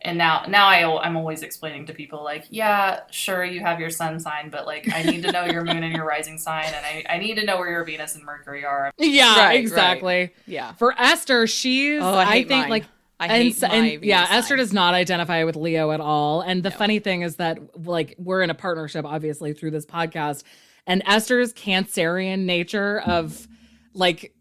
and 0.01 0.17
now, 0.17 0.43
now 0.49 0.67
I, 0.67 1.01
I'm 1.05 1.15
always 1.15 1.43
explaining 1.43 1.85
to 1.85 1.93
people 1.93 2.23
like, 2.23 2.45
yeah, 2.49 3.01
sure, 3.09 3.45
you 3.45 3.61
have 3.61 3.79
your 3.79 3.89
sun 3.89 4.19
sign, 4.19 4.49
but 4.49 4.65
like, 4.65 4.91
I 4.93 5.01
need 5.03 5.23
to 5.23 5.31
know 5.31 5.45
your 5.45 5.63
moon 5.63 5.81
and 5.81 5.93
your 5.95 6.05
rising 6.05 6.37
sign, 6.37 6.65
and 6.65 6.85
I, 6.85 7.05
I 7.09 7.17
need 7.19 7.35
to 7.35 7.45
know 7.45 7.57
where 7.57 7.69
your 7.69 7.85
Venus 7.85 8.15
and 8.15 8.25
Mercury 8.25 8.65
are. 8.65 8.91
Yeah, 8.97 9.39
Right, 9.45 9.59
exactly. 9.59 10.33
Yeah. 10.45 10.73
For 10.73 10.93
Esther, 10.99 11.47
she's 11.47 12.01
Oh, 12.01 12.13
I, 12.15 12.25
hate 12.25 12.47
think 12.49 12.61
mine. 12.63 12.69
like 12.69 12.83
I 13.19 13.25
and, 13.27 13.43
hate 13.43 13.55
so- 13.55 13.67
my 13.67 13.75
and 13.75 13.85
Venus 13.85 14.05
yeah, 14.05 14.25
sign. 14.25 14.37
Esther 14.39 14.55
does 14.57 14.73
not 14.73 14.93
identify 14.93 15.43
with 15.43 15.55
Leo 15.55 15.91
at 15.91 16.01
all. 16.01 16.41
And 16.41 16.63
the 16.63 16.69
No. 16.71 16.75
funny 16.75 16.99
thing 16.99 17.21
is 17.21 17.37
that 17.37 17.59
like 17.85 18.15
we're 18.17 18.41
in 18.41 18.49
a 18.49 18.55
partnership, 18.55 19.05
obviously, 19.05 19.53
through 19.53 19.71
this 19.71 19.85
podcast. 19.85 20.43
And 20.85 21.01
Esther's 21.05 21.53
Cancerian 21.53 22.39
nature 22.39 22.99
of 23.05 23.47
like 23.93 24.33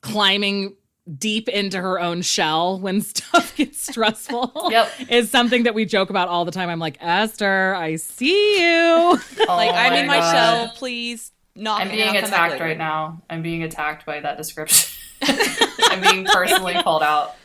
climbing 0.00 0.74
deep 1.18 1.48
into 1.48 1.80
her 1.80 2.00
own 2.00 2.22
shell 2.22 2.80
when 2.80 3.00
stuff 3.02 3.54
gets 3.56 3.86
stressful 3.86 4.50
Yep. 4.70 4.92
is 5.08 5.30
something 5.30 5.64
that 5.64 5.74
we 5.74 5.84
joke 5.84 6.10
about 6.10 6.28
all 6.28 6.44
the 6.44 6.50
time. 6.52 6.68
I'm 6.68 6.78
like, 6.78 6.96
Esther, 7.00 7.74
I 7.74 7.96
see 7.96 8.60
you. 8.60 9.18
Like 9.46 9.70
Oh 9.70 9.74
I'm 9.74 9.92
in 9.94 10.06
my 10.06 10.18
God. 10.18 10.32
shell. 10.32 10.68
Please 10.76 11.30
Not 11.54 11.80
I'm 11.82 11.88
being 11.90 12.00
and 12.00 12.16
I'll 12.16 12.22
come 12.22 12.30
back 12.30 12.46
attacked 12.48 12.60
right 12.60 12.78
now. 12.78 13.22
I'm 13.30 13.42
being 13.42 13.62
attacked 13.62 14.04
by 14.06 14.20
that 14.20 14.36
description. 14.36 14.88
I'm 15.22 16.00
being 16.00 16.24
personally 16.24 16.74
called 16.74 17.02
out. 17.02 17.36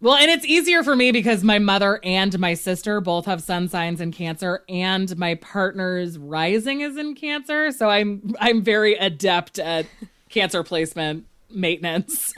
Well, 0.00 0.14
and 0.14 0.30
it's 0.30 0.44
easier 0.44 0.82
for 0.82 0.94
me 0.94 1.10
because 1.10 1.42
my 1.42 1.58
mother 1.58 2.00
and 2.02 2.38
my 2.38 2.52
sister 2.54 3.00
both 3.00 3.24
have 3.24 3.42
sun 3.42 3.68
signs 3.68 4.00
in 4.00 4.12
Cancer, 4.12 4.62
and 4.68 5.16
my 5.16 5.36
partner's 5.36 6.18
rising 6.18 6.82
is 6.82 6.96
in 6.98 7.14
Cancer, 7.14 7.72
so 7.72 7.88
I'm 7.88 8.34
I'm 8.38 8.62
very 8.62 8.94
adept 8.94 9.58
at 9.58 9.86
Cancer 10.28 10.62
placement 10.62 11.26
maintenance. 11.50 12.34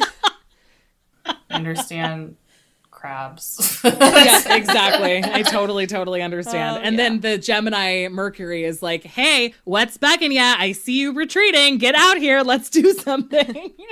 Understand 1.50 2.36
crabs. 2.90 3.80
yeah, 3.84 4.54
exactly. 4.54 5.22
I 5.24 5.42
totally, 5.42 5.86
totally 5.86 6.22
understand. 6.22 6.76
Oh, 6.76 6.80
and 6.80 6.96
yeah. 6.96 7.02
then 7.02 7.20
the 7.20 7.38
Gemini 7.38 8.08
Mercury 8.08 8.64
is 8.64 8.82
like, 8.82 9.02
"Hey, 9.04 9.54
what's 9.64 9.98
bugging 9.98 10.32
ya? 10.32 10.54
I 10.58 10.72
see 10.72 11.00
you 11.00 11.12
retreating. 11.12 11.78
Get 11.78 11.94
out 11.94 12.18
here. 12.18 12.42
Let's 12.42 12.70
do 12.70 12.92
something." 12.92 13.72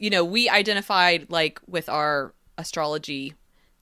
you 0.00 0.10
know, 0.10 0.24
we 0.24 0.48
identified 0.48 1.26
like 1.30 1.60
with 1.68 1.88
our 1.88 2.34
astrology 2.58 3.34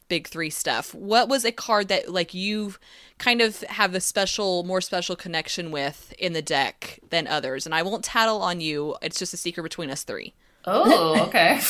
big 0.08 0.26
three 0.26 0.50
stuff. 0.50 0.94
What 0.94 1.28
was 1.28 1.44
a 1.44 1.52
card 1.52 1.88
that 1.88 2.10
like 2.10 2.34
you 2.34 2.74
kind 3.18 3.40
of 3.40 3.60
have 3.62 3.94
a 3.94 4.00
special, 4.00 4.64
more 4.64 4.80
special 4.80 5.16
connection 5.16 5.70
with 5.70 6.12
in 6.18 6.32
the 6.32 6.42
deck 6.42 6.98
than 7.10 7.26
others? 7.26 7.66
And 7.66 7.74
I 7.74 7.82
won't 7.82 8.04
tattle 8.04 8.42
on 8.42 8.60
you. 8.60 8.96
It's 9.00 9.18
just 9.18 9.32
a 9.32 9.36
secret 9.36 9.62
between 9.62 9.90
us 9.90 10.02
three. 10.02 10.34
Oh, 10.64 11.24
okay. 11.28 11.60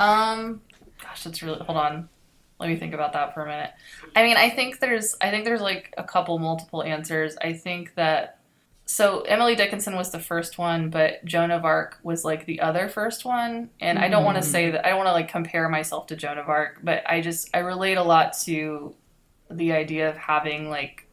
um, 0.00 0.60
gosh, 1.00 1.24
that's 1.24 1.42
really. 1.42 1.60
Hold 1.60 1.78
on. 1.78 2.08
Let 2.58 2.70
me 2.70 2.76
think 2.76 2.92
about 2.92 3.12
that 3.12 3.34
for 3.34 3.44
a 3.44 3.46
minute. 3.46 3.70
I 4.16 4.24
mean, 4.24 4.36
I 4.36 4.50
think 4.50 4.80
there's, 4.80 5.14
I 5.20 5.30
think 5.30 5.44
there's 5.44 5.60
like 5.60 5.94
a 5.96 6.02
couple 6.02 6.40
multiple 6.40 6.82
answers. 6.82 7.36
I 7.40 7.52
think 7.52 7.94
that. 7.94 8.37
So 8.90 9.20
Emily 9.20 9.54
Dickinson 9.54 9.96
was 9.96 10.12
the 10.12 10.18
first 10.18 10.56
one, 10.56 10.88
but 10.88 11.22
Joan 11.26 11.50
of 11.50 11.62
Arc 11.66 11.98
was 12.02 12.24
like 12.24 12.46
the 12.46 12.60
other 12.62 12.88
first 12.88 13.22
one. 13.22 13.68
And 13.80 13.98
I 13.98 14.08
don't 14.08 14.24
want 14.24 14.36
to 14.38 14.42
Mhm. 14.42 14.50
say 14.50 14.70
that 14.70 14.86
I 14.86 14.88
don't 14.88 14.96
want 14.96 15.08
to 15.08 15.12
like 15.12 15.28
compare 15.28 15.68
myself 15.68 16.06
to 16.06 16.16
Joan 16.16 16.38
of 16.38 16.48
Arc, 16.48 16.78
but 16.82 17.02
I 17.08 17.20
just 17.20 17.54
I 17.54 17.58
relate 17.58 17.98
a 17.98 18.02
lot 18.02 18.32
to 18.44 18.94
the 19.50 19.72
idea 19.72 20.08
of 20.08 20.16
having 20.16 20.70
like 20.70 21.06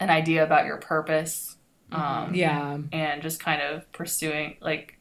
an 0.00 0.10
idea 0.10 0.42
about 0.42 0.66
your 0.66 0.78
purpose. 0.78 1.56
Um, 1.92 2.34
yeah. 2.34 2.78
and 2.90 3.20
just 3.22 3.38
kind 3.38 3.60
of 3.60 3.90
pursuing 3.92 4.56
like 4.62 4.98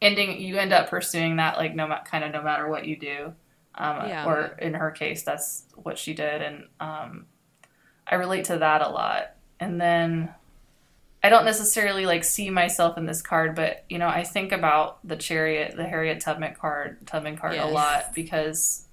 ending 0.00 0.40
you 0.40 0.56
end 0.56 0.72
up 0.72 0.88
pursuing 0.88 1.36
that 1.36 1.56
like 1.58 1.74
no 1.74 1.88
ma- 1.88 2.04
kind 2.04 2.22
of 2.22 2.30
no 2.30 2.40
matter 2.40 2.68
what 2.68 2.86
you 2.86 2.96
do 2.96 3.34
um, 3.74 4.08
Yeah. 4.08 4.24
or 4.26 4.56
in 4.60 4.74
her 4.74 4.92
case 4.92 5.24
that's 5.24 5.64
what 5.74 5.98
she 5.98 6.14
did 6.14 6.40
and 6.40 6.68
um, 6.78 7.26
i 8.06 8.14
relate 8.14 8.44
to 8.46 8.58
that 8.58 8.82
a 8.82 8.88
lot 8.88 9.32
and 9.58 9.80
then 9.80 10.32
i 11.22 11.28
don't 11.28 11.44
necessarily 11.44 12.06
like 12.06 12.24
see 12.24 12.50
myself 12.50 12.98
in 12.98 13.06
this 13.06 13.22
card 13.22 13.54
but 13.54 13.84
you 13.88 13.98
know 13.98 14.08
i 14.08 14.22
think 14.22 14.52
about 14.52 14.98
the 15.06 15.16
chariot 15.16 15.74
the 15.76 15.84
harriet 15.84 16.20
tubman 16.20 16.54
card 16.54 17.04
tubman 17.06 17.36
card 17.36 17.54
Yes. 17.54 17.64
a 17.64 17.68
lot 17.72 18.14
because 18.14 18.86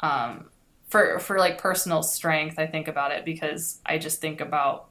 um, 0.00 0.46
for 0.88 1.18
for 1.18 1.38
like 1.38 1.58
personal 1.58 2.02
strength 2.02 2.58
i 2.58 2.66
think 2.66 2.88
about 2.88 3.12
it 3.12 3.24
because 3.24 3.80
i 3.84 3.98
just 3.98 4.20
think 4.20 4.40
about 4.40 4.86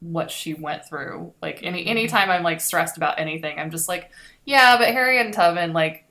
what 0.00 0.30
she 0.30 0.52
went 0.54 0.84
through. 0.84 1.32
Like 1.40 1.62
any 1.62 1.86
anytime 1.86 2.30
I'm 2.30 2.42
like 2.42 2.60
stressed 2.60 2.98
about 2.98 3.18
anything, 3.18 3.58
I'm 3.58 3.70
just 3.70 3.88
like, 3.88 4.10
yeah, 4.44 4.76
but 4.76 4.88
Harriet 4.88 5.32
Tubman 5.32 5.72
like 5.72 6.04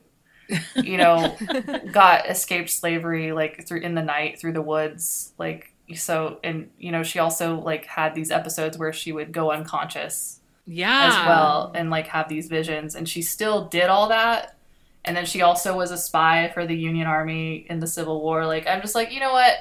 you 0.76 0.96
know 0.96 1.36
got 1.92 2.28
escaped 2.28 2.70
slavery 2.70 3.32
like 3.32 3.66
through 3.66 3.80
in 3.80 3.94
the 3.94 4.02
night 4.02 4.38
through 4.38 4.52
the 4.52 4.62
woods 4.62 5.32
like 5.38 5.72
so 5.94 6.38
and 6.42 6.68
you 6.78 6.90
know 6.90 7.02
she 7.02 7.18
also 7.18 7.60
like 7.60 7.86
had 7.86 8.14
these 8.14 8.30
episodes 8.30 8.76
where 8.76 8.92
she 8.92 9.12
would 9.12 9.30
go 9.32 9.52
unconscious 9.52 10.40
Yeah. 10.66 11.06
as 11.08 11.26
well 11.28 11.72
and 11.74 11.90
like 11.90 12.08
have 12.08 12.28
these 12.28 12.48
visions 12.48 12.94
and 12.94 13.08
she 13.08 13.22
still 13.22 13.66
did 13.68 13.84
all 13.84 14.08
that 14.08 14.56
and 15.04 15.16
then 15.16 15.24
she 15.26 15.42
also 15.42 15.76
was 15.76 15.92
a 15.92 15.96
spy 15.98 16.50
for 16.52 16.66
the 16.66 16.74
union 16.76 17.06
army 17.06 17.66
in 17.70 17.78
the 17.78 17.86
civil 17.86 18.20
war 18.20 18.44
like 18.46 18.66
i'm 18.66 18.80
just 18.80 18.94
like 18.96 19.12
you 19.12 19.20
know 19.20 19.32
what 19.32 19.54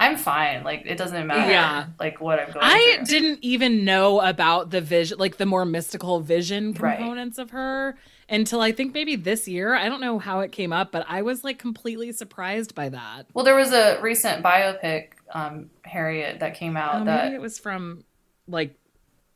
i'm 0.00 0.16
fine 0.16 0.64
like 0.64 0.84
it 0.86 0.96
doesn't 0.96 1.26
matter 1.26 1.50
Yeah. 1.50 1.86
like 2.00 2.18
what 2.20 2.38
i'm 2.38 2.46
going 2.52 2.52
through. 2.52 2.62
I 2.62 2.96
through 2.96 3.04
didn't 3.06 3.38
even 3.42 3.84
know 3.84 4.20
about 4.20 4.70
the 4.70 4.80
vision, 4.80 5.18
like 5.18 5.36
the 5.36 5.46
more 5.46 5.66
mystical 5.66 6.20
vision 6.20 6.72
Right. 6.72 6.96
components 6.96 7.36
of 7.36 7.50
her 7.50 7.96
until 8.30 8.60
I 8.60 8.72
think 8.72 8.92
maybe 8.92 9.16
this 9.16 9.48
year. 9.48 9.74
I 9.74 9.88
don't 9.88 10.02
know 10.02 10.18
how 10.18 10.40
it 10.40 10.52
came 10.52 10.70
up, 10.70 10.92
but 10.92 11.06
I 11.08 11.22
was 11.22 11.44
like 11.44 11.58
completely 11.58 12.12
surprised 12.12 12.74
by 12.74 12.90
that. 12.90 13.24
well 13.34 13.44
there 13.44 13.54
was 13.56 13.72
a 13.72 13.98
recent 14.02 14.44
biopic 14.44 15.08
um 15.32 15.70
harriet 15.84 16.40
that 16.40 16.54
came 16.54 16.76
out 16.76 17.02
Oh, 17.02 17.04
that 17.04 17.24
maybe 17.24 17.36
it 17.36 17.40
was 17.40 17.58
from 17.58 18.04
like 18.46 18.74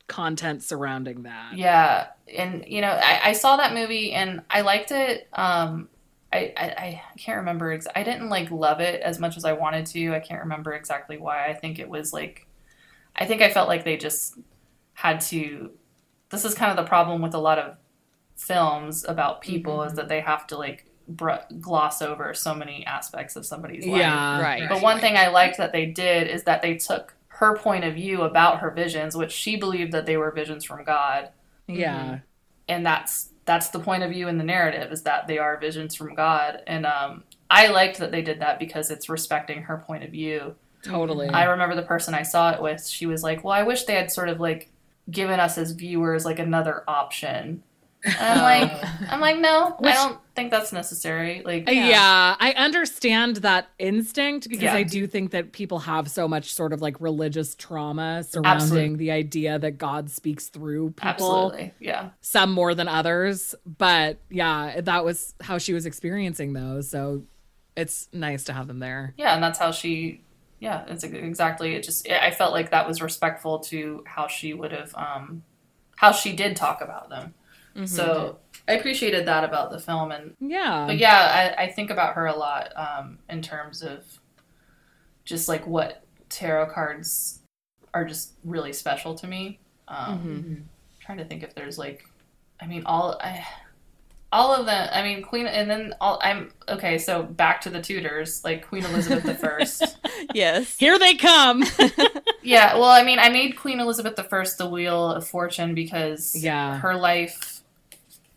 content 0.07 0.63
surrounding 0.63 1.23
that. 1.23 1.57
Yeah, 1.57 2.07
and 2.35 2.65
you 2.67 2.81
know, 2.81 2.89
I, 2.91 3.29
I 3.29 3.33
saw 3.33 3.57
that 3.57 3.73
movie 3.73 4.11
and 4.11 4.41
I 4.49 4.61
liked 4.61 4.91
it. 4.91 5.27
Um, 5.33 5.89
I, 6.31 6.53
I 6.57 6.63
I 6.63 7.01
can't 7.17 7.37
remember. 7.37 7.71
Ex- 7.71 7.87
I 7.95 8.03
didn't 8.03 8.29
like 8.29 8.51
love 8.51 8.79
it 8.79 9.01
as 9.01 9.19
much 9.19 9.37
as 9.37 9.45
I 9.45 9.53
wanted 9.53 9.85
to. 9.87 10.13
I 10.13 10.19
can't 10.19 10.41
remember 10.41 10.73
exactly 10.73 11.17
why. 11.17 11.47
I 11.47 11.53
think 11.53 11.79
it 11.79 11.89
was 11.89 12.11
like, 12.11 12.47
I 13.15 13.25
think 13.25 13.41
I 13.41 13.51
felt 13.51 13.67
like 13.67 13.83
they 13.83 13.97
just 13.97 14.37
had 14.93 15.21
to. 15.21 15.71
This 16.29 16.45
is 16.45 16.55
kind 16.55 16.71
of 16.71 16.77
the 16.83 16.89
problem 16.89 17.21
with 17.21 17.33
a 17.35 17.39
lot 17.39 17.59
of 17.59 17.77
films 18.35 19.05
about 19.07 19.41
people 19.41 19.83
is 19.83 19.93
that 19.93 20.09
they 20.09 20.19
have 20.21 20.47
to 20.47 20.57
like 20.57 20.85
br- 21.07 21.31
gloss 21.59 22.01
over 22.01 22.33
so 22.33 22.53
many 22.55 22.85
aspects 22.85 23.35
of 23.35 23.45
somebody's 23.45 23.85
life. 23.85 23.99
Yeah. 23.99 24.41
Right. 24.41 24.67
But 24.69 24.81
one 24.81 24.99
thing 24.99 25.17
I 25.17 25.27
liked 25.27 25.57
that 25.57 25.71
they 25.71 25.85
did 25.85 26.27
is 26.27 26.43
that 26.43 26.61
they 26.61 26.75
took 26.75 27.13
her 27.27 27.57
point 27.57 27.83
of 27.83 27.95
view 27.95 28.21
about 28.21 28.59
her 28.59 28.69
visions, 28.71 29.15
which 29.15 29.31
she 29.31 29.55
believed 29.55 29.91
that 29.91 30.05
they 30.05 30.17
were 30.17 30.31
visions 30.31 30.63
from 30.63 30.83
God, 30.83 31.29
Yeah. 31.67 32.19
and 32.67 32.85
that's 32.85 33.29
that's 33.45 33.69
the 33.69 33.79
point 33.79 34.03
of 34.03 34.09
view 34.11 34.29
in 34.29 34.37
the 34.37 34.43
narrative 34.43 34.91
is 34.93 35.01
that 35.03 35.27
they 35.27 35.37
are 35.37 35.57
visions 35.59 35.95
from 35.95 36.15
God. 36.15 36.61
And 36.65 36.85
um, 36.85 37.23
I 37.49 37.67
liked 37.67 37.97
that 37.97 38.09
they 38.11 38.21
did 38.21 38.39
that 38.39 38.57
because 38.57 38.89
it's 38.89 39.09
respecting 39.09 39.63
her 39.63 39.77
point 39.85 40.05
of 40.05 40.11
view. 40.11 40.55
Totally. 40.81 41.27
I 41.27 41.43
remember 41.45 41.75
the 41.75 41.81
person 41.81 42.13
I 42.13 42.23
saw 42.23 42.51
it 42.51 42.61
with, 42.61 42.85
she 42.87 43.05
was 43.05 43.21
like, 43.23 43.43
"Well, 43.43 43.53
I 43.53 43.63
wish 43.63 43.83
they 43.83 43.95
had 43.95 44.11
sort 44.11 44.29
of 44.29 44.39
like 44.39 44.69
given 45.11 45.39
us 45.41 45.57
as 45.57 45.71
viewers 45.71 46.23
like 46.23 46.39
another 46.39 46.83
option." 46.87 47.63
And 48.05 48.15
I'm 48.19 48.41
like, 48.41 48.83
I'm 49.11 49.19
like, 49.21 49.39
no, 49.39 49.75
Which- 49.79 49.91
I 49.91 49.95
don't 49.95 50.19
think 50.35 50.51
that's 50.51 50.73
necessary. 50.73 51.41
Like, 51.45 51.67
Uh, 51.69 51.71
yeah. 51.71 52.35
I 52.39 52.51
understand 52.53 53.37
that 53.37 53.67
instinct 53.79 54.49
because 54.49 54.63
Yeah. 54.63 54.73
I 54.75 54.83
do 54.83 55.07
think 55.07 55.31
that 55.31 55.51
people 55.53 55.79
have 55.79 56.09
so 56.09 56.27
much 56.27 56.53
sort 56.53 56.73
of 56.73 56.81
like 56.81 56.99
religious 56.99 57.55
trauma 57.55 58.23
surrounding 58.23 58.51
Absolutely. 58.63 58.95
the 58.97 59.11
idea 59.11 59.59
that 59.59 59.77
God 59.77 60.09
speaks 60.09 60.47
through 60.49 60.91
people, 60.91 61.07
absolutely, 61.09 61.73
yeah. 61.79 62.09
some 62.21 62.51
more 62.51 62.73
than 62.75 62.87
others. 62.87 63.55
But 63.65 64.17
yeah, 64.29 64.81
that 64.81 65.05
was 65.05 65.33
how 65.41 65.57
she 65.57 65.73
was 65.73 65.85
experiencing 65.85 66.53
those. 66.53 66.89
So 66.89 67.23
it's 67.75 68.09
nice 68.11 68.43
to 68.45 68.53
have 68.53 68.67
them 68.67 68.79
there. 68.79 69.13
Yeah, 69.17 69.33
and 69.33 69.41
that's 69.43 69.59
how 69.59 69.71
she. 69.71 70.21
Yeah, 70.59 70.85
it's 70.87 71.03
exactly. 71.03 71.75
It 71.75 71.83
just 71.83 72.09
I 72.09 72.31
felt 72.31 72.53
like 72.53 72.71
that 72.71 72.87
was 72.87 73.01
respectful 73.01 73.59
to 73.59 74.03
how 74.07 74.27
she 74.27 74.53
would 74.53 74.71
have, 74.71 74.95
um, 74.95 75.43
how 75.97 76.11
she 76.13 76.33
did 76.33 76.55
talk 76.55 76.81
about 76.81 77.09
them. 77.09 77.33
So 77.85 78.37
I 78.67 78.73
appreciated 78.73 79.25
that 79.27 79.43
about 79.43 79.71
the 79.71 79.79
film, 79.79 80.11
and 80.11 80.35
Yeah. 80.39 80.85
but 80.87 80.97
yeah, 80.97 81.53
I, 81.57 81.63
I 81.63 81.71
think 81.71 81.89
about 81.89 82.13
her 82.15 82.27
a 82.27 82.35
lot 82.35 82.71
um, 82.77 83.17
in 83.29 83.41
terms 83.41 83.81
of 83.81 84.03
just 85.25 85.47
like 85.47 85.65
what 85.65 86.03
tarot 86.29 86.67
cards 86.67 87.39
are 87.93 88.05
just 88.05 88.33
really 88.43 88.73
special 88.73 89.15
to 89.15 89.27
me. 89.27 89.59
Um, 89.87 90.65
Trying 90.99 91.17
to 91.17 91.25
think 91.25 91.43
if 91.43 91.53
there's 91.55 91.77
like, 91.77 92.05
I 92.61 92.67
mean, 92.67 92.83
all 92.85 93.19
I, 93.21 93.45
all 94.31 94.53
of 94.55 94.65
them. 94.65 94.89
I 94.91 95.03
mean, 95.03 95.21
Queen, 95.21 95.45
and 95.47 95.69
then 95.69 95.93
all 95.99 96.19
I'm 96.23 96.51
okay. 96.69 96.97
So 96.97 97.23
back 97.23 97.59
to 97.61 97.69
the 97.69 97.81
Tudors, 97.81 98.43
like 98.43 98.67
Queen 98.67 98.85
Elizabeth 98.85 99.23
the 99.23 99.35
First. 99.35 99.97
Yes. 100.33 100.77
Here 100.77 100.97
they 100.97 101.15
come. 101.15 101.63
Yeah, 102.45 102.75
well, 102.75 102.89
I 102.89 103.03
mean, 103.03 103.19
I 103.19 103.29
made 103.29 103.55
Queen 103.57 103.79
Elizabeth 103.79 104.17
I 104.19 104.57
the 104.57 104.67
Wheel 104.67 105.11
of 105.11 105.25
Fortune 105.25 105.73
because 105.75 106.35
Yeah. 106.35 106.77
her 106.79 106.93
life. 106.95 107.62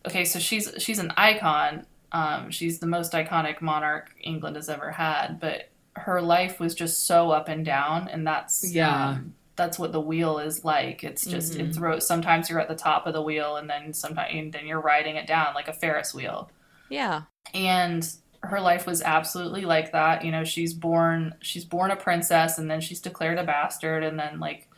Okay, 0.07 0.25
so 0.25 0.39
she's 0.39 0.73
she's 0.79 0.99
an 0.99 1.13
icon. 1.17 1.87
Um, 2.13 2.51
she's 2.51 2.79
the 2.79 2.87
most 2.87 3.13
iconic 3.13 3.61
monarch 3.61 4.11
England 4.23 4.57
has 4.57 4.69
ever 4.69 4.91
had, 4.93 5.41
but 5.41 5.69
her 5.95 6.21
life 6.23 6.61
was 6.61 6.75
just 6.75 7.07
so 7.07 7.31
up 7.31 7.49
and 7.49 7.65
down, 7.65 8.09
and 8.09 8.27
that's 8.27 8.73
Yeah. 8.73 9.09
um, 9.11 9.35
that's 9.57 9.79
what 9.79 9.91
the 9.93 10.01
wheel 10.01 10.39
is 10.39 10.65
like. 10.65 11.03
It's 11.03 11.25
just 11.27 11.57
it 11.57 11.75
throws. 11.75 12.07
Sometimes 12.07 12.49
you're 12.51 12.61
at 12.61 12.69
the 12.69 12.75
top 12.77 13.07
of 13.07 13.15
the 13.15 13.23
wheel, 13.23 13.57
and 13.57 13.69
then 13.69 13.93
sometimes 13.95 14.31
and 14.33 14.53
then 14.53 14.67
you're 14.67 14.81
riding 14.81 15.17
it 15.17 15.27
down 15.27 15.55
like 15.55 15.67
a 15.69 15.73
Ferris 15.73 16.15
wheel 16.15 16.51
Yeah. 16.91 17.23
and 17.55 18.09
her 18.43 18.61
life 18.61 18.87
was 18.87 19.03
absolutely 19.03 19.63
like 19.63 19.91
that 19.93 20.25
you 20.25 20.31
know 20.31 20.45
she's 20.45 20.73
born 20.73 21.35
she's 21.41 21.65
born 21.65 21.91
a 21.91 21.97
princess 21.97 22.59
and 22.59 22.71
then 22.71 22.81
she's 22.81 23.01
declared 23.01 23.39
a 23.39 23.43
bastard 23.45 24.05
and 24.05 24.17
then 24.21 24.39
like 24.39 24.69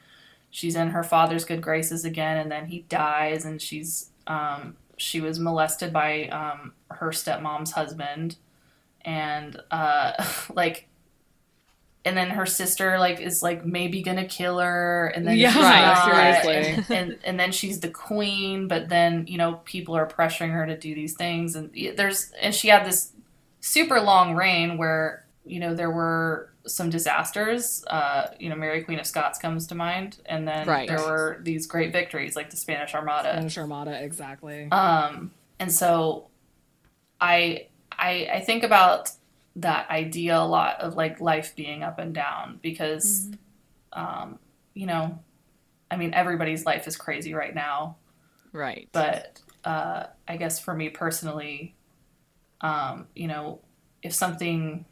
she's 0.49 0.75
in 0.75 0.89
her 0.91 1.03
father's 1.03 1.45
good 1.45 1.61
graces 1.61 2.03
again 2.05 2.39
and 2.39 2.51
then 2.51 2.67
he 2.67 2.83
dies 2.89 3.45
and 3.45 3.61
she's 3.61 4.11
um 4.27 4.75
she 4.99 5.21
was 5.21 5.39
molested 5.41 5.93
by 5.93 6.29
um 6.29 6.73
her 6.91 7.11
stepmom's 7.11 7.73
husband. 7.73 8.37
And 9.05 9.61
uh 9.71 10.13
like 10.55 10.89
and 12.05 12.17
then 12.17 12.31
her 12.31 12.47
sister 12.47 12.99
like 12.99 13.21
is 13.21 13.43
like 13.43 13.65
maybe 13.67 14.03
gonna 14.03 14.25
kill 14.27 14.59
her. 14.59 15.09
And 15.09 15.27
then 15.27 15.37
Yeah, 15.37 15.51
she's 15.51 15.61
not, 15.61 16.05
seriously. 16.05 16.55
and, 16.57 16.91
and 16.91 17.19
and 17.25 17.41
then 17.41 17.53
she's 17.53 17.81
the 17.81 17.91
queen. 17.91 18.69
But 18.69 18.89
then 18.89 19.27
you 19.27 19.37
know 19.37 19.61
people 19.65 19.97
are 19.97 20.07
pressuring 20.07 20.53
her 20.53 20.67
to 20.67 20.77
do 20.79 20.95
these 20.95 21.15
things. 21.15 21.57
And 21.57 21.71
there's 21.97 22.31
and 22.41 22.55
she 22.55 22.69
had 22.69 22.87
this 22.87 23.13
super 23.61 24.01
long 24.01 24.35
reign 24.35 24.79
where 24.79 25.27
you 25.45 25.61
know 25.61 25.75
there 25.75 25.91
were 25.91 26.51
some 26.69 26.91
disasters 26.91 27.85
uh 27.89 28.29
you 28.39 28.49
know 28.49 28.55
mary 28.57 28.83
queen 28.85 28.99
of 28.99 29.07
scots 29.07 29.39
comes 29.39 29.67
to 29.67 29.75
mind 29.75 30.19
and 30.27 30.47
then 30.47 30.67
Right. 30.67 30.87
there 30.87 31.01
were 31.01 31.41
these 31.43 31.67
great 31.67 31.93
victories 31.93 32.37
like 32.37 32.51
the 32.51 32.57
spanish 32.57 32.95
armada 32.95 33.31
Spanish 33.33 33.59
Armada, 33.59 34.03
exactly. 34.05 34.69
um, 34.71 35.31
and 35.59 35.73
so 35.73 36.29
I, 37.21 37.67
I 37.91 38.29
I 38.35 38.41
think 38.41 38.63
about 38.63 39.11
that 39.57 39.91
idea 39.91 40.39
a 40.39 40.47
lot 40.47 40.81
of 40.81 40.95
like 40.95 41.21
life 41.21 41.57
being 41.57 41.83
up 41.83 41.99
and 41.99 42.15
down 42.15 42.61
because 42.63 43.29
um, 43.93 44.39
you 44.75 44.87
know, 44.87 45.19
I 45.91 45.97
mean 45.97 46.15
everybody's 46.15 46.65
life 46.65 46.87
is 46.87 46.97
crazy 46.97 47.35
right 47.35 47.55
now, 47.55 47.97
Right. 48.53 48.89
but 48.93 49.41
uh, 49.65 50.05
I 50.29 50.37
guess 50.37 50.61
for 50.61 50.75
me 50.75 50.91
personally, 50.91 51.75
um, 52.61 53.07
you 53.17 53.27
know, 53.27 53.61
if 54.03 54.15
something 54.15 54.85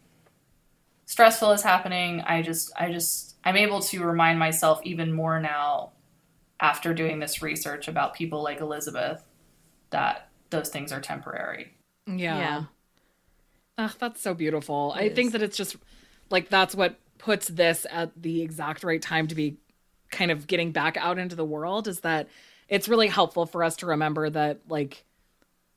stressful 1.07 1.52
is 1.52 1.62
happening, 1.62 2.20
I 2.20 2.42
just 2.42 2.72
I 2.76 2.92
just 2.92 3.36
I'm 3.44 3.57
able 3.57 3.80
to 3.80 4.04
remind 4.04 4.38
myself 4.38 4.80
even 4.84 5.12
more 5.12 5.40
now 5.40 5.92
after 6.61 6.94
doing 6.94 7.18
this 7.18 7.42
research 7.42 7.88
about 7.88 8.14
people 8.14 8.42
like 8.42 8.61
Elizabeth 8.61 9.22
that 9.90 10.28
those 10.50 10.68
things 10.68 10.92
are 10.92 11.00
temporary. 11.00 11.72
yeah. 12.07 12.38
yeah. 12.38 12.64
Ugh, 13.78 13.92
that's 13.98 14.20
so 14.20 14.34
beautiful. 14.34 14.92
I 14.96 15.02
It 15.02 15.14
think 15.14 15.32
that 15.32 15.42
it's 15.42 15.57
just 15.57 15.76
like 16.30 16.48
that's 16.48 16.74
what 16.74 16.98
puts 17.18 17.48
this 17.48 17.86
at 17.90 18.11
the 18.20 18.42
exact 18.42 18.84
right 18.84 19.00
time 19.00 19.26
to 19.28 19.34
be 19.34 19.59
kind 20.11 20.30
of 20.30 20.46
getting 20.46 20.72
back 20.72 20.96
out 20.96 21.18
into 21.18 21.36
the 21.36 21.44
world 21.44 21.88
is 21.88 22.00
that 22.00 22.28
it's 22.68 22.88
really 22.88 23.09
helpful 23.09 23.46
for 23.46 23.62
us 23.62 23.76
to 23.76 23.86
remember 23.86 24.30
that 24.30 24.61
like 24.68 25.04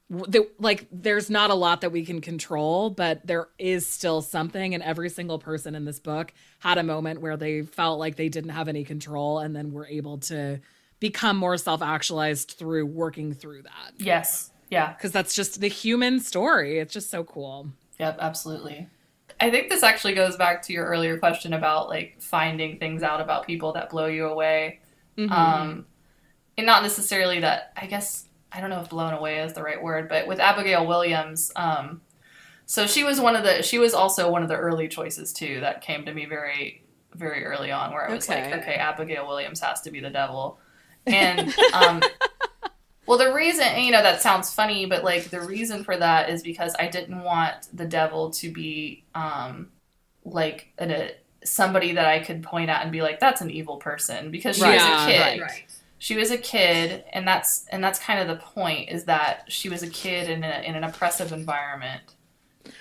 like 0.10 0.88
there's 0.91 1.30
not 1.30 1.51
a 1.51 1.53
lot 1.53 1.82
that 1.82 1.91
we 1.91 2.03
can 2.03 2.20
control 2.20 2.89
but 2.89 3.26
there 3.28 3.47
is 3.60 3.86
still 3.86 4.22
something 4.24 4.74
and 4.74 4.82
every 4.82 5.10
single 5.10 5.38
person 5.38 5.76
in 5.76 5.86
this 5.86 5.99
book 5.99 6.34
had 6.60 6.80
a 6.80 6.84
moment 6.84 7.22
where 7.22 7.38
they 7.38 7.62
felt 7.62 7.99
like 7.99 8.16
they 8.16 8.28
didn't 8.30 8.49
have 8.49 8.68
any 8.68 8.84
control 8.84 9.38
and 9.38 9.55
then 9.55 9.72
were 9.72 9.86
able 9.88 10.18
to 10.18 10.60
become 10.99 11.38
more 11.38 11.57
self-actualized 11.57 12.55
through 12.57 12.86
working 12.86 13.34
through 13.34 13.62
that 13.62 13.93
Yes. 13.97 14.51
Yeah. 14.70 14.93
because 14.93 15.12
that's 15.12 15.36
just 15.36 15.62
the 15.62 15.68
human 15.68 16.20
story 16.20 16.80
it's 16.80 16.93
just 16.93 17.12
so 17.12 17.24
cool 17.24 17.70
Yep, 17.99 18.18
absolutely. 18.22 18.88
I 19.41 19.51
think 19.51 19.70
this 19.70 19.84
actually 19.84 20.14
goes 20.16 20.38
back 20.38 20.62
to 20.64 20.74
your 20.74 20.86
earlier 20.86 21.18
question 21.18 21.51
about 21.53 21.89
like 21.89 22.16
finding 22.22 22.80
things 22.80 23.03
out 23.03 23.20
about 23.20 23.45
people 23.45 23.74
that 23.74 23.89
blow 23.89 24.05
you 24.05 24.26
away. 24.28 24.80
Um, 25.18 25.86
and 26.57 26.66
not 26.66 26.82
necessarily 26.82 27.41
that, 27.41 27.74
I 27.76 27.88
guess, 27.88 28.28
I 28.51 28.61
don't 28.61 28.69
know 28.69 28.81
if 28.81 28.89
blown 28.89 29.13
away 29.13 29.39
is 29.41 29.53
the 29.53 29.63
right 29.63 29.81
word, 29.81 30.09
but 30.09 30.27
with 30.27 30.39
Abigail 30.39 30.85
Williams, 30.87 31.51
um, 31.55 32.01
so 32.65 32.87
she 32.87 33.03
was 33.03 33.19
one 33.21 33.35
of 33.35 33.43
the, 33.43 33.63
she 33.63 33.79
was 33.79 33.93
also 33.93 34.31
one 34.31 34.43
of 34.43 34.49
the 34.49 34.57
early 34.57 34.87
choices 34.87 35.33
too 35.33 35.59
that 35.61 35.81
came 35.81 36.05
to 36.05 36.13
me 36.13 36.25
very, 36.25 36.83
very 37.15 37.45
early 37.45 37.71
on 37.71 37.91
where 37.93 38.09
I 38.09 38.13
was 38.15 38.29
like, 38.29 38.45
Okay. 38.45 38.53
okay, 38.53 38.75
Abigail 38.75 39.27
Williams 39.27 39.61
has 39.61 39.81
to 39.81 39.91
be 39.91 39.99
the 39.99 40.09
devil. 40.11 40.59
And, 41.09 41.55
um, 41.73 42.09
well, 43.05 43.17
the 43.17 43.33
reason, 43.33 43.65
you 43.83 43.91
know, 43.91 44.01
that 44.03 44.21
sounds 44.21 44.53
funny, 44.53 44.85
but 44.85 45.03
like 45.03 45.31
the 45.31 45.41
reason 45.41 45.83
for 45.83 45.97
that 45.97 46.29
is 46.29 46.43
because 46.43 46.75
I 46.79 46.87
didn't 46.87 47.23
want 47.23 47.67
the 47.73 47.85
devil 47.85 48.29
to 48.31 48.51
be 48.51 49.05
um, 49.15 49.71
like 50.25 50.69
an, 50.77 50.91
a, 50.91 51.11
somebody 51.43 51.93
that 51.93 52.05
I 52.05 52.19
could 52.19 52.43
point 52.43 52.69
at 52.69 52.83
and 52.83 52.91
be 52.91 53.01
like, 53.01 53.19
that's 53.19 53.41
an 53.41 53.49
evil 53.49 53.77
person 53.77 54.31
because 54.31 54.57
she 54.57 54.61
Right. 54.61 54.75
was 54.75 54.85
a 54.85 54.95
kid. 54.95 55.41
right. 55.41 55.63
She 55.99 56.15
was 56.15 56.31
a 56.31 56.37
kid, 56.37 57.03
and 57.13 57.27
that's 57.27 57.65
and 57.71 57.83
that's 57.83 57.99
kind 57.99 58.19
of 58.19 58.27
the 58.27 58.41
point 58.43 58.89
is 58.89 59.03
that 59.05 59.43
she 59.49 59.69
was 59.69 59.83
a 59.83 59.89
kid 59.89 60.29
in 60.29 60.43
a, 60.43 60.63
in 60.65 60.75
an 60.75 60.83
oppressive 60.83 61.31
environment. 61.31 62.01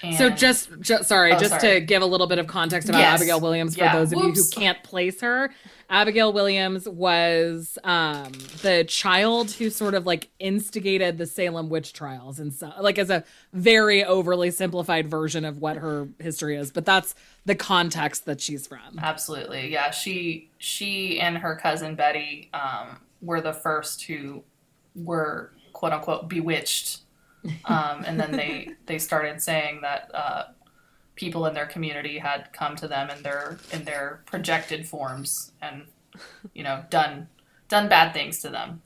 And 0.02 0.14
So 0.16 0.28
just, 0.30 0.68
just 0.80 1.08
sorry, 1.08 1.32
Oh, 1.32 1.38
just 1.38 1.60
to 1.60 1.80
give 1.80 2.02
a 2.02 2.06
little 2.06 2.26
bit 2.26 2.38
of 2.38 2.46
context 2.46 2.88
about 2.88 2.98
Yes. 3.00 3.20
Abigail 3.20 3.40
Williams 3.40 3.74
for 3.74 3.84
Yeah. 3.84 3.96
those 3.96 4.12
of 4.12 4.18
Whoops. 4.20 4.36
you 4.38 4.44
who 4.44 4.50
can't 4.50 4.82
place 4.84 5.20
her. 5.22 5.50
Abigail 5.88 6.32
Williams 6.32 6.86
was 6.88 7.78
um, 7.84 8.30
the 8.62 8.84
child 8.86 9.50
who 9.52 9.70
sort 9.70 9.94
of 9.94 10.04
like 10.04 10.28
instigated 10.38 11.16
the 11.16 11.26
Salem 11.26 11.70
witch 11.70 11.94
trials 11.94 12.38
and 12.38 12.52
so 12.52 12.70
like 12.80 12.98
as 12.98 13.08
a 13.08 13.24
very 13.54 14.04
overly 14.04 14.50
simplified 14.50 15.08
version 15.10 15.44
of 15.46 15.58
what 15.58 15.78
her 15.78 16.06
history 16.20 16.56
is, 16.56 16.70
but 16.70 16.84
that's 16.84 17.14
the 17.46 17.54
context 17.54 18.26
that 18.26 18.40
she's 18.42 18.66
from. 18.66 18.98
Absolutely, 18.98 19.72
yeah. 19.72 19.90
She 19.90 20.50
she 20.58 21.18
and 21.18 21.38
her 21.38 21.56
cousin 21.56 21.94
Betty 21.94 22.50
um, 22.52 22.98
were 23.20 23.40
the 23.40 23.52
first 23.52 24.04
who 24.04 24.42
were 24.94 25.52
quote 25.72 25.92
unquote 25.92 26.28
bewitched, 26.28 27.02
um, 27.64 28.04
and 28.06 28.18
then 28.18 28.32
they 28.32 28.70
they 28.86 28.98
started 28.98 29.40
saying 29.40 29.80
that 29.82 30.10
uh, 30.14 30.44
people 31.14 31.46
in 31.46 31.54
their 31.54 31.66
community 31.66 32.18
had 32.18 32.48
come 32.52 32.76
to 32.76 32.88
them 32.88 33.10
in 33.10 33.22
their 33.22 33.58
in 33.72 33.84
their 33.84 34.22
projected 34.26 34.86
forms 34.86 35.52
and 35.60 35.84
you 36.54 36.62
know 36.62 36.84
done 36.90 37.28
done 37.68 37.88
bad 37.88 38.12
things 38.12 38.40
to 38.40 38.48
them. 38.48 38.82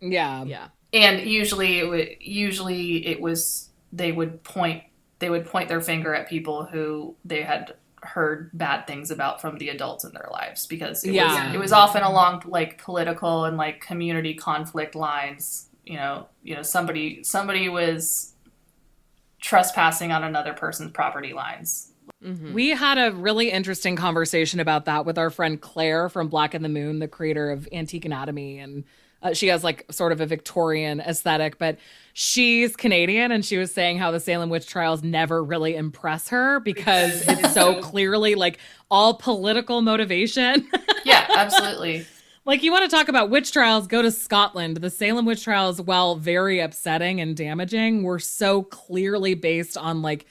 Yeah. 0.00 0.44
Yeah. 0.44 0.68
And 0.92 1.28
usually 1.28 1.78
it 1.78 1.88
would 1.88 2.08
usually 2.20 3.06
it 3.06 3.20
was 3.20 3.70
they 3.92 4.12
would 4.12 4.42
point 4.44 4.84
they 5.18 5.30
would 5.30 5.46
point 5.46 5.68
their 5.68 5.80
finger 5.80 6.14
at 6.14 6.28
people 6.28 6.64
who 6.64 7.14
they 7.24 7.42
had 7.42 7.74
heard 8.06 8.50
bad 8.54 8.86
things 8.86 9.10
about 9.10 9.40
from 9.40 9.58
the 9.58 9.68
adults 9.68 10.04
in 10.04 10.12
their 10.12 10.28
lives 10.32 10.66
because 10.66 11.04
it 11.04 11.12
Yeah. 11.12 11.46
was 11.46 11.54
it 11.54 11.58
was 11.58 11.72
often 11.72 12.02
along 12.02 12.42
like 12.46 12.82
political 12.82 13.44
and 13.44 13.56
like 13.56 13.80
community 13.80 14.34
conflict 14.34 14.94
lines 14.94 15.68
you 15.84 15.96
know 15.96 16.28
you 16.42 16.54
know 16.54 16.62
somebody 16.62 17.22
somebody 17.22 17.68
was 17.68 18.32
trespassing 19.40 20.12
on 20.12 20.24
another 20.24 20.52
person's 20.52 20.92
property 20.92 21.32
lines 21.32 21.92
mm-hmm. 22.22 22.52
We 22.52 22.70
had 22.70 22.98
a 22.98 23.14
really 23.14 23.50
interesting 23.50 23.96
conversation 23.96 24.60
about 24.60 24.86
that 24.86 25.04
with 25.04 25.18
our 25.18 25.30
friend 25.30 25.60
Claire 25.60 26.08
from 26.08 26.28
Black 26.28 26.54
and 26.54 26.64
the 26.64 26.68
Moon, 26.68 26.98
the 26.98 27.08
creator 27.08 27.50
of 27.50 27.68
Antique 27.72 28.04
Anatomy. 28.04 28.58
And 28.58 28.84
uh, 29.22 29.32
she 29.32 29.48
has 29.48 29.64
like 29.64 29.86
sort 29.90 30.12
of 30.12 30.20
a 30.20 30.26
Victorian 30.26 31.00
aesthetic, 31.00 31.58
but 31.58 31.78
she's 32.12 32.76
Canadian. 32.76 33.32
And 33.32 33.44
she 33.44 33.56
was 33.56 33.72
saying 33.72 33.98
how 33.98 34.10
the 34.10 34.20
Salem 34.20 34.50
witch 34.50 34.66
trials 34.66 35.02
never 35.02 35.42
really 35.42 35.74
impress 35.74 36.28
her 36.28 36.60
because 36.60 37.26
it's 37.26 37.54
so 37.54 37.80
clearly 37.82 38.34
like 38.34 38.58
all 38.90 39.14
political 39.14 39.82
motivation. 39.82 40.68
yeah 41.04 41.26
absolutely 41.36 42.06
like 42.46 42.62
you 42.62 42.70
want 42.70 42.88
to 42.88 42.96
talk 42.96 43.08
about 43.08 43.28
witch 43.28 43.52
trials, 43.52 43.88
go 43.88 44.00
to 44.00 44.10
Scotland. 44.10 44.76
The 44.76 44.88
Salem 44.88 45.26
witch 45.26 45.42
trials, 45.42 45.82
while 45.82 46.14
very 46.14 46.60
upsetting 46.60 47.20
and 47.20 47.36
damaging, 47.36 48.04
were 48.04 48.20
so 48.20 48.62
clearly 48.62 49.34
based 49.34 49.76
on 49.76 50.00
like, 50.00 50.26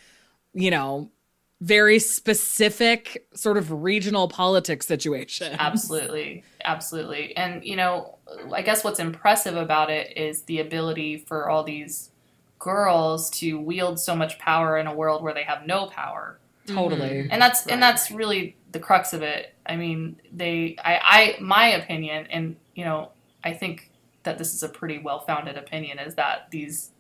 you 0.54 0.72
know, 0.72 1.12
very 1.60 2.00
specific 2.00 3.28
sort 3.34 3.58
of 3.58 3.84
regional 3.84 4.30
politics 4.30 4.88
situation. 4.88 5.56
absolutely 5.60 6.44
absolutely 6.66 7.36
and 7.38 7.64
you 7.64 7.76
know 7.76 8.18
i 8.54 8.62
guess 8.62 8.84
what's 8.84 9.00
impressive 9.00 9.56
about 9.56 9.90
it 9.90 10.18
is 10.18 10.42
the 10.44 10.60
ability 10.60 11.18
for 11.18 11.50
all 11.50 11.64
these 11.64 12.12
girls 12.60 13.30
to 13.30 13.60
wield 13.60 14.00
so 14.00 14.16
much 14.16 14.40
power 14.40 14.78
in 14.78 14.88
a 14.88 14.94
world 14.94 15.22
where 15.22 15.34
they 15.34 15.44
have 15.44 15.66
no 15.66 15.86
power 15.88 16.40
Totally. 16.68 17.28
and 17.30 17.40
that's 17.42 17.66
Right. 17.66 17.74
and 17.74 17.82
that's 17.84 18.10
really 18.12 18.56
the 18.72 18.80
crux 18.80 19.14
of 19.14 19.22
it 19.22 19.54
i 19.66 19.76
mean 19.76 20.20
they 20.34 20.76
i 20.84 21.00
i 21.38 21.42
my 21.42 21.68
opinion 21.68 22.26
and 22.32 22.56
you 22.74 22.84
know 22.84 23.12
i 23.44 23.54
think 23.54 23.92
that 24.24 24.38
this 24.40 24.54
is 24.56 24.64
a 24.64 24.70
pretty 24.70 24.98
well-founded 24.98 25.58
opinion 25.58 26.00
is 26.00 26.16
that 26.16 26.50
these 26.50 26.92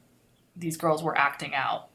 these 0.55 0.77
girls 0.77 1.01
were 1.03 1.17
acting 1.17 1.53
out 1.55 1.87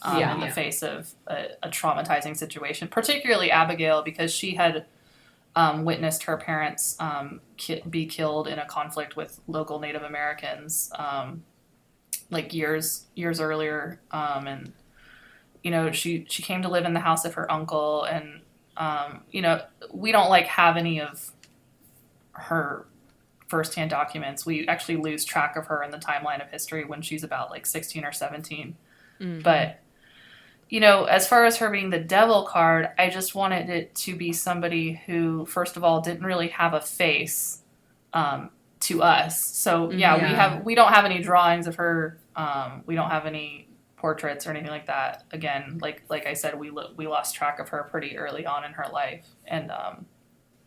um, 0.00 0.18
Yeah. 0.18 0.34
in 0.34 0.40
the 0.40 0.46
Yeah. 0.46 0.52
face 0.52 0.82
of 0.82 1.12
a, 1.26 1.48
a 1.62 1.68
traumatizing 1.68 2.36
situation 2.36 2.88
particularly 2.88 3.50
abigail 3.50 4.02
because 4.02 4.32
she 4.32 4.54
had 4.54 4.86
um, 5.54 5.84
witnessed 5.84 6.24
her 6.24 6.36
parents 6.36 6.96
um, 6.98 7.40
ki- 7.56 7.82
be 7.88 8.06
killed 8.06 8.48
in 8.48 8.58
a 8.58 8.66
conflict 8.66 9.16
with 9.16 9.40
local 9.46 9.78
native 9.78 10.02
americans 10.02 10.90
um, 10.98 11.42
like 12.30 12.54
years 12.54 13.06
years 13.14 13.40
earlier 13.40 14.00
um, 14.10 14.46
and 14.46 14.72
you 15.62 15.70
know 15.70 15.90
she 15.92 16.24
she 16.28 16.42
came 16.42 16.62
to 16.62 16.68
live 16.68 16.84
in 16.84 16.94
the 16.94 17.00
house 17.00 17.24
of 17.24 17.34
her 17.34 17.50
uncle 17.50 18.04
and 18.04 18.40
um, 18.76 19.20
you 19.30 19.42
know 19.42 19.60
we 19.92 20.12
don't 20.12 20.30
like 20.30 20.46
have 20.46 20.76
any 20.76 21.00
of 21.00 21.32
her 22.32 22.86
firsthand 23.52 23.90
documents. 23.90 24.46
We 24.46 24.66
actually 24.66 24.96
lose 24.96 25.26
track 25.26 25.56
of 25.56 25.66
her 25.66 25.82
in 25.82 25.90
the 25.90 25.98
timeline 25.98 26.42
of 26.42 26.50
history 26.50 26.86
when 26.86 27.02
she's 27.02 27.22
about 27.22 27.50
like 27.50 27.66
16 27.66 28.02
or 28.02 28.10
17 28.10 28.74
but 29.42 29.80
you 30.72 30.80
know 30.80 31.04
as 31.04 31.28
far 31.28 31.44
as 31.44 31.58
her 31.58 31.68
being 31.70 31.90
the 31.90 31.98
devil 31.98 32.44
card 32.44 32.88
i 32.98 33.10
just 33.10 33.34
wanted 33.34 33.68
it 33.68 33.94
to 33.94 34.16
be 34.16 34.32
somebody 34.32 35.00
who 35.06 35.44
first 35.44 35.76
of 35.76 35.84
all 35.84 36.00
didn't 36.00 36.24
really 36.24 36.48
have 36.48 36.72
a 36.72 36.80
face 36.80 37.58
um, 38.14 38.50
to 38.80 39.02
us. 39.02 39.44
So 39.44 39.90
yeah, 39.90 40.16
we 40.16 40.34
have 40.34 40.64
we 40.64 40.74
don't 40.74 40.92
have 40.92 41.04
any 41.04 41.22
drawings 41.22 41.66
of 41.66 41.76
her 41.76 42.18
um, 42.34 42.82
we 42.86 42.94
don't 42.94 43.10
have 43.10 43.26
any 43.26 43.68
portraits 43.96 44.46
or 44.46 44.50
anything 44.50 44.70
like 44.70 44.86
that. 44.86 45.24
Again 45.30 45.78
like 45.80 46.02
like 46.08 46.26
i 46.26 46.34
said 46.34 46.58
we 46.58 46.70
lo- 46.70 46.92
we 46.96 47.06
lost 47.06 47.34
track 47.34 47.58
of 47.58 47.68
her 47.70 47.84
pretty 47.90 48.16
early 48.16 48.44
on 48.46 48.64
in 48.64 48.72
her 48.72 48.86
life. 48.92 49.24
And 49.46 49.70
um, 49.70 50.06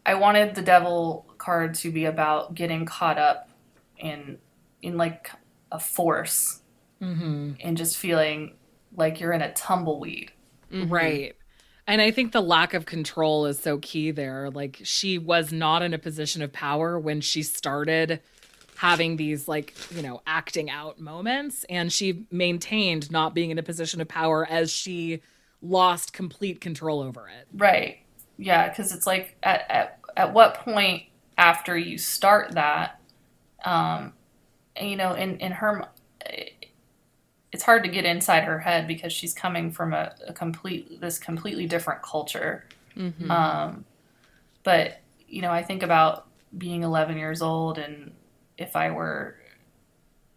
i 0.05 0.13
wanted 0.13 0.55
the 0.55 0.61
devil 0.61 1.25
card 1.37 1.73
to 1.75 1.91
be 1.91 2.05
about 2.05 2.55
getting 2.55 2.85
caught 2.85 3.17
up 3.17 3.49
in 3.97 4.37
in 4.81 4.97
like 4.97 5.31
a 5.71 5.79
force 5.79 6.61
hmm 6.99 7.53
and 7.59 7.75
just 7.75 7.97
feeling 7.97 8.55
like 8.95 9.19
you're 9.19 9.33
in 9.33 9.41
a 9.41 9.51
tumbleweed 9.53 10.31
Right. 10.71 11.35
And 11.87 12.01
I 12.01 12.11
think 12.11 12.31
the 12.31 12.41
lack 12.41 12.73
of 12.73 12.85
control 12.85 13.45
is 13.45 13.59
so 13.59 13.77
key 13.77 14.11
there. 14.11 14.49
Like 14.49 14.81
she 14.83 15.17
was 15.17 15.51
not 15.51 15.81
in 15.81 15.93
a 15.93 15.99
position 15.99 16.41
of 16.41 16.51
power 16.51 16.99
when 16.99 17.21
she 17.21 17.43
started 17.43 18.21
having 18.77 19.17
these 19.17 19.47
like, 19.47 19.73
you 19.91 20.01
know, 20.01 20.21
acting 20.25 20.69
out 20.69 20.99
moments 20.99 21.63
and 21.69 21.93
she 21.93 22.25
maintained 22.31 23.11
not 23.11 23.33
being 23.33 23.51
in 23.51 23.59
a 23.59 23.63
position 23.63 24.01
of 24.01 24.07
power 24.07 24.45
as 24.49 24.71
she 24.71 25.21
lost 25.61 26.11
complete 26.11 26.59
control 26.59 27.01
over 27.01 27.27
it. 27.27 27.47
Right. 27.53 27.99
Yeah, 28.37 28.67
because 28.67 28.93
it's 28.93 29.07
like 29.07 29.37
at, 29.43 29.65
at 29.69 29.99
at 30.17 30.33
what 30.33 30.55
point 30.55 31.03
after 31.37 31.77
you 31.77 31.97
start 31.97 32.53
that, 32.53 32.99
um, 33.63 34.13
you 34.81 34.97
know, 34.97 35.13
in 35.13 35.37
in 35.37 35.53
her, 35.53 35.87
it's 37.55 37.63
hard 37.63 37.83
to 37.83 37.89
get 37.89 38.03
inside 38.03 38.43
her 38.43 38.59
head 38.59 38.85
because 38.85 39.13
she's 39.13 39.33
coming 39.33 39.71
from 39.71 39.93
a, 39.93 40.13
a 40.27 40.33
complete 40.33 40.99
this 40.99 41.17
completely 41.17 41.65
different 41.65 42.01
culture. 42.01 42.65
Um, 43.31 43.85
but 44.63 44.99
you 45.29 45.41
know, 45.41 45.51
I 45.51 45.63
think 45.63 45.81
about 45.81 46.27
being 46.57 46.83
11 46.83 47.17
years 47.17 47.41
old 47.41 47.77
and 47.77 48.11
if 48.57 48.75
I 48.75 48.91
were 48.91 49.37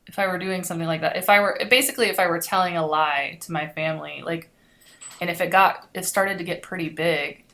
if 0.06 0.16
I 0.20 0.28
were 0.28 0.38
doing 0.38 0.62
something 0.62 0.86
like 0.86 1.00
that, 1.00 1.16
if 1.16 1.28
I 1.28 1.40
were 1.40 1.58
basically 1.68 2.06
if 2.06 2.20
I 2.20 2.28
were 2.28 2.38
telling 2.38 2.76
a 2.76 2.86
lie 2.86 3.38
to 3.40 3.50
my 3.50 3.66
family, 3.66 4.22
like 4.24 4.48
and 5.20 5.28
if 5.28 5.40
it 5.40 5.50
got 5.50 5.88
it 5.94 6.04
started 6.04 6.38
to 6.38 6.44
get 6.44 6.62
pretty 6.62 6.88
big, 6.88 7.44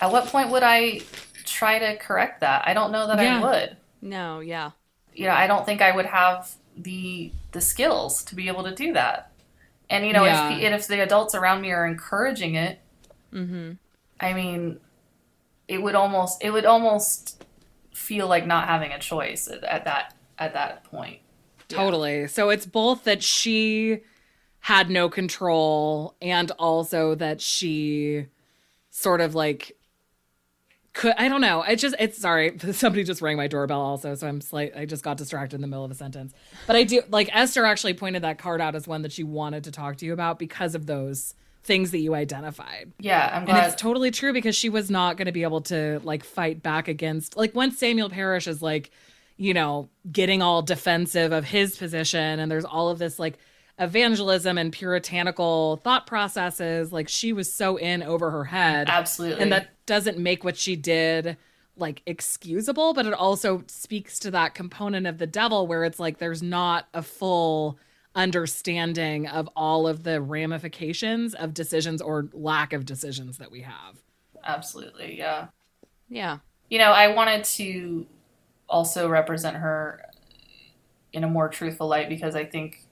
at 0.00 0.12
what 0.12 0.26
point 0.26 0.50
would 0.50 0.62
I 0.62 1.00
try 1.44 1.80
to 1.80 1.96
correct 1.96 2.42
that? 2.42 2.62
I 2.64 2.74
don't 2.74 2.92
know 2.92 3.08
that 3.08 3.18
Yeah. 3.18 3.40
I 3.40 3.42
would. 3.42 3.76
No, 4.00 4.38
yeah. 4.38 4.70
You 5.12 5.26
know, 5.26 5.34
I 5.34 5.48
don't 5.48 5.66
think 5.66 5.82
I 5.82 5.90
would 5.96 6.06
have 6.06 6.54
the 6.82 7.32
the 7.52 7.60
skills 7.60 8.22
to 8.24 8.34
be 8.34 8.48
able 8.48 8.64
to 8.64 8.74
do 8.74 8.92
that. 8.94 9.32
And 9.88 10.06
you 10.06 10.12
know, 10.12 10.24
Yeah. 10.24 10.50
if 10.56 10.64
and 10.64 10.74
if 10.74 10.86
the 10.86 11.00
adults 11.02 11.34
around 11.34 11.60
me 11.62 11.72
are 11.72 11.86
encouraging 11.86 12.54
it, 12.54 12.80
Mm-hmm. 13.32 13.72
I 14.18 14.32
mean, 14.32 14.80
it 15.68 15.80
would 15.82 15.94
almost 15.94 16.42
it 16.42 16.50
would 16.50 16.64
almost 16.64 17.44
feel 17.94 18.26
like 18.26 18.46
not 18.46 18.66
having 18.66 18.90
a 18.92 18.98
choice 18.98 19.46
at, 19.48 19.62
at 19.64 19.84
that 19.84 20.14
at 20.38 20.52
that 20.54 20.84
point. 20.84 21.20
Totally. 21.68 22.26
So 22.26 22.50
it's 22.50 22.66
both 22.66 23.04
that 23.04 23.22
she 23.22 24.00
had 24.60 24.90
no 24.90 25.08
control 25.08 26.16
and 26.20 26.50
also 26.58 27.14
that 27.14 27.40
she 27.40 28.26
sort 28.90 29.20
of 29.20 29.34
like 29.34 29.76
could 31.00 31.14
I 31.16 31.30
don't 31.30 31.40
know. 31.40 31.62
I 31.66 31.76
just 31.76 31.94
it's 31.98 32.18
sorry. 32.18 32.58
Somebody 32.72 33.04
just 33.04 33.22
rang 33.22 33.38
my 33.38 33.46
doorbell 33.46 33.80
also, 33.80 34.14
so 34.14 34.26
I'm 34.26 34.42
slight 34.42 34.76
I 34.76 34.84
just 34.84 35.02
got 35.02 35.16
distracted 35.16 35.56
in 35.56 35.62
the 35.62 35.66
middle 35.66 35.84
of 35.84 35.90
a 35.90 35.94
sentence. 35.94 36.34
But 36.66 36.76
I 36.76 36.84
do 36.84 37.00
like 37.08 37.30
Esther 37.32 37.64
actually 37.64 37.94
pointed 37.94 38.22
that 38.22 38.36
card 38.36 38.60
out 38.60 38.74
as 38.74 38.86
one 38.86 39.00
that 39.02 39.10
she 39.10 39.24
wanted 39.24 39.64
to 39.64 39.72
talk 39.72 39.96
to 39.96 40.06
you 40.06 40.12
about 40.12 40.38
because 40.38 40.74
of 40.74 40.84
those 40.84 41.34
things 41.62 41.90
that 41.92 42.00
you 42.00 42.14
identified. 42.14 42.92
Yeah, 42.98 43.30
I'm 43.32 43.46
glad. 43.46 43.56
And 43.56 43.72
it's 43.72 43.80
totally 43.80 44.10
true 44.10 44.34
because 44.34 44.54
she 44.54 44.68
was 44.68 44.90
not 44.90 45.16
going 45.16 45.24
to 45.24 45.32
be 45.32 45.42
able 45.42 45.62
to 45.62 46.00
like 46.04 46.22
fight 46.22 46.62
back 46.62 46.86
against 46.86 47.34
like 47.34 47.54
once 47.54 47.78
Samuel 47.78 48.10
Parris 48.10 48.46
is 48.46 48.60
like, 48.60 48.90
you 49.38 49.54
know, 49.54 49.88
getting 50.12 50.42
all 50.42 50.60
defensive 50.60 51.32
of 51.32 51.46
his 51.46 51.78
position 51.78 52.40
and 52.40 52.52
there's 52.52 52.66
all 52.66 52.90
of 52.90 52.98
this 52.98 53.18
like 53.18 53.38
evangelism 53.80 54.58
and 54.58 54.72
puritanical 54.72 55.80
thought 55.82 56.06
processes. 56.06 56.92
Like 56.92 57.08
she 57.08 57.32
was 57.32 57.52
so 57.52 57.76
in 57.76 58.02
over 58.02 58.30
her 58.30 58.44
head. 58.44 58.88
Absolutely. 58.88 59.42
And 59.42 59.52
that 59.52 59.70
doesn't 59.86 60.18
make 60.18 60.44
what 60.44 60.56
she 60.56 60.76
did 60.76 61.36
like 61.76 62.02
excusable, 62.06 62.92
but 62.92 63.06
it 63.06 63.14
also 63.14 63.64
speaks 63.66 64.18
to 64.20 64.30
that 64.32 64.54
component 64.54 65.06
of 65.06 65.16
the 65.16 65.26
devil 65.26 65.66
where 65.66 65.82
it's 65.82 65.98
like 65.98 66.18
there's 66.18 66.42
not 66.42 66.86
a 66.92 67.02
full 67.02 67.78
understanding 68.14 69.26
of 69.26 69.48
all 69.56 69.88
of 69.88 70.02
the 70.02 70.20
ramifications 70.20 71.34
of 71.34 71.54
decisions 71.54 72.02
or 72.02 72.28
lack 72.34 72.74
of 72.74 72.84
decisions 72.84 73.38
that 73.38 73.50
we 73.50 73.62
have. 73.62 74.02
Absolutely, 74.44 75.16
yeah. 75.16 75.46
Yeah. 76.08 76.38
You 76.68 76.78
know, 76.78 76.92
I 76.92 77.14
wanted 77.14 77.44
to 77.44 78.06
also 78.68 79.08
represent 79.08 79.56
her 79.56 80.02
in 81.12 81.24
a 81.24 81.28
more 81.28 81.48
truthful 81.48 81.88
light 81.88 82.08
because 82.08 82.34
I 82.34 82.44
think 82.44 82.84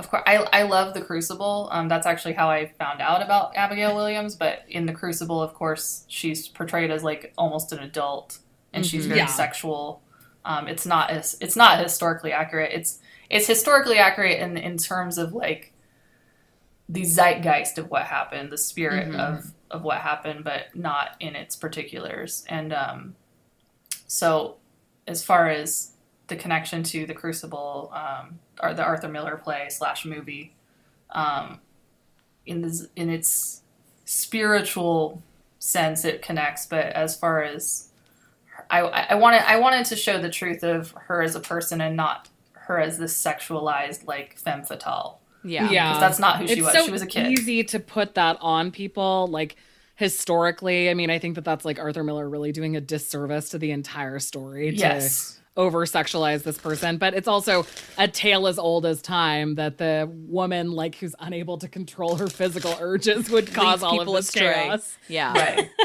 of 0.00 0.10
course 0.10 0.22
I, 0.26 0.36
I 0.52 0.62
love 0.62 0.94
the 0.94 1.00
crucible. 1.02 1.68
Um, 1.70 1.88
that's 1.88 2.06
actually 2.06 2.34
how 2.34 2.48
i 2.50 2.72
found 2.78 3.00
out 3.00 3.22
about 3.22 3.54
abigail 3.56 3.94
williams 3.94 4.34
but 4.34 4.64
in 4.68 4.86
the 4.86 4.92
crucible 4.92 5.40
of 5.42 5.52
course 5.54 6.04
she's 6.08 6.48
portrayed 6.48 6.90
as 6.90 7.02
like 7.04 7.32
almost 7.38 7.70
an 7.72 7.78
adult 7.80 8.38
and 8.72 8.84
she's 8.86 9.06
very 9.06 9.18
Yeah. 9.20 9.26
sexual. 9.26 10.00
Um, 10.44 10.68
it's 10.68 10.86
not 10.86 11.10
as 11.10 11.36
it's 11.40 11.56
not 11.56 11.78
historically 11.80 12.32
accurate. 12.32 12.70
It's 12.72 12.98
it's 13.28 13.46
historically 13.46 13.98
accurate 13.98 14.38
in 14.40 14.56
in 14.56 14.76
terms 14.78 15.18
of 15.18 15.32
like 15.34 15.72
the 16.88 17.04
zeitgeist 17.04 17.78
of 17.78 17.90
what 17.90 18.02
happened 18.04 18.50
the 18.50 18.58
spirit 18.58 19.08
Mhm. 19.08 19.18
of 19.18 19.52
of 19.70 19.82
what 19.82 19.98
happened 19.98 20.44
but 20.44 20.74
not 20.74 21.08
in 21.20 21.36
its 21.36 21.54
particulars. 21.56 22.44
And 22.48 22.72
um 22.72 23.16
so 24.06 24.56
as 25.06 25.22
far 25.24 25.48
as 25.48 25.92
the 26.28 26.36
connection 26.36 26.82
to 26.84 27.06
the 27.06 27.14
Crucible, 27.14 27.90
um, 27.92 28.38
or 28.62 28.74
the 28.74 28.82
Arthur 28.84 29.08
Miller 29.08 29.36
play 29.36 29.66
slash 29.70 30.04
movie, 30.04 30.54
um, 31.10 31.60
in 32.46 32.62
this 32.62 32.86
in 32.96 33.10
its 33.10 33.62
spiritual 34.04 35.22
sense, 35.58 36.04
it 36.04 36.22
connects. 36.22 36.66
But 36.66 36.86
as 36.86 37.16
far 37.16 37.42
as 37.42 37.90
I, 38.70 38.80
I 38.80 39.14
wanted, 39.16 39.42
I 39.48 39.56
wanted 39.58 39.86
to 39.86 39.96
show 39.96 40.20
the 40.20 40.30
truth 40.30 40.62
of 40.62 40.92
her 40.92 41.22
as 41.22 41.34
a 41.34 41.40
person 41.40 41.80
and 41.80 41.96
not 41.96 42.28
her 42.52 42.78
as 42.80 42.98
this 42.98 43.20
sexualized 43.20 44.06
like 44.06 44.38
femme 44.38 44.62
fatale. 44.64 45.20
Yeah. 45.42 45.70
Yeah. 45.70 45.88
Because 45.88 46.00
that's 46.00 46.18
not 46.18 46.38
who 46.38 46.46
she 46.46 46.54
it's 46.54 46.62
was. 46.62 46.72
so 46.72 46.84
she 46.84 46.90
was 46.92 47.02
a 47.02 47.06
kid. 47.06 47.32
easy 47.32 47.64
to 47.64 47.80
put 47.80 48.14
that 48.14 48.36
on 48.40 48.70
people 48.70 49.26
like 49.28 49.56
historically 49.96 50.88
i 50.88 50.94
mean 50.94 51.10
i 51.10 51.18
think 51.18 51.34
that 51.34 51.44
that's 51.44 51.62
like 51.64 51.78
arthur 51.78 52.02
miller 52.02 52.26
really 52.26 52.52
doing 52.52 52.74
a 52.74 52.80
disservice 52.80 53.50
to 53.50 53.58
the 53.58 53.70
entire 53.70 54.18
story 54.18 54.70
to 54.70 54.76
Yes. 54.76 55.38
Over 55.56 55.84
sexualize 55.84 56.42
this 56.42 56.58
person 56.58 56.96
but 56.96 57.12
it's 57.12 57.28
also 57.28 57.66
a 57.98 58.06
tale 58.06 58.46
as 58.46 58.58
old 58.58 58.86
as 58.86 59.02
time 59.02 59.56
that 59.56 59.78
the 59.78 60.08
woman 60.12 60.72
like 60.72 60.94
who's 60.96 61.14
unable 61.20 61.58
to 61.58 61.68
control 61.68 62.16
her 62.16 62.28
physical 62.28 62.74
urges 62.80 63.28
would 63.30 63.52
cause 63.52 63.82
all 63.82 63.94
of 63.94 63.98
people 64.00 64.14
this 64.14 64.28
astray. 64.28 64.52
chaos 64.52 64.98
Yeah. 65.08 65.32
Right. 65.32 65.70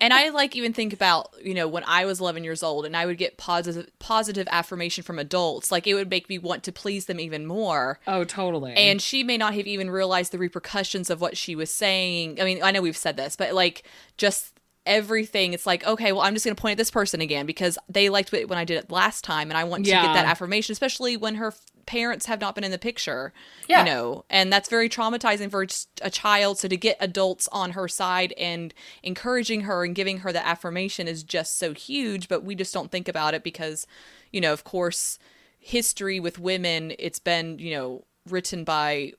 and 0.00 0.12
I 0.12 0.30
like 0.30 0.56
even 0.56 0.72
think 0.72 0.92
about 0.92 1.34
you 1.42 1.54
know 1.54 1.68
when 1.68 1.84
I 1.86 2.04
was 2.04 2.20
11 2.20 2.44
years 2.44 2.62
old 2.62 2.86
and 2.86 2.96
I 2.96 3.06
would 3.06 3.18
get 3.18 3.36
positive 3.36 3.90
positive 3.98 4.48
affirmation 4.50 5.04
from 5.04 5.18
adults 5.18 5.70
like 5.70 5.86
it 5.86 5.94
would 5.94 6.10
make 6.10 6.28
me 6.28 6.38
want 6.38 6.62
to 6.64 6.72
please 6.72 7.06
them 7.06 7.20
even 7.20 7.46
more 7.46 8.00
oh 8.06 8.24
totally 8.24 8.74
and 8.74 9.00
she 9.00 9.22
may 9.22 9.36
not 9.36 9.54
have 9.54 9.66
even 9.66 9.90
realized 9.90 10.32
the 10.32 10.38
repercussions 10.38 11.10
of 11.10 11.20
what 11.20 11.36
she 11.36 11.54
was 11.54 11.70
saying 11.70 12.40
I 12.40 12.44
mean 12.44 12.62
I 12.62 12.70
know 12.70 12.82
we've 12.82 12.96
said 12.96 13.16
this 13.16 13.36
but 13.36 13.54
like 13.54 13.82
just 14.16 14.57
everything. 14.88 15.52
It's 15.52 15.66
like 15.66 15.86
okay 15.86 16.10
well 16.12 16.22
I'm 16.22 16.34
just 16.34 16.44
going 16.44 16.56
to 16.56 16.60
point 16.60 16.72
at 16.72 16.78
this 16.78 16.90
person 16.90 17.20
again 17.20 17.46
because 17.46 17.78
they 17.88 18.08
liked 18.08 18.32
it 18.32 18.48
when 18.48 18.58
I 18.58 18.64
did 18.64 18.78
it 18.78 18.90
last 18.90 19.22
time 19.22 19.50
and 19.50 19.58
I 19.58 19.64
want 19.64 19.84
to 19.84 19.90
get 19.90 20.14
that 20.14 20.24
affirmation 20.26 20.72
especially 20.72 21.16
when 21.16 21.36
her 21.36 21.48
f- 21.48 21.60
parents 21.86 22.26
have 22.26 22.40
not 22.40 22.54
been 22.54 22.64
in 22.64 22.70
the 22.70 22.78
picture 22.78 23.32
Yeah. 23.66 23.78
you 23.80 23.84
know? 23.86 24.24
And 24.28 24.52
that's 24.52 24.68
very 24.68 24.88
traumatizing 24.88 25.50
for 25.50 25.66
a 26.02 26.10
child 26.10 26.58
so 26.58 26.68
to 26.68 26.76
get 26.76 26.96
adults 27.00 27.48
on 27.52 27.70
her 27.72 27.88
side 27.88 28.34
and 28.36 28.74
encouraging 29.02 29.62
her 29.62 29.84
and 29.84 29.94
giving 29.94 30.18
her 30.18 30.32
the 30.32 30.46
affirmation 30.46 31.06
is 31.08 31.22
just 31.22 31.58
so 31.58 31.72
huge 31.74 32.28
but 32.28 32.42
we 32.44 32.54
just 32.54 32.74
don't 32.74 32.90
think 32.90 33.08
about 33.08 33.34
it 33.34 33.42
because 33.44 33.86
you 34.32 34.40
know 34.40 34.52
of 34.52 34.64
course 34.64 35.18
history 35.58 36.18
with 36.20 36.38
women 36.38 36.92
it's 36.98 37.18
been 37.18 37.58
you 37.58 37.70
know 37.72 38.04
written 38.28 38.64
by 38.64 39.12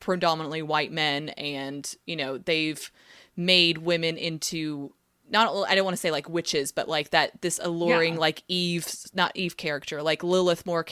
predominantly 0.00 0.62
white 0.62 0.92
men 0.92 1.28
and 1.30 1.94
you 2.06 2.16
know 2.16 2.38
they've 2.38 2.90
made 3.36 3.78
women 3.78 4.16
into 4.16 4.92
not 5.30 5.68
I 5.68 5.74
don't 5.74 5.84
want 5.84 5.96
to 5.96 6.00
say 6.00 6.10
like 6.10 6.28
witches, 6.28 6.72
but 6.72 6.88
like 6.88 7.10
that 7.10 7.40
this 7.42 7.58
alluring 7.62 8.14
Yeah. 8.14 8.20
like 8.20 8.42
Eve, 8.48 8.86
not 9.14 9.32
Eve 9.34 9.56
character, 9.56 10.02
like 10.02 10.22
Lilith 10.22 10.66
more 10.66 10.84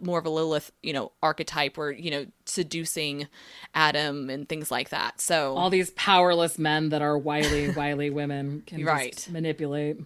more 0.00 0.18
of 0.18 0.26
a 0.26 0.30
Lilith, 0.30 0.72
you 0.82 0.92
know, 0.92 1.12
archetype 1.22 1.76
where 1.78 1.90
you 1.92 2.10
know 2.10 2.26
seducing 2.44 3.28
Adam 3.74 4.28
and 4.30 4.48
things 4.48 4.70
like 4.70 4.90
that. 4.90 5.20
So 5.20 5.56
all 5.56 5.70
these 5.70 5.90
powerless 5.90 6.58
men 6.58 6.88
that 6.90 7.02
are 7.02 7.16
wily 7.18 7.70
wily 7.76 8.10
women 8.10 8.62
can 8.66 8.84
Right. 8.84 9.14
just 9.14 9.30
manipulate 9.30 9.98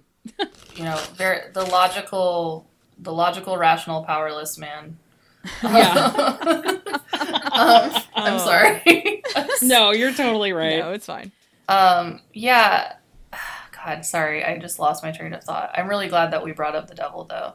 you 0.76 0.84
know, 0.84 1.00
very 1.14 1.50
the 1.54 1.64
logical, 1.64 2.66
the 2.98 3.12
logical, 3.12 3.56
rational, 3.56 4.04
powerless 4.04 4.58
man. 4.58 4.98
yeah 5.62 6.12
Um, 7.52 7.90
I'm 8.14 8.34
Oh. 8.34 8.38
sorry. 8.38 9.22
no 9.62 9.90
you're 9.92 10.12
totally 10.12 10.52
right 10.52 10.78
no, 10.78 10.92
it's 10.92 11.06
fine. 11.06 11.32
Um, 11.68 12.20
yeah. 12.32 12.94
God, 13.88 14.04
sorry, 14.04 14.44
I 14.44 14.58
just 14.58 14.78
lost 14.78 15.02
my 15.02 15.12
train 15.12 15.32
of 15.32 15.42
thought. 15.42 15.70
I'm 15.74 15.88
really 15.88 16.08
glad 16.08 16.32
that 16.32 16.44
we 16.44 16.52
brought 16.52 16.74
up 16.74 16.88
the 16.88 16.94
devil, 16.94 17.24
though. 17.24 17.54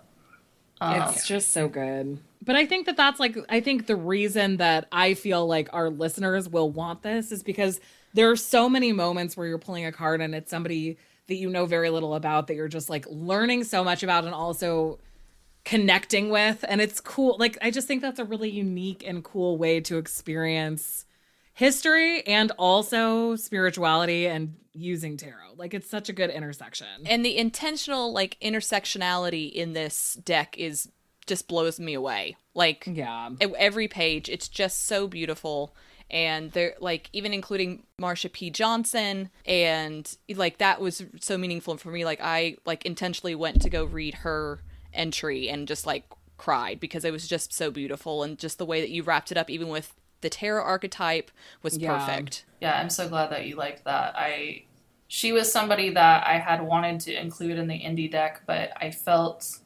Um, 0.82 1.02
It's 1.02 1.28
just 1.28 1.52
so 1.52 1.68
good. 1.68 2.20
But 2.42 2.56
I 2.56 2.66
think 2.66 2.88
that 2.88 2.98
that's 2.98 3.20
like, 3.20 3.38
I 3.50 3.60
think 3.60 3.88
the 3.88 3.96
reason 3.96 4.58
that 4.58 4.88
I 4.92 5.14
feel 5.14 5.46
like 5.46 5.70
our 5.72 5.90
listeners 5.90 6.50
will 6.50 6.70
want 6.70 7.04
this 7.04 7.32
is 7.32 7.44
because 7.44 7.80
there 8.14 8.30
are 8.30 8.36
so 8.36 8.68
many 8.68 8.92
moments 8.92 9.38
where 9.38 9.48
you're 9.48 9.60
pulling 9.60 9.86
a 9.86 9.92
card 9.92 10.22
and 10.22 10.36
it's 10.36 10.50
somebody 10.50 10.98
that 11.28 11.36
you 11.36 11.50
know 11.50 11.66
very 11.66 11.90
little 11.90 12.16
about 12.16 12.48
that 12.48 12.56
you're 12.56 12.68
just 12.68 12.90
like 12.90 13.06
learning 13.10 13.64
so 13.64 13.84
much 13.84 14.04
about 14.04 14.26
and 14.26 14.34
also 14.34 15.00
connecting 15.64 16.30
with. 16.30 16.66
And 16.68 16.82
it's 16.82 17.00
cool. 17.00 17.38
Like, 17.40 17.58
I 17.62 17.72
just 17.72 17.88
think 17.88 18.02
that's 18.02 18.20
a 18.20 18.26
really 18.26 18.50
unique 18.50 19.04
and 19.06 19.24
cool 19.24 19.58
way 19.58 19.80
to 19.82 19.98
experience 19.98 21.06
history 21.54 22.26
and 22.26 22.52
also 22.58 23.36
spirituality 23.36 24.28
and 24.28 24.56
using 24.74 25.18
tarot. 25.18 25.54
Like, 25.56 25.74
it's 25.74 25.90
such 25.90 26.10
a 26.10 26.14
good 26.14 26.30
intersection. 26.30 26.88
And 27.06 27.24
the 27.24 27.38
intentional 27.38 28.12
like 28.12 28.38
intersectionality 28.42 29.52
in 29.52 29.74
this 29.74 30.16
deck 30.16 30.58
is 30.58 30.90
just 31.26 31.48
blows 31.48 31.80
me 31.80 31.94
away. 31.94 32.36
Like 32.54 32.88
yeah. 32.92 33.30
every 33.40 33.88
page 33.88 34.30
it's 34.30 34.48
just 34.48 34.86
so 34.86 35.08
beautiful 35.08 35.76
and 36.12 36.52
they're 36.52 36.76
like 36.80 37.10
even 37.14 37.34
including 37.34 37.84
marsha 38.00 38.32
p 38.32 38.50
johnson 38.50 39.30
and 39.46 40.18
like 40.36 40.60
that 40.60 40.80
was 40.80 41.04
so 41.20 41.38
meaningful 41.38 41.78
for 41.78 41.90
me 41.90 42.06
like 42.06 42.20
i 42.22 42.56
like 42.66 42.86
intentionally 42.86 43.34
went 43.34 43.62
to 43.62 43.70
go 43.70 43.84
read 43.84 44.14
her 44.16 44.60
entry 44.94 45.50
and 45.50 45.68
just 45.68 45.86
like 45.86 46.06
cried 46.38 46.80
because 46.80 47.04
it 47.04 47.12
was 47.12 47.28
just 47.28 47.54
so 47.54 47.72
beautiful 47.72 48.22
and 48.22 48.38
just 48.38 48.58
the 48.58 48.66
way 48.66 48.82
that 48.82 48.90
you 48.90 49.02
wrapped 49.02 49.32
it 49.32 49.38
up 49.38 49.50
even 49.50 49.70
with 49.70 49.96
the 50.24 50.30
tarot 50.30 50.64
archetype 50.64 51.30
was 51.62 51.78
Yeah. 51.78 51.98
perfect 51.98 52.46
yeah, 52.64 52.80
I'm 52.80 52.90
so 52.90 53.10
glad 53.10 53.32
that 53.32 53.46
you 53.46 53.58
liked 53.58 53.84
that. 53.84 54.16
I, 54.18 54.64
she 55.10 55.34
was 55.34 55.52
somebody 55.52 55.90
that 55.90 56.26
I 56.26 56.40
had 56.40 56.62
wanted 56.62 57.02
to 57.02 57.14
include 57.14 57.60
in 57.60 57.68
the 57.68 57.78
indie 57.78 58.10
deck, 58.10 58.44
but 58.48 58.72
I 58.78 58.90
felt 58.90 59.60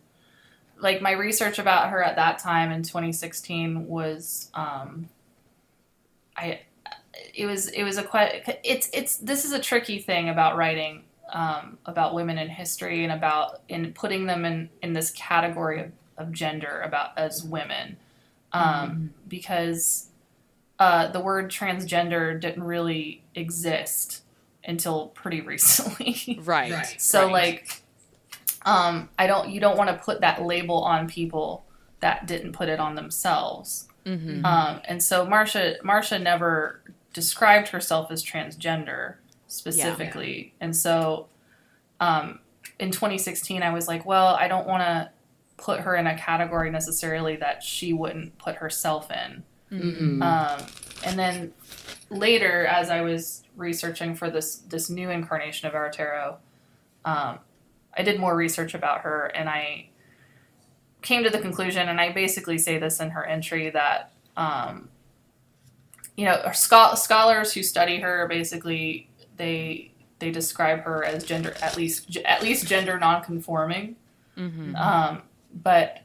like 0.79 0.99
my 0.99 1.11
research 1.11 1.59
about 1.59 1.91
her 1.91 2.03
at 2.03 2.15
that 2.15 2.39
time 2.39 2.71
in 2.71 2.81
2016 2.81 3.85
was, 3.85 4.49
um, 4.55 5.09
I, 6.35 6.61
it 7.35 7.45
was 7.45 7.67
it 7.67 7.83
was 7.83 7.97
a 7.97 8.03
quite 8.03 8.59
it's 8.63 8.89
it's 8.93 9.17
this 9.17 9.45
is 9.45 9.51
a 9.51 9.59
tricky 9.59 9.99
thing 9.99 10.29
about 10.29 10.55
writing 10.55 11.03
um, 11.31 11.77
about 11.85 12.15
women 12.15 12.39
in 12.39 12.47
history 12.47 13.03
and 13.03 13.13
about 13.13 13.61
in 13.69 13.93
putting 13.93 14.25
them 14.25 14.43
in 14.43 14.69
in 14.81 14.93
this 14.93 15.11
category 15.11 15.81
of, 15.81 15.91
of 16.17 16.31
gender 16.31 16.81
about 16.81 17.17
as 17.17 17.43
women 17.43 17.97
um, 18.53 19.13
because 19.27 20.06
uh, 20.79 21.07
the 21.07 21.19
word 21.19 21.49
transgender 21.51 22.39
didn't 22.39 22.63
really 22.63 23.23
exist 23.35 24.23
until 24.63 25.07
pretty 25.09 25.41
recently. 25.53 26.39
right, 26.43 26.95
so 26.97 27.25
right. 27.25 27.31
like 27.31 27.81
um, 28.65 29.09
I 29.17 29.27
don't 29.27 29.49
you 29.49 29.59
don't 29.59 29.77
want 29.77 29.89
to 29.89 29.95
put 29.95 30.21
that 30.21 30.43
label 30.43 30.83
on 30.83 31.07
people 31.07 31.65
that 31.99 32.27
didn't 32.27 32.51
put 32.51 32.69
it 32.69 32.79
on 32.79 32.95
themselves. 32.95 33.87
Mhm. 34.05 34.43
Um, 34.45 34.81
and 34.85 35.01
so 35.01 35.25
Marsha 35.25 35.79
Marsha 35.81 36.21
never 36.21 36.81
described 37.13 37.69
herself 37.69 38.11
as 38.11 38.23
transgender 38.23 39.15
specifically. 39.47 40.53
And 40.61 40.75
so 40.75 41.27
um, 41.99 42.39
in 42.79 42.91
2016 42.91 43.63
I 43.63 43.73
was 43.73 43.87
like, 43.87 44.05
well, 44.05 44.35
I 44.35 44.47
don't 44.47 44.67
want 44.67 44.83
to 44.83 45.09
put 45.57 45.79
her 45.81 45.95
in 45.95 46.05
a 46.05 46.17
category 46.17 46.69
necessarily 46.69 47.35
that 47.37 47.63
she 47.63 47.93
wouldn't 47.93 48.37
put 48.37 48.57
herself 48.57 49.09
in. 49.11 49.43
Mhm. 49.71 50.21
Um, 50.21 50.65
and 51.03 51.19
then 51.19 51.53
later, 52.09 52.65
as 52.65 52.89
I 52.89 53.01
was 53.01 53.43
researching 53.55 54.15
for 54.15 54.29
this 54.29 54.57
this 54.57 54.89
new 54.89 55.09
incarnation 55.09 55.67
of 55.67 55.75
our 55.75 55.91
um, 57.05 57.39
I 57.95 58.03
did 58.03 58.19
more 58.19 58.35
research 58.35 58.73
about 58.73 59.01
her, 59.01 59.25
and 59.27 59.49
I 59.49 59.89
came 61.01 61.23
to 61.23 61.29
the 61.29 61.39
conclusion, 61.39 61.89
and 61.89 61.99
I 61.99 62.11
basically 62.11 62.57
say 62.57 62.77
this 62.77 62.99
in 62.99 63.11
her 63.11 63.25
entry 63.25 63.69
that 63.71 64.11
um, 64.35 64.89
you 66.15 66.25
know, 66.25 66.51
scholars 66.51 67.53
who 67.53 67.63
study 67.63 67.99
her 67.99 68.27
basically 68.27 69.09
they 69.37 69.91
they 70.19 70.31
describe 70.31 70.81
her 70.81 71.05
as 71.05 71.23
gender 71.23 71.53
at 71.61 71.77
least 71.77 72.17
at 72.25 72.41
least 72.41 72.67
gender 72.67 72.99
nonconforming. 72.99 73.95
Mm-hmm. 74.35 74.75
Um, 74.75 75.21
but 75.53 76.01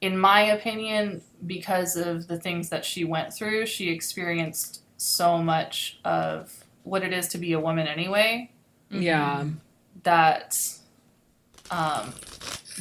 in 0.00 0.18
my 0.18 0.42
opinion, 0.42 1.22
because 1.46 1.96
of 1.96 2.28
the 2.28 2.38
things 2.38 2.68
that 2.68 2.84
she 2.84 3.04
went 3.04 3.32
through, 3.32 3.66
she 3.66 3.88
experienced 3.90 4.82
so 4.96 5.38
much 5.38 5.98
of 6.04 6.52
what 6.84 7.02
it 7.02 7.12
is 7.12 7.28
to 7.28 7.38
be 7.38 7.52
a 7.52 7.60
woman 7.60 7.86
anyway 7.86 8.50
Yeah. 8.90 9.46
that 10.04 10.58
um, 11.70 12.12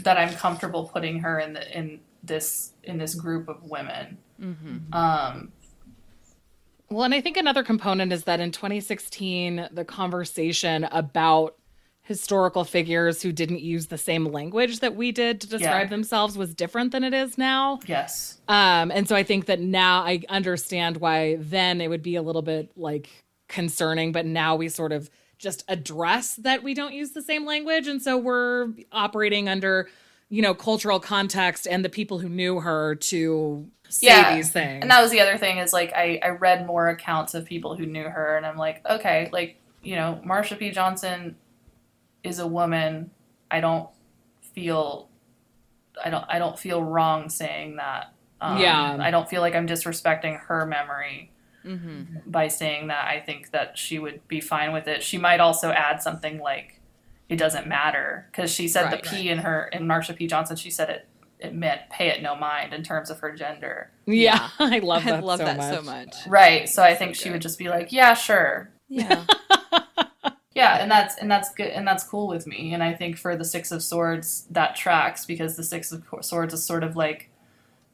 that 0.04 0.18
I'm 0.18 0.34
comfortable 0.34 0.86
putting 0.86 1.20
her 1.20 1.40
in 1.40 1.54
the 1.54 1.78
in 1.78 2.00
this 2.24 2.74
in 2.84 2.98
this 2.98 3.16
group 3.16 3.48
of 3.48 3.64
women. 3.64 4.18
Mm-hmm. 4.40 4.94
Um, 4.94 5.52
Well, 6.90 7.04
and 7.04 7.14
I 7.14 7.22
think 7.22 7.38
another 7.38 7.64
component 7.64 8.12
is 8.12 8.26
that 8.26 8.40
in 8.40 8.52
2016, 8.52 9.70
the 9.72 9.86
conversation 9.86 10.84
about 10.86 11.56
historical 12.04 12.64
figures 12.64 13.22
who 13.22 13.32
didn't 13.32 13.62
use 13.62 13.88
the 13.88 13.98
same 13.98 14.26
language 14.26 14.80
that 14.80 14.96
we 14.96 15.12
did 15.12 15.40
to 15.42 15.48
describe 15.48 15.84
Yeah. 15.88 15.90
themselves 15.90 16.38
was 16.38 16.54
different 16.54 16.92
than 16.92 17.04
it 17.04 17.14
is 17.14 17.38
now. 17.38 17.80
yes, 17.86 18.40
Um, 18.48 18.92
and 18.92 19.08
so 19.08 19.16
I 19.16 19.24
think 19.24 19.46
that 19.46 19.60
now 19.60 20.02
I 20.02 20.22
understand 20.28 20.98
why 20.98 21.38
then 21.40 21.80
it 21.80 21.90
would 21.90 22.04
be 22.04 22.16
a 22.16 22.22
little 22.22 22.42
bit 22.42 22.72
like 22.76 23.10
concerning, 23.48 24.12
but 24.12 24.26
now 24.26 24.56
we 24.56 24.68
sort 24.68 24.92
of 24.92 25.10
just 25.38 25.64
address 25.68 26.36
that 26.36 26.64
we 26.64 26.74
don't 26.74 26.94
use 26.94 27.12
the 27.12 27.22
same 27.22 27.46
language. 27.46 27.88
And 27.88 28.02
so 28.02 28.18
we're 28.18 28.70
operating 28.92 29.48
under, 29.48 29.88
you 30.30 30.42
know, 30.42 30.54
cultural 30.54 31.00
context 31.00 31.68
and 31.68 31.84
the 31.86 31.90
people 31.90 32.20
who 32.20 32.30
knew 32.30 32.60
her 32.62 32.96
to 32.96 33.68
say 33.90 34.08
Yeah, 34.08 34.36
these 34.36 34.52
things. 34.52 34.82
and 34.82 34.90
that 34.92 35.02
was 35.02 35.12
the 35.12 35.20
other 35.20 35.38
thing 35.38 35.58
is 35.58 35.72
like 35.74 35.94
I 35.94 36.20
I 36.24 36.30
read 36.30 36.66
more 36.66 36.90
accounts 36.90 37.34
of 37.34 37.46
people 37.46 37.76
who 37.76 37.86
knew 37.86 38.04
her, 38.06 38.38
and 38.38 38.46
I'm 38.46 38.58
like, 38.58 38.88
okay, 38.90 39.30
like 39.32 39.58
you 39.84 39.96
know, 39.96 40.22
Marsha 40.26 40.58
P. 40.60 40.70
Johnson 40.70 41.36
is 42.24 42.40
a 42.40 42.48
woman. 42.48 43.12
I 43.50 43.60
don't 43.62 43.90
feel, 44.54 45.10
I 46.04 46.10
don't 46.10 46.26
I 46.28 46.40
don't 46.40 46.58
feel 46.58 46.84
wrong 46.84 47.30
saying 47.30 47.78
that. 47.78 48.14
Um, 48.40 48.58
Yeah. 48.58 48.98
I 49.00 49.12
don't 49.12 49.30
feel 49.30 49.42
like 49.42 49.56
I'm 49.56 49.68
disrespecting 49.68 50.40
her 50.42 50.66
memory. 50.66 51.28
Mm-hmm. 51.64 52.32
by 52.32 52.48
saying 52.48 52.88
that 52.88 53.06
I 53.08 53.20
think 53.20 53.52
that 53.52 53.78
she 53.78 54.00
would 54.00 54.28
be 54.28 54.42
fine 54.42 54.74
with 54.74 54.88
it. 54.88 55.04
She 55.04 55.20
might 55.20 55.40
also 55.40 55.70
add 55.70 56.02
something 56.02 56.40
like 56.40 56.80
it 57.30 57.36
doesn't 57.36 57.68
matter 57.68 58.28
because 58.32 58.52
she 58.52 58.68
said 58.68 58.86
Right, 58.86 59.04
the 59.04 59.08
P 59.10 59.30
in 59.30 59.38
her 59.38 59.66
in 59.72 59.84
Marsha 59.84 60.16
P 60.16 60.26
Johnson 60.26 60.56
she 60.56 60.72
said 60.72 60.90
it 60.90 61.08
it 61.40 61.54
meant 61.54 61.82
pay 61.92 62.08
it 62.08 62.24
no 62.24 62.36
mind 62.36 62.74
in 62.74 62.82
terms 62.82 63.12
of 63.12 63.20
her 63.20 63.32
gender. 63.36 63.92
yeah, 64.08 64.50
I 64.60 64.80
love 64.80 65.04
that, 65.06 65.14
I 65.14 65.20
love 65.20 65.38
so, 65.38 65.46
that 65.46 65.58
much. 65.58 65.76
so 65.76 65.82
much. 65.84 66.16
Right. 66.28 66.68
So 66.68 66.82
I 66.82 66.96
think 66.96 67.16
So 67.16 67.26
she 67.26 67.30
would 67.30 67.44
just 67.44 67.60
be 67.60 67.70
like, 67.70 67.92
"Yeah, 67.92 68.16
sure." 68.16 68.72
Yeah. 68.90 69.24
Yeah, 70.62 70.78
and 70.82 70.92
that's 70.92 71.18
and 71.18 71.30
that's 71.32 71.52
good 71.54 71.68
and 71.68 71.88
that's 71.88 72.04
cool 72.04 72.28
with 72.28 72.46
me. 72.46 72.74
And 72.76 72.84
I 72.84 72.94
think 72.94 73.18
for 73.18 73.36
the 73.36 73.44
6 73.46 73.72
of 73.72 73.82
swords 73.82 74.46
that 74.52 74.76
tracks 74.76 75.26
because 75.26 75.56
the 75.56 75.64
6 75.64 75.92
of 75.92 76.04
swords 76.22 76.54
is 76.54 76.64
sort 76.64 76.84
of 76.84 76.96
like 76.96 77.30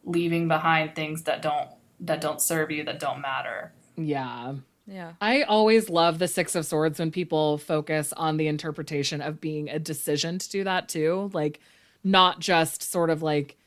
leaving 0.04 0.48
behind 0.50 0.94
things 0.94 1.24
that 1.24 1.42
don't 1.42 1.70
that 2.02 2.20
don't 2.20 2.42
serve 2.42 2.70
you 2.72 2.84
that 2.84 3.00
don't 3.00 3.22
matter. 3.22 3.72
Yeah. 3.96 4.56
yeah. 4.86 5.14
I 5.22 5.44
always 5.44 5.90
love 5.90 6.20
the 6.20 6.28
Six 6.28 6.56
of 6.56 6.66
Swords 6.66 7.00
when 7.00 7.10
people 7.10 7.58
focus 7.58 8.14
on 8.14 8.38
the 8.38 8.48
interpretation 8.48 9.22
of 9.22 9.40
being 9.42 9.70
a 9.70 9.80
decision 9.80 10.38
to 10.38 10.50
do 10.50 10.64
that 10.66 10.88
too. 10.90 11.32
Like, 11.34 11.60
not 12.04 12.40
just 12.40 12.84
sort 12.84 13.10
of 13.10 13.24
like 13.24 13.58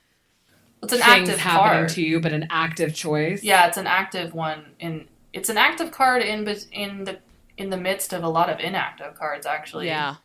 It's 0.82 0.92
an 0.92 1.00
things 1.00 1.28
active 1.28 1.38
happening 1.40 1.72
card. 1.80 1.88
to 1.90 2.02
you, 2.02 2.20
but 2.20 2.32
an 2.32 2.46
active 2.50 2.94
choice. 2.94 3.42
Yeah, 3.42 3.66
it's 3.66 3.76
an 3.78 3.86
active 3.88 4.34
one 4.34 4.66
in 4.78 5.08
it's 5.32 5.48
an 5.48 5.56
active 5.56 5.90
card 5.90 6.22
in 6.22 6.44
bet- 6.44 6.66
in 6.72 7.04
the 7.04 7.18
in 7.60 7.70
the 7.70 7.76
midst 7.76 8.12
of 8.12 8.24
a 8.24 8.28
lot 8.28 8.48
of 8.50 8.58
inactive 8.58 9.14
cards 9.14 9.46
actually. 9.46 9.86
Yeah. 9.86 10.16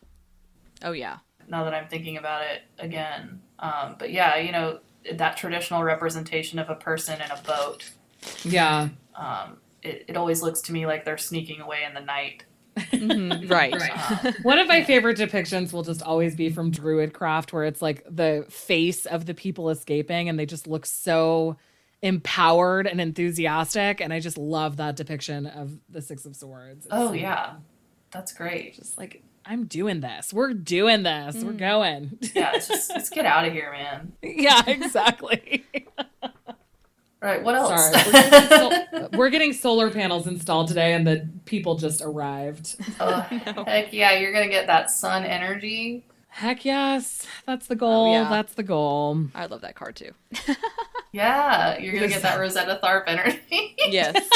Oh 0.84 0.92
yeah. 0.94 1.18
Now 1.48 1.64
that 1.66 1.74
I'm 1.74 1.88
thinking 1.88 2.18
about 2.18 2.42
it 2.44 2.62
again. 2.80 3.42
Um, 3.60 3.96
but 4.00 4.12
yeah, 4.12 4.38
you 4.38 4.52
know, 4.52 4.80
that 5.14 5.38
traditional 5.38 5.84
representation 5.84 6.58
of 6.60 6.70
a 6.70 6.76
person 6.76 7.22
in 7.22 7.30
a 7.32 7.40
boat. 7.46 7.92
Yeah. 8.44 8.90
Um, 9.16 9.58
it, 9.84 10.06
it 10.08 10.18
always 10.18 10.42
looks 10.42 10.62
to 10.64 10.74
me 10.74 10.86
like 10.88 11.06
they're 11.06 11.18
sneaking 11.18 11.62
away 11.62 11.80
in 11.88 11.94
the 11.94 12.02
night. 12.02 12.44
Mhm. 12.92 13.50
Right. 13.50 13.74
Uh, 13.74 14.32
One 14.42 14.60
of 14.60 14.68
my 14.68 14.84
favorite 14.84 15.18
depictions 15.18 15.72
will 15.72 15.84
just 15.84 16.02
always 16.02 16.36
be 16.36 16.50
from 16.50 16.72
Druidcraft, 16.74 17.54
where 17.54 17.64
it's 17.64 17.82
like 17.82 18.04
the 18.10 18.46
face 18.50 19.06
of 19.06 19.26
the 19.26 19.34
people 19.34 19.70
escaping 19.70 20.28
and 20.28 20.38
they 20.38 20.46
just 20.46 20.68
look 20.68 20.86
so 20.86 21.56
empowered 22.02 22.88
and 22.88 23.02
enthusiastic. 23.02 24.02
And 24.02 24.14
I 24.14 24.20
just 24.20 24.38
love 24.38 24.78
that 24.78 24.96
depiction 24.96 25.48
of 25.48 25.78
the 25.90 26.02
Six 26.02 26.26
of 26.26 26.36
Swords. 26.36 26.86
It's 26.86 26.96
oh 26.96 27.08
so- 27.08 27.14
yeah, 27.14 27.56
that's 28.12 28.34
great. 28.34 28.76
Just 28.76 28.98
like, 28.98 29.24
I'm 29.46 29.66
doing 29.66 30.00
this. 30.00 30.34
We're 30.34 30.54
doing 30.54 31.04
this. 31.04 31.36
We're 31.36 31.52
mm. 31.52 31.58
going. 31.58 32.18
Yeah, 32.34 32.54
it's 32.56 32.68
just 32.68 32.90
let's 32.90 33.10
get 33.10 33.26
out 33.26 33.46
of 33.46 33.54
here, 33.54 33.72
man. 33.72 34.14
yeah, 34.24 34.64
exactly. 34.66 35.66
All 37.26 37.32
right, 37.32 37.44
what 37.44 37.56
else? 37.56 37.92
Sorry. 37.92 38.04
We're 38.06 38.30
getting, 38.30 38.50
sol- 38.50 39.10
we're 39.14 39.30
getting 39.30 39.54
solar 39.54 39.90
panels 39.90 40.28
installed 40.28 40.68
today, 40.68 40.94
and 40.94 41.08
the 41.08 41.28
people 41.46 41.76
just 41.76 42.02
arrived. 42.02 42.76
oh, 43.00 43.22
heck 43.22 43.94
yeah, 43.94 44.14
you're 44.14 44.34
gonna 44.34 44.48
get 44.48 44.68
that 44.68 44.92
sun 44.92 45.24
energy. 45.24 46.06
Heck 46.28 46.66
yes. 46.66 47.26
That's 47.46 47.68
the 47.68 47.76
oh, 47.76 47.78
goal. 47.78 48.12
yeah. 48.14 48.30
That's 48.30 48.54
the 48.54 48.64
goal. 48.64 49.28
I 49.34 49.46
love 49.46 49.62
that 49.62 49.76
card 49.76 49.96
too. 49.96 50.12
Yeah, 51.16 51.78
you're 51.78 51.94
gonna 51.94 52.10
get 52.10 52.22
that 52.24 52.38
Rosetta 52.40 52.78
Tharpe 52.84 53.04
energy. 53.08 53.76
Yes. 53.88 54.28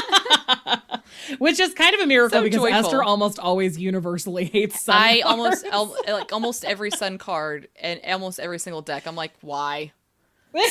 Which 1.40 1.60
is 1.60 1.74
kind 1.74 1.94
of 1.94 2.00
a 2.02 2.06
miracle 2.08 2.40
So 2.40 2.44
because 2.44 2.60
joyful. 2.62 2.78
Esther 2.78 3.04
almost 3.04 3.38
always 3.40 3.78
universally 3.78 4.46
hates 4.46 4.82
sun. 4.82 4.96
I 4.96 5.22
cards. 5.22 5.26
almost 5.26 5.66
al- 5.66 5.96
like 6.20 6.32
almost 6.32 6.64
every 6.64 6.92
sun 6.92 7.18
card 7.18 7.68
and 7.82 8.00
almost 8.08 8.40
every 8.40 8.60
single 8.60 8.82
deck. 8.82 9.06
I'm 9.08 9.16
like, 9.16 9.34
why? 9.42 9.92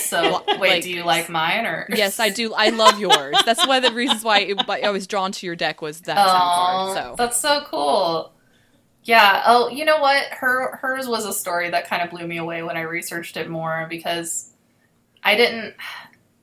So 0.01 0.43
wait, 0.59 0.59
Like- 0.71 0.83
do 0.83 0.91
you 0.91 1.05
like 1.05 1.29
mine 1.29 1.67
or? 1.67 1.87
Yes, 1.95 2.19
I 2.19 2.31
do. 2.31 2.55
I 2.55 2.71
love 2.71 2.99
yours. 2.99 3.37
That's 3.45 3.65
one 3.67 3.77
of 3.85 3.91
the 3.91 3.95
reasons 3.95 4.25
why 4.25 4.41
it, 4.41 4.69
I 4.69 4.91
was 4.91 5.07
drawn 5.07 5.31
to 5.33 5.47
your 5.47 5.57
deck 5.57 5.83
was 5.83 6.01
that 6.03 6.17
sun 6.17 6.27
Oh, 6.27 6.95
card. 6.95 6.97
So 6.97 7.15
that's 7.19 7.37
so 7.39 7.61
cool. 7.67 8.33
Yeah. 9.05 9.43
Oh, 9.47 9.69
you 9.69 9.85
know 9.85 9.99
what? 10.01 10.25
Her 10.31 10.77
hers 10.81 11.07
was 11.07 11.27
a 11.27 11.33
story 11.33 11.71
that 11.71 11.87
kind 11.87 12.03
of 12.03 12.11
blew 12.11 12.27
me 12.27 12.39
away 12.39 12.63
when 12.63 12.77
I 12.77 12.83
researched 12.83 13.37
it 13.37 13.49
more 13.49 13.87
because 13.89 14.48
I 15.29 15.35
didn't. 15.35 15.75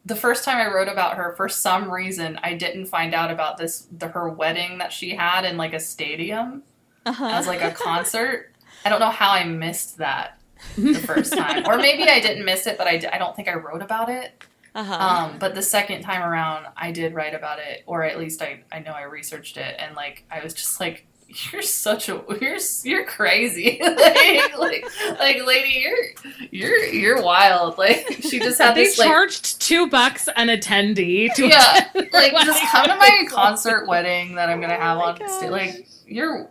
The 0.06 0.16
first 0.16 0.44
time 0.44 0.58
I 0.58 0.72
wrote 0.72 0.88
about 0.88 1.18
her, 1.18 1.34
for 1.36 1.50
some 1.50 1.90
reason, 1.90 2.40
I 2.44 2.54
didn't 2.54 2.86
find 2.86 3.16
out 3.16 3.32
about 3.32 3.58
this 3.58 3.88
the 3.92 4.10
her 4.10 4.30
wedding 4.30 4.78
that 4.78 4.94
she 4.94 5.16
had 5.16 5.44
in 5.44 5.58
like 5.58 5.74
a 5.74 5.80
stadium 5.80 6.62
uh-huh. 7.04 7.26
as 7.26 7.48
like 7.48 7.64
a 7.64 7.72
concert. 7.72 8.54
I 8.86 8.90
don't 8.90 9.00
know 9.00 9.10
how 9.10 9.32
I 9.32 9.44
missed 9.44 9.98
that 9.98 10.40
the 10.78 10.94
first 10.94 11.34
time, 11.34 11.66
or 11.68 11.78
maybe 11.78 12.04
I 12.04 12.20
didn't 12.20 12.46
miss 12.46 12.68
it, 12.68 12.78
but 12.78 12.86
I, 12.86 13.02
I 13.12 13.18
don't 13.18 13.36
think 13.36 13.48
I 13.48 13.56
wrote 13.56 13.82
about 13.82 14.10
it. 14.10 14.44
uh-huh. 14.76 14.94
Um, 14.94 15.40
but 15.40 15.56
the 15.56 15.64
second 15.64 16.04
time 16.04 16.22
around, 16.22 16.68
I 16.78 16.92
did 16.92 17.16
write 17.16 17.34
about 17.34 17.58
it, 17.58 17.82
or 17.88 18.04
at 18.04 18.20
least 18.20 18.44
I, 18.44 18.60
I 18.72 18.80
know 18.80 18.92
I 18.92 19.04
researched 19.04 19.58
it, 19.58 19.76
and 19.80 19.96
like 19.96 20.26
I 20.30 20.44
was 20.44 20.54
just 20.54 20.80
like, 20.80 21.08
"You're 21.52 21.62
such 21.62 22.08
a 22.10 22.24
you're 22.40 22.58
you're 22.84 23.06
crazy, 23.06 23.80
like, 23.84 24.58
like 24.58 24.86
like 25.20 25.46
lady, 25.46 25.84
you're 25.84 26.50
you're 26.52 26.86
you're 26.86 27.22
wild." 27.22 27.78
Like 27.78 28.20
she 28.22 28.40
just 28.40 28.60
had 28.62 28.76
they 28.76 28.84
this 28.86 28.98
like 28.98 29.08
charged 29.08 29.62
two 29.62 29.88
bucks 29.88 30.28
an 30.36 30.48
attendee 30.48 31.34
to 31.36 31.48
yeah, 31.48 31.88
attend 31.90 32.10
like 32.14 32.32
her 32.32 32.38
just 32.46 32.48
wedding. 32.64 32.68
come 32.72 32.86
to 32.90 32.96
my 32.96 33.26
concert 33.30 33.88
wedding 33.88 34.36
that 34.36 34.50
I'm 34.50 34.62
gonna 34.62 34.76
have 34.76 34.98
Oh 34.98 35.02
my 35.02 35.08
on 35.08 35.16
sta- 35.18 35.42
gosh. 35.42 35.52
like 35.52 35.88
you're. 36.06 36.50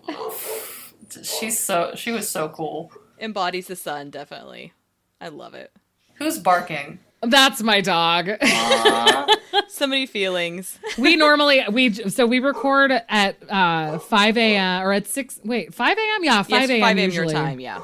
She's 1.22 1.58
so 1.58 1.92
she 1.94 2.10
was 2.10 2.28
so 2.28 2.48
cool. 2.48 2.90
Embodies 3.20 3.68
the 3.68 3.76
sun, 3.76 4.10
definitely. 4.10 4.72
I 5.20 5.28
love 5.28 5.54
it. 5.54 5.72
Who's 6.14 6.38
barking? 6.38 6.98
That's 7.22 7.62
my 7.62 7.80
dog. 7.80 8.30
So 9.68 9.86
many 9.88 10.06
feelings. 10.06 10.78
we 10.98 11.16
normally 11.16 11.64
we 11.70 11.92
so 11.92 12.26
we 12.26 12.38
record 12.38 12.92
at 13.08 13.36
uh 13.50 13.98
5 13.98 14.36
a.m. 14.36 14.82
or 14.82 14.92
at 14.92 15.06
6 15.06 15.40
wait 15.44 15.74
5 15.74 15.98
a.m. 15.98 16.24
yeah 16.24 16.42
5 16.42 16.50
yes, 16.50 16.70
a.m. 16.70 16.80
5 16.80 16.98
a.m. 16.98 17.10
your 17.10 17.24
usually. 17.24 17.32
time, 17.34 17.60
yeah. 17.60 17.80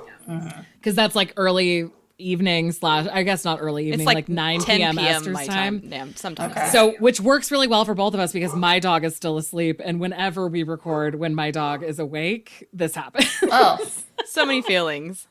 because 0.78 0.94
that's 0.94 1.16
like 1.16 1.32
early 1.36 1.90
evening 2.20 2.72
slash 2.72 3.06
I 3.10 3.22
guess 3.22 3.44
not 3.44 3.60
early 3.60 3.86
evening 3.86 4.00
It's 4.00 4.06
like, 4.06 4.14
like, 4.16 4.28
9 4.28 4.60
10 4.60 4.76
p.m. 4.78 4.96
p.m. 4.96 5.06
Esther's 5.06 5.34
my 5.34 5.46
time. 5.46 5.80
time. 5.80 5.90
Yeah, 5.92 6.06
sometimes. 6.14 6.52
Okay. 6.52 6.68
So, 6.70 6.92
which 7.00 7.20
works 7.20 7.50
really 7.50 7.66
well 7.66 7.84
for 7.84 7.94
both 7.94 8.14
of 8.14 8.20
us 8.20 8.32
because 8.32 8.54
my 8.54 8.78
dog 8.78 9.04
is 9.04 9.16
still 9.16 9.38
asleep, 9.38 9.80
and 9.84 10.00
whenever 10.00 10.46
we 10.46 10.62
record, 10.62 11.14
when 11.16 11.34
my 11.34 11.50
dog 11.50 11.82
is 11.82 11.98
awake, 11.98 12.68
this 12.72 12.94
happens. 12.94 13.28
oh, 13.44 13.78
So 14.26 14.46
many 14.46 14.62
feelings. 14.62 15.26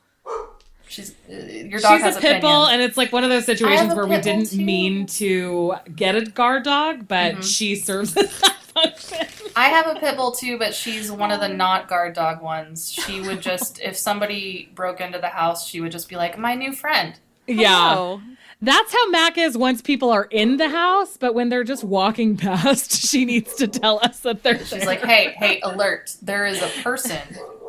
She's 0.90 1.14
uh, 1.30 1.32
your 1.34 1.80
dog 1.80 1.92
She's 1.96 2.02
has 2.02 2.16
a 2.16 2.20
pit 2.20 2.40
bull, 2.42 2.66
and 2.66 2.82
it's 2.82 2.96
like 2.96 3.12
one 3.12 3.24
of 3.24 3.30
those 3.30 3.46
situations 3.46 3.94
where 3.94 4.06
we 4.06 4.18
didn't 4.20 4.50
too. 4.50 4.56
mean 4.62 5.06
to 5.06 5.74
get 5.96 6.14
a 6.16 6.22
guard 6.22 6.64
dog, 6.64 7.08
but 7.08 7.32
Mm-hmm. 7.34 7.40
she 7.42 7.76
serves 7.76 8.16
as 8.16 8.38
that 8.40 8.56
function. 8.62 9.26
I 9.56 9.68
have 9.68 9.86
a 9.96 9.98
pit 9.98 10.16
bull 10.16 10.32
too, 10.32 10.58
but 10.58 10.74
she's 10.74 11.10
one 11.10 11.30
of 11.32 11.40
the 11.40 11.48
not 11.48 11.88
guard 11.88 12.14
dog 12.14 12.42
ones. 12.42 12.90
She 12.92 13.20
would 13.20 13.40
just, 13.40 13.80
if 13.80 13.96
somebody 13.96 14.70
broke 14.74 15.00
into 15.00 15.18
the 15.18 15.28
house, 15.28 15.66
she 15.66 15.80
would 15.80 15.92
just 15.92 16.08
be 16.08 16.16
like, 16.16 16.38
"My 16.38 16.54
new 16.54 16.72
friend." 16.72 17.14
Yeah. 17.46 17.94
Oh. 17.96 18.20
That's 18.62 18.92
how 18.92 19.08
Mac 19.08 19.38
is 19.38 19.56
once 19.56 19.80
people 19.80 20.10
are 20.10 20.24
in 20.24 20.58
the 20.58 20.68
house, 20.68 21.16
but 21.16 21.34
when 21.34 21.48
they're 21.48 21.64
just 21.64 21.82
walking 21.82 22.36
past, 22.46 22.92
she 23.08 23.24
needs 23.24 23.54
to 23.54 23.66
tell 23.66 23.98
us 24.02 24.20
that 24.20 24.42
they're 24.42 24.62
She's 24.62 24.84
like, 24.84 25.02
hey, 25.02 25.34
hey, 25.38 25.60
alert! 25.62 26.14
There 26.20 26.44
is 26.44 26.60
a 26.62 26.68
person 26.82 27.18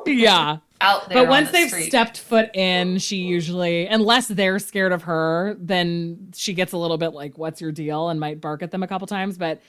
yeah. 0.06 0.58
Out 0.82 1.08
there. 1.10 1.20
But 1.20 1.24
on 1.24 1.30
once 1.30 1.48
the 1.48 1.54
they've 1.54 1.70
street. 1.70 1.88
stepped 1.90 2.18
foot 2.20 2.56
in, 2.56 2.98
she 2.98 3.18
usually, 3.18 3.88
unless 3.88 4.28
they're 4.28 4.60
scared 4.60 4.92
of 4.92 5.04
her, 5.04 5.56
then 5.60 6.32
she 6.36 6.54
gets 6.54 6.74
a 6.74 6.78
little 6.78 6.98
bit 6.98 7.10
like, 7.10 7.38
"What's 7.38 7.62
your 7.62 7.72
deal?" 7.72 8.10
and 8.10 8.20
might 8.20 8.42
bark 8.42 8.62
at 8.64 8.72
them 8.72 8.84
a 8.84 8.88
couple 8.88 9.08
times. 9.08 9.38
But 9.38 9.62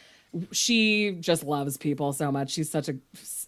she 0.50 1.12
just 1.20 1.44
loves 1.44 1.76
people 1.76 2.12
so 2.12 2.32
much. 2.32 2.50
She's 2.50 2.70
such 2.70 2.88
a, 2.88 2.96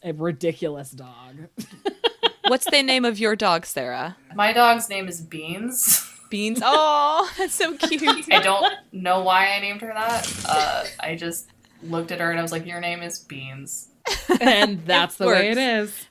a 0.03 0.13
ridiculous 0.13 0.91
dog. 0.91 1.49
What's 2.47 2.71
the 2.71 2.83
name 2.83 3.07
of 3.07 3.19
your 3.19 3.37
dog, 3.37 3.65
Sarah? 3.65 4.17
my 4.35 4.53
dog's 4.53 4.89
name 4.91 5.09
is 5.09 5.21
Beans. 5.23 6.11
Beans. 6.31 6.61
Oh, 6.63 7.31
that's 7.39 7.55
so 7.55 7.75
cute. 7.77 8.27
I 8.31 8.41
don't 8.41 8.75
know 8.93 9.21
why 9.23 9.53
I 9.55 9.61
named 9.61 9.81
her 9.83 9.93
that. 9.95 10.45
Uh, 10.47 10.85
I 11.01 11.15
just 11.17 11.49
looked 11.83 12.11
at 12.13 12.21
her 12.21 12.31
and 12.31 12.39
I 12.39 12.43
was 12.43 12.51
like, 12.53 12.67
"Your 12.67 12.81
name 12.81 13.03
is 13.03 13.19
Beans." 13.21 13.89
and 14.41 14.85
that's 14.87 15.17
the 15.17 15.27
way 15.27 15.51
it 15.51 15.59
is. 15.59 16.07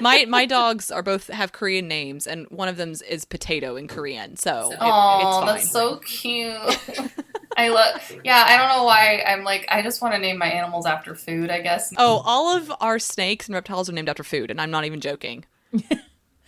my 0.00 0.24
my 0.26 0.44
dogs 0.46 0.90
are 0.90 1.02
both 1.02 1.28
have 1.28 1.52
Korean 1.52 1.88
names, 1.88 2.26
and 2.26 2.46
one 2.50 2.68
of 2.68 2.76
them 2.76 2.94
is 3.08 3.24
potato 3.24 3.76
in 3.76 3.88
Korean. 3.88 4.36
So 4.36 4.72
Oh, 4.80 5.18
it's 5.20 5.36
fine. 5.36 5.46
that's 5.46 5.70
so 5.70 5.96
cute. 5.98 7.12
I 7.56 7.68
love. 7.70 8.00
Yeah, 8.22 8.44
I 8.46 8.56
don't 8.56 8.68
know 8.68 8.84
why. 8.84 9.22
I'm 9.26 9.42
like, 9.44 9.66
I 9.68 9.82
just 9.82 10.00
want 10.00 10.14
to 10.14 10.20
name 10.20 10.38
my 10.38 10.46
animals 10.48 10.86
after 10.86 11.14
food. 11.14 11.50
I 11.50 11.60
guess. 11.60 11.92
Oh, 11.96 12.22
all 12.24 12.56
of 12.56 12.70
our 12.80 12.98
snakes 12.98 13.46
and 13.46 13.54
reptiles 13.54 13.88
are 13.88 13.92
named 13.92 14.08
after 14.08 14.22
food, 14.22 14.50
and 14.50 14.60
I'm 14.60 14.70
not 14.70 14.84
even 14.84 15.00
joking. 15.00 15.44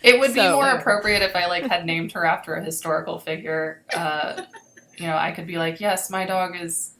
It 0.02 0.18
would 0.18 0.32
be 0.32 0.40
more 0.48 0.66
appropriate 0.66 1.20
if 1.20 1.36
I 1.36 1.44
like 1.46 1.64
had 1.66 1.84
named 1.84 2.12
her 2.12 2.24
after 2.24 2.54
a 2.54 2.64
historical 2.64 3.18
figure. 3.18 3.82
Uh, 3.94 4.44
you 4.96 5.06
know, 5.06 5.14
I 5.14 5.32
could 5.32 5.46
be 5.46 5.58
like, 5.58 5.78
yes, 5.78 6.08
my 6.08 6.24
dog 6.24 6.56
is 6.58 6.92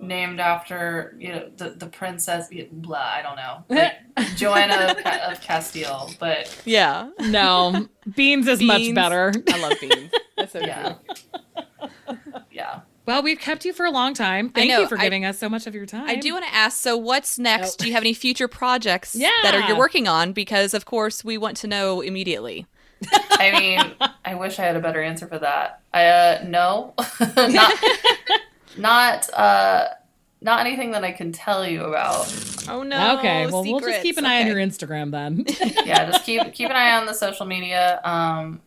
named 0.00 0.40
after 0.40 1.16
you 1.18 1.28
know 1.28 1.50
the 1.56 1.70
the 1.70 1.86
princess. 1.86 2.48
Blah, 2.70 2.98
I 2.98 3.22
don't 3.22 3.36
know, 3.36 3.64
like 4.16 4.36
Joanna 4.36 4.92
of, 4.92 5.32
of 5.32 5.40
Castile. 5.40 6.10
But 6.18 6.60
Yeah, 6.64 7.10
No, 7.20 7.88
Beans 8.14 8.46
is 8.48 8.60
much 8.62 8.94
better. 8.94 9.32
I 9.52 9.58
love 9.58 9.74
beans. 9.80 10.12
That's 10.36 10.52
so 10.52 10.60
yeah, 10.60 10.94
cute. 11.06 11.24
yeah. 12.50 12.80
Well, 13.04 13.22
we've 13.22 13.38
kept 13.38 13.64
you 13.64 13.72
for 13.72 13.84
a 13.84 13.90
long 13.90 14.14
time. 14.14 14.48
Thank 14.50 14.70
know, 14.70 14.82
you 14.82 14.86
for 14.86 14.96
I- 14.98 15.02
giving 15.02 15.24
us 15.24 15.38
so 15.38 15.48
much 15.48 15.66
of 15.66 15.74
your 15.74 15.86
time. 15.86 16.08
I 16.08 16.16
do 16.16 16.32
want 16.34 16.44
to 16.44 16.54
ask. 16.54 16.80
So, 16.80 16.96
what's 16.96 17.38
next? 17.38 17.74
Oh. 17.80 17.82
Do 17.82 17.88
you 17.88 17.94
have 17.94 18.02
any 18.02 18.14
future 18.14 18.46
projects 18.48 19.14
yeah. 19.16 19.30
that 19.42 19.54
are 19.54 19.66
you're 19.68 19.78
working 19.78 20.06
on? 20.06 20.32
Because 20.32 20.72
of 20.72 20.84
course, 20.84 21.24
we 21.24 21.36
want 21.36 21.56
to 21.58 21.66
know 21.66 22.00
immediately. 22.00 22.66
I 23.32 23.50
mean, 23.58 24.10
I 24.24 24.36
wish 24.36 24.60
I 24.60 24.62
had 24.62 24.76
a 24.76 24.80
better 24.80 25.02
answer 25.02 25.26
for 25.26 25.38
that. 25.38 25.82
I 25.92 26.06
uh, 26.06 26.44
no, 26.46 26.94
not 27.36 27.72
not 28.76 29.32
uh, 29.32 29.88
not 30.40 30.60
anything 30.60 30.90
that 30.92 31.04
I 31.04 31.12
can 31.12 31.32
tell 31.32 31.66
you 31.66 31.84
about. 31.84 32.26
Oh 32.68 32.82
no. 32.82 33.18
okay, 33.18 33.46
well, 33.46 33.62
we'll 33.62 33.80
just 33.80 34.02
keep 34.02 34.18
an 34.18 34.26
eye 34.26 34.40
on 34.40 34.46
your 34.46 34.56
Instagram 34.56 35.10
then. 35.10 35.44
yeah, 35.86 36.10
just 36.10 36.24
keep 36.24 36.52
keep 36.52 36.68
an 36.68 36.76
eye 36.76 36.96
on 36.96 37.06
the 37.06 37.14
social 37.14 37.46
media. 37.46 38.00
Um, 38.04 38.60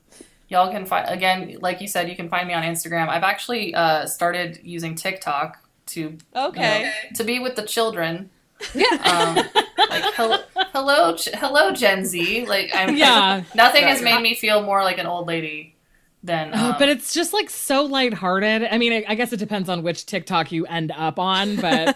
y'all 0.48 0.72
can 0.72 0.86
find 0.86 1.10
again, 1.10 1.58
like 1.62 1.82
you 1.82 1.88
said, 1.88 2.10
you 2.10 2.16
can 2.16 2.30
find 2.30 2.48
me 2.48 2.54
on 2.54 2.64
Instagram. 2.64 3.10
I've 3.10 3.24
actually 3.24 3.74
uh, 3.76 4.06
started 4.06 4.60
using 4.64 4.96
TikTok 4.96 5.58
to 5.88 6.00
you 6.00 6.18
know, 6.34 6.48
Okay. 6.48 6.92
to 7.16 7.24
be 7.24 7.40
with 7.40 7.56
the 7.56 7.64
children. 7.64 8.30
Yeah. 8.74 8.86
Um, 9.04 9.36
like 9.90 10.14
hello, 10.16 10.38
hello, 10.74 11.16
hello, 11.34 11.72
Gen 11.74 12.06
Z. 12.06 12.46
Like 12.46 12.72
I'm 12.74 12.96
Yeah. 12.96 13.44
Nothing 13.56 13.84
has 13.84 14.02
made 14.02 14.22
me 14.22 14.34
feel 14.34 14.64
more 14.64 14.82
like 14.82 14.98
an 14.98 15.06
old 15.06 15.28
lady 15.28 15.75
than. 16.26 16.52
Oh, 16.54 16.72
um, 16.72 16.76
but 16.80 16.90
it's 16.90 17.14
just 17.14 17.34
like 17.34 17.50
so 17.50 17.84
lighthearted. 17.84 18.68
I 18.70 18.78
mean, 18.78 18.94
I, 18.94 19.06
I 19.10 19.16
guess 19.16 19.32
it 19.34 19.38
depends 19.38 19.70
on 19.70 19.84
which 19.84 20.06
TikTok 20.06 20.52
you 20.52 20.66
end 20.66 20.92
up 20.96 21.20
on, 21.20 21.56
but 21.58 21.96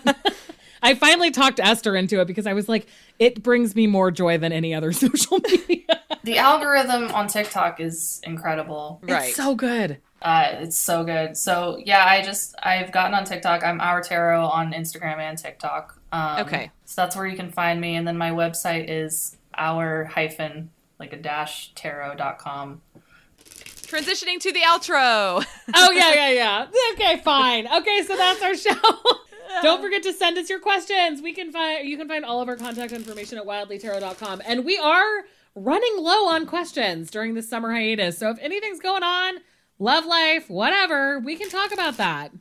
I 0.81 0.95
finally 0.95 1.31
talked 1.31 1.59
Esther 1.59 1.95
into 1.95 2.19
it 2.21 2.25
because 2.25 2.47
I 2.47 2.53
was 2.53 2.69
like, 2.69 2.87
it 3.19 3.43
brings 3.43 3.75
me 3.75 3.87
more 3.87 4.11
joy 4.11 4.37
than 4.37 4.51
any 4.51 4.73
other 4.73 4.91
social 5.05 5.39
media. 5.39 5.85
the 6.23 6.37
algorithm 6.37 7.11
on 7.11 7.27
TikTok 7.27 7.79
is 7.79 8.21
incredible. 8.23 8.99
Right. 9.03 9.29
It's 9.29 9.35
so 9.37 9.55
good. 9.55 9.97
Uh, 10.21 10.47
it's 10.51 10.77
so 10.77 11.03
good. 11.03 11.37
So 11.37 11.79
yeah, 11.83 12.05
I 12.05 12.21
just 12.21 12.53
I've 12.61 12.91
gotten 12.91 13.13
on 13.13 13.23
TikTok. 13.25 13.63
I'm 13.63 13.79
our 13.79 14.01
tarot 14.01 14.45
on 14.45 14.73
Instagram 14.73 15.17
and 15.17 15.37
TikTok. 15.37 15.97
Um, 16.11 16.39
Okay. 16.41 16.71
So 16.85 17.01
that's 17.01 17.15
where 17.15 17.25
you 17.27 17.37
can 17.37 17.51
find 17.51 17.79
me, 17.79 17.95
and 17.95 18.07
then 18.07 18.17
my 18.17 18.31
website 18.31 18.85
is 18.89 19.37
our 19.57 20.05
hyphen 20.05 20.71
like 20.99 21.13
a 21.13 21.17
dash 21.17 21.71
tarot.com. 21.75 22.81
Transitioning 23.89 24.39
to 24.41 24.51
the 24.51 24.61
outro. 24.61 25.45
Oh, 25.75 25.91
yeah, 25.91 26.13
yeah, 26.15 26.29
yeah. 26.31 26.67
Okay, 26.93 27.21
fine. 27.23 27.67
Okay, 27.67 28.01
so 28.03 28.15
that's 28.17 28.41
our 28.41 28.55
show. 28.55 28.73
Don't 29.61 29.81
forget 29.81 30.01
to 30.03 30.13
send 30.13 30.37
us 30.39 30.49
your 30.49 30.59
questions. 30.59 31.21
We 31.21 31.31
can 31.33 31.51
find 31.51 31.87
you 31.87 31.95
can 31.97 32.07
find 32.07 32.25
all 32.25 32.41
of 32.41 32.49
our 32.49 32.55
contact 32.55 32.91
information 32.91 33.37
at 33.37 33.45
wildlytarot.com. 33.45 34.41
And 34.45 34.65
we 34.65 34.77
are 34.79 35.25
running 35.55 35.93
low 35.97 36.27
on 36.27 36.45
questions 36.47 37.11
during 37.11 37.35
the 37.35 37.43
summer 37.43 37.71
hiatus. 37.71 38.17
So 38.17 38.29
if 38.31 38.39
anything's 38.39 38.79
going 38.79 39.03
on, 39.03 39.35
love 39.77 40.05
life, 40.07 40.49
whatever, 40.49 41.19
we 41.19 41.35
can 41.35 41.49
talk 41.49 41.71
about 41.71 41.97
that. 41.97 42.31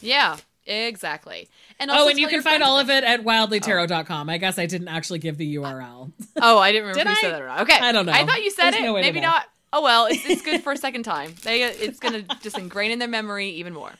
yeah. 0.00 0.36
Exactly. 0.70 1.48
And 1.80 1.90
oh, 1.90 1.94
also 1.94 2.04
oh, 2.04 2.08
and 2.10 2.18
you 2.18 2.28
can 2.28 2.42
find 2.42 2.62
all 2.62 2.78
of 2.78 2.90
it 2.90 3.02
at 3.02 3.24
wildlytarot.com. 3.24 4.28
Oh. 4.28 4.32
I 4.32 4.36
guess 4.36 4.58
I 4.58 4.66
didn't 4.66 4.88
actually 4.88 5.18
give 5.18 5.38
the 5.38 5.56
URL. 5.56 6.12
Oh, 6.42 6.58
I 6.58 6.72
didn't 6.72 6.88
remember 6.88 7.04
Did 7.04 7.06
you 7.08 7.12
I? 7.12 7.20
said 7.22 7.32
that 7.32 7.42
or 7.42 7.46
not. 7.46 7.60
Okay. 7.62 7.78
I 7.78 7.90
don't 7.92 8.04
know. 8.04 8.12
I 8.12 8.26
thought 8.26 8.42
you 8.42 8.50
said 8.50 8.72
There's 8.72 8.82
it. 8.82 8.86
no 8.86 8.92
Maybe 8.94 9.20
not. 9.20 9.46
Oh 9.72 9.82
well, 9.82 10.06
it's, 10.06 10.24
it's 10.26 10.42
good 10.42 10.62
for 10.62 10.72
a 10.72 10.76
second 10.76 11.02
time. 11.02 11.34
They 11.42 11.62
it's 11.62 11.98
gonna 11.98 12.22
just 12.40 12.58
ingrain 12.58 12.90
in 12.90 12.98
their 12.98 13.08
memory 13.08 13.50
even 13.50 13.74
more. 13.74 13.92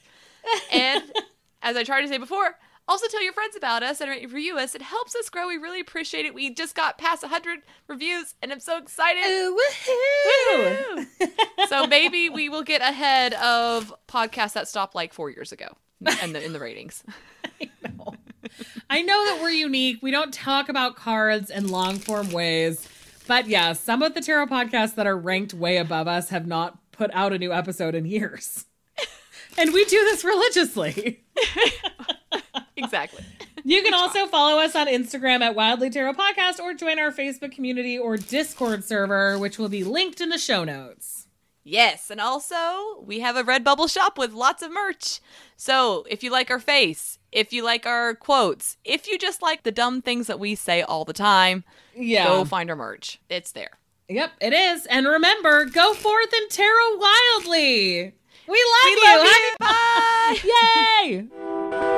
And 0.73 1.03
as 1.63 1.77
I 1.77 1.85
tried 1.85 2.03
to 2.03 2.09
say 2.09 2.19
before, 2.19 2.57
also 2.89 3.07
tell 3.09 3.23
your 3.23 3.35
friends 3.35 3.55
about 3.55 3.83
us 3.83 4.01
and 4.01 4.11
review 4.11 4.57
us. 4.59 4.75
It 4.75 4.83
helps 4.83 5.15
us 5.15 5.29
grow. 5.29 5.47
We 5.47 5.59
really 5.59 5.81
appreciate 5.81 6.25
it. 6.25 6.35
We 6.35 6.55
just 6.55 6.75
got 6.75 6.97
past 6.97 7.23
100 7.23 7.61
reviews, 7.87 8.35
and 8.43 8.51
I'm 8.51 8.61
so 8.61 8.79
excited. 8.79 9.23
woohoo! 9.23 11.07
so 11.69 11.87
maybe 11.87 12.31
we 12.31 12.49
will 12.49 12.63
get 12.63 12.81
ahead 12.81 13.35
of 13.35 13.95
podcasts 14.09 14.55
that 14.55 14.69
stopped 14.69 14.95
like 14.95 15.13
four 15.13 15.29
years 15.31 15.53
ago 15.53 15.69
in 16.23 16.33
the 16.33 16.43
in 16.43 16.53
the 16.53 16.61
ratings. 16.61 17.05
I 18.91 19.03
know 19.03 19.27
that 19.27 19.41
we're 19.43 19.51
unique. 19.51 19.99
We 20.01 20.11
don't 20.11 20.33
talk 20.33 20.69
about 20.71 20.97
cards 20.97 21.51
in 21.51 21.69
long 21.69 21.99
form 21.99 22.31
ways. 22.31 22.89
But 23.29 23.47
yeah, 23.47 23.75
some 23.75 24.03
of 24.03 24.15
the 24.15 24.23
tarot 24.23 24.47
podcasts 24.47 24.95
that 24.95 25.07
are 25.07 25.17
ranked 25.17 25.53
way 25.53 25.77
above 25.77 26.09
us 26.09 26.31
have 26.31 26.47
not 26.47 26.79
put 26.93 27.11
out 27.13 27.35
a 27.35 27.39
new 27.39 27.53
episode 27.53 27.95
in 27.95 28.07
years. 28.07 28.65
and 29.59 29.75
we 29.75 29.85
do 29.85 30.01
this 30.01 30.25
religiously. 30.25 31.23
exactly. 32.77 33.23
You 33.65 33.83
can 33.83 33.93
also 33.93 34.27
follow 34.29 34.59
us 34.61 34.75
on 34.75 34.87
Instagram 34.87 35.43
at 35.43 35.55
Wildly 35.55 35.91
Tarot 35.91 36.15
Podcast 36.15 36.59
or 36.59 36.73
join 36.73 36.99
our 36.99 37.13
Facebook 37.13 37.53
community 37.53 37.99
or 37.99 38.17
Discord 38.17 38.83
server, 38.83 39.39
which 39.39 39.59
will 39.59 39.69
be 39.69 39.85
linked 39.85 40.23
in 40.23 40.31
the 40.31 40.39
show 40.39 40.65
notes. 40.65 41.27
Yes, 41.65 42.11
and 42.11 42.23
also 42.23 43.03
we 43.05 43.21
have 43.21 43.37
a 43.37 43.45
Redbubble 43.45 43.93
shop 43.93 44.17
with 44.17 44.33
lots 44.33 44.63
of 44.63 44.73
merch. 44.73 45.21
So 45.55 46.07
if 46.09 46.23
you 46.23 46.31
like 46.31 46.51
our 46.51 46.61
face, 46.61 47.18
if 47.33 47.53
you 47.53 47.63
like 47.65 47.87
our 47.87 48.15
quotes, 48.15 48.77
if 48.85 49.07
you 49.09 49.19
just 49.19 49.43
like 49.43 49.63
the 49.63 49.73
dumb 49.73 50.01
things 50.03 50.27
that 50.27 50.39
we 50.41 50.55
say 50.55 50.83
all 50.83 51.05
the 51.05 51.13
time, 51.13 51.65
Yeah. 51.95 52.25
go 52.27 52.45
find 52.45 52.71
our 52.71 52.77
merch. 52.77 53.21
It's 53.29 53.53
there. 53.53 53.79
Yep, 54.09 54.33
it 54.41 54.53
is. 54.55 54.87
And 54.87 55.07
remember, 55.07 55.67
go 55.67 55.93
forth 55.95 56.33
and 56.33 56.51
tarot 56.51 56.97
wildly. 56.97 58.15
We 58.47 58.65
love 58.65 58.85
We 58.85 58.91
you. 58.93 59.19
love 59.19 59.37
you. 59.37 59.57
Bye. 59.61 61.29
Yay! 61.83 61.98